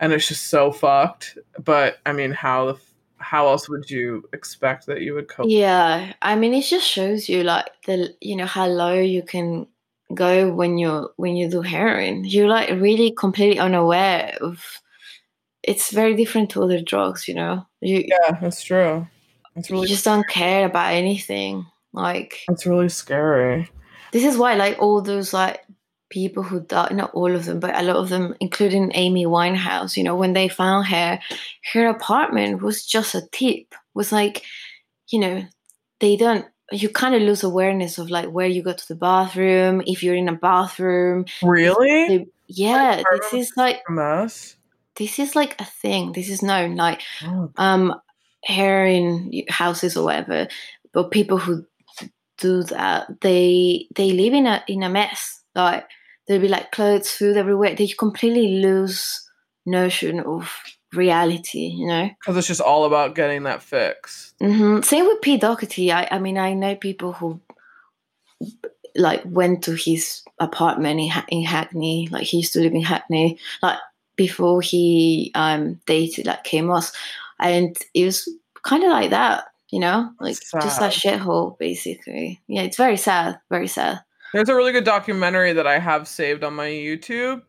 And 0.00 0.12
it's 0.12 0.28
just 0.28 0.46
so 0.48 0.72
fucked. 0.72 1.38
But 1.62 1.98
I 2.06 2.12
mean, 2.12 2.32
how 2.32 2.72
the 2.72 2.78
how 3.18 3.48
else 3.48 3.68
would 3.68 3.90
you 3.90 4.28
expect 4.32 4.86
that 4.86 5.00
you 5.00 5.14
would 5.14 5.28
cook? 5.28 5.46
Yeah, 5.48 6.12
I 6.20 6.36
mean, 6.36 6.52
it 6.54 6.62
just 6.62 6.86
shows 6.86 7.28
you 7.28 7.42
like 7.44 7.66
the 7.86 8.14
you 8.20 8.36
know 8.36 8.46
how 8.46 8.66
low 8.66 8.94
you 8.94 9.22
can 9.22 9.66
go 10.14 10.52
when 10.52 10.78
you're 10.78 11.10
when 11.16 11.36
you 11.36 11.48
do 11.50 11.62
heroin. 11.62 12.24
You're 12.24 12.48
like 12.48 12.70
really 12.70 13.12
completely 13.12 13.58
unaware 13.58 14.36
of. 14.40 14.62
It's 15.62 15.90
very 15.90 16.14
different 16.14 16.50
to 16.50 16.62
other 16.62 16.80
drugs, 16.80 17.26
you 17.26 17.34
know. 17.34 17.66
You 17.80 18.04
Yeah, 18.06 18.38
that's 18.40 18.62
true. 18.62 19.06
It's 19.56 19.70
really 19.70 19.82
you 19.82 19.88
just 19.88 20.04
don't 20.04 20.28
care 20.28 20.66
about 20.66 20.92
anything. 20.92 21.66
Like 21.92 22.44
It's 22.48 22.66
really 22.66 22.88
scary. 22.90 23.68
this 24.12 24.24
is 24.24 24.36
why 24.36 24.54
like 24.54 24.78
all 24.78 25.00
those 25.02 25.32
like 25.32 25.64
people 26.08 26.42
who 26.42 26.60
died 26.60 26.94
not 26.94 27.10
all 27.14 27.34
of 27.34 27.44
them 27.46 27.58
but 27.58 27.74
a 27.76 27.82
lot 27.82 27.96
of 27.96 28.08
them 28.08 28.34
including 28.40 28.92
amy 28.94 29.26
winehouse 29.26 29.96
you 29.96 30.04
know 30.04 30.14
when 30.14 30.32
they 30.34 30.46
found 30.48 30.86
her 30.86 31.18
her 31.72 31.88
apartment 31.88 32.62
was 32.62 32.86
just 32.86 33.14
a 33.14 33.22
tip. 33.32 33.74
Was 33.94 34.12
like 34.12 34.42
you 35.08 35.18
know 35.18 35.44
they 36.00 36.16
don't 36.16 36.44
you 36.72 36.88
kind 36.88 37.14
of 37.14 37.22
lose 37.22 37.42
awareness 37.44 37.98
of 37.98 38.10
like 38.10 38.28
where 38.30 38.46
you 38.46 38.62
go 38.62 38.72
to 38.72 38.88
the 38.88 38.94
bathroom 38.94 39.82
if 39.86 40.02
you're 40.02 40.14
in 40.16 40.28
a 40.28 40.32
bathroom. 40.34 41.24
Really? 41.42 42.08
they- 42.08 42.26
yeah 42.48 43.02
Like, 43.10 43.22
this 43.22 43.32
is 43.34 43.52
like 43.56 43.82
A 43.88 43.92
mess. 43.92 44.56
this 44.96 45.18
is 45.18 45.34
like 45.34 45.60
a 45.60 45.64
thing. 45.64 46.12
This 46.12 46.28
is 46.28 46.42
known 46.42 46.76
like 46.76 47.02
Oh, 47.24 47.50
um 47.56 47.94
hair 48.44 48.86
in 48.86 49.42
houses 49.48 49.96
or 49.96 50.04
whatever 50.04 50.46
but 50.92 51.10
people 51.10 51.38
who 51.38 51.66
do 52.38 52.62
that 52.64 53.08
they 53.22 53.88
they 53.96 54.12
live 54.12 54.34
in 54.34 54.46
a 54.46 54.62
in 54.68 54.82
a 54.84 54.88
mess. 54.90 55.42
Like 55.54 55.88
there'll 56.26 56.42
be 56.42 56.48
like 56.48 56.72
clothes 56.72 57.10
food 57.10 57.36
everywhere. 57.36 57.74
They 57.74 57.86
completely 57.88 58.60
lose 58.60 59.28
notion 59.64 60.20
of 60.20 60.52
reality 60.92 61.68
you 61.76 61.86
know? 61.86 62.08
Because 62.20 62.36
it's 62.36 62.46
just 62.46 62.60
all 62.60 62.84
about 62.84 63.14
getting 63.14 63.44
that 63.44 63.62
fix. 63.62 64.34
Mm-hmm. 64.40 64.82
same 64.82 65.06
with 65.06 65.20
p 65.20 65.36
doherty. 65.36 65.92
I, 65.92 66.08
I 66.10 66.18
mean 66.18 66.38
i 66.38 66.52
know 66.54 66.74
people 66.74 67.12
who 67.12 67.40
like 68.94 69.22
went 69.26 69.64
to 69.64 69.74
his 69.74 70.22
apartment 70.38 71.00
in, 71.00 71.10
in 71.28 71.44
hackney. 71.44 72.08
Like 72.10 72.24
he 72.24 72.38
used 72.38 72.52
to 72.54 72.60
live 72.60 72.72
in 72.72 72.82
hackney. 72.82 73.38
Like 73.62 73.78
before 74.16 74.62
he 74.62 75.30
um 75.34 75.80
dated 75.86 76.26
like 76.26 76.44
Kate 76.44 76.62
Moss 76.62 76.92
and 77.38 77.76
it 77.92 78.04
was 78.04 78.28
kind 78.62 78.82
of 78.84 78.90
like 78.90 79.10
that 79.10 79.44
you 79.70 79.80
know? 79.80 80.10
Like 80.20 80.36
just 80.62 80.80
a 80.80 80.84
shithole 80.84 81.58
basically. 81.58 82.40
Yeah 82.46 82.62
it's 82.62 82.76
very 82.76 82.96
sad. 82.96 83.38
Very 83.50 83.68
sad 83.68 84.00
There's 84.36 84.50
a 84.50 84.54
really 84.54 84.72
good 84.72 84.84
documentary 84.84 85.54
that 85.54 85.66
I 85.66 85.78
have 85.78 86.06
saved 86.06 86.44
on 86.44 86.54
my 86.54 86.66
YouTube. 86.68 87.40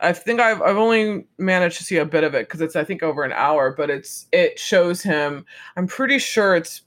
I 0.00 0.12
think 0.12 0.40
I've 0.40 0.60
I've 0.60 0.76
only 0.76 1.24
managed 1.38 1.78
to 1.78 1.84
see 1.84 1.96
a 1.96 2.04
bit 2.04 2.22
of 2.22 2.34
it 2.34 2.46
because 2.46 2.60
it's 2.60 2.76
I 2.76 2.84
think 2.84 3.02
over 3.02 3.24
an 3.24 3.32
hour, 3.32 3.74
but 3.74 3.88
it's 3.88 4.26
it 4.30 4.58
shows 4.58 5.02
him. 5.02 5.46
I'm 5.76 5.86
pretty 5.86 6.18
sure 6.18 6.54
it's 6.54 6.82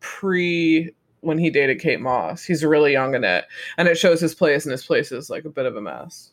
pre 0.00 0.92
when 1.20 1.38
he 1.38 1.48
dated 1.48 1.80
Kate 1.80 2.00
Moss. 2.00 2.44
He's 2.44 2.62
really 2.62 2.92
young 2.92 3.14
in 3.14 3.24
it, 3.24 3.46
and 3.78 3.88
it 3.88 3.96
shows 3.96 4.20
his 4.20 4.34
place, 4.34 4.66
and 4.66 4.72
his 4.72 4.84
place 4.84 5.10
is 5.10 5.30
like 5.30 5.46
a 5.46 5.50
bit 5.50 5.64
of 5.64 5.74
a 5.76 5.80
mess. 5.80 6.32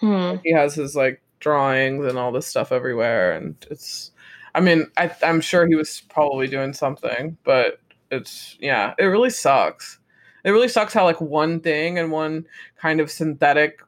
hmm. 0.00 0.36
He 0.42 0.52
has 0.52 0.74
his 0.74 0.96
like 0.96 1.22
drawings 1.38 2.04
and 2.04 2.18
all 2.18 2.32
this 2.32 2.48
stuff 2.48 2.72
everywhere, 2.72 3.30
and 3.32 3.54
it's. 3.70 4.10
I 4.56 4.60
mean, 4.60 4.86
I, 4.96 5.14
I'm 5.22 5.40
sure 5.40 5.68
he 5.68 5.76
was 5.76 6.00
probably 6.08 6.48
doing 6.48 6.72
something, 6.72 7.36
but 7.44 7.78
it's 8.10 8.56
yeah, 8.58 8.94
it 8.98 9.04
really 9.04 9.30
sucks. 9.30 10.00
It 10.44 10.50
really 10.50 10.68
sucks 10.68 10.94
how 10.94 11.04
like 11.04 11.20
one 11.20 11.60
thing 11.60 11.98
and 11.98 12.10
one 12.12 12.46
kind 12.80 13.00
of 13.00 13.10
synthetic, 13.10 13.80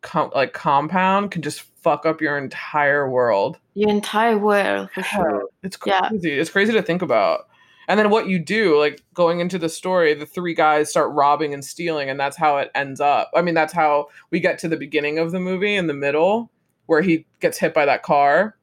com- 0.00 0.30
like 0.34 0.52
compound 0.52 1.30
can 1.30 1.42
just 1.42 1.62
fuck 1.82 2.06
up 2.06 2.20
your 2.20 2.38
entire 2.38 3.08
world. 3.08 3.58
your 3.74 3.90
entire 3.90 4.36
world 4.38 4.88
for 4.94 5.02
sure 5.02 5.44
It's 5.62 5.78
Yeah. 5.86 6.08
crazy. 6.08 6.38
It's 6.38 6.50
crazy 6.50 6.72
to 6.72 6.82
think 6.82 7.02
about. 7.02 7.48
And 7.88 7.98
then 7.98 8.10
what 8.10 8.28
you 8.28 8.38
do, 8.38 8.78
like 8.78 9.00
going 9.14 9.40
into 9.40 9.58
the 9.58 9.68
story, 9.68 10.14
the 10.14 10.26
three 10.26 10.54
guys 10.54 10.88
start 10.90 11.10
robbing 11.12 11.52
and 11.52 11.64
stealing, 11.64 12.08
and 12.08 12.18
that's 12.20 12.36
how 12.36 12.58
it 12.58 12.70
ends 12.74 13.00
up. 13.00 13.30
I 13.34 13.42
mean, 13.42 13.54
that's 13.54 13.72
how 13.72 14.06
we 14.30 14.38
get 14.40 14.58
to 14.60 14.68
the 14.68 14.76
beginning 14.76 15.18
of 15.18 15.32
the 15.32 15.40
movie 15.40 15.74
in 15.74 15.88
the 15.88 15.94
middle, 15.94 16.50
where 16.86 17.02
he 17.02 17.26
gets 17.40 17.58
hit 17.58 17.74
by 17.74 17.84
that 17.86 18.02
car 18.02 18.56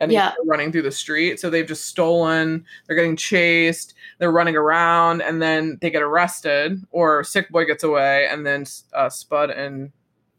and 0.00 0.12
Yeah. 0.12 0.32
running 0.44 0.72
through 0.72 0.82
the 0.82 0.90
street. 0.92 1.40
So 1.40 1.48
they've 1.50 1.66
just 1.66 1.86
stolen, 1.86 2.64
they're 2.86 2.96
getting 2.96 3.16
chased, 3.16 3.94
they're 4.18 4.32
running 4.32 4.56
around, 4.56 5.22
and 5.22 5.40
then 5.40 5.78
they 5.80 5.90
get 5.90 6.02
arrested, 6.02 6.82
or 6.90 7.24
Sick 7.24 7.48
Boy 7.50 7.64
gets 7.64 7.82
away, 7.82 8.26
and 8.30 8.46
then 8.46 8.64
uh, 8.92 9.08
Spud 9.08 9.50
and 9.50 9.90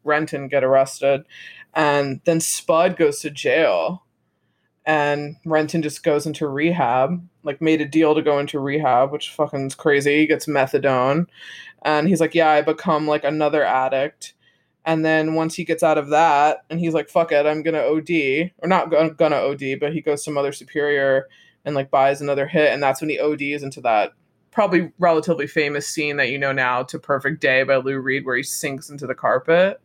Renton 0.03 0.47
get 0.47 0.63
arrested. 0.63 1.23
And 1.73 2.21
then 2.25 2.39
Spud 2.39 2.97
goes 2.97 3.19
to 3.21 3.29
jail 3.29 4.03
and 4.85 5.35
Renton 5.45 5.81
just 5.81 6.01
goes 6.03 6.25
into 6.25 6.47
rehab, 6.47 7.21
like 7.43 7.61
made 7.61 7.81
a 7.81 7.85
deal 7.85 8.15
to 8.15 8.21
go 8.21 8.39
into 8.39 8.59
rehab, 8.59 9.11
which 9.11 9.31
fucking 9.31 9.67
is 9.67 9.75
crazy. 9.75 10.19
He 10.19 10.27
gets 10.27 10.45
methadone. 10.45 11.25
And 11.83 12.07
he's 12.07 12.21
like, 12.21 12.33
Yeah, 12.33 12.49
I 12.49 12.61
become 12.61 13.05
like 13.07 13.23
another 13.25 13.63
addict. 13.65 14.33
And 14.87 15.03
then 15.03 15.33
once 15.33 15.53
he 15.53 15.65
gets 15.65 15.83
out 15.83 15.97
of 15.97 16.07
that, 16.09 16.63
and 16.69 16.79
he's 16.79 16.93
like, 16.93 17.09
fuck 17.09 17.33
it, 17.33 17.45
I'm 17.45 17.61
gonna 17.61 17.81
OD. 17.81 18.51
Or 18.59 18.69
not 18.69 18.89
gonna, 18.89 19.11
gonna 19.11 19.35
OD, 19.35 19.79
but 19.81 19.91
he 19.91 19.99
goes 19.99 20.23
to 20.23 20.31
Mother 20.31 20.53
Superior 20.53 21.27
and 21.65 21.75
like 21.75 21.91
buys 21.91 22.21
another 22.21 22.47
hit, 22.47 22.71
and 22.71 22.81
that's 22.81 23.01
when 23.01 23.09
he 23.09 23.19
ODs 23.19 23.63
into 23.63 23.81
that 23.81 24.13
probably 24.49 24.91
relatively 24.97 25.45
famous 25.45 25.87
scene 25.87 26.15
that 26.15 26.29
you 26.29 26.39
know 26.39 26.53
now 26.53 26.83
to 26.83 26.97
Perfect 26.97 27.41
Day 27.41 27.63
by 27.63 27.75
Lou 27.75 27.99
Reed, 27.99 28.25
where 28.25 28.37
he 28.37 28.43
sinks 28.43 28.89
into 28.89 29.05
the 29.05 29.13
carpet. 29.13 29.81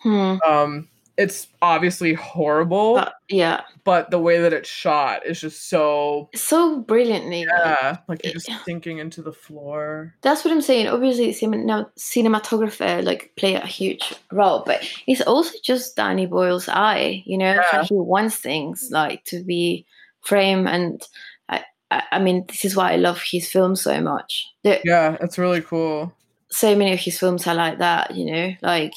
Hmm. 0.00 0.36
Um, 0.46 0.88
it's 1.18 1.48
obviously 1.62 2.12
horrible 2.14 2.94
But 2.96 3.14
yeah 3.28 3.62
but 3.84 4.10
the 4.10 4.18
way 4.18 4.38
that 4.40 4.52
it's 4.52 4.68
shot 4.68 5.24
is 5.24 5.40
just 5.40 5.68
so 5.70 6.28
so 6.34 6.80
brilliantly 6.80 7.42
yeah 7.48 7.98
like 8.08 8.22
you're 8.24 8.34
just 8.34 8.48
it- 8.50 8.58
sinking 8.66 8.98
into 8.98 9.22
the 9.22 9.32
floor 9.32 10.14
that's 10.22 10.44
what 10.44 10.52
I'm 10.52 10.60
saying. 10.60 10.88
Obviously, 10.88 11.32
cinem- 11.32 11.90
cinematographer 11.98 13.02
like 13.04 13.32
play 13.36 13.54
a 13.54 13.66
huge 13.66 14.14
role, 14.32 14.62
but 14.66 14.86
it's 15.06 15.20
also 15.22 15.56
just 15.64 15.96
Danny 15.96 16.26
Boyle's 16.26 16.68
eye. 16.68 17.22
You 17.26 17.38
know, 17.38 17.54
Yeah. 17.72 17.84
he 17.84 17.94
wants 17.94 18.36
things 18.36 18.88
like 18.90 19.24
to 19.24 19.42
be 19.44 19.86
framed, 20.22 20.68
and 20.68 21.02
I, 21.48 21.64
I, 21.90 22.02
I 22.12 22.18
mean, 22.18 22.44
this 22.48 22.64
is 22.64 22.76
why 22.76 22.92
I 22.92 22.96
love 22.96 23.22
his 23.22 23.48
films 23.50 23.80
so 23.82 24.00
much. 24.00 24.46
Yeah 24.64 25.16
it's 25.20 25.38
really 25.38 25.60
cool 25.62 26.12
so 26.50 26.74
many 26.76 26.92
of 26.92 27.00
his 27.00 27.18
films 27.18 27.46
are 27.46 27.54
like 27.54 27.78
that. 27.78 28.14
You 28.14 28.24
know, 28.32 28.54
like 28.62 28.94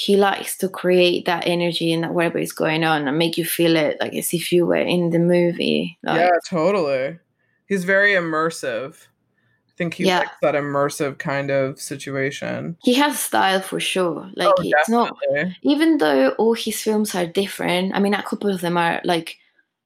he 0.00 0.16
likes 0.16 0.56
to 0.56 0.66
create 0.66 1.26
that 1.26 1.46
energy 1.46 1.92
and 1.92 2.02
that 2.02 2.14
whatever 2.14 2.38
is 2.38 2.52
going 2.54 2.84
on 2.84 3.06
and 3.06 3.18
make 3.18 3.36
you 3.36 3.44
feel 3.44 3.76
it 3.76 3.98
like 4.00 4.14
as 4.14 4.32
if 4.32 4.50
you 4.50 4.64
were 4.64 4.74
in 4.96 5.10
the 5.10 5.18
movie. 5.18 5.98
Like, 6.02 6.16
yeah 6.20 6.30
totally 6.48 7.18
he's 7.68 7.84
very 7.84 8.12
immersive 8.12 8.94
i 9.68 9.72
think 9.76 9.92
he 9.94 10.04
Yeah. 10.04 10.20
likes 10.20 10.38
that 10.40 10.54
immersive 10.54 11.18
kind 11.18 11.50
of 11.50 11.78
situation 11.78 12.76
He 12.82 12.94
has 12.94 13.18
style 13.20 13.60
for 13.60 13.78
sure. 13.80 14.30
Like 14.40 14.48
Oh, 14.56 14.62
it's 14.62 14.88
not 14.88 15.12
even 15.62 15.98
though 15.98 16.30
all 16.38 16.54
his 16.54 16.80
films 16.80 17.14
are 17.14 17.26
different, 17.26 17.94
I 17.94 18.00
mean, 18.00 18.14
a 18.14 18.22
couple 18.22 18.48
of 18.54 18.62
them 18.62 18.76
are 18.78 19.02
like 19.04 19.36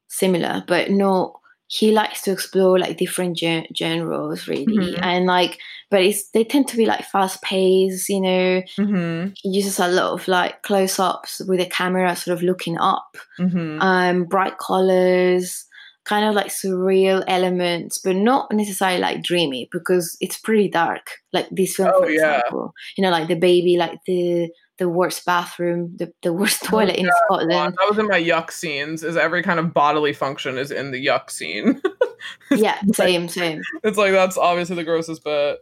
similar, 0.07 0.63
but 0.69 0.91
no, 0.91 1.41
he 1.79 1.91
likes 1.91 2.23
to 2.23 2.31
explore 2.31 2.79
like 2.79 2.97
different 2.99 3.37
gen- 3.37 3.67
genres, 3.77 4.47
really, 4.47 4.67
Mhm. 4.95 4.99
and 5.03 5.27
like, 5.27 5.59
but 5.91 6.03
it's 6.03 6.31
they 6.31 6.45
tend 6.45 6.69
to 6.69 6.77
be 6.77 6.87
like 6.87 7.05
fast 7.05 7.43
paced, 7.43 8.09
you 8.09 8.21
know. 8.21 8.63
mm-hmm 8.79 9.33
He 9.43 9.49
uses 9.59 9.79
a 9.81 9.89
lot 9.89 10.13
of 10.13 10.29
like 10.29 10.63
close 10.63 10.99
ups 11.01 11.41
with 11.49 11.59
the 11.59 11.67
camera 11.67 12.15
sort 12.17 12.37
of 12.37 12.43
looking 12.43 12.79
up, 12.79 13.17
mm-hmm 13.41 13.81
um, 13.83 14.25
bright 14.25 14.57
colors, 14.59 15.65
kind 16.05 16.25
of 16.29 16.35
like 16.35 16.49
surreal 16.49 17.25
elements, 17.27 17.99
but 18.05 18.15
not 18.15 18.53
necessarily 18.53 19.01
like 19.01 19.23
dreamy 19.25 19.69
because 19.73 20.17
it's 20.21 20.39
pretty 20.39 20.69
dark. 20.69 21.05
Like 21.33 21.49
this 21.51 21.75
film, 21.77 21.91
Oh, 21.93 22.03
for 22.03 22.11
yeah. 22.11 22.37
example, 22.39 22.73
you 22.97 23.03
know, 23.03 23.11
like 23.11 23.27
the 23.29 23.37
baby, 23.49 23.77
like 23.79 23.99
the 24.07 24.51
the 24.79 24.89
worst 24.89 25.25
bathroom, 25.25 25.97
the, 25.97 26.13
the 26.23 26.33
worst 26.33 26.65
toilet 26.65 26.97
in 26.97 27.07
Oh, 27.07 27.11
God, 27.29 27.37
Scotland. 27.43 27.75
that 27.79 27.89
was 27.89 27.99
in 27.99 28.09
my 28.09 28.21
yuck 28.23 28.51
scenes 28.51 29.03
is 29.05 29.17
every 29.17 29.43
kind 29.43 29.61
of 29.61 29.73
bodily 29.73 30.13
function 30.13 30.59
is 30.59 30.71
in 30.71 30.91
the 30.91 31.05
yuck 31.07 31.31
scene 31.31 31.81
Yeah, 32.51 32.79
same, 32.93 33.29
same. 33.29 33.63
it's 33.83 33.99
like 33.99 34.13
that's 34.13 34.37
obviously 34.39 34.77
the 34.77 34.85
grossest 34.85 35.23
bit. 35.25 35.59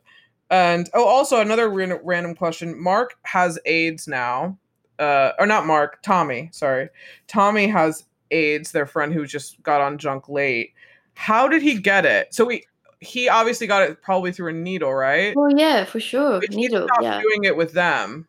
And 0.51 0.89
oh, 0.95 1.05
also 1.07 1.41
another 1.41 1.69
ran- 1.69 2.01
random 2.05 2.35
question. 2.35 2.81
Mark 2.81 3.15
has 3.25 3.59
AIDS 3.67 4.07
now, 4.07 4.59
uh, 4.99 5.33
or 5.39 5.47
not 5.47 5.67
Mark. 5.67 6.03
Tommy, 6.03 6.51
sorry. 6.53 6.89
Tommy 7.27 7.67
has 7.69 8.05
AIDS. 8.31 8.71
Their 8.73 8.87
friend 8.87 9.13
who 9.13 9.27
just 9.27 9.63
got 9.63 9.81
on 9.81 9.99
junk 9.99 10.29
late. 10.29 10.73
How 11.15 11.49
did 11.49 11.63
he 11.63 11.79
get 11.79 12.05
it? 12.07 12.33
So 12.35 12.45
we 12.45 12.65
he 13.01 13.29
obviously 13.29 13.67
got 13.67 13.83
it 13.83 14.01
probably 14.03 14.31
through 14.31 14.51
a 14.51 14.53
needle, 14.53 14.93
right? 14.93 15.35
Oh 15.37 15.49
yeah, 15.57 15.85
for 15.85 15.99
sure. 16.01 16.39
But 16.41 16.51
he 16.51 16.57
Needle, 16.57 16.87
yeah. 17.01 17.21
doing 17.21 17.45
it 17.45 17.57
with 17.57 17.73
them 17.73 18.29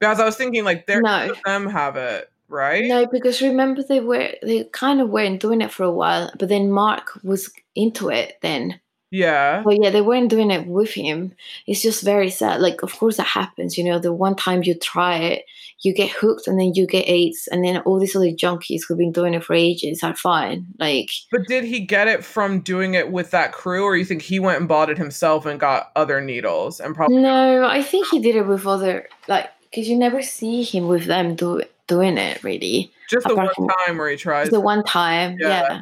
because 0.00 0.20
I 0.20 0.24
was 0.24 0.36
thinking 0.36 0.64
like 0.64 0.86
they're 0.86 1.00
No. 1.02 1.32
them 1.44 1.66
have 1.68 1.96
it, 1.96 2.30
right? 2.48 2.84
No, 2.84 3.06
because 3.06 3.40
remember 3.42 3.82
they 3.82 4.00
were 4.00 4.30
they 4.42 4.64
kind 4.72 5.00
of 5.00 5.08
weren't 5.10 5.40
doing 5.40 5.60
it 5.60 5.72
for 5.72 5.84
a 5.84 5.92
while, 5.92 6.30
but 6.38 6.48
then 6.48 6.70
Mark 6.70 7.18
was 7.22 7.50
into 7.74 8.08
it 8.10 8.38
then. 8.42 8.80
Yeah. 9.12 9.62
Well, 9.62 9.78
yeah, 9.80 9.90
they 9.90 10.00
weren't 10.02 10.30
doing 10.30 10.50
it 10.50 10.66
with 10.66 10.90
him. 10.90 11.32
It's 11.68 11.80
just 11.80 12.02
very 12.02 12.28
sad. 12.28 12.60
Like, 12.60 12.82
of 12.82 12.92
course, 12.92 13.16
that 13.18 13.26
happens. 13.26 13.78
You 13.78 13.84
know, 13.84 14.00
the 14.00 14.12
one 14.12 14.34
time 14.34 14.64
you 14.64 14.74
try 14.74 15.18
it, 15.18 15.44
you 15.82 15.94
get 15.94 16.10
hooked, 16.10 16.48
and 16.48 16.58
then 16.58 16.72
you 16.74 16.88
get 16.88 17.08
AIDS, 17.08 17.48
and 17.50 17.64
then 17.64 17.78
all 17.78 18.00
these 18.00 18.16
other 18.16 18.32
junkies 18.32 18.80
who've 18.86 18.98
been 18.98 19.12
doing 19.12 19.32
it 19.34 19.44
for 19.44 19.54
ages 19.54 20.02
are 20.02 20.16
fine. 20.16 20.66
Like, 20.80 21.08
But 21.30 21.46
did 21.46 21.62
he 21.64 21.80
get 21.80 22.08
it 22.08 22.24
from 22.24 22.60
doing 22.60 22.94
it 22.94 23.12
with 23.12 23.30
that 23.30 23.52
crew, 23.52 23.84
or 23.84 23.96
you 23.96 24.04
think 24.04 24.22
he 24.22 24.40
went 24.40 24.58
and 24.58 24.68
bought 24.68 24.90
it 24.90 24.98
himself 24.98 25.46
and 25.46 25.60
got 25.60 25.92
other 25.94 26.20
needles 26.20 26.80
and 26.80 26.94
probably? 26.94 27.18
no, 27.18 27.64
I 27.64 27.82
think 27.82 28.08
he 28.08 28.18
did 28.18 28.34
it 28.34 28.46
with 28.46 28.66
other 28.66 29.06
like 29.28 29.48
because 29.70 29.88
you 29.88 29.96
never 29.96 30.22
see 30.22 30.62
him 30.62 30.86
with 30.88 31.04
them 31.06 31.34
do 31.36 31.62
doing 31.86 32.18
it 32.18 32.42
really. 32.42 32.90
Just 33.10 33.26
the 33.28 33.34
one 33.34 33.48
time 33.86 33.98
where 33.98 34.10
he 34.10 34.16
tries. 34.16 34.50
The 34.50 34.60
one 34.60 34.82
time, 34.84 35.36
Yeah. 35.38 35.48
yeah. 35.48 35.80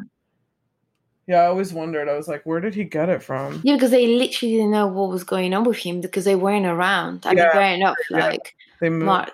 Yeah, 1.26 1.37
I 1.41 1.47
always 1.47 1.72
wondered. 1.72 2.07
I 2.07 2.16
was 2.16 2.28
like, 2.28 2.45
where 2.45 2.61
did 2.61 2.74
he 2.74 2.85
get 2.85 3.09
it 3.09 3.22
from? 3.22 3.62
Yeah, 3.64 3.76
because 3.76 3.91
they 3.91 4.07
literally 4.18 4.57
didn't 4.57 4.72
know 4.72 4.87
what 4.87 5.09
was 5.09 5.24
going 5.24 5.55
on 5.55 5.64
with 5.64 5.78
him 5.78 6.03
because 6.03 6.26
they 6.26 6.37
weren't 6.37 6.66
around. 6.66 7.24
I 7.24 7.30
mean, 7.32 7.51
fair 7.51 7.74
enough. 7.74 7.97
yeah. 8.11 8.26
Like 8.28 8.55
They 8.80 8.91
moved. 8.91 9.07
Mark 9.07 9.30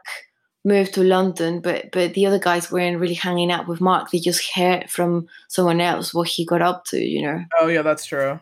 moved 0.65 0.95
to 0.95 1.03
London, 1.03 1.59
but 1.61 1.91
but 1.91 2.15
the 2.15 2.27
other 2.27 2.39
guys 2.39 2.71
weren't 2.71 3.01
really 3.01 3.15
hanging 3.15 3.51
out 3.51 3.67
with 3.67 3.81
Mark. 3.81 4.13
They 4.13 4.21
just 4.21 4.49
heard 4.55 4.89
from 4.89 5.27
someone 5.49 5.81
else 5.81 6.15
what 6.15 6.29
he 6.29 6.45
got 6.45 6.63
up 6.63 6.85
to. 6.87 6.99
You 7.01 7.23
know. 7.23 7.45
Oh 7.61 7.67
yeah, 7.67 7.83
that's 7.83 8.05
true. 8.05 8.39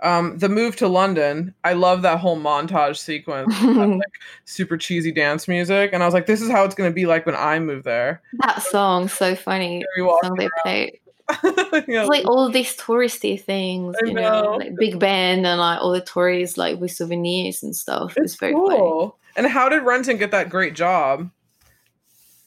Um, 0.00 0.36
the 0.38 0.48
move 0.48 0.76
to 0.76 0.88
London, 0.88 1.54
I 1.64 1.72
love 1.72 2.02
that 2.02 2.18
whole 2.18 2.38
montage 2.38 2.98
sequence, 2.98 3.54
like 3.62 4.02
super 4.44 4.76
cheesy 4.76 5.10
dance 5.12 5.48
music, 5.48 5.90
and 5.92 6.02
I 6.02 6.06
was 6.06 6.12
like, 6.14 6.26
this 6.26 6.42
is 6.42 6.50
how 6.50 6.64
it's 6.64 6.74
gonna 6.74 6.90
be 6.90 7.06
like 7.06 7.24
when 7.26 7.34
I 7.36 7.58
move 7.58 7.84
there. 7.84 8.20
that 8.40 8.62
song 8.62 9.08
so 9.08 9.34
funny. 9.34 9.84
Walk 9.98 10.22
Song 10.24 10.34
they 10.36 10.48
played. 10.62 10.98
yeah, 11.42 12.02
It's 12.02 12.08
like 12.08 12.24
all 12.26 12.48
these 12.50 12.76
touristy 12.76 13.40
things, 13.40 13.96
I 14.02 14.06
you 14.06 14.14
know, 14.14 14.42
know. 14.42 14.50
like 14.58 14.76
Big 14.76 14.98
Ben 14.98 15.44
and 15.44 15.58
like 15.58 15.80
all 15.80 15.90
the 15.92 16.00
tourists 16.00 16.56
like 16.56 16.78
with 16.78 16.92
souvenirs 16.92 17.62
and 17.64 17.74
stuff. 17.74 18.12
It's, 18.16 18.32
it's 18.32 18.34
very 18.36 18.52
funny. 18.52 18.76
cool. 18.76 19.18
And 19.36 19.46
how 19.46 19.68
did 19.68 19.82
Renton 19.82 20.18
get 20.18 20.30
that 20.30 20.48
great 20.50 20.74
job? 20.74 21.28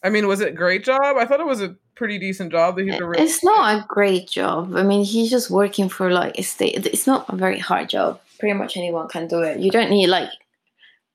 I 0.03 0.09
mean, 0.09 0.27
was 0.27 0.39
it 0.41 0.49
a 0.49 0.55
great 0.55 0.83
job? 0.83 1.17
I 1.17 1.25
thought 1.25 1.39
it 1.39 1.45
was 1.45 1.61
a 1.61 1.75
pretty 1.95 2.17
decent 2.17 2.51
job 2.51 2.77
that 2.77 2.85
he 2.85 2.91
really 2.91 3.21
It's 3.21 3.43
not 3.43 3.75
a 3.75 3.85
great 3.87 4.29
job. 4.29 4.75
I 4.75 4.83
mean, 4.83 5.03
he's 5.03 5.29
just 5.29 5.51
working 5.51 5.89
for 5.89 6.09
like 6.11 6.39
a 6.39 6.43
state. 6.43 6.85
It's 6.85 7.05
not 7.05 7.25
a 7.27 7.35
very 7.35 7.59
hard 7.59 7.89
job. 7.89 8.21
Pretty 8.39 8.53
much 8.53 8.77
anyone 8.77 9.09
can 9.09 9.27
do 9.27 9.41
it. 9.41 9.59
You 9.59 9.69
don't 9.71 9.89
need 9.89 10.07
like 10.07 10.29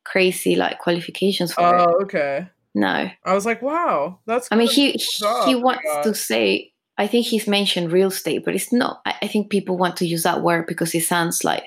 crazy 0.04 0.56
like 0.56 0.78
qualifications 0.78 1.52
for 1.52 1.74
it. 1.74 1.86
Oh, 1.88 2.02
okay. 2.02 2.48
No, 2.74 3.08
I 3.24 3.34
was 3.34 3.46
like, 3.46 3.62
wow, 3.62 4.18
that's. 4.26 4.48
I 4.50 4.56
mean 4.56 4.68
he 4.68 4.98
job, 4.98 5.46
he 5.46 5.54
oh 5.54 5.58
wants 5.60 5.88
to 6.02 6.14
say. 6.14 6.72
I 6.96 7.06
think 7.08 7.26
he's 7.26 7.48
mentioned 7.48 7.90
real 7.90 8.08
estate, 8.08 8.44
but 8.44 8.54
it's 8.54 8.72
not. 8.72 9.00
I, 9.06 9.14
I 9.22 9.26
think 9.26 9.50
people 9.50 9.76
want 9.76 9.96
to 9.96 10.06
use 10.06 10.22
that 10.24 10.42
word 10.42 10.66
because 10.66 10.94
it 10.94 11.02
sounds 11.04 11.42
like 11.42 11.64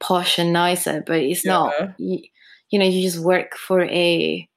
posh 0.00 0.38
and 0.38 0.52
nicer, 0.52 1.02
but 1.06 1.20
it's 1.20 1.44
Yeah. 1.44 1.52
not. 1.52 1.74
You, 1.98 2.22
you 2.70 2.78
know, 2.78 2.86
you 2.86 3.02
just 3.02 3.18
work 3.18 3.54
for 3.56 3.82
a 3.82 4.48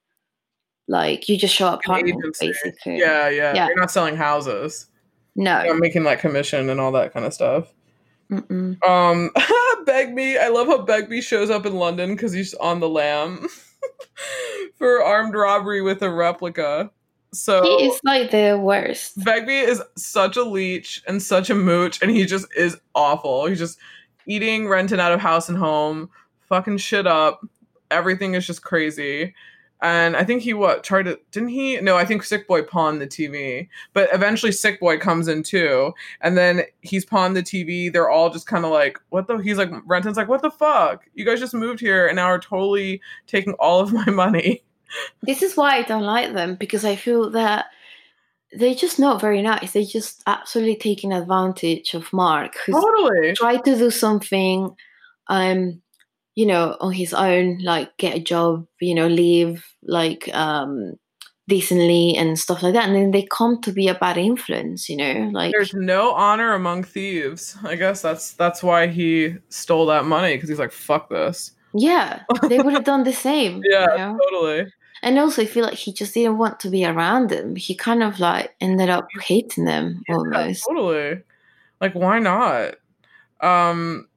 like 0.88 1.28
you 1.28 1.36
just 1.36 1.54
show 1.54 1.66
up 1.66 1.80
basically. 1.84 2.98
Yeah, 2.98 3.28
yeah, 3.28 3.54
Yeah. 3.54 3.66
You're 3.66 3.76
not 3.76 3.90
selling 3.90 4.16
houses. 4.16 4.86
No. 5.34 5.62
You're 5.62 5.74
not 5.74 5.80
making 5.80 6.04
like 6.04 6.20
commission 6.20 6.70
and 6.70 6.80
all 6.80 6.92
that 6.92 7.12
kind 7.12 7.26
of 7.26 7.34
stuff. 7.34 7.72
Mm-mm. 8.30 8.82
Um, 8.86 9.30
Begbie. 9.86 10.38
I 10.38 10.48
love 10.48 10.66
how 10.66 10.82
Begbie 10.82 11.20
shows 11.20 11.50
up 11.50 11.66
in 11.66 11.76
London 11.76 12.14
because 12.14 12.32
he's 12.32 12.54
on 12.54 12.80
the 12.80 12.88
lam 12.88 13.46
for 14.76 15.02
armed 15.02 15.34
robbery 15.34 15.82
with 15.82 16.02
a 16.02 16.10
replica. 16.10 16.90
So 17.32 17.62
He 17.62 17.86
is 17.86 18.00
like 18.02 18.30
the 18.30 18.58
worst. 18.58 19.22
Begbie 19.24 19.52
is 19.52 19.82
such 19.96 20.36
a 20.36 20.42
leech 20.42 21.02
and 21.06 21.22
such 21.22 21.50
a 21.50 21.54
mooch, 21.54 22.00
and 22.00 22.10
he 22.10 22.24
just 22.24 22.46
is 22.56 22.78
awful. 22.94 23.46
He's 23.46 23.58
just 23.58 23.78
eating 24.26 24.68
Renton 24.68 25.00
out 25.00 25.12
of 25.12 25.20
house 25.20 25.48
and 25.48 25.58
home, 25.58 26.08
fucking 26.48 26.78
shit 26.78 27.06
up. 27.06 27.44
Everything 27.90 28.34
is 28.34 28.46
just 28.46 28.62
crazy. 28.62 29.34
And 29.82 30.16
I 30.16 30.24
think 30.24 30.42
he 30.42 30.54
what 30.54 30.84
tried 30.84 31.04
to 31.04 31.18
didn't 31.32 31.50
he? 31.50 31.78
No, 31.80 31.96
I 31.96 32.04
think 32.04 32.22
Sick 32.22 32.48
Boy 32.48 32.62
pawned 32.62 33.00
the 33.00 33.06
TV. 33.06 33.68
But 33.92 34.08
eventually 34.12 34.52
Sick 34.52 34.80
Boy 34.80 34.98
comes 34.98 35.28
in 35.28 35.42
too. 35.42 35.92
And 36.20 36.36
then 36.36 36.62
he's 36.80 37.04
pawned 37.04 37.36
the 37.36 37.42
TV. 37.42 37.92
They're 37.92 38.10
all 38.10 38.30
just 38.30 38.46
kind 38.46 38.64
of 38.64 38.70
like, 38.70 38.98
what 39.10 39.26
the 39.26 39.36
he's 39.38 39.58
like 39.58 39.70
Renton's 39.84 40.16
like, 40.16 40.28
what 40.28 40.42
the 40.42 40.50
fuck? 40.50 41.04
You 41.14 41.24
guys 41.24 41.40
just 41.40 41.54
moved 41.54 41.80
here 41.80 42.06
and 42.06 42.16
now 42.16 42.26
are 42.26 42.38
totally 42.38 43.00
taking 43.26 43.52
all 43.54 43.80
of 43.80 43.92
my 44.06 44.10
money. 44.10 44.62
This 45.22 45.42
is 45.42 45.56
why 45.56 45.76
I 45.76 45.82
don't 45.82 46.04
like 46.04 46.32
them 46.32 46.54
because 46.54 46.84
I 46.84 46.96
feel 46.96 47.30
that 47.30 47.66
they're 48.52 48.74
just 48.74 48.98
not 48.98 49.20
very 49.20 49.42
nice. 49.42 49.72
They're 49.72 49.84
just 49.84 50.22
absolutely 50.26 50.76
taking 50.76 51.12
advantage 51.12 51.94
of 51.94 52.12
Mark, 52.12 52.56
who's 52.64 52.76
Totally. 52.76 53.34
tried 53.34 53.64
to 53.64 53.76
do 53.76 53.90
something, 53.90 54.74
um, 55.28 55.82
you 56.36 56.46
know, 56.46 56.76
on 56.80 56.92
his 56.92 57.12
own, 57.14 57.58
like 57.64 57.96
get 57.98 58.16
a 58.16 58.20
job, 58.20 58.66
you 58.80 58.94
know, 58.94 59.08
live 59.08 59.66
like 59.82 60.28
um 60.34 60.94
decently 61.48 62.16
and 62.16 62.38
stuff 62.38 62.62
like 62.62 62.74
that, 62.74 62.86
and 62.86 62.96
then 62.96 63.10
they 63.12 63.22
come 63.30 63.60
to 63.62 63.72
be 63.72 63.88
a 63.88 63.94
bad 63.94 64.16
influence, 64.18 64.88
you 64.88 64.96
know, 64.96 65.30
like 65.32 65.52
There's 65.52 65.74
no 65.74 66.12
honor 66.12 66.54
among 66.54 66.82
thieves. 66.84 67.56
I 67.64 67.76
guess 67.76 68.02
that's 68.02 68.32
that's 68.34 68.62
why 68.62 68.86
he 68.88 69.36
stole 69.48 69.86
that 69.86 70.04
money 70.04 70.34
because 70.36 70.48
he's 70.48 70.58
like, 70.58 70.72
fuck 70.72 71.08
this. 71.08 71.52
yeah, 71.74 72.22
they 72.48 72.60
would 72.60 72.74
have 72.74 72.84
done 72.84 73.04
the 73.04 73.12
same. 73.28 73.62
you 73.62 73.70
Yeah, 73.70 73.86
know? 73.96 74.18
totally. 74.30 74.72
And 75.02 75.18
also, 75.18 75.42
I 75.42 75.46
feel 75.46 75.64
like 75.64 75.74
he 75.74 75.92
just 75.92 76.14
didn't 76.14 76.38
want 76.38 76.58
to 76.60 76.70
be 76.70 76.84
around 76.84 77.28
them. 77.30 77.54
He 77.54 77.74
kind 77.74 78.02
of 78.02 78.18
like 78.18 78.54
ended 78.60 78.88
up 78.88 79.06
hating 79.20 79.64
them 79.64 80.02
Yeah, 80.08 80.14
almost. 80.16 80.64
totally. 80.68 81.22
Like, 81.80 81.94
why 81.94 82.18
not? 82.18 82.76
Um. 83.40 84.08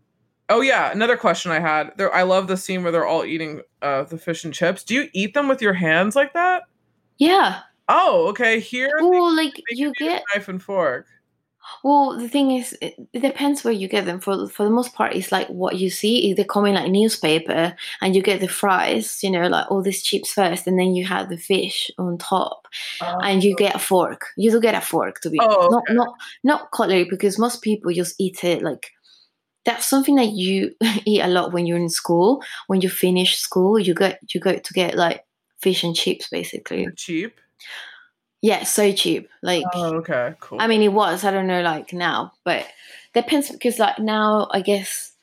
Oh 0.50 0.62
yeah, 0.62 0.92
another 0.92 1.16
question 1.16 1.52
I 1.52 1.60
had. 1.60 1.92
There, 1.98 2.14
I 2.14 2.24
love 2.24 2.48
the 2.48 2.58
scene 2.58 2.82
where 2.84 2.92
they're 2.92 3.06
all 3.06 3.24
eating 3.24 3.62
uh, 3.82 4.04
the 4.04 4.18
fish 4.18 4.44
and 4.44 4.54
chips. 4.54 4.84
Do 4.84 4.96
you 4.96 5.08
eat 5.14 5.34
them 5.34 5.48
with 5.48 5.62
your 5.62 5.74
hands 5.74 6.16
like 6.16 6.34
that? 6.34 6.64
Yeah. 7.20 7.60
Oh, 7.88 8.28
okay. 8.30 8.60
Here, 8.60 8.90
Well, 9.00 9.36
like 9.36 9.62
you 9.70 9.94
get. 10.00 10.24
knife 10.34 10.48
and 10.48 10.62
fork. 10.62 11.08
Well, 11.84 12.18
the 12.18 12.28
thing 12.30 12.52
is, 12.52 12.76
it, 12.82 12.96
depends 13.14 13.64
where 13.64 13.74
you 13.74 13.88
get 13.88 14.06
them. 14.06 14.20
For 14.20 14.48
for 14.48 14.64
the 14.64 14.70
most 14.72 14.96
part, 14.96 15.14
it's 15.16 15.32
like 15.32 15.48
what 15.50 15.78
you 15.78 15.90
see. 15.92 16.34
They 16.34 16.44
come 16.44 16.66
in 16.66 16.74
like 16.76 16.90
newspaper, 16.90 17.76
and 18.02 18.16
you 18.16 18.24
get 18.24 18.40
the 18.42 18.48
fries. 18.48 19.20
You 19.22 19.30
know, 19.30 19.48
like 19.48 19.70
all 19.70 19.84
these 19.84 20.02
chips 20.02 20.34
first, 20.34 20.66
and 20.66 20.80
then 20.80 20.96
you 20.96 21.06
have 21.06 21.30
the 21.30 21.38
fish 21.38 21.92
on 22.00 22.18
top, 22.18 22.68
and 23.02 23.44
you 23.44 23.56
get 23.56 23.76
a 23.76 23.80
fork. 23.80 24.28
You 24.38 24.50
do 24.52 24.60
get 24.62 24.74
a 24.74 24.82
fork 24.82 25.20
to 25.22 25.30
be 25.30 25.38
Oh, 25.42 25.68
okay. 25.68 25.70
not 25.70 25.84
not 25.90 26.16
not 26.44 26.72
cutlery 26.72 27.04
because 27.04 27.38
most 27.38 27.62
people 27.62 27.92
just 27.92 28.16
eat 28.20 28.44
it 28.44 28.64
like. 28.64 28.92
That's 29.70 29.88
something 29.88 30.16
that 30.16 30.32
you 30.32 30.74
eat 31.06 31.22
a 31.22 31.28
lot 31.28 31.54
when 31.54 31.68
you're 31.68 31.78
in 31.78 31.90
school. 31.90 32.42
When 32.66 32.82
you 32.82 32.90
finish 32.90 33.38
school, 33.38 33.78
you 33.78 33.94
go 33.94 34.14
you 34.34 34.40
go 34.40 34.58
to 34.58 34.74
get 34.74 34.96
like 34.96 35.24
fish 35.62 35.84
and 35.84 35.96
chips, 35.96 36.28
basically. 36.30 36.88
cheap. 36.96 37.40
Yeah, 38.42 38.64
so 38.64 38.92
cheap. 38.92 39.30
Like 39.44 39.66
Oh, 39.76 39.98
okay, 39.98 40.34
cool. 40.40 40.60
I 40.60 40.66
mean, 40.66 40.82
it 40.82 40.92
was. 40.92 41.24
I 41.24 41.30
don't 41.30 41.46
know, 41.46 41.62
like 41.62 41.94
now, 41.94 42.32
but 42.44 42.66
depends 43.14 43.52
because, 43.52 43.78
like, 43.78 44.00
now 44.00 44.48
I 44.52 44.62
guess 44.62 45.14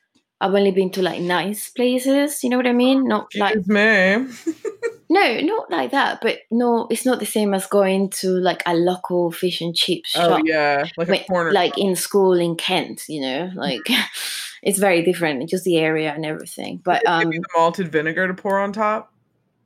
I've 0.41 0.55
only 0.55 0.71
been 0.71 0.91
to 0.93 1.03
like 1.03 1.21
nice 1.21 1.71
places. 1.71 2.45
You 2.45 2.51
know 2.51 2.57
what 2.57 2.69
I 2.69 2.73
mean? 2.73 3.09
Not 3.09 3.27
like 3.35 3.67
me. 3.67 4.27
no, 5.09 5.41
not 5.41 5.71
like 5.71 5.91
that. 5.93 6.21
But 6.21 6.41
no, 6.51 6.87
it's 6.91 7.07
not 7.07 7.21
the 7.21 7.27
same 7.27 7.55
as 7.55 7.67
going 7.67 8.11
to 8.11 8.31
like 8.31 8.63
a 8.67 8.75
local 8.75 9.31
fish 9.31 9.61
and 9.61 9.75
chip 9.75 10.03
Oh 10.17 10.29
shop, 10.29 10.43
yeah, 10.45 10.85
like 10.97 11.09
a 11.09 11.25
corner. 11.25 11.53
like 11.53 11.79
in 11.79 11.95
school 11.97 12.35
in 12.35 12.57
Kent. 12.57 13.05
You 13.09 13.21
know, 13.23 13.51
like 13.55 13.81
it's 14.63 14.79
very 14.79 15.03
different. 15.03 15.49
Just 15.49 15.65
the 15.65 15.79
area 15.79 16.13
and 16.13 16.27
everything. 16.27 16.81
But 16.83 17.07
um, 17.07 17.31
the 17.31 17.43
malted 17.57 17.93
vinegar 17.93 18.27
to 18.29 18.35
pour 18.35 18.59
on 18.59 18.73
top. 18.73 19.13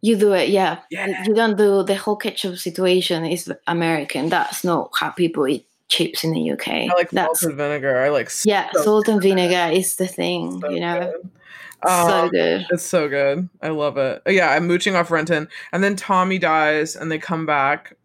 you 0.02 0.16
do 0.16 0.32
it, 0.32 0.48
yeah. 0.50 0.78
Yeah. 0.90 1.24
You 1.24 1.34
don't 1.34 1.56
do 1.56 1.82
the 1.82 1.94
whole 1.96 2.16
ketchup 2.16 2.56
situation. 2.58 3.24
Is 3.24 3.52
American. 3.66 4.28
That's 4.28 4.64
not 4.64 4.90
how 4.98 5.10
people 5.10 5.46
eat 5.48 5.66
chips 5.88 6.22
in 6.22 6.32
the 6.32 6.50
UK. 6.52 6.68
I 6.68 6.86
like 6.94 7.10
That's 7.10 7.42
malted 7.42 7.56
vinegar. 7.56 7.98
I 7.98 8.10
like. 8.10 8.30
Yeah, 8.44 8.70
salt 8.72 9.08
and 9.08 9.20
vinegar 9.20 9.72
is 9.72 9.96
the 9.96 10.06
thing, 10.06 10.60
so 10.60 10.68
you 10.70 10.80
know. 10.80 11.12
good. 11.12 11.30
So 11.86 12.24
Um, 12.24 12.28
good. 12.30 12.66
It's 12.70 12.82
so 12.84 13.08
good. 13.08 13.48
I 13.62 13.68
love 13.68 13.96
it. 13.96 14.22
Uh, 14.26 14.30
Yeah, 14.30 14.50
I'm 14.50 14.66
mooching 14.66 14.96
off 14.96 15.10
Renton, 15.10 15.48
and 15.72 15.82
then 15.82 15.96
Tommy 15.96 16.38
dies, 16.38 16.96
and 16.96 17.10
they 17.10 17.18
come 17.18 17.46
back. 17.46 17.96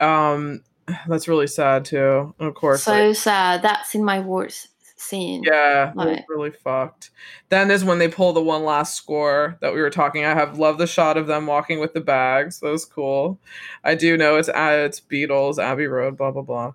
Um, 0.00 0.62
that's 1.08 1.28
really 1.28 1.46
sad 1.46 1.84
too. 1.84 2.34
And 2.38 2.48
of 2.48 2.54
course, 2.54 2.82
So 2.82 2.92
like, 3.08 3.16
sad. 3.16 3.62
That's 3.62 3.94
in 3.94 4.04
my 4.04 4.20
worst 4.20 4.68
scene. 5.00 5.42
yeah, 5.44 5.92
really 6.28 6.50
fucked. 6.50 7.10
Then 7.48 7.70
is 7.70 7.84
when 7.84 7.98
they 7.98 8.08
pull 8.08 8.32
the 8.32 8.42
one 8.42 8.64
last 8.64 8.94
score 8.94 9.56
that 9.60 9.72
we 9.72 9.80
were 9.80 9.90
talking. 9.90 10.24
I 10.24 10.34
have 10.34 10.58
loved 10.58 10.78
the 10.78 10.86
shot 10.86 11.16
of 11.16 11.26
them 11.26 11.46
walking 11.46 11.80
with 11.80 11.94
the 11.94 12.00
bags. 12.00 12.60
That 12.60 12.70
was 12.70 12.84
cool. 12.84 13.38
I 13.84 13.94
do 13.94 14.16
know 14.16 14.36
it's 14.36 14.48
uh, 14.48 14.84
it's 14.86 15.00
Beatles, 15.00 15.58
Abbey 15.62 15.86
Road, 15.86 16.16
blah 16.16 16.30
blah 16.30 16.42
blah. 16.42 16.66
Um, 16.66 16.74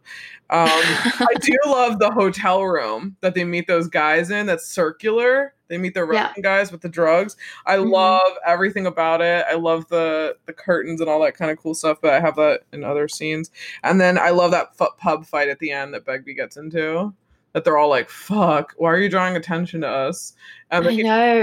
I 0.49 1.33
do 1.41 1.55
love 1.65 1.99
the 1.99 2.11
hotel 2.11 2.63
room 2.63 3.15
that 3.21 3.33
they 3.35 3.43
meet 3.43 3.67
those 3.67 3.87
guys 3.87 4.29
in. 4.31 4.45
That's 4.45 4.67
circular. 4.67 5.53
They 5.69 5.77
meet 5.79 5.95
the 5.95 6.07
Yeah. 6.11 6.31
Guys 6.43 6.71
with 6.71 6.81
the 6.81 6.89
drugs. 6.89 7.35
I 7.65 7.77
Mhm. 7.77 7.91
love 7.91 8.33
everything 8.45 8.85
about 8.85 9.21
it. 9.21 9.43
I 9.49 9.55
love 9.55 9.87
the 9.89 10.37
the 10.45 10.53
curtains 10.53 11.01
and 11.01 11.09
all 11.09 11.21
that 11.23 11.35
kind 11.35 11.49
of 11.49 11.57
cool 11.57 11.73
stuff. 11.73 11.97
But 12.01 12.13
I 12.13 12.19
have 12.19 12.35
that 12.35 12.61
in 12.71 12.83
other 12.83 13.07
scenes. 13.07 13.49
And 13.83 13.99
then 13.99 14.17
I 14.19 14.29
love 14.29 14.51
that 14.51 14.77
fu- 14.77 14.85
pub 14.97 15.25
fight 15.25 15.47
at 15.47 15.57
the 15.59 15.71
end 15.71 15.93
that 15.95 16.05
Begbie 16.05 16.35
gets 16.35 16.57
into. 16.57 17.13
That 17.53 17.63
they're 17.63 17.77
all 17.77 17.89
like, 17.89 18.09
"Fuck, 18.09 18.73
why 18.77 18.91
are 18.91 18.97
you 18.99 19.09
drawing 19.09 19.35
attention 19.35 19.81
to 19.81 19.87
us?" 19.87 20.33
And 20.71 20.83
then 20.85 20.93
I 20.93 20.95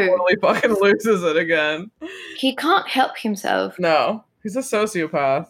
he 0.02 0.06
totally 0.08 0.36
fucking 0.42 0.76
loses 0.80 1.22
it 1.22 1.36
again. 1.36 1.90
He 2.36 2.54
can't 2.54 2.88
help 2.88 3.16
himself. 3.16 3.78
No, 3.78 4.24
he's 4.42 4.56
a 4.56 4.60
sociopath. 4.60 5.48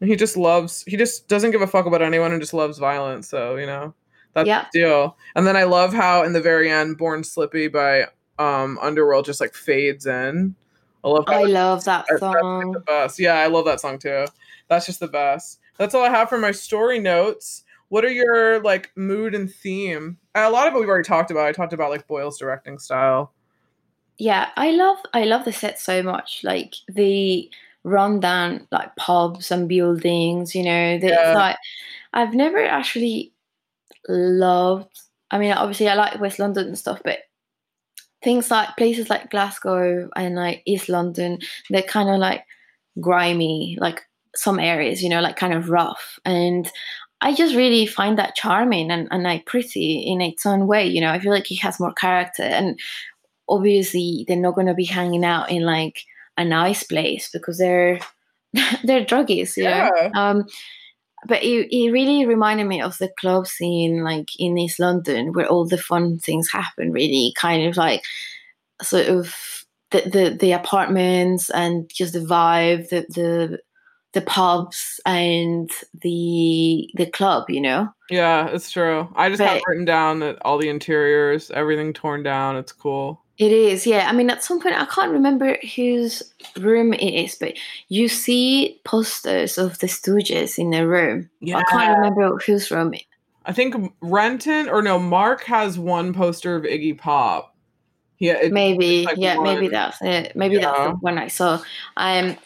And 0.00 0.08
he 0.10 0.14
just 0.16 0.36
loves. 0.36 0.84
He 0.86 0.96
just 0.96 1.26
doesn't 1.26 1.50
give 1.50 1.62
a 1.62 1.66
fuck 1.66 1.86
about 1.86 2.02
anyone 2.02 2.30
and 2.30 2.40
just 2.40 2.54
loves 2.54 2.78
violence. 2.78 3.28
So 3.28 3.56
you 3.56 3.66
know, 3.66 3.94
that's 4.34 4.46
Yeah. 4.46 4.66
the 4.72 4.78
deal. 4.80 5.16
And 5.34 5.46
then 5.46 5.56
I 5.56 5.64
love 5.64 5.92
how 5.92 6.22
in 6.22 6.32
the 6.34 6.40
very 6.40 6.70
end, 6.70 6.98
"Born 6.98 7.24
Slippy" 7.24 7.66
by 7.68 8.06
um 8.38 8.78
Underworld 8.80 9.24
just 9.24 9.40
like 9.40 9.54
fades 9.54 10.06
in. 10.06 10.54
I 11.02 11.08
love. 11.08 11.24
I 11.28 11.42
love 11.44 11.84
that 11.84 12.04
That's 12.08 12.22
like 12.22 12.38
song. 12.40 12.72
the 12.72 12.80
best. 12.80 13.18
Yeah, 13.18 13.34
I 13.34 13.46
love 13.46 13.64
that 13.64 13.80
song 13.80 13.98
too. 13.98 14.26
That's 14.68 14.86
just 14.86 15.00
the 15.00 15.08
best. 15.08 15.58
That's 15.78 15.94
all 15.94 16.04
I 16.04 16.10
have 16.10 16.28
for 16.28 16.38
my 16.38 16.52
story 16.52 16.98
notes. 17.00 17.64
What 17.88 18.04
are 18.04 18.10
your 18.10 18.60
like 18.60 18.90
mood 18.96 19.34
and 19.34 19.52
theme 19.52 20.18
a 20.34 20.50
lot 20.50 20.68
of 20.68 20.74
it 20.74 20.78
we've 20.80 20.88
already 20.88 21.06
talked 21.06 21.30
about. 21.30 21.46
I 21.46 21.52
talked 21.52 21.72
about 21.72 21.90
like 21.90 22.06
Boyle's 22.06 22.38
directing 22.38 22.78
style. 22.78 23.32
Yeah, 24.18 24.48
I 24.56 24.70
love 24.72 24.98
I 25.14 25.24
love 25.24 25.44
the 25.44 25.52
set 25.52 25.78
so 25.78 26.02
much. 26.02 26.40
Like 26.42 26.74
the 26.88 27.50
rundown 27.84 28.66
like 28.72 28.94
pubs 28.96 29.50
and 29.50 29.68
buildings, 29.68 30.54
you 30.54 30.62
know, 30.64 30.98
the, 30.98 31.08
Yeah. 31.08 31.34
like 31.34 31.56
I've 32.12 32.34
never 32.34 32.64
actually 32.64 33.32
loved 34.08 35.00
I 35.30 35.38
mean 35.38 35.52
obviously 35.52 35.88
I 35.88 35.94
like 35.94 36.20
West 36.20 36.38
London 36.38 36.68
and 36.68 36.78
stuff, 36.78 37.00
but 37.04 37.20
things 38.22 38.50
like 38.50 38.76
places 38.76 39.10
like 39.10 39.30
Glasgow 39.30 40.08
and 40.16 40.34
like 40.36 40.62
East 40.66 40.88
London, 40.88 41.38
they're 41.70 41.82
kind 41.82 42.08
of 42.10 42.18
like 42.18 42.44
grimy, 43.00 43.76
like 43.80 44.02
some 44.34 44.58
areas, 44.58 45.02
you 45.02 45.08
know, 45.08 45.20
like 45.20 45.36
kind 45.36 45.54
of 45.54 45.70
rough. 45.70 46.18
And 46.24 46.70
I 47.20 47.34
just 47.34 47.54
really 47.54 47.86
find 47.86 48.18
that 48.18 48.34
charming 48.34 48.90
and, 48.90 49.08
and 49.10 49.22
like 49.22 49.46
pretty 49.46 50.00
in 50.06 50.20
its 50.20 50.44
own 50.44 50.66
way, 50.66 50.86
you 50.86 51.00
know. 51.00 51.10
I 51.10 51.18
feel 51.18 51.32
like 51.32 51.50
it 51.50 51.60
has 51.62 51.80
more 51.80 51.92
character 51.92 52.42
and 52.42 52.78
obviously 53.48 54.24
they're 54.28 54.36
not 54.36 54.54
gonna 54.54 54.74
be 54.74 54.84
hanging 54.84 55.24
out 55.24 55.50
in 55.50 55.62
like 55.62 56.02
a 56.36 56.44
nice 56.44 56.82
place 56.82 57.30
because 57.32 57.58
they're 57.58 58.00
they're 58.84 59.04
druggies. 59.04 59.56
Yeah. 59.56 59.90
Um 60.14 60.44
but 61.26 61.42
it, 61.42 61.74
it 61.74 61.90
really 61.90 62.26
reminded 62.26 62.66
me 62.66 62.80
of 62.80 62.98
the 62.98 63.10
club 63.18 63.46
scene 63.46 64.04
like 64.04 64.28
in 64.38 64.58
East 64.58 64.78
London 64.78 65.32
where 65.32 65.46
all 65.46 65.66
the 65.66 65.78
fun 65.78 66.18
things 66.18 66.50
happen 66.50 66.92
really 66.92 67.32
kind 67.36 67.66
of 67.66 67.76
like 67.76 68.02
sort 68.82 69.06
of 69.06 69.34
the 69.90 70.02
the, 70.02 70.36
the 70.38 70.52
apartments 70.52 71.50
and 71.50 71.90
just 71.92 72.12
the 72.12 72.20
vibe 72.20 72.88
the 72.90 73.06
the 73.08 73.58
the 74.16 74.22
pubs 74.22 74.98
and 75.04 75.70
the 76.00 76.90
the 76.94 77.04
club 77.04 77.44
you 77.50 77.60
know 77.60 77.86
Yeah, 78.08 78.48
it's 78.48 78.70
true. 78.70 79.08
I 79.14 79.28
just 79.28 79.42
have 79.42 79.60
written 79.66 79.84
down 79.84 80.20
that 80.20 80.38
all 80.42 80.56
the 80.58 80.70
interiors, 80.70 81.50
everything 81.50 81.92
torn 81.92 82.22
down. 82.22 82.56
It's 82.56 82.72
cool. 82.72 83.20
It 83.36 83.52
is, 83.52 83.86
yeah. 83.86 84.08
I 84.08 84.12
mean, 84.12 84.30
at 84.30 84.42
some 84.42 84.60
point, 84.62 84.80
I 84.80 84.86
can't 84.86 85.12
remember 85.12 85.58
whose 85.74 86.22
room 86.58 86.94
it 86.94 87.02
is, 87.02 87.34
but 87.34 87.52
you 87.88 88.08
see 88.08 88.80
posters 88.84 89.58
of 89.58 89.78
the 89.80 89.86
Stooges 89.88 90.58
in 90.58 90.70
the 90.70 90.86
room. 90.88 91.28
Yeah. 91.40 91.58
I 91.58 91.62
can't 91.64 91.98
remember 91.98 92.38
whose 92.38 92.70
room. 92.70 92.94
it- 92.94 93.04
I 93.44 93.52
think 93.52 93.92
Renton 94.00 94.68
or 94.70 94.80
no, 94.82 94.98
Mark 94.98 95.44
has 95.44 95.78
one 95.78 96.14
poster 96.14 96.56
of 96.56 96.62
Iggy 96.64 96.96
Pop. 96.96 97.54
Yeah, 98.18 98.38
it, 98.38 98.52
Maybe, 98.52 99.04
like 99.04 99.18
yeah, 99.18 99.38
maybe 99.38 99.68
that's 99.68 100.00
it. 100.00 100.34
Maybe 100.34 100.56
that's 100.56 100.78
the 100.78 100.96
one 101.00 101.18
I 101.18 101.28
saw. 101.28 101.60
Um, 101.98 102.36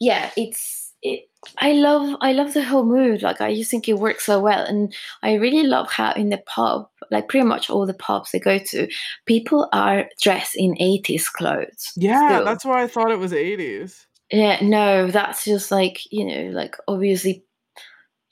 yeah, 0.00 0.30
it's 0.36 0.81
it. 1.02 1.28
I 1.58 1.72
love, 1.72 2.16
I 2.20 2.32
love 2.32 2.54
the 2.54 2.62
whole 2.62 2.84
mood. 2.84 3.22
Like, 3.22 3.40
I 3.40 3.54
just 3.54 3.70
think 3.70 3.88
it 3.88 3.98
works 3.98 4.26
so 4.26 4.40
well, 4.40 4.64
and 4.64 4.94
I 5.22 5.34
really 5.34 5.66
love 5.66 5.90
how 5.90 6.12
in 6.12 6.28
the 6.28 6.42
pub, 6.46 6.88
like 7.10 7.28
pretty 7.28 7.46
much 7.46 7.68
all 7.68 7.84
the 7.84 7.94
pubs 7.94 8.30
they 8.30 8.38
go 8.38 8.58
to, 8.58 8.88
people 9.26 9.68
are 9.72 10.08
dressed 10.20 10.54
in 10.54 10.80
eighties 10.80 11.28
clothes. 11.28 11.92
yeah, 11.96 12.28
still. 12.28 12.44
that's 12.44 12.64
why 12.64 12.82
I 12.82 12.86
thought 12.86 13.10
it 13.10 13.18
was 13.18 13.32
80s. 13.32 14.06
Yeah, 14.30 14.60
no, 14.62 15.10
that's 15.10 15.44
just 15.44 15.70
like, 15.70 16.00
you 16.10 16.24
know, 16.24 16.50
like 16.52 16.76
obviously, 16.88 17.44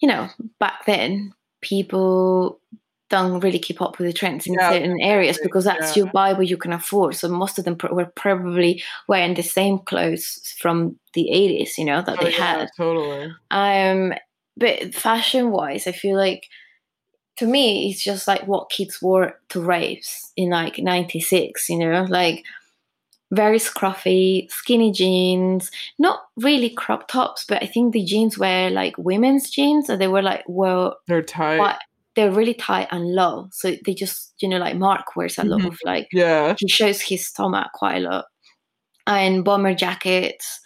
you 0.00 0.08
know, 0.08 0.28
back 0.58 0.86
then 0.86 1.34
people 1.60 2.60
don't 3.10 3.40
really 3.40 3.58
keep 3.58 3.82
up 3.82 3.98
with 3.98 4.06
the 4.06 4.12
trends 4.12 4.46
in 4.46 4.54
Yeah, 4.54 4.70
certain 4.70 4.96
areas 5.02 5.38
because 5.42 5.64
that's 5.64 5.96
yeah. 5.96 6.04
your 6.04 6.12
buy 6.12 6.32
what 6.32 6.46
you 6.48 6.56
can 6.56 6.72
afford. 6.72 7.14
So 7.16 7.28
most 7.28 7.58
of 7.58 7.64
them 7.64 7.76
pr- 7.76 7.92
were 7.92 8.10
probably 8.16 8.82
wearing 9.08 9.34
the 9.34 9.42
same 9.42 9.80
clothes 9.80 10.54
from 10.58 10.98
the 11.14 11.28
80s, 11.32 11.76
you 11.76 11.84
know, 11.84 12.02
that 12.02 12.18
Oh, 12.20 12.24
they 12.24 12.30
yeah, 12.30 12.58
had. 12.60 12.68
totally. 12.76 13.32
Um, 13.50 14.14
but 14.56 14.94
fashion 14.94 15.50
wise, 15.50 15.86
I 15.86 15.92
feel 15.92 16.16
like 16.16 16.46
to 17.38 17.46
me, 17.46 17.90
it's 17.90 18.02
just 18.02 18.28
like 18.28 18.46
what 18.46 18.70
kids 18.70 19.00
wore 19.02 19.40
to 19.50 19.60
raves 19.60 20.32
in 20.36 20.50
like 20.50 20.78
96, 20.78 21.68
you 21.68 21.78
know, 21.78 22.06
like 22.08 22.44
very 23.32 23.58
scruffy, 23.58 24.50
skinny 24.50 24.92
jeans, 24.92 25.70
not 25.98 26.20
really 26.36 26.70
crop 26.70 27.08
tops, 27.08 27.44
but 27.48 27.62
I 27.62 27.66
think 27.66 27.92
the 27.92 28.04
jeans 28.04 28.38
were 28.38 28.70
like 28.70 28.96
women's 28.98 29.50
jeans, 29.50 29.86
so 29.86 29.96
they 29.96 30.08
were 30.08 30.22
like, 30.22 30.44
well, 30.48 30.98
They're 31.06 31.22
tight. 31.22 31.58
They're 32.16 32.32
really 32.32 32.54
tight 32.54 32.88
and 32.90 33.14
low. 33.14 33.48
So 33.52 33.74
they 33.86 33.94
just, 33.94 34.34
you 34.40 34.48
know, 34.48 34.58
like 34.58 34.76
Mark 34.76 35.14
wears 35.16 35.38
a 35.38 35.44
lot 35.44 35.60
Mhm. 35.60 35.66
of 35.68 35.78
like, 35.84 36.08
Yeah. 36.12 36.54
he 36.58 36.68
shows 36.68 37.00
his 37.00 37.26
stomach 37.28 37.68
quite 37.74 37.96
a 37.98 38.00
lot. 38.00 38.24
And 39.06 39.44
bomber 39.44 39.74
jackets, 39.74 40.60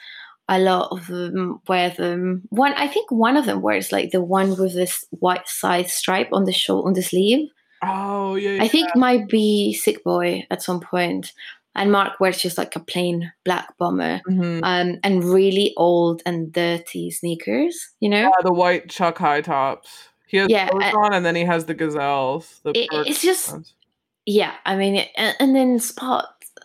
a 0.49 0.59
lot 0.59 0.89
of 0.91 1.07
them 1.07 1.61
wear 1.69 1.91
them. 1.91 2.43
One, 2.51 2.75
I 2.75 2.87
think 2.89 3.11
one 3.11 3.37
of 3.37 3.47
them 3.47 3.63
wears 3.63 3.93
like 3.93 4.11
the 4.11 4.23
one 4.23 4.51
with 4.57 4.75
this 4.75 5.05
white 5.11 5.49
side 5.49 5.89
stripe 5.89 6.29
on 6.33 6.45
the 6.45 6.53
shoulder, 6.53 6.89
on 6.89 6.95
the 6.95 7.03
sleeve. 7.03 7.49
Oh, 7.83 8.35
yeah. 8.37 8.63
I 8.63 8.69
think 8.69 8.95
might 8.97 9.29
be 9.29 9.73
Sick 9.75 10.03
Boy 10.05 10.47
at 10.51 10.63
some 10.63 10.81
point. 10.81 11.33
And 11.77 11.91
Mark 11.91 12.21
wears 12.21 12.39
just 12.41 12.57
like 12.57 12.77
a 12.77 12.81
plain 12.81 13.33
black 13.45 13.77
bomber. 13.79 14.21
Mhm. 14.29 14.61
Um, 14.63 14.99
and 15.03 15.25
really 15.25 15.73
old 15.77 16.23
and 16.25 16.53
dirty 16.53 17.11
sneakers, 17.11 17.77
you 18.01 18.09
know? 18.09 18.21
Yeah, 18.21 18.31
the 18.43 18.53
white 18.53 18.89
Chuck 18.89 19.19
high 19.19 19.41
tops. 19.41 20.09
He 20.35 20.39
has 20.41 20.49
Yeah, 20.51 20.69
on, 20.73 21.13
and 21.15 21.25
then 21.25 21.37
he 21.37 21.45
has 21.45 21.65
the 21.67 21.75
gazelles. 21.75 22.61
The 22.65 22.71
It- 22.71 22.89
it's 23.07 23.23
just- 23.23 23.53
ones. 23.53 23.73
Yeah, 24.27 24.53
I 24.67 24.75
mean, 24.75 24.97
it, 24.97 25.11
and, 25.17 25.37
and 25.39 25.55
then 25.55 25.79
Spud 25.79 26.25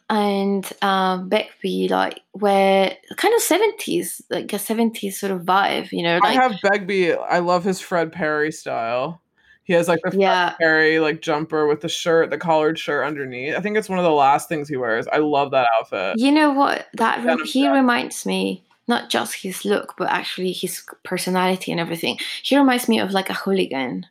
and 0.09 0.67
um, 0.81 1.29
Begbie 1.29 1.89
like 1.89 2.21
wear 2.33 2.97
kind 3.17 3.33
of 3.35 3.41
seventies, 3.41 4.23
like 4.31 4.51
a 4.53 4.57
seventies 4.57 5.19
sort 5.19 5.31
of 5.31 5.41
vibe, 5.43 5.91
you 5.91 6.01
know? 6.01 6.19
I 6.23 6.33
have 6.33 6.55
Begbie. 6.63 7.13
I 7.13 7.39
love 7.39 7.63
his 7.63 7.79
Fred 7.79 8.11
Perry 8.11 8.51
style. 8.51 9.21
He 9.65 9.73
has 9.73 9.87
like 9.87 9.99
the 10.03 10.09
Fred 10.11 10.21
yeah, 10.21 10.55
Perry 10.59 10.99
like 10.99 11.21
jumper 11.21 11.67
with 11.67 11.81
the 11.81 11.89
shirt, 11.89 12.31
the 12.31 12.39
collared 12.39 12.79
shirt 12.79 13.05
underneath. 13.05 13.55
I 13.55 13.59
think 13.59 13.77
it's 13.77 13.89
one 13.89 13.99
of 13.99 14.05
the 14.05 14.11
last 14.11 14.49
things 14.49 14.67
he 14.67 14.77
wears. 14.77 15.05
I 15.07 15.17
love 15.17 15.51
that 15.51 15.67
outfit. 15.77 16.15
you 16.17 16.31
know 16.31 16.49
what? 16.51 16.87
That 16.95 17.23
re- 17.23 17.45
he 17.45 17.69
reminds 17.69 18.25
me 18.25 18.63
not 18.89 19.09
just 19.09 19.35
his 19.35 19.63
look, 19.63 19.93
but 19.97 20.09
actually 20.09 20.51
his 20.51 20.83
personality 21.03 21.71
and 21.71 21.79
everything. 21.79 22.17
He 22.43 22.57
reminds 22.57 22.89
me 22.89 22.99
of 22.99 23.11
like 23.11 23.29
a 23.29 23.33
hooligan. 23.35 24.07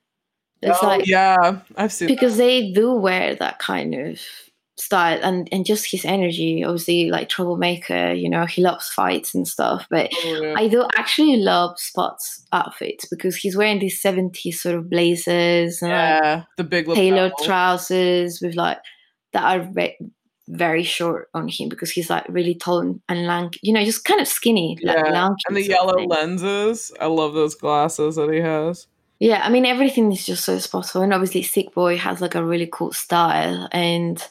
It's 0.62 0.78
oh, 0.82 0.86
like 0.86 1.06
yeah, 1.06 1.60
I've 1.76 1.92
seen 1.92 2.08
because 2.08 2.36
they 2.36 2.72
do 2.72 2.94
wear 2.94 3.34
that 3.34 3.58
kind 3.58 3.94
of 3.94 4.20
style 4.76 5.18
and 5.22 5.48
and 5.50 5.66
just 5.66 5.90
his 5.90 6.04
energy 6.04 6.62
obviously 6.62 7.10
like 7.10 7.28
troublemaker 7.28 8.12
you 8.12 8.30
know 8.30 8.46
he 8.46 8.62
loves 8.62 8.88
fights 8.88 9.34
and 9.34 9.46
stuff 9.46 9.86
but. 9.90 10.08
Oh, 10.24 10.42
yeah. 10.42 10.54
I 10.56 10.68
do 10.68 10.86
actually 10.96 11.36
love 11.36 11.78
Spud's 11.78 12.46
outfits 12.52 13.04
because 13.06 13.36
he's 13.36 13.56
wearing 13.56 13.80
these 13.80 14.00
70s 14.00 14.54
sort 14.54 14.76
of 14.76 14.88
blazers 14.88 15.82
and 15.82 15.90
like 15.90 16.44
the 16.56 16.64
big 16.64 16.86
tailored 16.94 17.32
trousers 17.42 18.40
with 18.40 18.54
like 18.54 18.78
that 19.32 19.42
are 19.42 19.68
ve- 19.72 19.98
very 20.48 20.82
short 20.82 21.28
on 21.34 21.48
him 21.48 21.68
because 21.68 21.90
he's 21.90 22.10
like 22.10 22.24
really 22.28 22.54
tall 22.54 22.80
and, 22.80 23.00
and 23.08 23.26
lanky, 23.26 23.60
you 23.62 23.72
know, 23.72 23.84
just 23.84 24.04
kind 24.04 24.20
of 24.20 24.28
skinny, 24.28 24.78
like 24.82 24.96
Yeah, 24.96 25.10
lanky. 25.12 25.42
and 25.46 25.56
the 25.56 25.62
yellow 25.62 25.94
thing. 25.96 26.08
lenses. 26.08 26.92
I 27.00 27.06
love 27.06 27.34
those 27.34 27.54
glasses 27.54 28.16
that 28.16 28.30
he 28.32 28.40
has. 28.40 28.86
Yeah, 29.20 29.42
I 29.44 29.50
mean 29.50 29.66
everything 29.66 30.12
is 30.12 30.24
just 30.24 30.44
so 30.44 30.58
spot 30.58 30.94
on. 30.96 31.12
Obviously, 31.12 31.42
Sick 31.42 31.74
Boy 31.74 31.96
has 31.96 32.20
like 32.20 32.34
a 32.36 32.44
really 32.44 32.68
cool 32.70 32.92
style, 32.92 33.68
and 33.72 34.22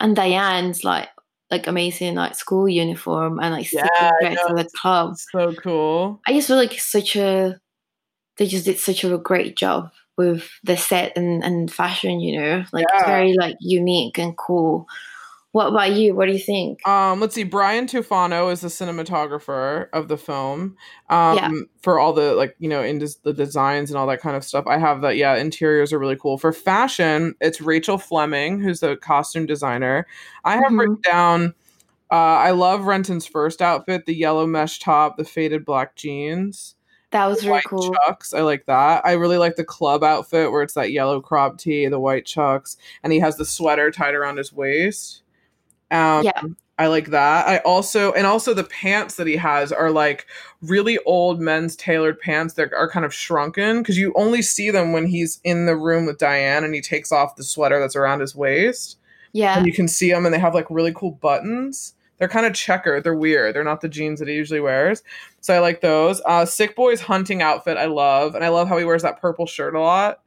and 0.00 0.14
Diane's 0.16 0.84
like 0.84 1.08
like 1.50 1.66
amazing 1.66 2.14
like 2.14 2.34
school 2.34 2.68
uniform 2.68 3.38
and 3.40 3.52
like 3.54 3.72
Yeah, 3.72 3.86
yeah, 4.00 4.10
dress 4.20 4.38
for 4.46 4.54
the 4.56 4.68
club. 4.80 5.16
So 5.32 5.52
cool. 5.54 6.20
I 6.26 6.32
just 6.32 6.46
feel 6.48 6.56
like 6.56 6.74
it's 6.74 6.86
such 6.90 7.16
a 7.16 7.60
they 8.36 8.46
just 8.46 8.64
did 8.64 8.78
such 8.78 9.04
a 9.04 9.18
great 9.18 9.56
job 9.56 9.90
with 10.16 10.48
the 10.62 10.76
set 10.76 11.12
and, 11.16 11.42
and 11.44 11.72
fashion, 11.72 12.20
you 12.20 12.38
know. 12.40 12.64
Like 12.72 12.86
it's 12.94 13.02
Yeah. 13.02 13.06
very 13.06 13.34
like 13.36 13.56
unique 13.60 14.18
and 14.18 14.36
cool. 14.36 14.86
What 15.54 15.68
about 15.68 15.92
you? 15.92 16.16
What 16.16 16.26
do 16.26 16.32
you 16.32 16.38
think? 16.40 16.84
Um, 16.84 17.20
let's 17.20 17.32
see. 17.32 17.44
Brian 17.44 17.86
Tufano 17.86 18.50
is 18.50 18.60
the 18.60 18.66
cinematographer 18.66 19.86
of 19.92 20.08
the 20.08 20.16
film. 20.16 20.76
Um, 21.08 21.36
Yeah. 21.36 21.50
for 21.80 22.00
all 22.00 22.12
the 22.12 22.34
like 22.34 22.56
you 22.58 22.68
know 22.68 22.82
in 22.82 22.98
des- 22.98 23.20
the 23.22 23.32
designs 23.32 23.88
and 23.88 23.96
all 23.96 24.08
that 24.08 24.20
kind 24.20 24.34
of 24.36 24.42
stuff. 24.42 24.66
I 24.66 24.78
have 24.78 25.00
that. 25.02 25.16
Yeah, 25.16 25.36
interiors 25.36 25.92
are 25.92 25.98
really 26.00 26.16
cool. 26.16 26.38
For 26.38 26.52
fashion, 26.52 27.36
it's 27.40 27.60
Rachel 27.60 27.98
Fleming 27.98 28.60
who's 28.60 28.80
the 28.80 28.96
costume 28.96 29.46
designer. 29.46 30.08
I 30.44 30.54
have 30.56 30.72
Mhm. 30.72 30.78
written 30.80 30.98
down. 31.04 31.54
Uh, 32.10 32.16
I 32.16 32.50
love 32.50 32.86
Renton's 32.86 33.24
first 33.26 33.62
outfit: 33.62 34.06
the 34.06 34.14
yellow 34.14 34.48
mesh 34.48 34.80
top, 34.80 35.16
the 35.18 35.24
faded 35.24 35.64
black 35.64 35.94
jeans. 35.94 36.74
That 37.12 37.26
was 37.26 37.46
really 37.46 37.62
cool. 37.68 37.94
chucks. 38.06 38.34
I 38.34 38.40
like 38.40 38.66
that. 38.66 39.06
I 39.06 39.12
really 39.12 39.38
like 39.38 39.54
the 39.54 39.62
club 39.64 40.02
outfit 40.02 40.50
where 40.50 40.62
it's 40.62 40.74
that 40.74 40.90
yellow 40.90 41.20
crop 41.20 41.58
tee, 41.58 41.86
the 41.86 42.00
white 42.00 42.26
chucks, 42.26 42.76
and 43.04 43.12
he 43.12 43.20
has 43.20 43.36
the 43.36 43.44
sweater 43.44 43.92
tied 43.92 44.14
around 44.16 44.38
his 44.38 44.52
waist. 44.52 45.20
Um, 45.94 46.24
Yeah. 46.24 46.42
I 46.76 46.88
like 46.88 47.10
that. 47.10 47.46
I 47.46 47.58
also 47.58 48.10
and 48.14 48.26
also 48.26 48.52
the 48.52 48.64
pants 48.64 49.14
that 49.14 49.28
he 49.28 49.36
has 49.36 49.70
are 49.70 49.92
like 49.92 50.26
really 50.60 50.98
old 51.06 51.40
men's 51.40 51.76
tailored 51.76 52.18
pants 52.18 52.54
that 52.54 52.72
are 52.72 52.90
kind 52.90 53.06
of 53.06 53.14
shrunken 53.14 53.78
because 53.80 53.96
you 53.96 54.12
only 54.16 54.42
see 54.42 54.70
them 54.72 54.90
when 54.92 55.06
he's 55.06 55.40
in 55.44 55.66
the 55.66 55.76
room 55.76 56.04
with 56.04 56.18
Diane 56.18 56.64
and 56.64 56.74
he 56.74 56.80
takes 56.80 57.12
off 57.12 57.36
the 57.36 57.44
sweater 57.44 57.78
that's 57.78 57.94
around 57.94 58.18
his 58.20 58.34
waist 58.34 58.98
Yeah. 59.32 59.56
and 59.56 59.66
you 59.68 59.72
can 59.72 59.86
see 59.86 60.10
them 60.10 60.24
and 60.26 60.34
they 60.34 60.38
have 60.40 60.52
like 60.52 60.66
really 60.68 60.92
cool 60.92 61.12
buttons. 61.12 61.94
They're 62.18 62.26
kind 62.28 62.44
of 62.46 62.54
checkered. 62.54 63.04
They're 63.04 63.14
weird. 63.14 63.54
They're 63.54 63.62
not 63.62 63.80
the 63.80 63.88
jeans 63.88 64.18
that 64.18 64.26
he 64.26 64.34
usually 64.34 64.60
wears. 64.60 65.04
So 65.42 65.54
I 65.54 65.60
like 65.60 65.80
those. 65.80 66.20
Uh, 66.26 66.44
Sick 66.44 66.74
Boy's 66.74 67.00
hunting 67.00 67.40
outfit 67.40 67.76
I 67.76 67.86
love, 67.86 68.34
and 68.34 68.44
I 68.44 68.48
love 68.48 68.66
how 68.68 68.78
he 68.78 68.84
wears 68.84 69.02
that 69.02 69.20
purple 69.20 69.46
shirt 69.46 69.74
a 69.76 69.80
lot. 69.80 70.20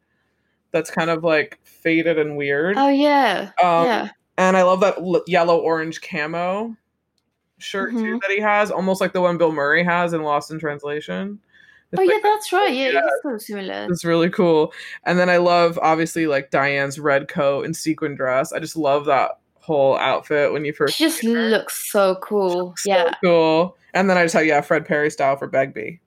that's 0.72 0.91
kind 0.91 1.10
of 1.10 1.23
like 1.26 1.60
faded 1.64 2.19
and 2.19 2.38
weird. 2.38 2.77
Oh 2.77 2.88
yeah, 2.89 3.52
Um, 3.61 3.85
yeah. 3.85 4.10
And 4.38 4.55
I 4.55 4.64
love 4.64 4.81
that 4.81 4.97
l- 4.97 5.23
yellow 5.27 5.57
orange 5.57 6.01
camo 6.01 6.76
shirt 7.57 7.91
too 7.91 7.97
Mhm. 8.18 8.22
that 8.22 8.30
he 8.31 8.39
has, 8.39 8.69
almost 8.69 9.01
like 9.01 9.14
the 9.14 9.22
one 9.22 9.38
Bill 9.38 9.51
Murray 9.51 9.84
has 9.84 10.14
in 10.14 10.22
Lost 10.23 10.51
in 10.51 10.59
Translation. 10.59 11.39
It's 11.91 11.99
Oh 11.99 12.03
like- 12.03 12.11
yeah, 12.14 12.19
that's 12.22 12.51
right. 12.53 12.73
Yeah, 12.73 12.89
yeah. 12.89 13.01
it's 13.03 13.23
so 13.23 13.38
similar. 13.38 13.88
It's 13.89 14.05
really 14.05 14.30
cool. 14.30 14.73
And 15.05 15.18
then 15.18 15.30
I 15.30 15.38
love 15.38 15.80
obviously 15.81 16.27
like 16.27 16.51
Diane's 16.51 16.99
red 16.99 17.27
coat 17.27 17.65
and 17.65 17.76
sequin 17.76 18.14
dress. 18.15 18.53
I 18.53 18.59
just 18.59 18.76
love 18.77 19.05
that 19.05 19.39
whole 19.55 19.97
outfit 19.97 20.53
when 20.53 20.65
you 20.65 20.73
first 20.73 20.97
She 20.97 21.05
just 21.05 21.23
looks 21.23 21.89
so 21.91 22.15
cool. 22.22 22.73
So 22.77 22.89
yeah, 22.91 23.11
cool. 23.23 23.76
And 23.93 24.09
then 24.09 24.18
I 24.18 24.23
just 24.23 24.34
have 24.35 24.45
yeah, 24.45 24.61
Fred 24.61 24.85
Perry 24.85 25.09
style 25.09 25.35
for 25.38 25.47
Begbie. 25.47 25.99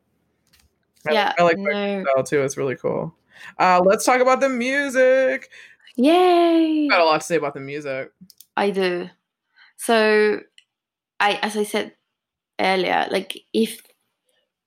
I, 1.08 1.12
yeah. 1.12 1.32
I 1.38 1.42
like 1.42 1.56
Begbie 1.56 1.96
no. 1.96 2.04
style 2.04 2.22
too. 2.24 2.42
It's 2.42 2.56
really 2.56 2.76
cool. 2.76 3.14
Uh, 3.58 3.80
let's 3.84 4.04
talk 4.04 4.20
about 4.20 4.40
the 4.40 4.50
music. 4.50 5.50
Yay! 5.96 6.88
Got 6.88 7.00
a 7.00 7.04
lot 7.04 7.20
to 7.20 7.26
say 7.26 7.36
about 7.36 7.54
the 7.54 7.60
music. 7.60 8.12
I 8.56 8.70
do. 8.70 9.08
So, 9.76 10.40
I 11.18 11.38
as 11.42 11.56
I 11.56 11.64
said 11.64 11.94
earlier, 12.58 13.06
like 13.10 13.38
if 13.52 13.82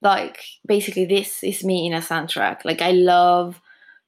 like 0.01 0.43
basically 0.67 1.05
this 1.05 1.43
is 1.43 1.63
me 1.63 1.87
in 1.87 1.93
a 1.93 1.99
soundtrack. 1.99 2.65
Like 2.65 2.81
I 2.81 2.91
love 2.91 3.59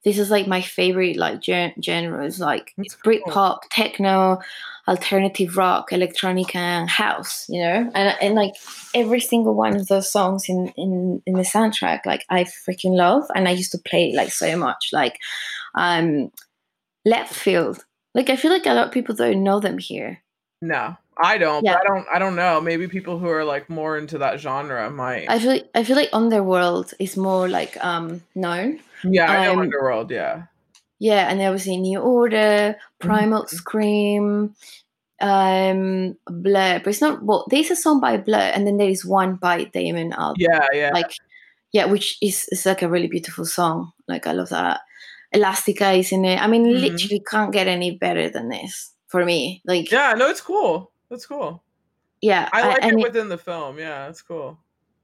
this 0.04 0.20
is 0.20 0.30
like 0.30 0.48
my 0.48 0.62
favorite 0.62 1.18
like 1.18 1.42
gen- 1.42 1.74
genres 1.82 2.40
like 2.40 2.74
That's 2.78 2.96
cool. 2.96 3.14
Britpop, 3.14 3.62
techno, 3.72 4.40
alternative 4.88 5.58
rock, 5.58 5.92
electronic, 5.92 6.56
and 6.56 6.88
house. 6.88 7.48
You 7.50 7.62
know, 7.62 7.92
and 7.96 8.16
and 8.22 8.36
like 8.36 8.54
every 8.94 9.20
single 9.20 9.56
one 9.56 9.76
of 9.76 9.88
those 9.88 10.10
songs 10.10 10.46
in 10.48 10.68
in 10.78 11.24
in 11.26 11.34
the 11.34 11.42
soundtrack, 11.42 12.06
like 12.06 12.24
I 12.30 12.44
freaking 12.44 12.96
love, 12.96 13.24
and 13.34 13.48
I 13.48 13.52
used 13.52 13.72
to 13.72 13.80
play 13.80 14.12
it 14.12 14.16
like 14.16 14.32
so 14.32 14.56
much. 14.58 14.90
Like, 14.94 15.18
um, 15.74 16.32
left 17.06 17.34
field. 17.34 17.86
Like 18.14 18.30
I 18.30 18.36
feel 18.36 18.52
like 18.52 18.66
a 18.66 18.74
lot 18.74 18.88
of 18.88 18.94
people 18.94 19.16
don't 19.16 19.44
know 19.44 19.60
them 19.60 19.78
here. 19.78 20.22
No, 20.62 20.96
I 21.22 21.38
don't. 21.38 21.64
Yeah. 21.64 21.74
But 21.74 21.82
I 21.82 21.88
don't. 21.94 22.08
I 22.16 22.20
don't 22.20 22.36
know. 22.36 22.62
Maybe 22.62 22.88
people 22.88 23.20
who 23.20 23.30
are 23.30 23.44
like 23.44 23.70
more 23.70 23.98
into 23.98 24.18
that 24.20 24.40
genre 24.40 24.90
might. 24.90 25.30
I 25.30 25.40
feel 25.40 25.50
like, 25.52 25.70
I 25.76 25.84
feel 25.84 25.96
like 25.96 26.10
Underworld 26.14 26.94
is 27.00 27.18
more 27.18 27.48
like 27.50 27.78
um 27.84 28.24
known. 28.36 28.80
yeah, 29.04 29.30
I 29.32 29.46
know 29.46 29.54
um, 29.54 29.60
Underworld. 29.60 30.12
Yeah. 30.12 30.44
Yeah, 31.00 31.30
and 31.30 31.40
there 31.40 31.52
was 31.52 31.68
a 31.68 31.76
New 31.76 32.00
Order, 32.00 32.78
Primal 33.00 33.44
Mhm. 33.44 33.50
Scream, 33.50 34.56
um, 35.20 36.18
Blur. 36.26 36.80
But 36.80 36.88
it's 36.88 37.02
not 37.02 37.22
well. 37.24 37.46
There's 37.50 37.70
a 37.72 37.76
song 37.76 38.00
by 38.00 38.18
Blur, 38.18 38.38
and 38.56 38.66
then 38.66 38.78
there 38.78 38.90
is 38.90 39.06
one 39.06 39.36
by 39.36 39.66
Damon 39.66 40.12
Albarn. 40.12 40.36
Yeah, 40.38 40.66
yeah. 40.74 40.92
Like, 40.94 41.12
yeah, 41.74 41.86
which 41.86 42.18
is 42.22 42.48
is 42.52 42.66
like 42.66 42.82
a 42.82 42.88
really 42.90 43.08
beautiful 43.08 43.46
song. 43.46 43.92
Like 44.08 44.26
I 44.26 44.32
love 44.32 44.50
that. 44.50 44.82
Elastica 45.36 45.92
is 45.92 46.12
in 46.12 46.26
it. 46.26 46.42
I 46.42 46.48
mean, 46.48 46.66
Mhm. 46.66 46.82
literally 46.82 47.22
can't 47.30 47.52
get 47.52 47.68
any 47.68 47.92
better 47.98 48.30
than 48.30 48.50
this 48.50 48.92
for 49.08 49.26
me. 49.26 49.62
Like, 49.66 49.92
yeah, 49.92 50.14
no, 50.18 50.30
it's 50.30 50.42
cool. 50.42 50.92
That's 51.10 51.26
cool. 51.26 51.62
Yeah, 52.22 52.50
I- 52.54 52.68
like 52.68 52.78
it 52.78 52.84
and 52.86 53.02
within 53.04 53.30
the 53.30 53.38
film. 53.38 53.78
Yeah, 53.78 54.08
it's 54.10 54.22
cool. 54.22 54.58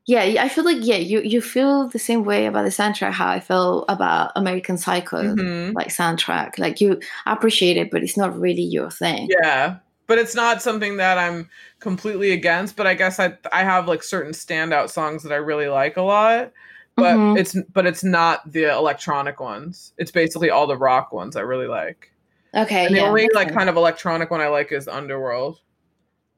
Yeah, 0.08 0.22
I 0.44 0.50
feel 0.50 0.66
like 0.66 0.80
yeah, 0.82 0.96
you 0.98 1.22
you 1.22 1.42
feel 1.42 1.88
the 1.88 2.00
same 2.00 2.24
way 2.24 2.48
about 2.48 2.64
the 2.64 2.72
soundtrack 2.72 3.12
how 3.12 3.30
I 3.30 3.40
felt 3.40 3.86
about 3.88 4.32
American 4.36 4.78
Psycho, 4.78 5.22
Mhm. 5.36 5.74
like 5.76 5.90
soundtrack. 5.90 6.58
Like 6.58 6.82
you 6.82 7.00
appreciate 7.28 7.78
it, 7.78 7.92
but 7.92 8.02
it's 8.02 8.18
not 8.18 8.38
really 8.40 8.64
your 8.64 8.90
thing. 8.90 9.30
Yeah, 9.44 9.76
but 10.08 10.18
it's 10.18 10.34
not 10.34 10.62
something 10.62 10.98
that 10.98 11.20
I'm 11.20 11.50
completely 11.80 12.32
against. 12.32 12.76
But 12.76 12.88
I 12.88 12.96
guess 12.96 13.20
I 13.20 13.38
I 13.52 13.64
have 13.64 13.88
like 13.88 14.02
certain 14.02 14.32
standout 14.34 14.90
songs 14.90 15.22
that 15.22 15.32
I 15.32 15.38
really 15.38 15.68
like 15.68 15.98
a 15.98 16.02
lot. 16.02 16.52
But 16.98 17.16
Mhm. 17.18 17.38
it's 17.40 17.56
but 17.74 17.86
it's 17.86 18.04
not 18.04 18.52
the 18.52 18.66
electronic 18.66 19.40
ones. 19.40 19.94
It's 19.98 20.12
basically 20.12 20.50
all 20.50 20.68
the 20.68 20.78
rock 20.78 21.12
ones 21.14 21.36
I 21.36 21.42
really 21.42 21.68
like. 21.68 22.12
Okay, 22.54 22.86
And 22.86 22.94
the 22.96 23.00
yeah, 23.00 23.08
only 23.08 23.30
like 23.34 23.48
sense. 23.48 23.58
kind 23.58 23.70
of 23.70 23.78
electronic 23.78 24.30
one 24.30 24.42
I 24.42 24.48
like 24.50 24.72
is 24.74 24.88
Underworld. 24.88 25.60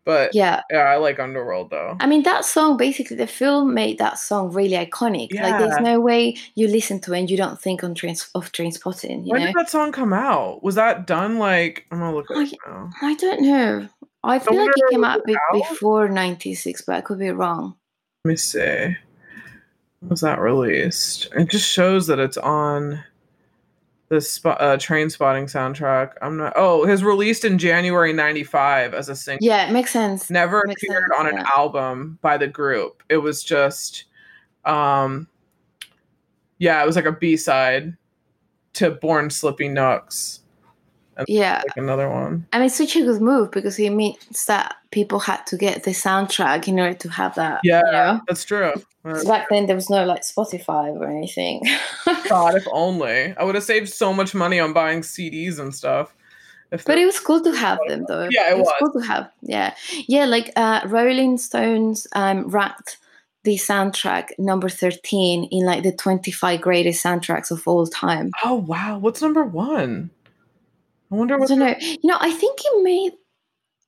But 0.06 0.36
yeah. 0.36 0.62
yeah, 0.70 0.80
I 0.80 0.98
like 0.98 1.18
Underworld 1.20 1.70
though. 1.72 1.96
I 2.00 2.06
mean 2.08 2.24
that 2.24 2.44
song 2.46 2.76
basically 2.78 3.16
the 3.16 3.26
film 3.26 3.74
made 3.74 3.98
that 4.00 4.20
song 4.20 4.52
really 4.52 4.76
iconic. 4.76 5.34
Like 5.34 5.58
there's 5.58 5.80
no 5.80 6.00
way 6.02 6.36
you 6.56 6.68
listen 6.68 7.00
to 7.02 7.14
it 7.14 7.20
and 7.20 7.32
you 7.32 7.38
don't 7.38 7.60
think 7.60 7.84
on 7.84 7.96
trains 7.96 8.30
of 8.36 8.52
Trainspotting, 8.52 9.26
you 9.26 9.32
When 9.32 9.42
know? 9.42 9.48
did 9.48 9.56
that 9.56 9.70
song 9.70 9.92
come 9.94 10.12
out? 10.14 10.62
Was 10.62 10.76
that 10.76 11.08
done 11.08 11.40
like 11.40 11.88
I'm 11.90 12.00
gonna 12.00 12.14
look 12.16 12.28
it 12.30 12.38
up 12.38 12.60
now. 12.68 12.90
I 13.02 13.16
don't 13.16 13.42
know. 13.42 13.88
I 14.26 14.40
feel 14.40 14.56
like 14.58 14.70
it 14.76 14.84
came 14.92 15.04
out 15.04 15.20
out? 15.20 15.54
before 15.54 16.10
ninety 16.10 16.54
six, 16.54 16.82
but 16.82 16.96
I 16.96 17.02
could 17.02 17.18
be 17.20 17.32
wrong. 17.32 17.76
Let 18.26 18.30
me 18.30 18.36
see. 18.36 18.96
Was 20.10 20.22
that 20.22 20.40
released? 20.40 21.30
It 21.36 21.50
just 21.50 21.70
shows 21.70 22.08
that 22.08 22.20
it's 22.20 22.38
on 22.38 23.04
the 24.10 24.22
spot, 24.22 24.62
uh, 24.62 24.78
Trainspotting 24.78 25.46
soundtrack. 25.46 26.14
I'm 26.22 26.38
not. 26.38 26.54
Oh, 26.56 26.84
it 26.84 26.90
was 26.90 27.04
released 27.04 27.46
in 27.46 27.58
January 27.58 28.14
'95 28.14 28.94
as 28.94 29.10
a 29.10 29.16
single. 29.16 29.46
Yeah, 29.46 29.68
it 29.68 29.72
makes 29.72 29.92
sense. 29.92 30.30
Never 30.30 30.64
makes 30.68 30.84
appeared 30.84 31.04
sense, 31.10 31.20
on 31.20 31.28
an 31.28 31.38
yeah. 31.38 31.50
album 31.56 32.20
by 32.22 32.38
the 32.38 32.48
group. 32.48 33.02
It 33.10 33.18
was 33.18 33.44
just, 33.44 34.06
um, 34.66 35.28
yeah, 36.60 36.82
it 36.84 36.86
was 36.86 36.96
like 36.96 37.06
a 37.06 37.12
B 37.12 37.38
side 37.38 37.96
to 38.74 38.92
Born 38.92 39.30
Slippy 39.30 39.70
NUXX, 39.70 40.40
Yeah. 41.28 41.62
like 41.66 41.78
another 41.78 42.10
one. 42.10 42.46
I 42.54 42.58
mean, 42.58 42.66
it's 42.68 42.76
such 42.76 42.96
a 42.96 43.04
good 43.04 43.22
move 43.22 43.52
because 43.52 43.80
it 43.80 43.92
means 43.92 44.46
that 44.48 44.76
people 44.92 45.20
had 45.20 45.46
to 45.48 45.58
get 45.58 45.84
the 45.84 45.92
soundtrack 45.92 46.68
in 46.68 46.80
order 46.80 46.96
to 46.96 47.10
have 47.10 47.36
that. 47.36 47.62
Yeah. 47.64 47.84
You 47.86 47.92
know? 47.92 48.22
That's 48.28 48.44
true. 48.44 48.74
So 49.06 49.26
back 49.28 49.48
then, 49.50 49.66
there 49.66 49.76
was 49.76 49.90
no 49.90 50.06
like 50.06 50.22
Spotify 50.22 50.96
or 50.96 51.10
anything. 51.10 51.62
God, 52.30 52.56
if 52.56 52.66
only 52.72 53.36
I 53.36 53.44
would 53.44 53.56
have 53.56 53.64
saved 53.64 53.90
so 53.90 54.14
much 54.14 54.34
money 54.34 54.60
on 54.62 54.72
buying 54.72 55.02
CDs 55.02 55.60
and 55.60 55.76
stuff. 55.76 56.16
If 56.72 56.86
but 56.86 56.98
it 56.98 57.06
was 57.06 57.20
cool 57.20 57.42
to 57.44 57.52
have 57.54 57.80
them, 57.88 58.06
though. 58.08 58.30
Yeah, 58.32 58.52
it 58.52 58.58
was. 58.58 58.72
cool 58.80 58.94
to 58.94 59.06
have. 59.06 59.30
Yeah, 59.42 59.76
yeah. 60.08 60.26
Like 60.26 60.52
uh, 60.56 60.82
Rolling 60.86 61.38
Stones 61.38 62.08
um, 62.14 62.48
ranked 62.48 62.98
the 63.44 63.56
soundtrack 63.56 64.30
number 64.40 64.70
thirteen 64.70 65.50
in 65.52 65.66
like 65.66 65.84
the 65.84 65.92
twenty-five 65.92 66.62
greatest 66.62 67.04
soundtracks 67.04 67.52
of 67.52 67.68
all 67.68 67.86
time. 67.86 68.32
Oh 68.44 68.56
wow, 68.56 68.98
what's 68.98 69.22
number 69.22 69.44
one? 69.44 70.12
I 71.12 71.16
wonder 71.16 71.36
I 71.36 71.40
what. 71.40 71.50
don't 71.50 71.60
know. 71.60 71.76
You 71.80 72.00
know, 72.06 72.18
I 72.20 72.32
think 72.32 72.60
it 72.64 72.84
made. 72.84 73.12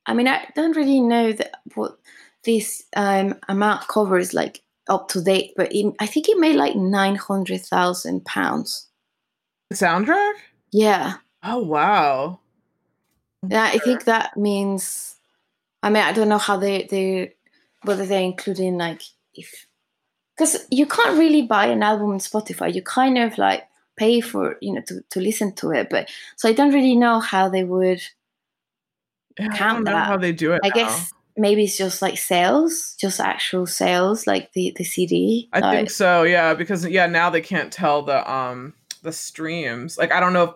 I 0.06 0.14
mean, 0.14 0.28
I 0.28 0.46
don't 0.56 0.76
really 0.76 1.00
know 1.00 1.32
that 1.32 1.56
what 1.74 1.98
this 2.44 2.84
um, 2.96 3.40
amount 3.48 3.88
covers, 3.88 4.34
like 4.34 4.62
up 4.88 5.08
to 5.10 5.22
date, 5.22 5.54
but 5.56 5.74
it, 5.74 5.94
I 6.00 6.06
think 6.08 6.30
it 6.30 6.38
made 6.40 6.56
like 6.56 6.76
nine 6.76 7.16
hundred 7.16 7.62
thousand 7.62 8.26
pounds. 8.26 8.88
soundtrack? 9.74 10.34
Yeah, 10.72 11.16
Oh 11.44 11.60
wow. 11.64 12.40
yeah. 13.48 13.64
I 13.74 13.78
think 13.80 14.06
that 14.06 14.36
means. 14.38 15.16
I 15.84 15.90
mean, 15.90 16.04
I 16.04 16.14
don't 16.14 16.30
know 16.30 16.38
how 16.40 16.58
they 16.58 16.88
they 16.90 17.36
whether 17.84 18.06
they're 18.06 18.22
including 18.22 18.78
like 18.78 19.02
if 19.34 19.68
because 20.36 20.66
you 20.72 20.86
can't 20.88 21.18
really 21.18 21.44
buy 21.44 21.68
an 21.68 21.84
album 21.84 22.12
on 22.12 22.20
Spotify. 22.20 22.74
You 22.74 22.82
kind 22.82 23.18
of 23.18 23.38
like 23.38 23.68
pay 23.98 24.22
for 24.22 24.58
you 24.62 24.74
know 24.74 24.82
to, 24.88 25.02
to 25.12 25.20
listen 25.20 25.54
to 25.56 25.72
it, 25.72 25.90
but 25.90 26.10
so 26.38 26.50
I 26.50 26.54
don't 26.54 26.74
really 26.74 26.96
know 26.96 27.20
how 27.20 27.50
they 27.50 27.64
would. 27.64 28.02
Yeah, 29.40 29.50
I 29.52 29.74
don't 29.74 29.84
know 29.84 29.92
that. 29.92 30.08
how 30.08 30.18
they 30.18 30.32
do 30.32 30.54
it. 30.54 30.62
I 30.64 30.70
now. 30.70 30.74
guess 30.76 31.12
maybe 31.38 31.64
it's 31.64 31.78
just 31.78 32.02
like 32.02 32.18
sales, 32.18 32.96
just 33.00 33.20
actual 33.20 33.66
sales, 33.66 34.28
like 34.28 34.52
the 34.54 34.74
the 34.78 34.84
CD. 34.84 35.50
I 35.54 35.60
like, 35.60 35.78
think 35.78 35.90
so. 35.90 36.24
Yeah, 36.24 36.54
because 36.54 36.86
yeah, 36.86 37.08
now 37.08 37.30
they 37.30 37.42
can't 37.42 37.72
tell 37.72 38.02
the 38.02 38.30
um 38.32 38.74
the 39.06 39.12
streams. 39.12 39.98
Like 39.98 40.12
I 40.12 40.20
don't 40.20 40.34
know. 40.34 40.44
If, 40.44 40.50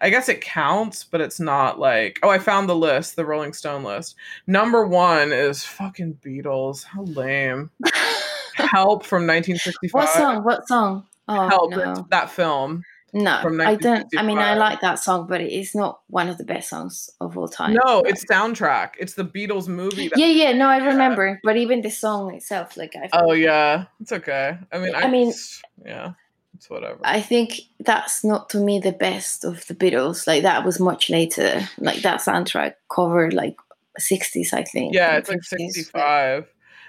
I 0.00 0.10
guess 0.10 0.28
it 0.28 0.40
counts, 0.40 1.04
but 1.04 1.20
it's 1.20 1.38
not 1.38 1.78
like. 1.78 2.18
Oh, 2.22 2.30
I 2.30 2.38
found 2.38 2.68
the 2.68 2.76
list, 2.76 3.16
the 3.16 3.26
Rolling 3.26 3.52
Stone 3.52 3.84
list. 3.84 4.14
Number 4.46 4.86
one 4.86 5.32
is 5.32 5.64
fucking 5.64 6.18
Beatles. 6.24 6.84
How 6.84 7.02
lame. 7.02 7.70
Help 8.54 9.04
from 9.04 9.26
1965. 9.26 9.92
what 9.92 10.08
song? 10.08 10.44
What 10.44 10.66
song? 10.66 11.06
Oh 11.28 11.48
Help. 11.48 11.70
no, 11.72 12.06
That 12.10 12.30
film. 12.30 12.82
No, 13.16 13.64
I 13.64 13.74
don't. 13.76 14.06
I 14.16 14.22
mean, 14.22 14.38
I 14.38 14.54
like 14.54 14.80
that 14.82 14.98
song, 14.98 15.26
but 15.26 15.40
it 15.40 15.50
is 15.52 15.74
not 15.74 16.00
one 16.08 16.28
of 16.28 16.38
the 16.38 16.44
best 16.44 16.68
songs 16.68 17.10
of 17.20 17.36
all 17.38 17.48
time. 17.48 17.74
No, 17.84 18.00
Like- 18.00 18.12
it's 18.12 18.24
soundtrack. 18.26 18.90
It's 18.98 19.14
the 19.14 19.24
Beatles 19.24 19.68
movie. 19.68 20.08
That, 20.08 20.18
yeah, 20.18 20.26
yeah. 20.26 20.52
No, 20.52 20.68
I 20.68 20.78
remember, 20.78 21.40
but 21.42 21.56
even 21.56 21.80
the 21.82 21.90
song 21.90 22.34
itself, 22.34 22.76
like 22.76 22.94
I, 22.94 23.08
Oh 23.12 23.32
yeah, 23.32 23.86
it's 24.00 24.12
okay. 24.12 24.58
I 24.72 24.78
mean, 24.78 24.94
I, 24.94 25.02
I 25.02 25.10
mean- 25.10 25.32
yeah, 25.84 26.12
it's 26.54 26.68
whatever. 26.70 27.00
I 27.04 27.20
think 27.20 27.60
that's 27.80 28.22
not 28.24 28.50
to 28.50 28.58
me 28.58 28.78
the 28.78 28.92
best 28.92 29.44
of 29.44 29.66
the 29.66 29.74
Beatles. 29.74 30.26
Like 30.26 30.42
that 30.42 30.64
was 30.64 30.78
much 30.78 31.10
later. 31.10 31.68
Like 31.78 32.02
that 32.02 32.20
soundtrack 32.20 32.74
covered 32.94 33.32
like 33.34 33.56
sixties, 33.98 34.52
I 34.52 34.62
think. 34.62 34.94
yeah, 34.94 35.16
it's 35.16 35.28
like 35.30 35.40
50s, 35.40 35.50
but- 35.50 35.58
sixty-five. 35.72 36.46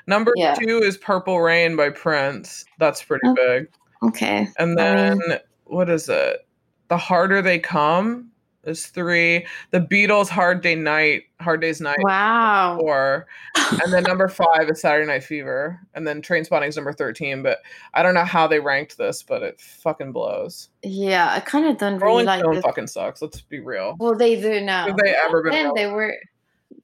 Number 0.09 0.31
Yeah. 0.37 0.53
two 0.55 0.79
is 0.81 0.97
"Purple 0.97 1.41
Rain" 1.41 1.75
by 1.75 1.89
Prince. 1.89 2.63
That's 2.79 3.03
pretty 3.03 3.27
Oh, 3.27 3.33
big. 3.35 3.67
Okay. 4.03 4.47
And 4.57 4.79
I 4.79 4.83
then 4.83 5.17
mean- 5.19 5.37
what 5.69 5.89
is 5.89 6.09
it? 6.09 6.45
"The 6.89 6.97
Harder 6.97 7.41
They 7.41 7.59
Come" 7.59 8.31
is 8.63 8.87
three. 8.87 9.45
The 9.71 9.79
Beatles, 9.79 10.27
Hard 10.27 10.61
Day 10.61 10.75
Night, 10.75 11.23
Hard 11.39 11.61
Day's 11.61 11.79
Night, 11.79 11.97
Wow. 12.01 12.77
four, 12.79 13.25
and 13.83 13.93
then 13.93 14.03
number 14.03 14.27
five 14.27 14.69
is 14.69 14.81
Saturday 14.81 15.07
Night 15.07 15.23
Fever, 15.23 15.79
and 15.93 16.05
then 16.05 16.21
Trainspotting's 16.21 16.75
number 16.75 16.91
thirteen. 16.91 17.43
But 17.43 17.59
I 17.93 18.03
don't 18.03 18.13
know 18.13 18.25
how 18.25 18.45
they 18.47 18.59
ranked 18.59 18.97
this, 18.97 19.23
but 19.23 19.41
it 19.43 19.61
fucking 19.61 20.11
blows. 20.11 20.69
Yeah, 20.83 21.31
I 21.31 21.39
kind 21.39 21.65
of 21.65 21.77
don't 21.77 21.99
really 21.99 22.23
like 22.25 22.41
Stone 22.41 22.61
fucking 22.61 22.87
sucks. 22.87 23.21
Let's 23.21 23.41
be 23.41 23.59
real. 23.61 23.95
Well, 23.99 24.15
they 24.17 24.39
do 24.41 24.59
now. 24.61 24.87
Have 24.87 24.97
they 24.97 25.15
ever 25.15 25.43
been? 25.43 25.51
Then 25.51 25.71
they 25.75 25.87
were. 25.87 26.13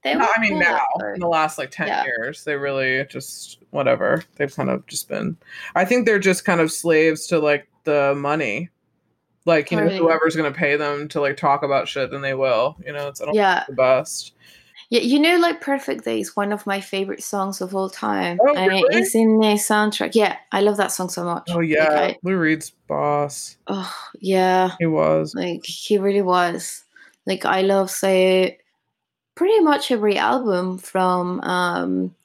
They 0.03 0.15
No, 0.15 0.27
I 0.35 0.39
mean 0.41 0.59
now 0.59 0.81
in 1.13 1.19
the 1.19 1.27
last 1.27 1.57
like 1.57 1.69
10 1.71 1.87
Yeah. 1.87 2.05
years 2.05 2.43
they 2.45 2.55
really 2.55 3.05
just 3.09 3.59
whatever 3.71 4.23
they've 4.35 4.53
kind 4.53 4.69
of 4.69 4.85
just 4.87 5.07
been 5.09 5.37
i 5.75 5.83
think 5.85 6.05
they're 6.05 6.19
just 6.19 6.45
kind 6.45 6.59
of 6.61 6.71
slaves 6.71 7.27
to 7.27 7.39
like 7.39 7.67
the 7.83 8.13
money 8.15 8.69
like 9.45 9.71
you 9.71 9.77
know 9.77 9.89
whoever's 9.89 10.35
gonna 10.35 10.51
pay 10.51 10.75
them 10.77 11.07
to 11.09 11.19
like 11.21 11.37
talk 11.37 11.63
about 11.63 11.87
shit 11.87 12.11
then 12.11 12.21
they 12.21 12.33
will 12.33 12.77
you 12.85 12.93
know 12.93 13.07
it's 13.09 13.21
I 13.21 13.25
don't 13.25 13.35
Yeah, 13.35 13.63
the 13.67 13.73
best 13.75 14.33
yeah. 14.89 14.99
You 15.01 15.17
know, 15.19 15.37
like 15.37 15.59
"Perfect 15.61 16.05
Day" 16.05 16.19
is 16.19 16.35
one 16.35 16.51
of 16.51 16.67
my 16.67 16.79
favorite 16.79 17.23
songs 17.23 17.61
of 17.61 17.73
all 17.75 17.89
time, 17.89 18.37
Oh, 18.41 18.53
and 18.55 18.67
really? 18.69 18.97
it's 18.97 19.15
in 19.15 19.39
the 19.39 19.55
soundtrack. 19.55 20.13
Yeah, 20.13 20.37
I 20.51 20.61
love 20.61 20.77
that 20.77 20.91
song 20.91 21.09
so 21.09 21.23
much. 21.23 21.45
oh 21.49 21.59
Like, 21.59 21.69
yeah 21.69 21.89
I- 21.93 22.17
lou 22.21 22.37
reed's 22.37 22.69
boss 22.87 23.57
oh 23.67 23.91
yeah, 24.19 24.71
he 24.79 24.85
was 24.85 25.33
like 25.35 25.65
he 25.65 25.97
really 25.97 26.21
was. 26.21 26.83
Like 27.25 27.43
I 27.45 27.61
love 27.61 27.89
say 27.89 28.59
pretty 29.35 29.59
much 29.61 29.89
every 29.89 30.17
album 30.17 30.77
from 30.77 31.39
um 31.41 32.15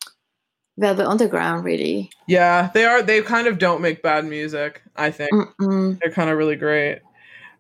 Velvet 0.77 1.07
Underground. 1.09 1.65
Really, 1.65 2.11
yeah 2.27 2.71
they 2.75 2.85
are 2.85 3.03
they 3.03 3.23
kind 3.23 3.47
of 3.47 3.59
don't 3.59 3.81
make 3.81 4.03
bad 4.03 4.25
music 4.27 4.83
i 4.97 5.11
think 5.11 5.33
Mm-mm. 5.33 5.99
they're 6.01 6.13
kind 6.13 6.29
of 6.31 6.37
really 6.37 6.57
great 6.57 6.99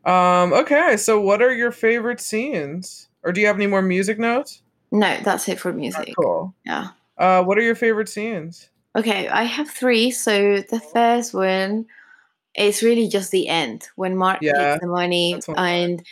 um 0.08 0.52
okay 0.52 0.96
so 0.96 1.20
what 1.20 1.42
are 1.42 1.52
your 1.52 1.70
favorite 1.72 2.20
scenes 2.20 3.08
or 3.22 3.32
do 3.32 3.40
you 3.40 3.46
have 3.46 3.56
any 3.56 3.66
more 3.66 3.82
music 3.82 4.18
notes 4.18 4.62
no, 4.90 5.18
that's 5.22 5.46
it 5.50 5.60
for 5.60 5.70
Oh, 5.70 5.74
music. 5.74 6.14
cool 6.16 6.54
Yeah. 6.64 6.88
uh 7.18 7.42
what 7.42 7.58
are 7.58 7.62
your 7.62 7.74
favorite 7.74 8.08
scenes 8.08 8.70
Okay, 8.96 9.28
I 9.28 9.44
have 9.44 9.68
three. 9.70 10.10
So 10.10 10.56
the 10.62 10.80
first 10.80 11.34
one 11.34 11.84
is 12.56 12.82
really 12.82 13.06
just 13.06 13.30
the 13.30 13.46
end 13.46 13.86
when 13.96 14.16
Mark 14.16 14.40
Yeah, 14.40 14.52
gets 14.56 14.80
the 14.80 14.88
money 14.88 15.34
that's 15.34 15.46
one 15.46 15.56
of 15.58 15.62
mine. 15.62 15.90
and 15.90 16.06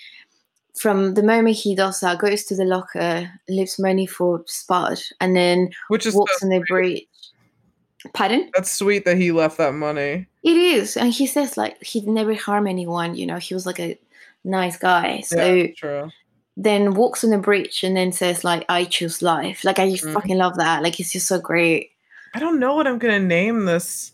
from 0.78 1.14
the 1.14 1.22
moment 1.22 1.56
he 1.56 1.74
does 1.74 2.00
that, 2.00 2.18
goes 2.18 2.44
to 2.44 2.54
the 2.54 2.64
locker, 2.66 3.32
leaves 3.48 3.78
money 3.78 4.06
for 4.06 4.42
Spud, 4.46 5.00
and 5.20 5.34
then 5.34 5.70
which 5.88 6.04
is 6.06 6.14
walks 6.14 6.38
so 6.38 6.46
in 6.46 6.50
the 6.50 6.64
sweet. 6.66 7.08
Pardon? 8.12 8.50
That's 8.54 8.70
sweet 8.70 9.04
that 9.04 9.16
he 9.16 9.32
left 9.32 9.58
that 9.58 9.74
money. 9.74 10.26
It 10.42 10.56
is, 10.56 10.96
and 10.96 11.12
he 11.12 11.26
says 11.26 11.56
like 11.56 11.82
he'd 11.82 12.06
never 12.06 12.34
harm 12.34 12.66
anyone. 12.66 13.14
You 13.16 13.26
know, 13.26 13.38
he 13.38 13.54
was 13.54 13.66
like 13.66 13.80
a 13.80 13.98
nice 14.44 14.76
guy. 14.76 15.20
So 15.20 15.42
yeah, 15.44 15.66
true. 15.76 16.10
then 16.56 16.94
walks 16.94 17.24
on 17.24 17.30
the 17.30 17.38
bridge 17.38 17.82
and 17.82 17.96
then 17.96 18.12
says 18.12 18.44
like, 18.44 18.64
"I 18.68 18.84
choose 18.84 19.22
life." 19.22 19.64
Like 19.64 19.78
I 19.78 19.90
just 19.90 20.04
Mhm. 20.04 20.12
fucking 20.14 20.36
love 20.36 20.56
that. 20.56 20.82
Like 20.82 21.00
it's 21.00 21.12
just 21.12 21.26
so 21.26 21.40
great. 21.40 21.90
I 22.34 22.38
don't 22.38 22.60
know 22.60 22.74
what 22.74 22.86
I'm 22.86 22.98
gonna 22.98 23.18
name 23.18 23.64
this 23.64 24.12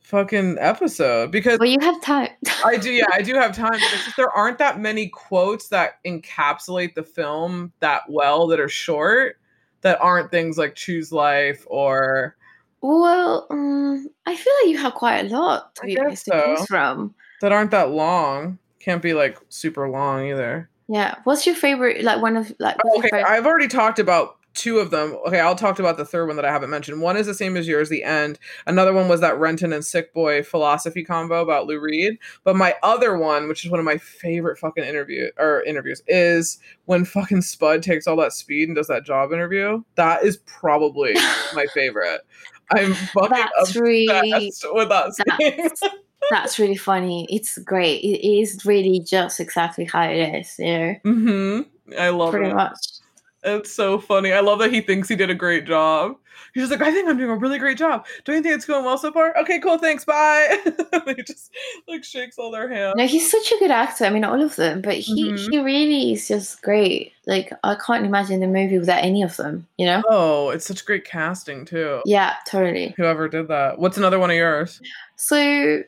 fucking 0.00 0.58
episode 0.60 1.30
because 1.30 1.58
Well 1.58 1.68
you 1.68 1.78
have 1.80 2.00
time. 2.02 2.28
I 2.64 2.76
do. 2.76 2.90
Yeah, 2.90 3.06
I 3.12 3.22
do 3.22 3.34
have 3.34 3.56
time. 3.56 3.70
But 3.72 3.80
just 4.04 4.16
there 4.16 4.30
aren't 4.30 4.58
that 4.58 4.78
many 4.78 5.08
quotes 5.08 5.68
that 5.68 5.98
encapsulate 6.04 6.94
the 6.94 7.02
film 7.04 7.72
that 7.80 8.02
well 8.08 8.46
that 8.48 8.60
are 8.60 8.68
short. 8.68 9.38
That 9.80 9.98
aren't 10.00 10.30
things 10.30 10.58
like 10.58 10.74
"choose 10.74 11.12
life" 11.12 11.64
or 11.66 12.36
Well, 12.82 13.46
um, 13.50 14.08
I 14.26 14.34
feel 14.36 14.52
like 14.62 14.70
you 14.70 14.78
have 14.78 14.94
quite 14.94 15.26
a 15.26 15.28
lot 15.36 15.74
to 15.76 15.82
I 15.82 15.86
be 15.86 15.94
guess 15.94 16.04
honest 16.04 16.24
choose 16.26 16.58
so. 16.58 16.66
from. 16.66 17.14
that 17.40 17.52
aren't 17.52 17.70
that 17.70 17.90
long. 17.90 18.58
Can't 18.80 19.00
be 19.02 19.14
like 19.14 19.38
super 19.48 19.88
long 19.88 20.26
either. 20.26 20.68
Yeah. 20.88 21.14
What's 21.24 21.46
your 21.46 21.54
favorite? 21.54 22.02
Like 22.04 22.20
one 22.20 22.36
of 22.36 22.52
like. 22.58 22.76
Oh, 22.84 22.98
okay, 22.98 23.08
favorite- 23.10 23.30
I've 23.30 23.46
already 23.46 23.68
talked 23.68 23.98
about 24.00 24.36
two 24.54 24.78
of 24.80 24.90
them. 24.90 25.16
Okay, 25.26 25.40
I'll 25.40 25.54
talk 25.54 25.78
about 25.78 25.96
the 25.96 26.04
third 26.04 26.26
one 26.26 26.36
that 26.36 26.44
I 26.44 26.50
haven't 26.52 26.68
mentioned. 26.68 27.00
One 27.00 27.16
is 27.16 27.26
the 27.26 27.32
same 27.32 27.56
as 27.56 27.66
yours, 27.66 27.88
the 27.88 28.04
end. 28.04 28.38
Another 28.66 28.92
one 28.92 29.08
was 29.08 29.20
that 29.20 29.38
Renton 29.38 29.72
and 29.72 29.82
Sick 29.82 30.12
Boy 30.12 30.42
philosophy 30.42 31.04
combo 31.04 31.40
about 31.40 31.66
Lou 31.66 31.80
Reed. 31.80 32.18
But 32.44 32.56
my 32.56 32.74
other 32.82 33.16
one, 33.16 33.48
which 33.48 33.64
is 33.64 33.70
one 33.70 33.80
of 33.80 33.86
my 33.86 33.96
favorite 33.96 34.58
fucking 34.58 34.84
interview 34.84 35.30
or 35.38 35.62
interviews, 35.62 36.02
is 36.06 36.58
when 36.84 37.06
fucking 37.06 37.40
Spud 37.42 37.82
takes 37.82 38.06
all 38.06 38.16
that 38.16 38.34
speed 38.34 38.68
and 38.68 38.76
does 38.76 38.88
that 38.88 39.06
job 39.06 39.32
interview. 39.32 39.82
That 39.94 40.22
is 40.24 40.36
probably 40.44 41.14
my 41.54 41.64
favorite. 41.72 42.20
I'm 42.74 42.94
fucking 42.94 43.30
That's 43.30 43.76
really 43.76 44.52
with 44.72 44.88
that 44.88 45.12
that's, 45.26 45.82
that's 46.30 46.58
really 46.58 46.76
funny. 46.76 47.26
It's 47.30 47.58
great. 47.58 48.00
It 48.02 48.26
is 48.26 48.64
really 48.64 49.00
just 49.00 49.40
exactly 49.40 49.84
how 49.84 50.02
it 50.02 50.40
is. 50.40 50.54
You 50.58 50.78
know, 50.78 50.94
hmm 51.04 51.60
I 51.98 52.10
love 52.10 52.30
pretty 52.30 52.46
it. 52.50 52.52
Pretty 52.52 52.54
much. 52.54 53.01
It's 53.44 53.72
so 53.72 53.98
funny. 53.98 54.32
I 54.32 54.40
love 54.40 54.58
that 54.60 54.72
he 54.72 54.80
thinks 54.80 55.08
he 55.08 55.16
did 55.16 55.30
a 55.30 55.34
great 55.34 55.64
job. 55.64 56.16
He's 56.54 56.68
just 56.68 56.72
like, 56.72 56.86
I 56.86 56.92
think 56.92 57.08
I'm 57.08 57.16
doing 57.16 57.30
a 57.30 57.36
really 57.36 57.58
great 57.58 57.76
job. 57.78 58.06
Don't 58.24 58.36
you 58.36 58.42
think 58.42 58.54
it's 58.54 58.64
going 58.64 58.84
well 58.84 58.98
so 58.98 59.10
far? 59.12 59.36
Okay, 59.38 59.58
cool, 59.58 59.78
thanks, 59.78 60.04
bye. 60.04 60.58
he 61.06 61.22
just 61.22 61.50
like 61.88 62.04
shakes 62.04 62.38
all 62.38 62.50
their 62.50 62.68
hands. 62.68 62.94
No, 62.96 63.06
he's 63.06 63.30
such 63.30 63.52
a 63.52 63.58
good 63.58 63.70
actor. 63.70 64.04
I 64.04 64.10
mean, 64.10 64.24
all 64.24 64.40
of 64.42 64.56
them, 64.56 64.80
but 64.80 64.94
he 64.94 65.30
Mhm. 65.32 65.48
he 65.50 65.58
really 65.58 66.12
is 66.12 66.28
just 66.28 66.62
great. 66.62 67.12
Like 67.26 67.52
I 67.64 67.74
can't 67.74 68.04
imagine 68.06 68.40
the 68.40 68.46
movie 68.46 68.78
without 68.78 69.02
any 69.02 69.22
of 69.22 69.36
them. 69.36 69.66
You 69.76 69.86
know? 69.86 70.02
Oh, 70.08 70.50
it's 70.50 70.66
such 70.66 70.84
great 70.84 71.04
casting 71.04 71.64
too. 71.64 72.00
Yeah, 72.04 72.34
totally. 72.46 72.94
Whoever 72.96 73.28
did 73.28 73.48
that. 73.48 73.78
What's 73.78 73.96
another 73.98 74.18
one 74.18 74.30
of 74.30 74.36
yours? 74.36 74.80
So 75.16 75.82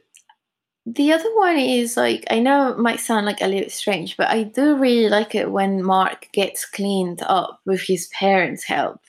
the 0.87 1.13
other 1.13 1.35
one 1.37 1.57
is 1.57 1.97
like 1.97 2.25
I 2.31 2.41
know 2.41 2.71
it 2.71 2.79
might 2.79 3.01
sound 3.01 3.27
like 3.27 3.41
a 3.41 3.47
little 3.49 3.71
strange, 3.71 4.17
but 4.17 4.29
I 4.29 4.43
do 4.45 4.77
really 4.77 5.09
like 5.09 5.35
it 5.35 5.51
when 5.51 5.83
Mark 5.83 6.29
gets 6.33 6.67
cleaned 6.67 7.23
up 7.23 7.61
with 7.65 7.81
his 7.83 8.09
parents' 8.09 8.65
help. 8.65 9.01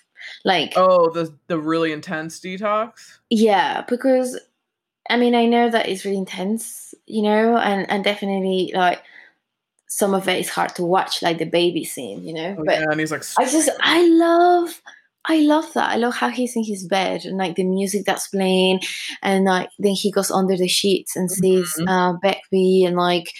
Like 0.43 0.73
Oh, 0.75 1.09
the 1.11 1.33
the 1.47 1.59
really 1.59 1.91
intense 1.91 2.39
detox. 2.39 3.19
yeah, 3.29 3.81
because 3.87 4.39
I 5.09 5.17
mean 5.17 5.35
I 5.35 5.45
know 5.45 5.69
that 5.69 5.87
it's 5.89 6.05
really 6.05 6.17
intense, 6.17 6.93
you 7.05 7.21
know, 7.23 7.57
and 7.57 7.89
and 7.89 8.03
definitely 8.03 8.71
like 8.73 9.03
some 9.87 10.13
of 10.13 10.27
it 10.27 10.39
is 10.39 10.49
hard 10.49 10.75
to 10.75 10.83
watch, 10.83 11.21
like 11.21 11.37
the 11.37 11.45
baby 11.45 11.83
scene, 11.85 12.23
you 12.23 12.33
know. 12.33 12.55
Oh, 12.59 12.63
but 12.65 12.79
yeah, 12.79 12.85
and 12.89 12.99
he's 12.99 13.11
like, 13.11 13.23
I 13.37 13.45
just 13.45 13.69
I 13.81 14.07
love 14.07 14.81
I 15.27 15.39
love 15.39 15.73
that. 15.73 15.89
I 15.91 15.95
love 15.97 16.15
how 16.15 16.29
he's 16.29 16.55
in 16.55 16.63
his 16.63 16.87
bed 16.87 17.25
and 17.25 17.37
like 17.37 17.55
the 17.55 17.63
music 17.63 18.03
that's 18.05 18.27
playing 18.27 18.81
and 19.23 19.45
like 19.45 19.69
then 19.79 19.93
he 19.93 20.11
goes 20.11 20.29
under 20.31 20.55
the 20.55 20.67
sheets 20.67 21.15
and 21.15 21.29
sees 21.31 21.73
Mhm. 21.79 21.87
uh 21.89 22.17
Begbie 22.21 22.83
and 22.85 22.95
like 22.95 23.31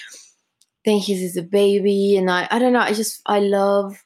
then 0.85 0.97
he 0.97 1.15
sees 1.15 1.37
a 1.37 1.43
baby 1.43 2.15
and 2.17 2.29
I 2.29 2.47
I 2.51 2.59
don't 2.59 2.73
know, 2.73 2.79
I 2.79 2.93
just 2.93 3.21
I 3.25 3.39
love 3.39 4.03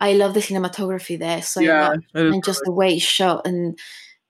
I 0.00 0.14
love 0.14 0.34
the 0.34 0.40
cinematography 0.40 1.18
there 1.18 1.42
so 1.42 1.60
yeah, 1.60 1.94
and 2.14 2.44
just 2.44 2.60
the 2.64 2.72
way 2.72 2.94
it's 2.94 3.04
shot 3.04 3.46
and 3.46 3.78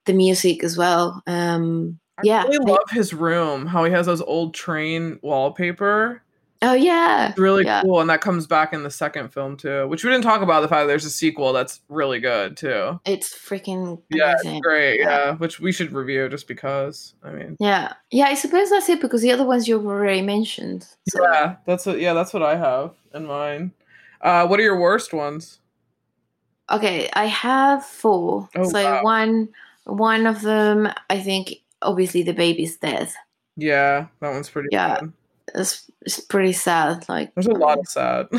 the 0.05 0.13
music 0.13 0.63
as 0.63 0.77
well. 0.77 1.21
Um 1.27 1.99
I 2.17 2.21
yeah. 2.23 2.43
really 2.43 2.59
I- 2.65 2.69
love 2.75 2.89
his 2.91 3.13
room. 3.13 3.65
How 3.65 3.83
he 3.85 3.91
has 3.91 4.05
those 4.05 4.21
old 4.21 4.53
train 4.53 5.19
wallpaper. 5.23 6.21
Oh 6.63 6.73
yeah. 6.73 7.29
It's 7.29 7.37
really 7.37 7.63
Yeah. 7.65 7.81
cool, 7.83 8.01
and 8.01 8.09
that 8.09 8.21
comes 8.21 8.47
back 8.47 8.73
in 8.73 8.83
the 8.83 8.89
second 8.89 9.29
film 9.29 9.57
too. 9.57 9.87
Which 9.87 10.03
we 10.03 10.09
didn't 10.09 10.23
talk 10.23 10.41
about 10.41 10.61
the 10.61 10.67
fact 10.67 10.81
that 10.83 10.87
there's 10.87 11.05
a 11.05 11.09
sequel 11.09 11.53
that's 11.53 11.81
really 11.89 12.19
good 12.19 12.57
too. 12.57 12.99
It's 13.05 13.33
freaking 13.33 14.01
Yeah, 14.09 14.33
it's 14.41 14.59
great. 14.61 14.99
Yeah. 14.99 15.09
Yeah. 15.09 15.35
which 15.35 15.59
we 15.59 15.71
should 15.71 15.91
review 15.91 16.27
just 16.29 16.47
because. 16.47 17.13
I 17.23 17.31
mean, 17.31 17.57
Yeah. 17.59 17.93
Yeah, 18.09 18.25
I 18.25 18.33
suppose 18.33 18.69
that's 18.69 18.89
it 18.89 19.01
because 19.01 19.21
the 19.21 19.31
other 19.31 19.45
ones 19.45 19.67
you've 19.67 19.85
already 19.85 20.21
mentioned. 20.21 20.87
So. 21.09 21.23
yeah, 21.23 21.57
that's 21.65 21.85
what. 21.85 21.99
Yeah, 21.99 22.13
that's 22.13 22.33
what 22.33 22.43
I 22.43 22.55
have 22.55 22.95
in 23.13 23.25
mind. 23.27 23.71
Uh, 24.21 24.47
what 24.47 24.59
are 24.59 24.63
your 24.63 24.79
worst 24.79 25.13
ones? 25.13 25.59
Okay, 26.71 27.09
I 27.13 27.25
have 27.25 27.85
four. 27.85 28.49
Oh, 28.55 28.63
so 28.63 28.83
wow. 28.83 29.03
one 29.03 29.49
one 29.85 30.25
of 30.25 30.41
them 30.41 30.87
I 31.09 31.19
think 31.19 31.55
obviously 31.81 32.23
the 32.23 32.33
baby's 32.33 32.77
death. 32.77 33.13
Yeah, 33.57 34.07
that 34.21 34.29
one's 34.31 34.49
pretty. 34.49 34.69
Yeah. 34.71 34.99
Good. 35.01 35.13
It's, 35.55 35.89
it's 36.01 36.19
pretty 36.19 36.53
sad. 36.53 37.07
Like 37.07 37.33
There's 37.35 37.47
a 37.47 37.51
lot 37.51 37.79
of 37.79 37.87
sad. 37.87 38.27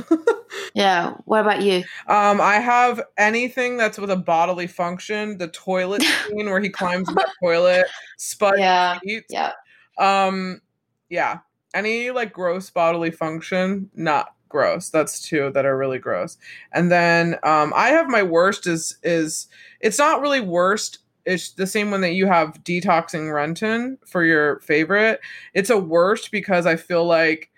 Yeah. 0.74 1.15
What 1.24 1.41
about 1.41 1.62
you? 1.62 1.78
um, 2.07 2.41
I 2.41 2.55
have 2.57 3.01
anything 3.19 3.77
that's 3.77 3.99
with 3.99 4.11
a 4.11 4.16
bodily 4.16 4.66
function. 4.69 5.36
The 5.39 5.49
toilet 5.49 6.03
scene 6.28 6.47
where 6.49 6.61
he 6.61 6.69
climbs 6.69 7.09
in 7.09 7.15
the 7.15 7.28
toilet, 7.43 7.86
spud 8.19 8.55
Yeah. 8.59 8.99
eats. 9.05 9.27
Yeah. 9.31 9.53
Um, 9.99 10.61
yeah. 11.09 11.39
Any 11.74 12.11
like 12.12 12.32
gross 12.32 12.70
bodily 12.70 13.11
function, 13.11 13.91
not 13.95 14.35
gross. 14.49 14.91
That's 14.91 15.20
two 15.20 15.51
that 15.51 15.66
are 15.66 15.77
really 15.77 15.99
gross. 15.99 16.36
And 16.73 16.91
then 16.91 17.36
um 17.43 17.73
I 17.74 17.89
have 17.89 18.07
my 18.09 18.23
worst 18.23 18.66
is 18.69 18.97
is 19.03 19.49
it's 19.81 19.99
not 19.99 20.20
really 20.20 20.41
worst. 20.41 20.99
It's 21.26 21.52
the 21.52 21.66
same 21.66 21.90
one 21.90 22.01
that 22.02 22.12
you 22.14 22.26
have 22.26 22.62
detoxing 22.64 23.32
Renton 23.32 23.98
for 24.06 24.24
your 24.24 24.60
favorite. 24.60 25.20
It's 25.55 25.70
a 25.70 25.78
worst 25.78 26.30
because 26.30 26.66
I 26.66 26.76
feel 26.76 27.05
like 27.06 27.51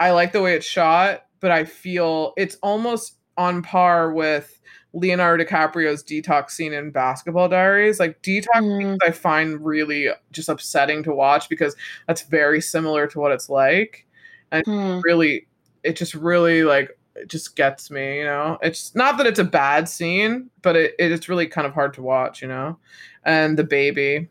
I 0.00 0.10
like 0.12 0.32
the 0.32 0.40
way 0.42 0.54
it's 0.54 0.66
shot, 0.66 1.26
but 1.40 1.50
I 1.50 1.64
feel 1.64 2.32
it's 2.36 2.56
almost 2.62 3.18
on 3.36 3.62
par 3.62 4.12
with 4.12 4.60
Leonardo 4.94 5.44
DiCaprio's 5.44 6.02
detox 6.02 6.50
scene 6.50 6.72
in 6.72 6.90
Basketball 6.90 7.48
Diaries. 7.48 7.98
Like 8.00 8.20
detox 8.22 8.46
Mm. 8.56 8.78
scenes 8.78 8.98
I 9.02 9.10
find 9.10 9.64
really 9.64 10.08
just 10.32 10.48
upsetting 10.48 11.02
to 11.04 11.14
watch 11.14 11.48
because 11.48 11.76
that's 12.06 12.22
very 12.22 12.60
similar 12.60 13.06
to 13.08 13.18
what 13.18 13.32
it's 13.32 13.48
like. 13.48 14.06
Hmm. 14.52 15.00
Really 15.02 15.46
it 15.82 15.96
just 15.96 16.14
really 16.14 16.62
like 16.62 16.90
it 17.14 17.28
just 17.28 17.56
gets 17.56 17.90
me, 17.90 18.18
you 18.18 18.24
know. 18.24 18.58
It's 18.62 18.94
not 18.94 19.18
that 19.18 19.26
it's 19.26 19.38
a 19.38 19.44
bad 19.44 19.88
scene, 19.88 20.50
but 20.62 20.76
it, 20.76 20.94
it's 20.98 21.28
really 21.28 21.46
kind 21.46 21.66
of 21.66 21.74
hard 21.74 21.94
to 21.94 22.02
watch, 22.02 22.42
you 22.42 22.48
know. 22.48 22.78
And 23.24 23.58
the 23.58 23.64
baby, 23.64 24.28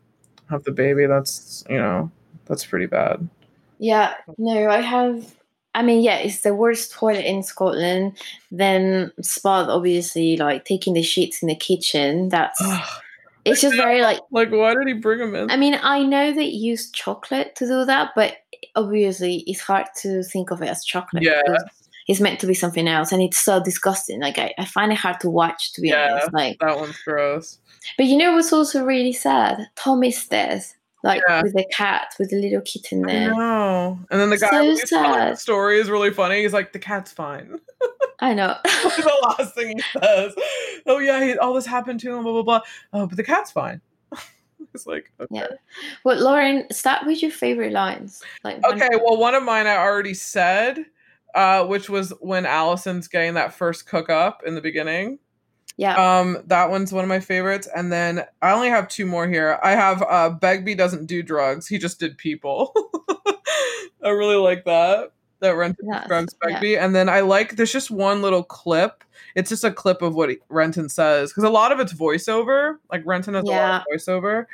have 0.50 0.64
the 0.64 0.72
baby, 0.72 1.06
that's 1.06 1.64
you 1.68 1.78
know, 1.78 2.10
that's 2.46 2.64
pretty 2.64 2.86
bad. 2.86 3.28
Yeah, 3.78 4.14
no, 4.38 4.68
I 4.68 4.80
have. 4.80 5.34
I 5.74 5.82
mean, 5.82 6.02
yeah, 6.02 6.16
it's 6.16 6.42
the 6.42 6.54
worst 6.54 6.92
toilet 6.92 7.24
in 7.24 7.42
Scotland. 7.42 8.18
Then 8.50 9.10
Spud, 9.22 9.68
obviously, 9.68 10.36
like 10.36 10.64
taking 10.64 10.94
the 10.94 11.02
sheets 11.02 11.42
in 11.42 11.48
the 11.48 11.54
kitchen. 11.54 12.28
That's 12.28 12.60
it's 13.44 13.62
just 13.62 13.76
very 13.76 14.02
like 14.02 14.20
like 14.30 14.50
why 14.50 14.74
did 14.74 14.86
he 14.86 14.92
bring 14.94 15.20
him 15.20 15.34
in? 15.34 15.50
I 15.50 15.56
mean, 15.56 15.78
I 15.82 16.02
know 16.02 16.32
they 16.32 16.44
use 16.44 16.90
chocolate 16.90 17.56
to 17.56 17.66
do 17.66 17.84
that, 17.86 18.10
but 18.14 18.36
obviously, 18.76 19.44
it's 19.46 19.60
hard 19.60 19.86
to 20.02 20.22
think 20.22 20.50
of 20.50 20.62
it 20.62 20.68
as 20.68 20.84
chocolate. 20.84 21.22
Yeah. 21.22 21.42
It's 22.08 22.20
meant 22.20 22.40
to 22.40 22.46
be 22.46 22.54
something 22.54 22.88
else, 22.88 23.12
and 23.12 23.22
it's 23.22 23.38
so 23.38 23.62
disgusting. 23.62 24.20
Like 24.20 24.38
I, 24.38 24.52
I 24.58 24.64
find 24.64 24.92
it 24.92 24.98
hard 24.98 25.20
to 25.20 25.30
watch, 25.30 25.72
to 25.74 25.80
be 25.80 25.88
Yeah. 25.88 26.12
honest. 26.12 26.32
Like, 26.32 26.58
that 26.60 26.76
one's 26.76 26.98
gross. 27.04 27.58
but 27.96 28.06
you 28.06 28.16
know 28.16 28.32
what's 28.32 28.52
also 28.52 28.84
really 28.84 29.12
sad? 29.12 29.66
Tommy's 29.76 30.26
death, 30.26 30.74
like 31.04 31.22
Yeah. 31.28 31.42
with 31.42 31.54
the 31.54 31.64
cat, 31.72 32.14
with 32.18 32.30
the 32.30 32.40
little 32.40 32.60
kitten 32.62 33.02
there. 33.02 33.30
know. 33.34 33.98
And 34.10 34.20
then 34.20 34.30
the 34.30 34.38
guy 34.38 34.50
So 34.50 34.64
who's 34.64 34.82
telling 34.88 35.12
the 35.12 35.18
sad. 35.36 35.38
story 35.38 35.78
is 35.80 35.88
really 35.90 36.10
funny. 36.10 36.42
He's 36.42 36.52
like, 36.52 36.72
the 36.72 36.78
cat's 36.78 37.12
fine. 37.12 37.58
I 38.20 38.34
know. 38.34 38.56
the 38.64 39.18
last 39.38 39.54
thing 39.54 39.76
he 39.78 39.82
says. 40.00 40.34
Oh 40.86 40.98
yeah, 40.98 41.24
he, 41.24 41.36
all 41.38 41.54
this 41.54 41.66
happened 41.66 42.00
to 42.00 42.14
him. 42.16 42.22
Blah 42.22 42.32
blah 42.32 42.42
blah. 42.42 42.60
Oh, 42.92 43.06
but 43.06 43.16
the 43.16 43.24
cat's 43.24 43.50
fine. 43.50 43.80
it's 44.74 44.86
like 44.86 45.10
okay. 45.20 45.34
Yeah. 45.34 45.46
Well, 46.04 46.20
Lauren, 46.20 46.66
start 46.72 47.04
with 47.06 47.20
your 47.22 47.30
favorite 47.32 47.72
lines. 47.72 48.22
Like 48.44 48.62
one- 48.62 48.74
Okay, 48.74 48.90
well, 49.04 49.16
one 49.16 49.34
of 49.34 49.42
mine 49.42 49.66
I 49.66 49.76
already 49.76 50.14
said, 50.14 50.84
uh, 51.34 51.64
which 51.64 51.88
was 51.88 52.12
when 52.20 52.44
Allison's 52.46 53.08
getting 53.08 53.34
that 53.34 53.54
first 53.54 53.86
cook 53.86 54.10
up 54.10 54.42
in 54.46 54.54
the 54.54 54.60
beginning. 54.60 55.18
yeah, 55.76 56.18
Um, 56.18 56.38
that 56.46 56.70
one's 56.70 56.92
one 56.92 57.04
of 57.04 57.08
my 57.08 57.20
favorites. 57.20 57.68
And 57.74 57.90
then 57.92 58.24
I 58.42 58.52
only 58.52 58.68
have 58.68 58.88
two 58.88 59.06
more 59.06 59.26
here. 59.26 59.58
I 59.62 59.70
have 59.72 60.02
uh, 60.02 60.30
Begbie 60.30 60.74
doesn't 60.74 61.06
do 61.06 61.22
drugs; 61.22 61.66
he 61.66 61.78
just 61.78 61.98
did 61.98 62.18
people. 62.18 62.72
I 64.02 64.10
really 64.10 64.36
like 64.36 64.64
that. 64.64 65.12
That 65.40 65.56
Renton 65.56 65.88
Yes, 65.90 66.06
drugs 66.06 66.36
yeah. 66.42 66.54
Begbie, 66.54 66.78
and 66.78 66.94
then 66.94 67.08
I 67.08 67.20
like 67.20 67.56
there's 67.56 67.72
just 67.72 67.90
one 67.90 68.22
little 68.22 68.44
clip. 68.44 69.02
It's 69.34 69.48
just 69.48 69.64
a 69.64 69.72
clip 69.72 70.02
of 70.02 70.14
what 70.14 70.30
Renton 70.48 70.88
says 70.88 71.30
because 71.30 71.44
a 71.44 71.50
lot 71.50 71.72
of 71.72 71.80
it's 71.80 71.92
voiceover. 71.92 72.76
Like 72.90 73.02
Renton 73.04 73.34
has 73.34 73.44
a 73.44 73.46
lot 73.46 73.80
of 73.80 73.86
voiceover. 73.92 74.46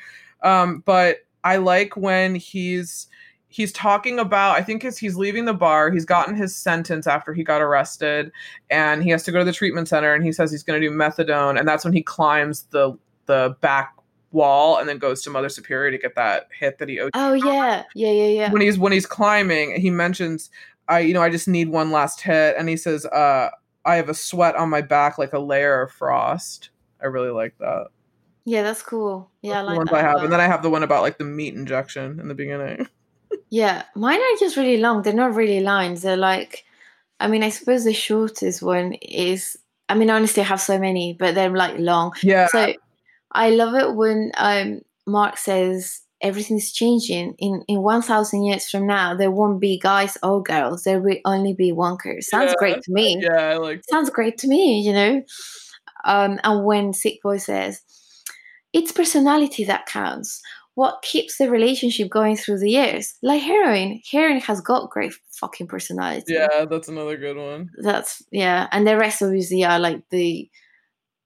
Um, 0.42 0.82
but 0.86 1.18
I 1.44 1.56
like 1.56 1.96
when 1.96 2.34
he's 2.36 3.08
he's 3.48 3.72
talking 3.72 4.18
about 4.18 4.56
i 4.56 4.62
think 4.62 4.84
as 4.84 4.98
he's 4.98 5.16
leaving 5.16 5.44
the 5.44 5.54
bar 5.54 5.90
he's 5.90 6.04
gotten 6.04 6.34
his 6.34 6.54
sentence 6.54 7.06
after 7.06 7.32
he 7.32 7.42
got 7.42 7.60
arrested 7.60 8.30
and 8.70 9.02
he 9.02 9.10
has 9.10 9.22
to 9.22 9.32
go 9.32 9.38
to 9.38 9.44
the 9.44 9.52
treatment 9.52 9.88
center 9.88 10.14
and 10.14 10.24
he 10.24 10.32
says 10.32 10.50
he's 10.50 10.62
going 10.62 10.80
to 10.80 10.86
do 10.86 10.94
methadone 10.94 11.58
and 11.58 11.66
that's 11.66 11.84
when 11.84 11.94
he 11.94 12.02
climbs 12.02 12.62
the 12.70 12.96
the 13.26 13.56
back 13.60 13.94
wall 14.30 14.78
and 14.78 14.88
then 14.88 14.98
goes 14.98 15.22
to 15.22 15.30
mother 15.30 15.48
superior 15.48 15.90
to 15.90 15.98
get 15.98 16.14
that 16.14 16.48
hit 16.58 16.78
that 16.78 16.88
he 16.88 17.00
owed 17.00 17.10
oh 17.14 17.32
yeah, 17.32 17.82
yeah, 17.94 18.10
yeah, 18.10 18.26
yeah. 18.26 18.52
when 18.52 18.60
he's 18.60 18.78
when 18.78 18.92
he's 18.92 19.06
climbing 19.06 19.80
he 19.80 19.88
mentions 19.90 20.50
i 20.88 20.98
you 20.98 21.14
know 21.14 21.22
i 21.22 21.30
just 21.30 21.48
need 21.48 21.68
one 21.70 21.90
last 21.90 22.20
hit 22.20 22.54
and 22.58 22.68
he 22.68 22.76
says 22.76 23.06
uh 23.06 23.48
i 23.86 23.96
have 23.96 24.10
a 24.10 24.14
sweat 24.14 24.54
on 24.56 24.68
my 24.68 24.82
back 24.82 25.16
like 25.16 25.32
a 25.32 25.38
layer 25.38 25.80
of 25.80 25.90
frost 25.90 26.68
i 27.02 27.06
really 27.06 27.30
like 27.30 27.56
that 27.58 27.86
Yeah, 28.44 28.62
that's 28.62 28.82
cool. 28.82 29.30
Yeah, 29.42 29.50
I 29.50 29.54
That's 29.54 29.64
the 29.64 29.68
like 29.70 29.76
ones 29.78 29.90
that. 29.90 29.96
i 29.96 30.02
have 30.02 30.22
and 30.22 30.32
then 30.32 30.40
i 30.40 30.46
have 30.46 30.62
the 30.62 30.70
one 30.70 30.82
about 30.82 31.00
like 31.02 31.16
the 31.16 31.24
meat 31.24 31.54
injection 31.54 32.20
in 32.20 32.28
the 32.28 32.34
beginning 32.34 32.86
Yeah, 33.50 33.84
mine 33.94 34.20
are 34.20 34.38
just 34.38 34.56
really 34.56 34.76
long. 34.78 35.02
They're 35.02 35.12
not 35.14 35.34
really 35.34 35.60
lines. 35.60 36.02
They're 36.02 36.16
like, 36.16 36.64
I 37.20 37.28
mean, 37.28 37.42
I 37.42 37.48
suppose 37.50 37.84
the 37.84 37.94
shortest 37.94 38.62
one 38.62 38.94
is. 39.02 39.56
I 39.88 39.94
mean, 39.94 40.10
honestly, 40.10 40.42
I 40.42 40.46
have 40.46 40.60
so 40.60 40.78
many, 40.78 41.14
but 41.18 41.34
they're 41.34 41.50
like 41.50 41.78
long. 41.78 42.12
yeah 42.22 42.46
So 42.48 42.74
I 43.32 43.50
love 43.50 43.74
it 43.74 43.94
when 43.94 44.32
um, 44.36 44.82
Mark 45.06 45.38
says 45.38 46.02
everything's 46.20 46.72
changing. 46.72 47.34
In 47.38 47.64
in 47.68 47.82
one 47.82 48.02
thousand 48.02 48.44
years 48.44 48.68
from 48.68 48.86
now, 48.86 49.14
there 49.14 49.30
won't 49.30 49.60
be 49.60 49.78
guys 49.78 50.18
or 50.22 50.42
girls. 50.42 50.84
There 50.84 51.00
will 51.00 51.16
only 51.24 51.54
be 51.54 51.72
wonkers. 51.72 52.24
Sounds 52.24 52.50
Yeah, 52.50 52.58
great 52.58 52.82
to 52.82 52.92
me. 52.92 53.22
yeah 53.22 53.50
i 53.52 53.56
like 53.56 53.82
Sounds 53.90 54.10
great 54.10 54.36
to 54.38 54.48
me. 54.48 54.80
You 54.80 54.92
know. 54.92 55.22
Um, 56.04 56.38
and 56.44 56.64
when 56.64 56.92
Sick 56.92 57.20
Boy 57.22 57.38
says, 57.38 57.82
"It's 58.72 58.92
personality 58.92 59.64
that 59.64 59.86
counts." 59.86 60.42
What 60.78 61.02
keeps 61.02 61.38
the 61.38 61.50
relationship 61.50 62.08
going 62.08 62.36
through 62.36 62.60
the 62.60 62.70
years? 62.70 63.14
Like 63.20 63.42
heroin. 63.42 64.00
Heroin 64.12 64.38
has 64.42 64.60
got 64.60 64.90
great 64.90 65.12
fucking 65.40 65.66
personality. 65.66 66.34
Yeah, 66.34 66.66
that's 66.70 66.86
another 66.86 67.16
good 67.16 67.36
one. 67.36 67.70
That's 67.82 68.22
yeah, 68.30 68.68
and 68.70 68.86
the 68.86 68.96
rest 68.96 69.20
obviously 69.20 69.64
are 69.64 69.80
like 69.80 70.02
the 70.10 70.48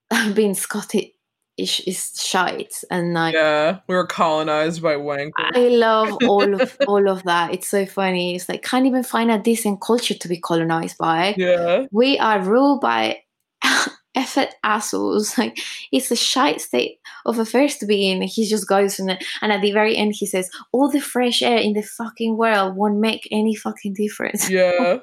being 0.33 0.55
Scottish 0.55 1.11
is 1.59 2.19
shite, 2.19 2.73
and 2.89 3.13
like 3.13 3.35
Yeah, 3.35 3.77
we 3.87 3.93
were 3.93 4.07
colonized 4.07 4.81
by 4.81 4.95
wankers. 4.95 5.51
I 5.53 5.67
love 5.67 6.17
all 6.27 6.59
of 6.59 6.75
all 6.87 7.07
of 7.07 7.21
that. 7.25 7.53
It's 7.53 7.67
so 7.67 7.85
funny. 7.85 8.35
It's 8.35 8.49
like 8.49 8.63
can't 8.63 8.87
even 8.87 9.03
find 9.03 9.29
a 9.29 9.37
decent 9.37 9.81
culture 9.81 10.15
to 10.15 10.27
be 10.27 10.39
colonized 10.41 10.97
by. 10.97 11.35
yeah, 11.37 11.85
We 11.91 12.17
are 12.17 12.41
ruled 12.41 12.81
by 12.81 13.19
effort 14.15 14.55
assholes. 14.63 15.37
Like 15.43 15.57
it's 15.91 16.11
a 16.11 16.15
shite 16.15 16.61
state 16.61 16.99
of 17.25 17.39
affairs 17.39 17.77
to 17.77 17.85
be 17.85 18.09
in. 18.09 18.21
He 18.21 18.47
just 18.47 18.67
goes 18.67 18.99
and 18.99 19.17
and 19.41 19.51
at 19.51 19.61
the 19.61 19.71
very 19.71 19.95
end 19.97 20.13
he 20.15 20.25
says, 20.25 20.49
"All 20.71 20.89
the 20.89 21.01
fresh 21.01 21.41
air 21.41 21.57
in 21.57 21.73
the 21.73 21.81
fucking 21.81 22.37
world 22.37 22.75
won't 22.75 22.99
make 22.99 23.27
any 23.31 23.55
fucking 23.55 23.93
difference." 23.93 24.49
yeah. 24.49 24.99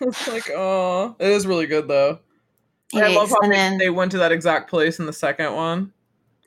it's 0.00 0.28
like, 0.28 0.50
oh, 0.50 1.16
it 1.18 1.28
is 1.28 1.46
really 1.46 1.66
good 1.66 1.88
though. 1.88 2.20
It 2.92 3.02
I 3.02 3.14
love 3.14 3.30
how 3.30 3.40
and 3.42 3.52
they, 3.52 3.56
then 3.56 3.78
they 3.78 3.90
went 3.90 4.12
to 4.12 4.18
that 4.18 4.32
exact 4.32 4.70
place 4.70 4.98
in 4.98 5.06
the 5.06 5.12
second 5.12 5.54
one. 5.54 5.92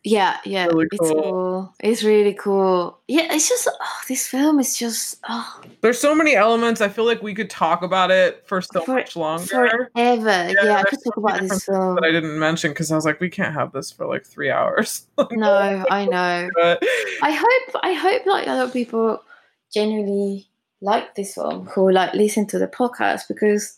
Yeah, 0.09 0.37
yeah, 0.45 0.65
really 0.67 0.87
it's 0.91 0.99
cool. 1.11 1.21
cool. 1.21 1.75
It's 1.81 2.03
really 2.03 2.33
cool. 2.33 2.97
Yeah, 3.07 3.33
it's 3.33 3.49
just 3.49 3.67
oh, 3.71 3.99
this 4.07 4.25
film 4.27 4.59
is 4.59 4.77
just 4.77 5.19
oh, 5.27 5.61
There's 5.81 5.99
so 5.99 6.15
many 6.15 6.35
elements. 6.35 6.79
I 6.81 6.87
feel 6.89 7.05
like 7.05 7.21
we 7.21 7.33
could 7.33 7.49
talk 7.49 7.81
about 7.83 8.09
it 8.11 8.43
for 8.47 8.61
so 8.61 8.81
For- 8.81 8.95
much 8.95 9.15
longer. 9.15 9.45
forever. 9.93 10.53
Yeah, 10.63 10.75
I 10.77 10.83
could 10.83 10.99
talk 11.03 11.17
about 11.17 11.41
this 11.41 11.65
film. 11.65 11.95
that 11.95 12.03
I 12.03 12.11
didn't 12.11 12.39
mention 12.39 12.71
because 12.71 12.91
I 12.91 12.95
was 12.95 13.05
like, 13.05 13.19
we 13.19 13.29
can't 13.29 13.53
have 13.53 13.71
this 13.73 13.91
for 13.91 14.05
like 14.07 14.25
three 14.25 14.49
hours. 14.51 15.05
No, 15.31 15.83
I 15.91 16.05
know. 16.05 16.49
but 16.55 16.81
I 17.21 17.31
hope 17.31 17.81
I 17.83 17.93
hope 17.93 18.25
like 18.25 18.47
a 18.47 18.53
lot 18.53 18.65
of 18.67 18.73
people 18.73 19.21
genuinely 19.73 20.47
like 20.81 21.15
this 21.15 21.33
film 21.33 21.65
who 21.67 21.91
like 21.91 22.13
listen 22.13 22.45
to 22.47 22.59
the 22.59 22.67
podcast 22.67 23.27
because 23.27 23.77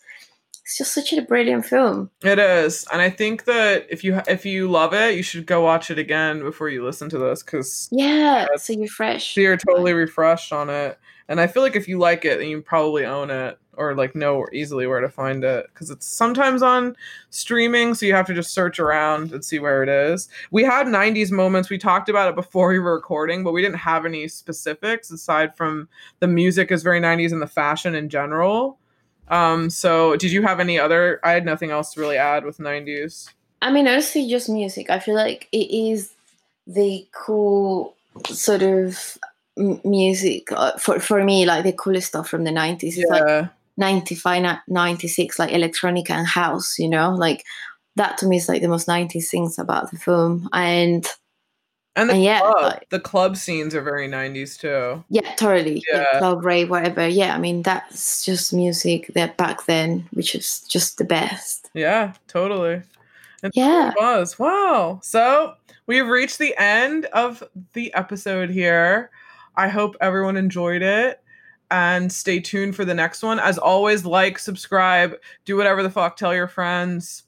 it's 0.69 0.77
just 0.77 0.93
such 0.93 1.13
a 1.13 1.23
brilliant 1.23 1.65
film. 1.65 2.11
it 2.21 2.37
is, 2.37 2.85
and 2.93 3.01
I 3.01 3.09
think 3.09 3.45
that 3.45 3.87
if 3.89 4.03
you 4.03 4.21
if 4.27 4.45
you 4.45 4.69
love 4.69 4.93
it, 4.93 5.15
you 5.15 5.23
should 5.23 5.47
go 5.47 5.61
watch 5.61 5.89
it 5.89 5.97
again 5.97 6.41
before 6.41 6.69
you 6.69 6.85
listen 6.85 7.09
to 7.09 7.17
this 7.17 7.41
because 7.41 7.89
Yeah, 7.91 8.45
so 8.55 8.73
you're 8.73 8.87
fresh. 8.87 9.33
So 9.33 9.41
you're 9.41 9.57
totally 9.57 9.93
refreshed 9.93 10.53
on 10.53 10.69
it. 10.69 10.99
And 11.27 11.41
I 11.41 11.47
feel 11.47 11.63
like 11.63 11.75
if 11.75 11.87
you 11.87 11.97
like 11.97 12.23
it, 12.23 12.37
then 12.37 12.49
you 12.49 12.61
probably 12.61 13.03
own 13.03 13.31
it 13.31 13.57
or 13.77 13.95
like 13.95 14.13
know 14.13 14.45
easily 14.53 14.85
where 14.85 14.99
to 14.99 15.09
find 15.09 15.43
it 15.43 15.65
because 15.73 15.89
it's 15.89 16.05
sometimes 16.05 16.61
on 16.61 16.95
streaming, 17.31 17.95
so 17.95 18.05
you 18.05 18.13
have 18.13 18.27
to 18.27 18.35
just 18.35 18.53
search 18.53 18.77
around 18.77 19.31
and 19.31 19.43
see 19.43 19.57
where 19.57 19.81
it 19.81 19.89
is. 19.89 20.29
We 20.51 20.63
had 20.63 20.85
90s 20.85 21.31
moments. 21.31 21.71
We 21.71 21.79
talked 21.79 22.09
about 22.09 22.29
it 22.29 22.35
before 22.35 22.69
we 22.69 22.77
were 22.77 22.93
recording, 22.93 23.43
but 23.43 23.53
we 23.53 23.63
didn't 23.63 23.77
have 23.77 24.05
any 24.05 24.27
specifics 24.27 25.09
aside 25.09 25.57
from 25.57 25.89
the 26.19 26.27
music 26.27 26.69
is 26.69 26.83
very 26.83 27.01
90s 27.01 27.31
and 27.31 27.41
the 27.41 27.47
fashion 27.47 27.95
in 27.95 28.09
general. 28.09 28.77
Um, 29.30 29.69
so 29.69 30.15
did 30.15 30.31
you 30.31 30.41
have 30.43 30.60
any 30.60 30.80
other? 30.80 31.19
I 31.23 31.31
had 31.31 31.45
nothing 31.45 31.72
else 31.72 31.93
to 31.93 31.99
really 31.99 32.18
add 32.18 32.45
with 32.45 32.57
90s. 32.57 33.30
I 33.61 33.72
mean, 33.72 33.88
honestly, 33.88 34.27
just 34.30 34.49
music. 34.49 34.89
I 34.89 34.99
feel 34.99 35.15
like 35.15 35.47
it 35.51 35.69
is 35.72 36.11
the 36.65 37.07
cool 37.11 37.95
sort 38.27 38.61
of 38.61 39.18
m- 39.57 39.81
music 39.84 40.51
uh, 40.51 40.77
for 40.77 40.99
for 40.99 41.23
me, 41.23 41.45
like 41.45 41.64
the 41.64 41.73
coolest 41.73 42.07
stuff 42.07 42.30
from 42.30 42.43
the 42.43 42.51
nineties. 42.51 42.97
It's 42.97 43.10
like 43.10 43.23
Yeah. 43.27 43.47
95, 43.77 44.60
96, 44.68 45.39
like 45.39 45.51
electronica 45.51 46.11
and 46.11 46.27
house. 46.27 46.80
You 46.80 46.89
know, 46.89 47.14
like 47.15 47.43
that 47.95 48.18
to 48.19 48.27
me 48.27 48.38
is 48.38 48.47
like 48.49 48.61
the 48.61 48.68
most 48.68 48.88
nineties 48.88 49.30
things 49.30 49.60
about 49.60 49.91
the 49.91 49.97
film. 49.97 50.49
And 50.53 51.06
And 51.99 52.09
the 52.09 52.13
And 52.15 52.23
yeah, 52.23 52.39
club, 52.39 52.55
like- 52.61 52.89
the 52.89 52.99
club 52.99 53.35
scenes 53.38 53.76
are 53.76 53.81
very 53.81 54.07
90s 54.07 54.57
too. 54.57 55.03
yeah, 55.09 55.34
totally. 55.35 55.84
Yeah. 55.91 56.05
Yeah. 56.13 56.19
club 56.19 56.45
rave, 56.45 56.69
whatever. 56.69 57.07
Yeah, 57.07 57.35
I 57.35 57.38
mean 57.39 57.61
that's 57.63 58.23
just 58.26 58.53
music 58.53 59.11
that 59.15 59.38
back 59.38 59.65
then, 59.65 60.07
which 60.11 60.34
is 60.35 60.61
just 60.61 60.97
the 60.97 61.03
best. 61.05 61.69
Yeah, 61.73 62.13
totally. 62.27 62.81
It 63.43 63.51
Yeah. 63.55 63.93
was. 63.97 64.38
Wow. 64.39 64.99
So 65.03 65.53
we've 65.88 66.07
reached 66.07 66.38
the 66.39 66.55
end 66.57 67.05
of 67.07 67.43
the 67.73 67.93
episode 67.93 68.49
here. 68.49 69.09
I 69.55 69.67
hope 69.67 69.95
everyone 70.01 70.38
enjoyed 70.38 70.81
it. 70.81 71.21
And 71.71 72.11
stay 72.11 72.39
tuned 72.39 72.76
for 72.76 72.84
the 72.84 72.95
next 72.95 73.21
one. 73.21 73.39
As 73.39 73.59
always, 73.59 74.03
like, 74.03 74.39
subscribe, 74.39 75.15
do 75.45 75.55
whatever 75.55 75.84
the 75.84 75.89
fuck, 75.91 76.17
tell 76.17 76.34
your 76.34 76.47
friends. 76.47 77.23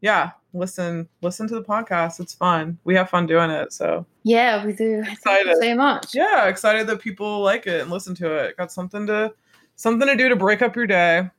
Yeah, 0.00 0.30
listen, 0.54 1.08
listen 1.22 1.46
to 1.48 1.54
the 1.54 1.62
podcast. 1.62 2.20
It's 2.20 2.34
fun. 2.34 2.78
We 2.84 2.94
have 2.94 3.10
fun 3.10 3.26
doing 3.26 3.50
it. 3.50 3.72
So 3.72 4.06
Yeah, 4.22 4.64
we 4.64 4.72
do. 4.72 5.02
Excited. 5.06 5.56
so 5.60 5.74
much. 5.74 6.14
yeah, 6.14 6.46
excited 6.48 6.86
that 6.86 7.00
people 7.00 7.40
like 7.40 7.66
it 7.66 7.82
and 7.82 7.90
listen 7.90 8.14
to 8.16 8.34
it. 8.34 8.56
Got 8.56 8.72
something 8.72 9.06
to 9.06 9.32
something 9.76 10.08
to 10.08 10.16
do 10.16 10.28
to 10.28 10.36
break 10.36 10.62
up 10.62 10.76
your 10.76 10.86
day. 10.86 11.30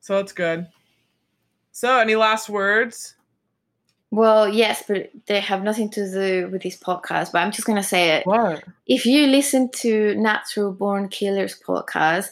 So 0.00 0.16
that's 0.16 0.32
good. 0.32 0.66
So, 1.72 1.98
any 1.98 2.16
last 2.16 2.48
words? 2.48 3.14
Well, 4.10 4.48
yes, 4.48 4.82
but 4.88 5.10
they 5.26 5.38
have 5.40 5.62
nothing 5.62 5.88
to 5.90 6.10
do 6.10 6.48
with 6.50 6.62
this 6.62 6.76
podcast. 6.76 7.30
But 7.32 7.38
I'm 7.42 7.52
just 7.52 7.66
gonna 7.66 7.82
say 7.82 8.16
it. 8.16 8.26
What? 8.26 8.64
If 8.86 9.06
you 9.06 9.28
listen 9.28 9.70
to 9.82 10.14
Natural 10.16 10.72
Born 10.72 11.08
Killers 11.08 11.60
podcast, 11.64 12.30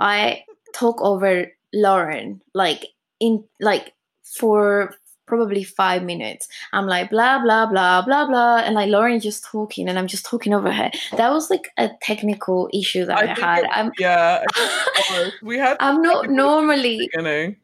I 0.00 0.44
talk 0.74 1.00
over 1.00 1.52
Lauren 1.72 2.42
like 2.52 2.86
in 3.20 3.44
like 3.60 3.92
for 4.36 4.94
probably 5.30 5.62
five 5.62 6.02
minutes. 6.02 6.48
I'm 6.72 6.86
like 6.86 7.08
blah 7.08 7.38
blah 7.40 7.66
blah 7.66 8.02
blah 8.02 8.26
blah, 8.26 8.58
and 8.58 8.74
like 8.74 8.90
Lauren 8.90 9.20
just 9.20 9.44
talking, 9.44 9.88
and 9.88 9.98
I'm 9.98 10.08
just 10.08 10.26
talking 10.26 10.52
over 10.52 10.72
her. 10.72 10.90
That 11.16 11.30
was 11.30 11.48
like 11.48 11.68
a 11.78 11.88
technical 12.02 12.68
issue 12.74 13.06
that 13.06 13.16
I, 13.16 13.26
think 13.26 13.38
had. 13.38 13.64
it- 13.64 13.70
I'm 13.72 13.92
yeah, 13.98 14.44
we 15.42 15.56
had. 15.56 15.76
I'm 15.80 16.02
not 16.02 16.28
normally 16.28 17.08
beginning. 17.12 17.56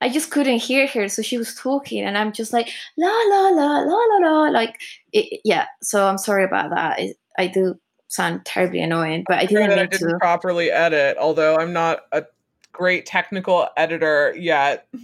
I 0.00 0.08
just 0.08 0.32
couldn't 0.32 0.58
hear 0.58 0.88
her, 0.88 1.08
so 1.08 1.22
she 1.22 1.38
was 1.38 1.54
talking, 1.54 2.02
and 2.02 2.18
I'm 2.18 2.32
just 2.32 2.52
like 2.52 2.70
la 2.96 3.08
la 3.08 3.48
la 3.50 3.78
la 3.80 3.94
la 3.94 4.28
la, 4.28 4.50
like 4.50 4.80
it, 5.12 5.40
yeah. 5.44 5.66
So 5.80 6.08
I'm 6.08 6.18
sorry 6.18 6.44
about 6.44 6.70
that. 6.70 6.98
I, 6.98 7.14
I 7.38 7.46
do 7.46 7.76
sound 8.08 8.44
terribly 8.44 8.80
annoying, 8.80 9.24
but 9.28 9.38
I 9.38 9.46
didn't 9.46 9.70
I 9.70 9.86
didn't 9.86 10.10
to. 10.10 10.18
properly 10.18 10.70
edit, 10.70 11.16
although 11.18 11.56
I'm 11.56 11.72
not 11.72 12.00
a 12.10 12.24
great 12.72 13.06
technical 13.06 13.68
editor 13.76 14.34
yet. 14.36 14.88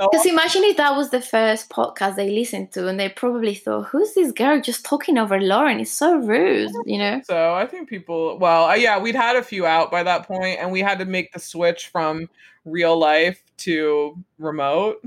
Because 0.00 0.26
imagine 0.26 0.64
if 0.64 0.76
that 0.78 0.96
was 0.96 1.10
the 1.10 1.20
first 1.20 1.68
podcast 1.68 2.16
they 2.16 2.30
listened 2.30 2.72
to, 2.72 2.88
and 2.88 2.98
they 2.98 3.08
probably 3.10 3.54
thought, 3.54 3.86
"Who's 3.86 4.14
this 4.14 4.32
girl 4.32 4.60
just 4.60 4.84
talking 4.84 5.18
over 5.18 5.38
Lauren? 5.40 5.80
It's 5.80 5.92
so 5.92 6.16
rude," 6.16 6.72
you 6.86 6.98
know. 6.98 7.20
so 7.24 7.54
I 7.54 7.66
think 7.66 7.88
people, 7.88 8.38
well, 8.38 8.70
uh, 8.70 8.74
yeah, 8.74 8.98
we'd 8.98 9.14
had 9.14 9.36
a 9.36 9.42
few 9.42 9.66
out 9.66 9.90
by 9.90 10.02
that 10.02 10.26
point, 10.26 10.58
and 10.58 10.72
we 10.72 10.80
had 10.80 10.98
to 11.00 11.04
make 11.04 11.32
the 11.32 11.40
switch 11.40 11.88
from 11.88 12.28
real 12.64 12.98
life 12.98 13.42
to 13.58 14.16
remote. 14.38 15.04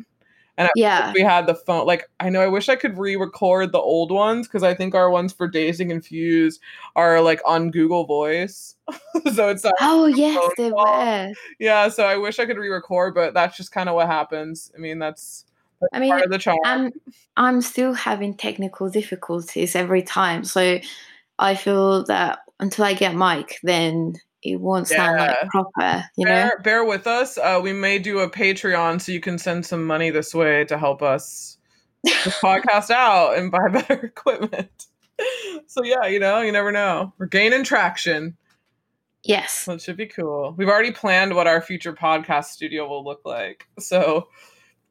And 0.58 0.70
Yeah. 0.76 1.12
we 1.14 1.22
had 1.22 1.48
the 1.48 1.56
phone. 1.56 1.88
Like, 1.88 2.10
I 2.20 2.30
know 2.30 2.40
I 2.42 2.48
wish 2.48 2.70
I 2.70 2.76
could 2.76 2.98
re-record 2.98 3.72
the 3.72 3.80
old 3.80 4.12
ones 4.12 4.48
because 4.48 4.62
I 4.62 4.74
think 4.76 4.94
our 4.94 5.10
ones 5.10 5.34
for 5.34 5.48
Dazed 5.48 5.82
and 5.82 5.90
Confused 5.90 6.62
are 6.96 7.22
like 7.22 7.42
on 7.46 7.72
Google 7.72 8.06
Voice. 8.06 8.76
so 9.34 9.50
it's 9.50 9.64
not 9.64 9.74
Oh 9.82 10.06
yes, 10.06 10.40
they 10.58 10.70
call. 10.70 10.86
were. 11.06 11.32
yeah. 11.60 11.90
So 11.90 12.06
I 12.06 12.18
wish 12.18 12.38
I 12.40 12.46
could 12.46 12.58
re-record, 12.58 13.16
but 13.16 13.34
that's 13.34 13.58
just 13.58 13.72
kind 13.72 13.90
of 13.90 13.96
what 13.96 14.08
happens. 14.08 14.72
I 14.76 14.80
mean, 14.80 15.00
that's, 15.00 15.46
that's 15.82 15.90
I 15.94 16.00
mean, 16.00 16.12
part 16.12 16.24
of 16.26 16.30
the 16.32 16.38
charm. 16.38 16.58
I'm 16.66 16.92
I'm 17.36 17.62
still 17.62 17.94
having 17.94 18.36
technical 18.36 18.90
difficulties 18.90 19.76
every 19.76 20.04
time, 20.04 20.44
so 20.44 20.80
I 21.40 21.56
feel 21.56 22.04
that 22.06 22.40
until 22.60 22.86
I 22.86 22.94
get 22.94 23.16
Mike, 23.16 23.58
then 23.64 24.14
it 24.44 24.58
won't 24.58 24.88
sound 24.88 25.20
Yeah. 25.20 25.28
like 25.42 25.50
proper, 25.50 26.06
you 26.18 26.26
know. 26.26 26.32
bear, 26.32 26.60
bear 26.64 26.86
with 26.86 27.08
us. 27.08 27.38
Uh, 27.38 27.60
we 27.64 27.74
may 27.74 28.00
do 28.00 28.20
a 28.20 28.30
Patreon 28.30 29.02
so 29.02 29.12
you 29.12 29.20
can 29.20 29.38
send 29.38 29.66
some 29.66 29.86
money 29.86 30.10
this 30.10 30.34
way 30.36 30.66
to 30.66 30.78
help 30.78 31.02
us 31.02 31.58
podcast 32.06 32.90
out 32.90 33.38
and 33.38 33.52
buy 33.52 33.68
better 33.72 33.94
equipment. 34.06 34.88
So 35.68 35.84
yeah, 35.84 36.06
you 36.08 36.20
know, 36.20 36.42
you 36.42 36.52
never 36.52 36.72
know. 36.72 37.14
We're 37.18 37.28
gaining 37.28 37.64
traction. 37.64 38.36
Yes. 39.24 39.68
It 39.70 39.82
should 39.82 39.96
be 39.96 40.08
cool. 40.08 40.54
We've 40.58 40.68
already 40.68 40.92
planned 40.92 41.34
what 41.34 41.48
our 41.48 41.62
future 41.62 41.94
podcast 41.94 42.46
studio 42.46 42.88
will 42.88 43.06
look 43.06 43.22
like. 43.26 43.66
So 43.80 44.28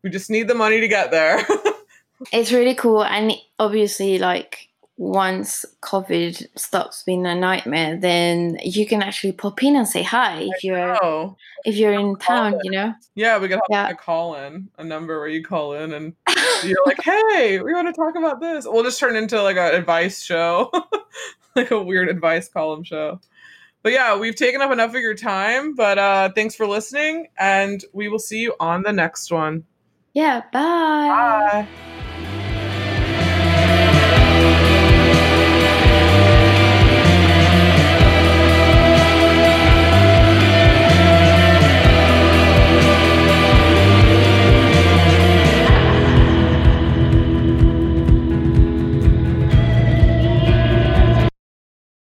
we 0.02 0.08
just 0.10 0.30
need 0.30 0.48
the 0.48 0.54
money 0.54 0.80
to 0.80 0.88
get 0.88 1.10
there. 1.10 1.44
it's 2.32 2.52
really 2.52 2.74
cool 2.74 3.04
and 3.04 3.32
obviously 3.58 4.18
like 4.18 4.68
once 4.98 5.64
covid 5.82 6.46
stops 6.56 7.02
being 7.02 7.26
a 7.26 7.34
nightmare 7.34 7.96
then 7.98 8.58
you 8.62 8.86
can 8.86 9.02
actually 9.02 9.32
pop 9.32 9.62
in 9.62 9.74
and 9.74 9.88
say 9.88 10.02
hi 10.02 10.40
if 10.42 10.62
you're 10.62 11.34
if 11.64 11.76
you're 11.76 11.92
in 11.94 12.14
town 12.16 12.54
it. 12.54 12.60
you 12.64 12.70
know 12.70 12.92
yeah, 13.14 13.38
we 13.38 13.48
can 13.48 13.58
have 13.58 13.66
Yeah. 13.68 13.88
a 13.90 13.94
call 13.94 14.36
in, 14.36 14.68
a 14.78 14.84
number 14.84 15.18
where 15.18 15.28
you 15.28 15.42
call 15.44 15.74
in 15.74 15.92
and 15.92 16.14
you're 16.64 16.78
like, 16.86 17.02
hey, 17.02 17.60
we 17.60 17.74
want 17.74 17.88
to 17.88 17.92
talk 17.92 18.14
about 18.16 18.40
this. 18.40 18.64
We'll 18.66 18.84
just 18.84 18.98
turn 18.98 19.16
into 19.16 19.42
like 19.42 19.58
an 19.58 19.74
advice 19.74 20.22
show, 20.22 20.70
like 21.56 21.70
a 21.70 21.82
weird 21.82 22.08
advice 22.08 22.48
column 22.48 22.84
show. 22.84 23.20
But 23.82 23.92
yeah, 23.92 24.18
we've 24.18 24.34
taken 24.34 24.62
up 24.62 24.70
enough 24.72 24.94
of 24.94 25.00
your 25.02 25.14
time. 25.14 25.74
But 25.74 25.98
uh, 25.98 26.30
thanks 26.34 26.54
for 26.54 26.66
listening, 26.66 27.26
and 27.38 27.84
we 27.92 28.08
will 28.08 28.18
see 28.18 28.38
you 28.38 28.54
on 28.58 28.82
the 28.82 28.92
next 28.94 29.30
one. 29.30 29.64
yeah 30.14 30.40
bye 30.52 31.66
Bye. 31.66 31.91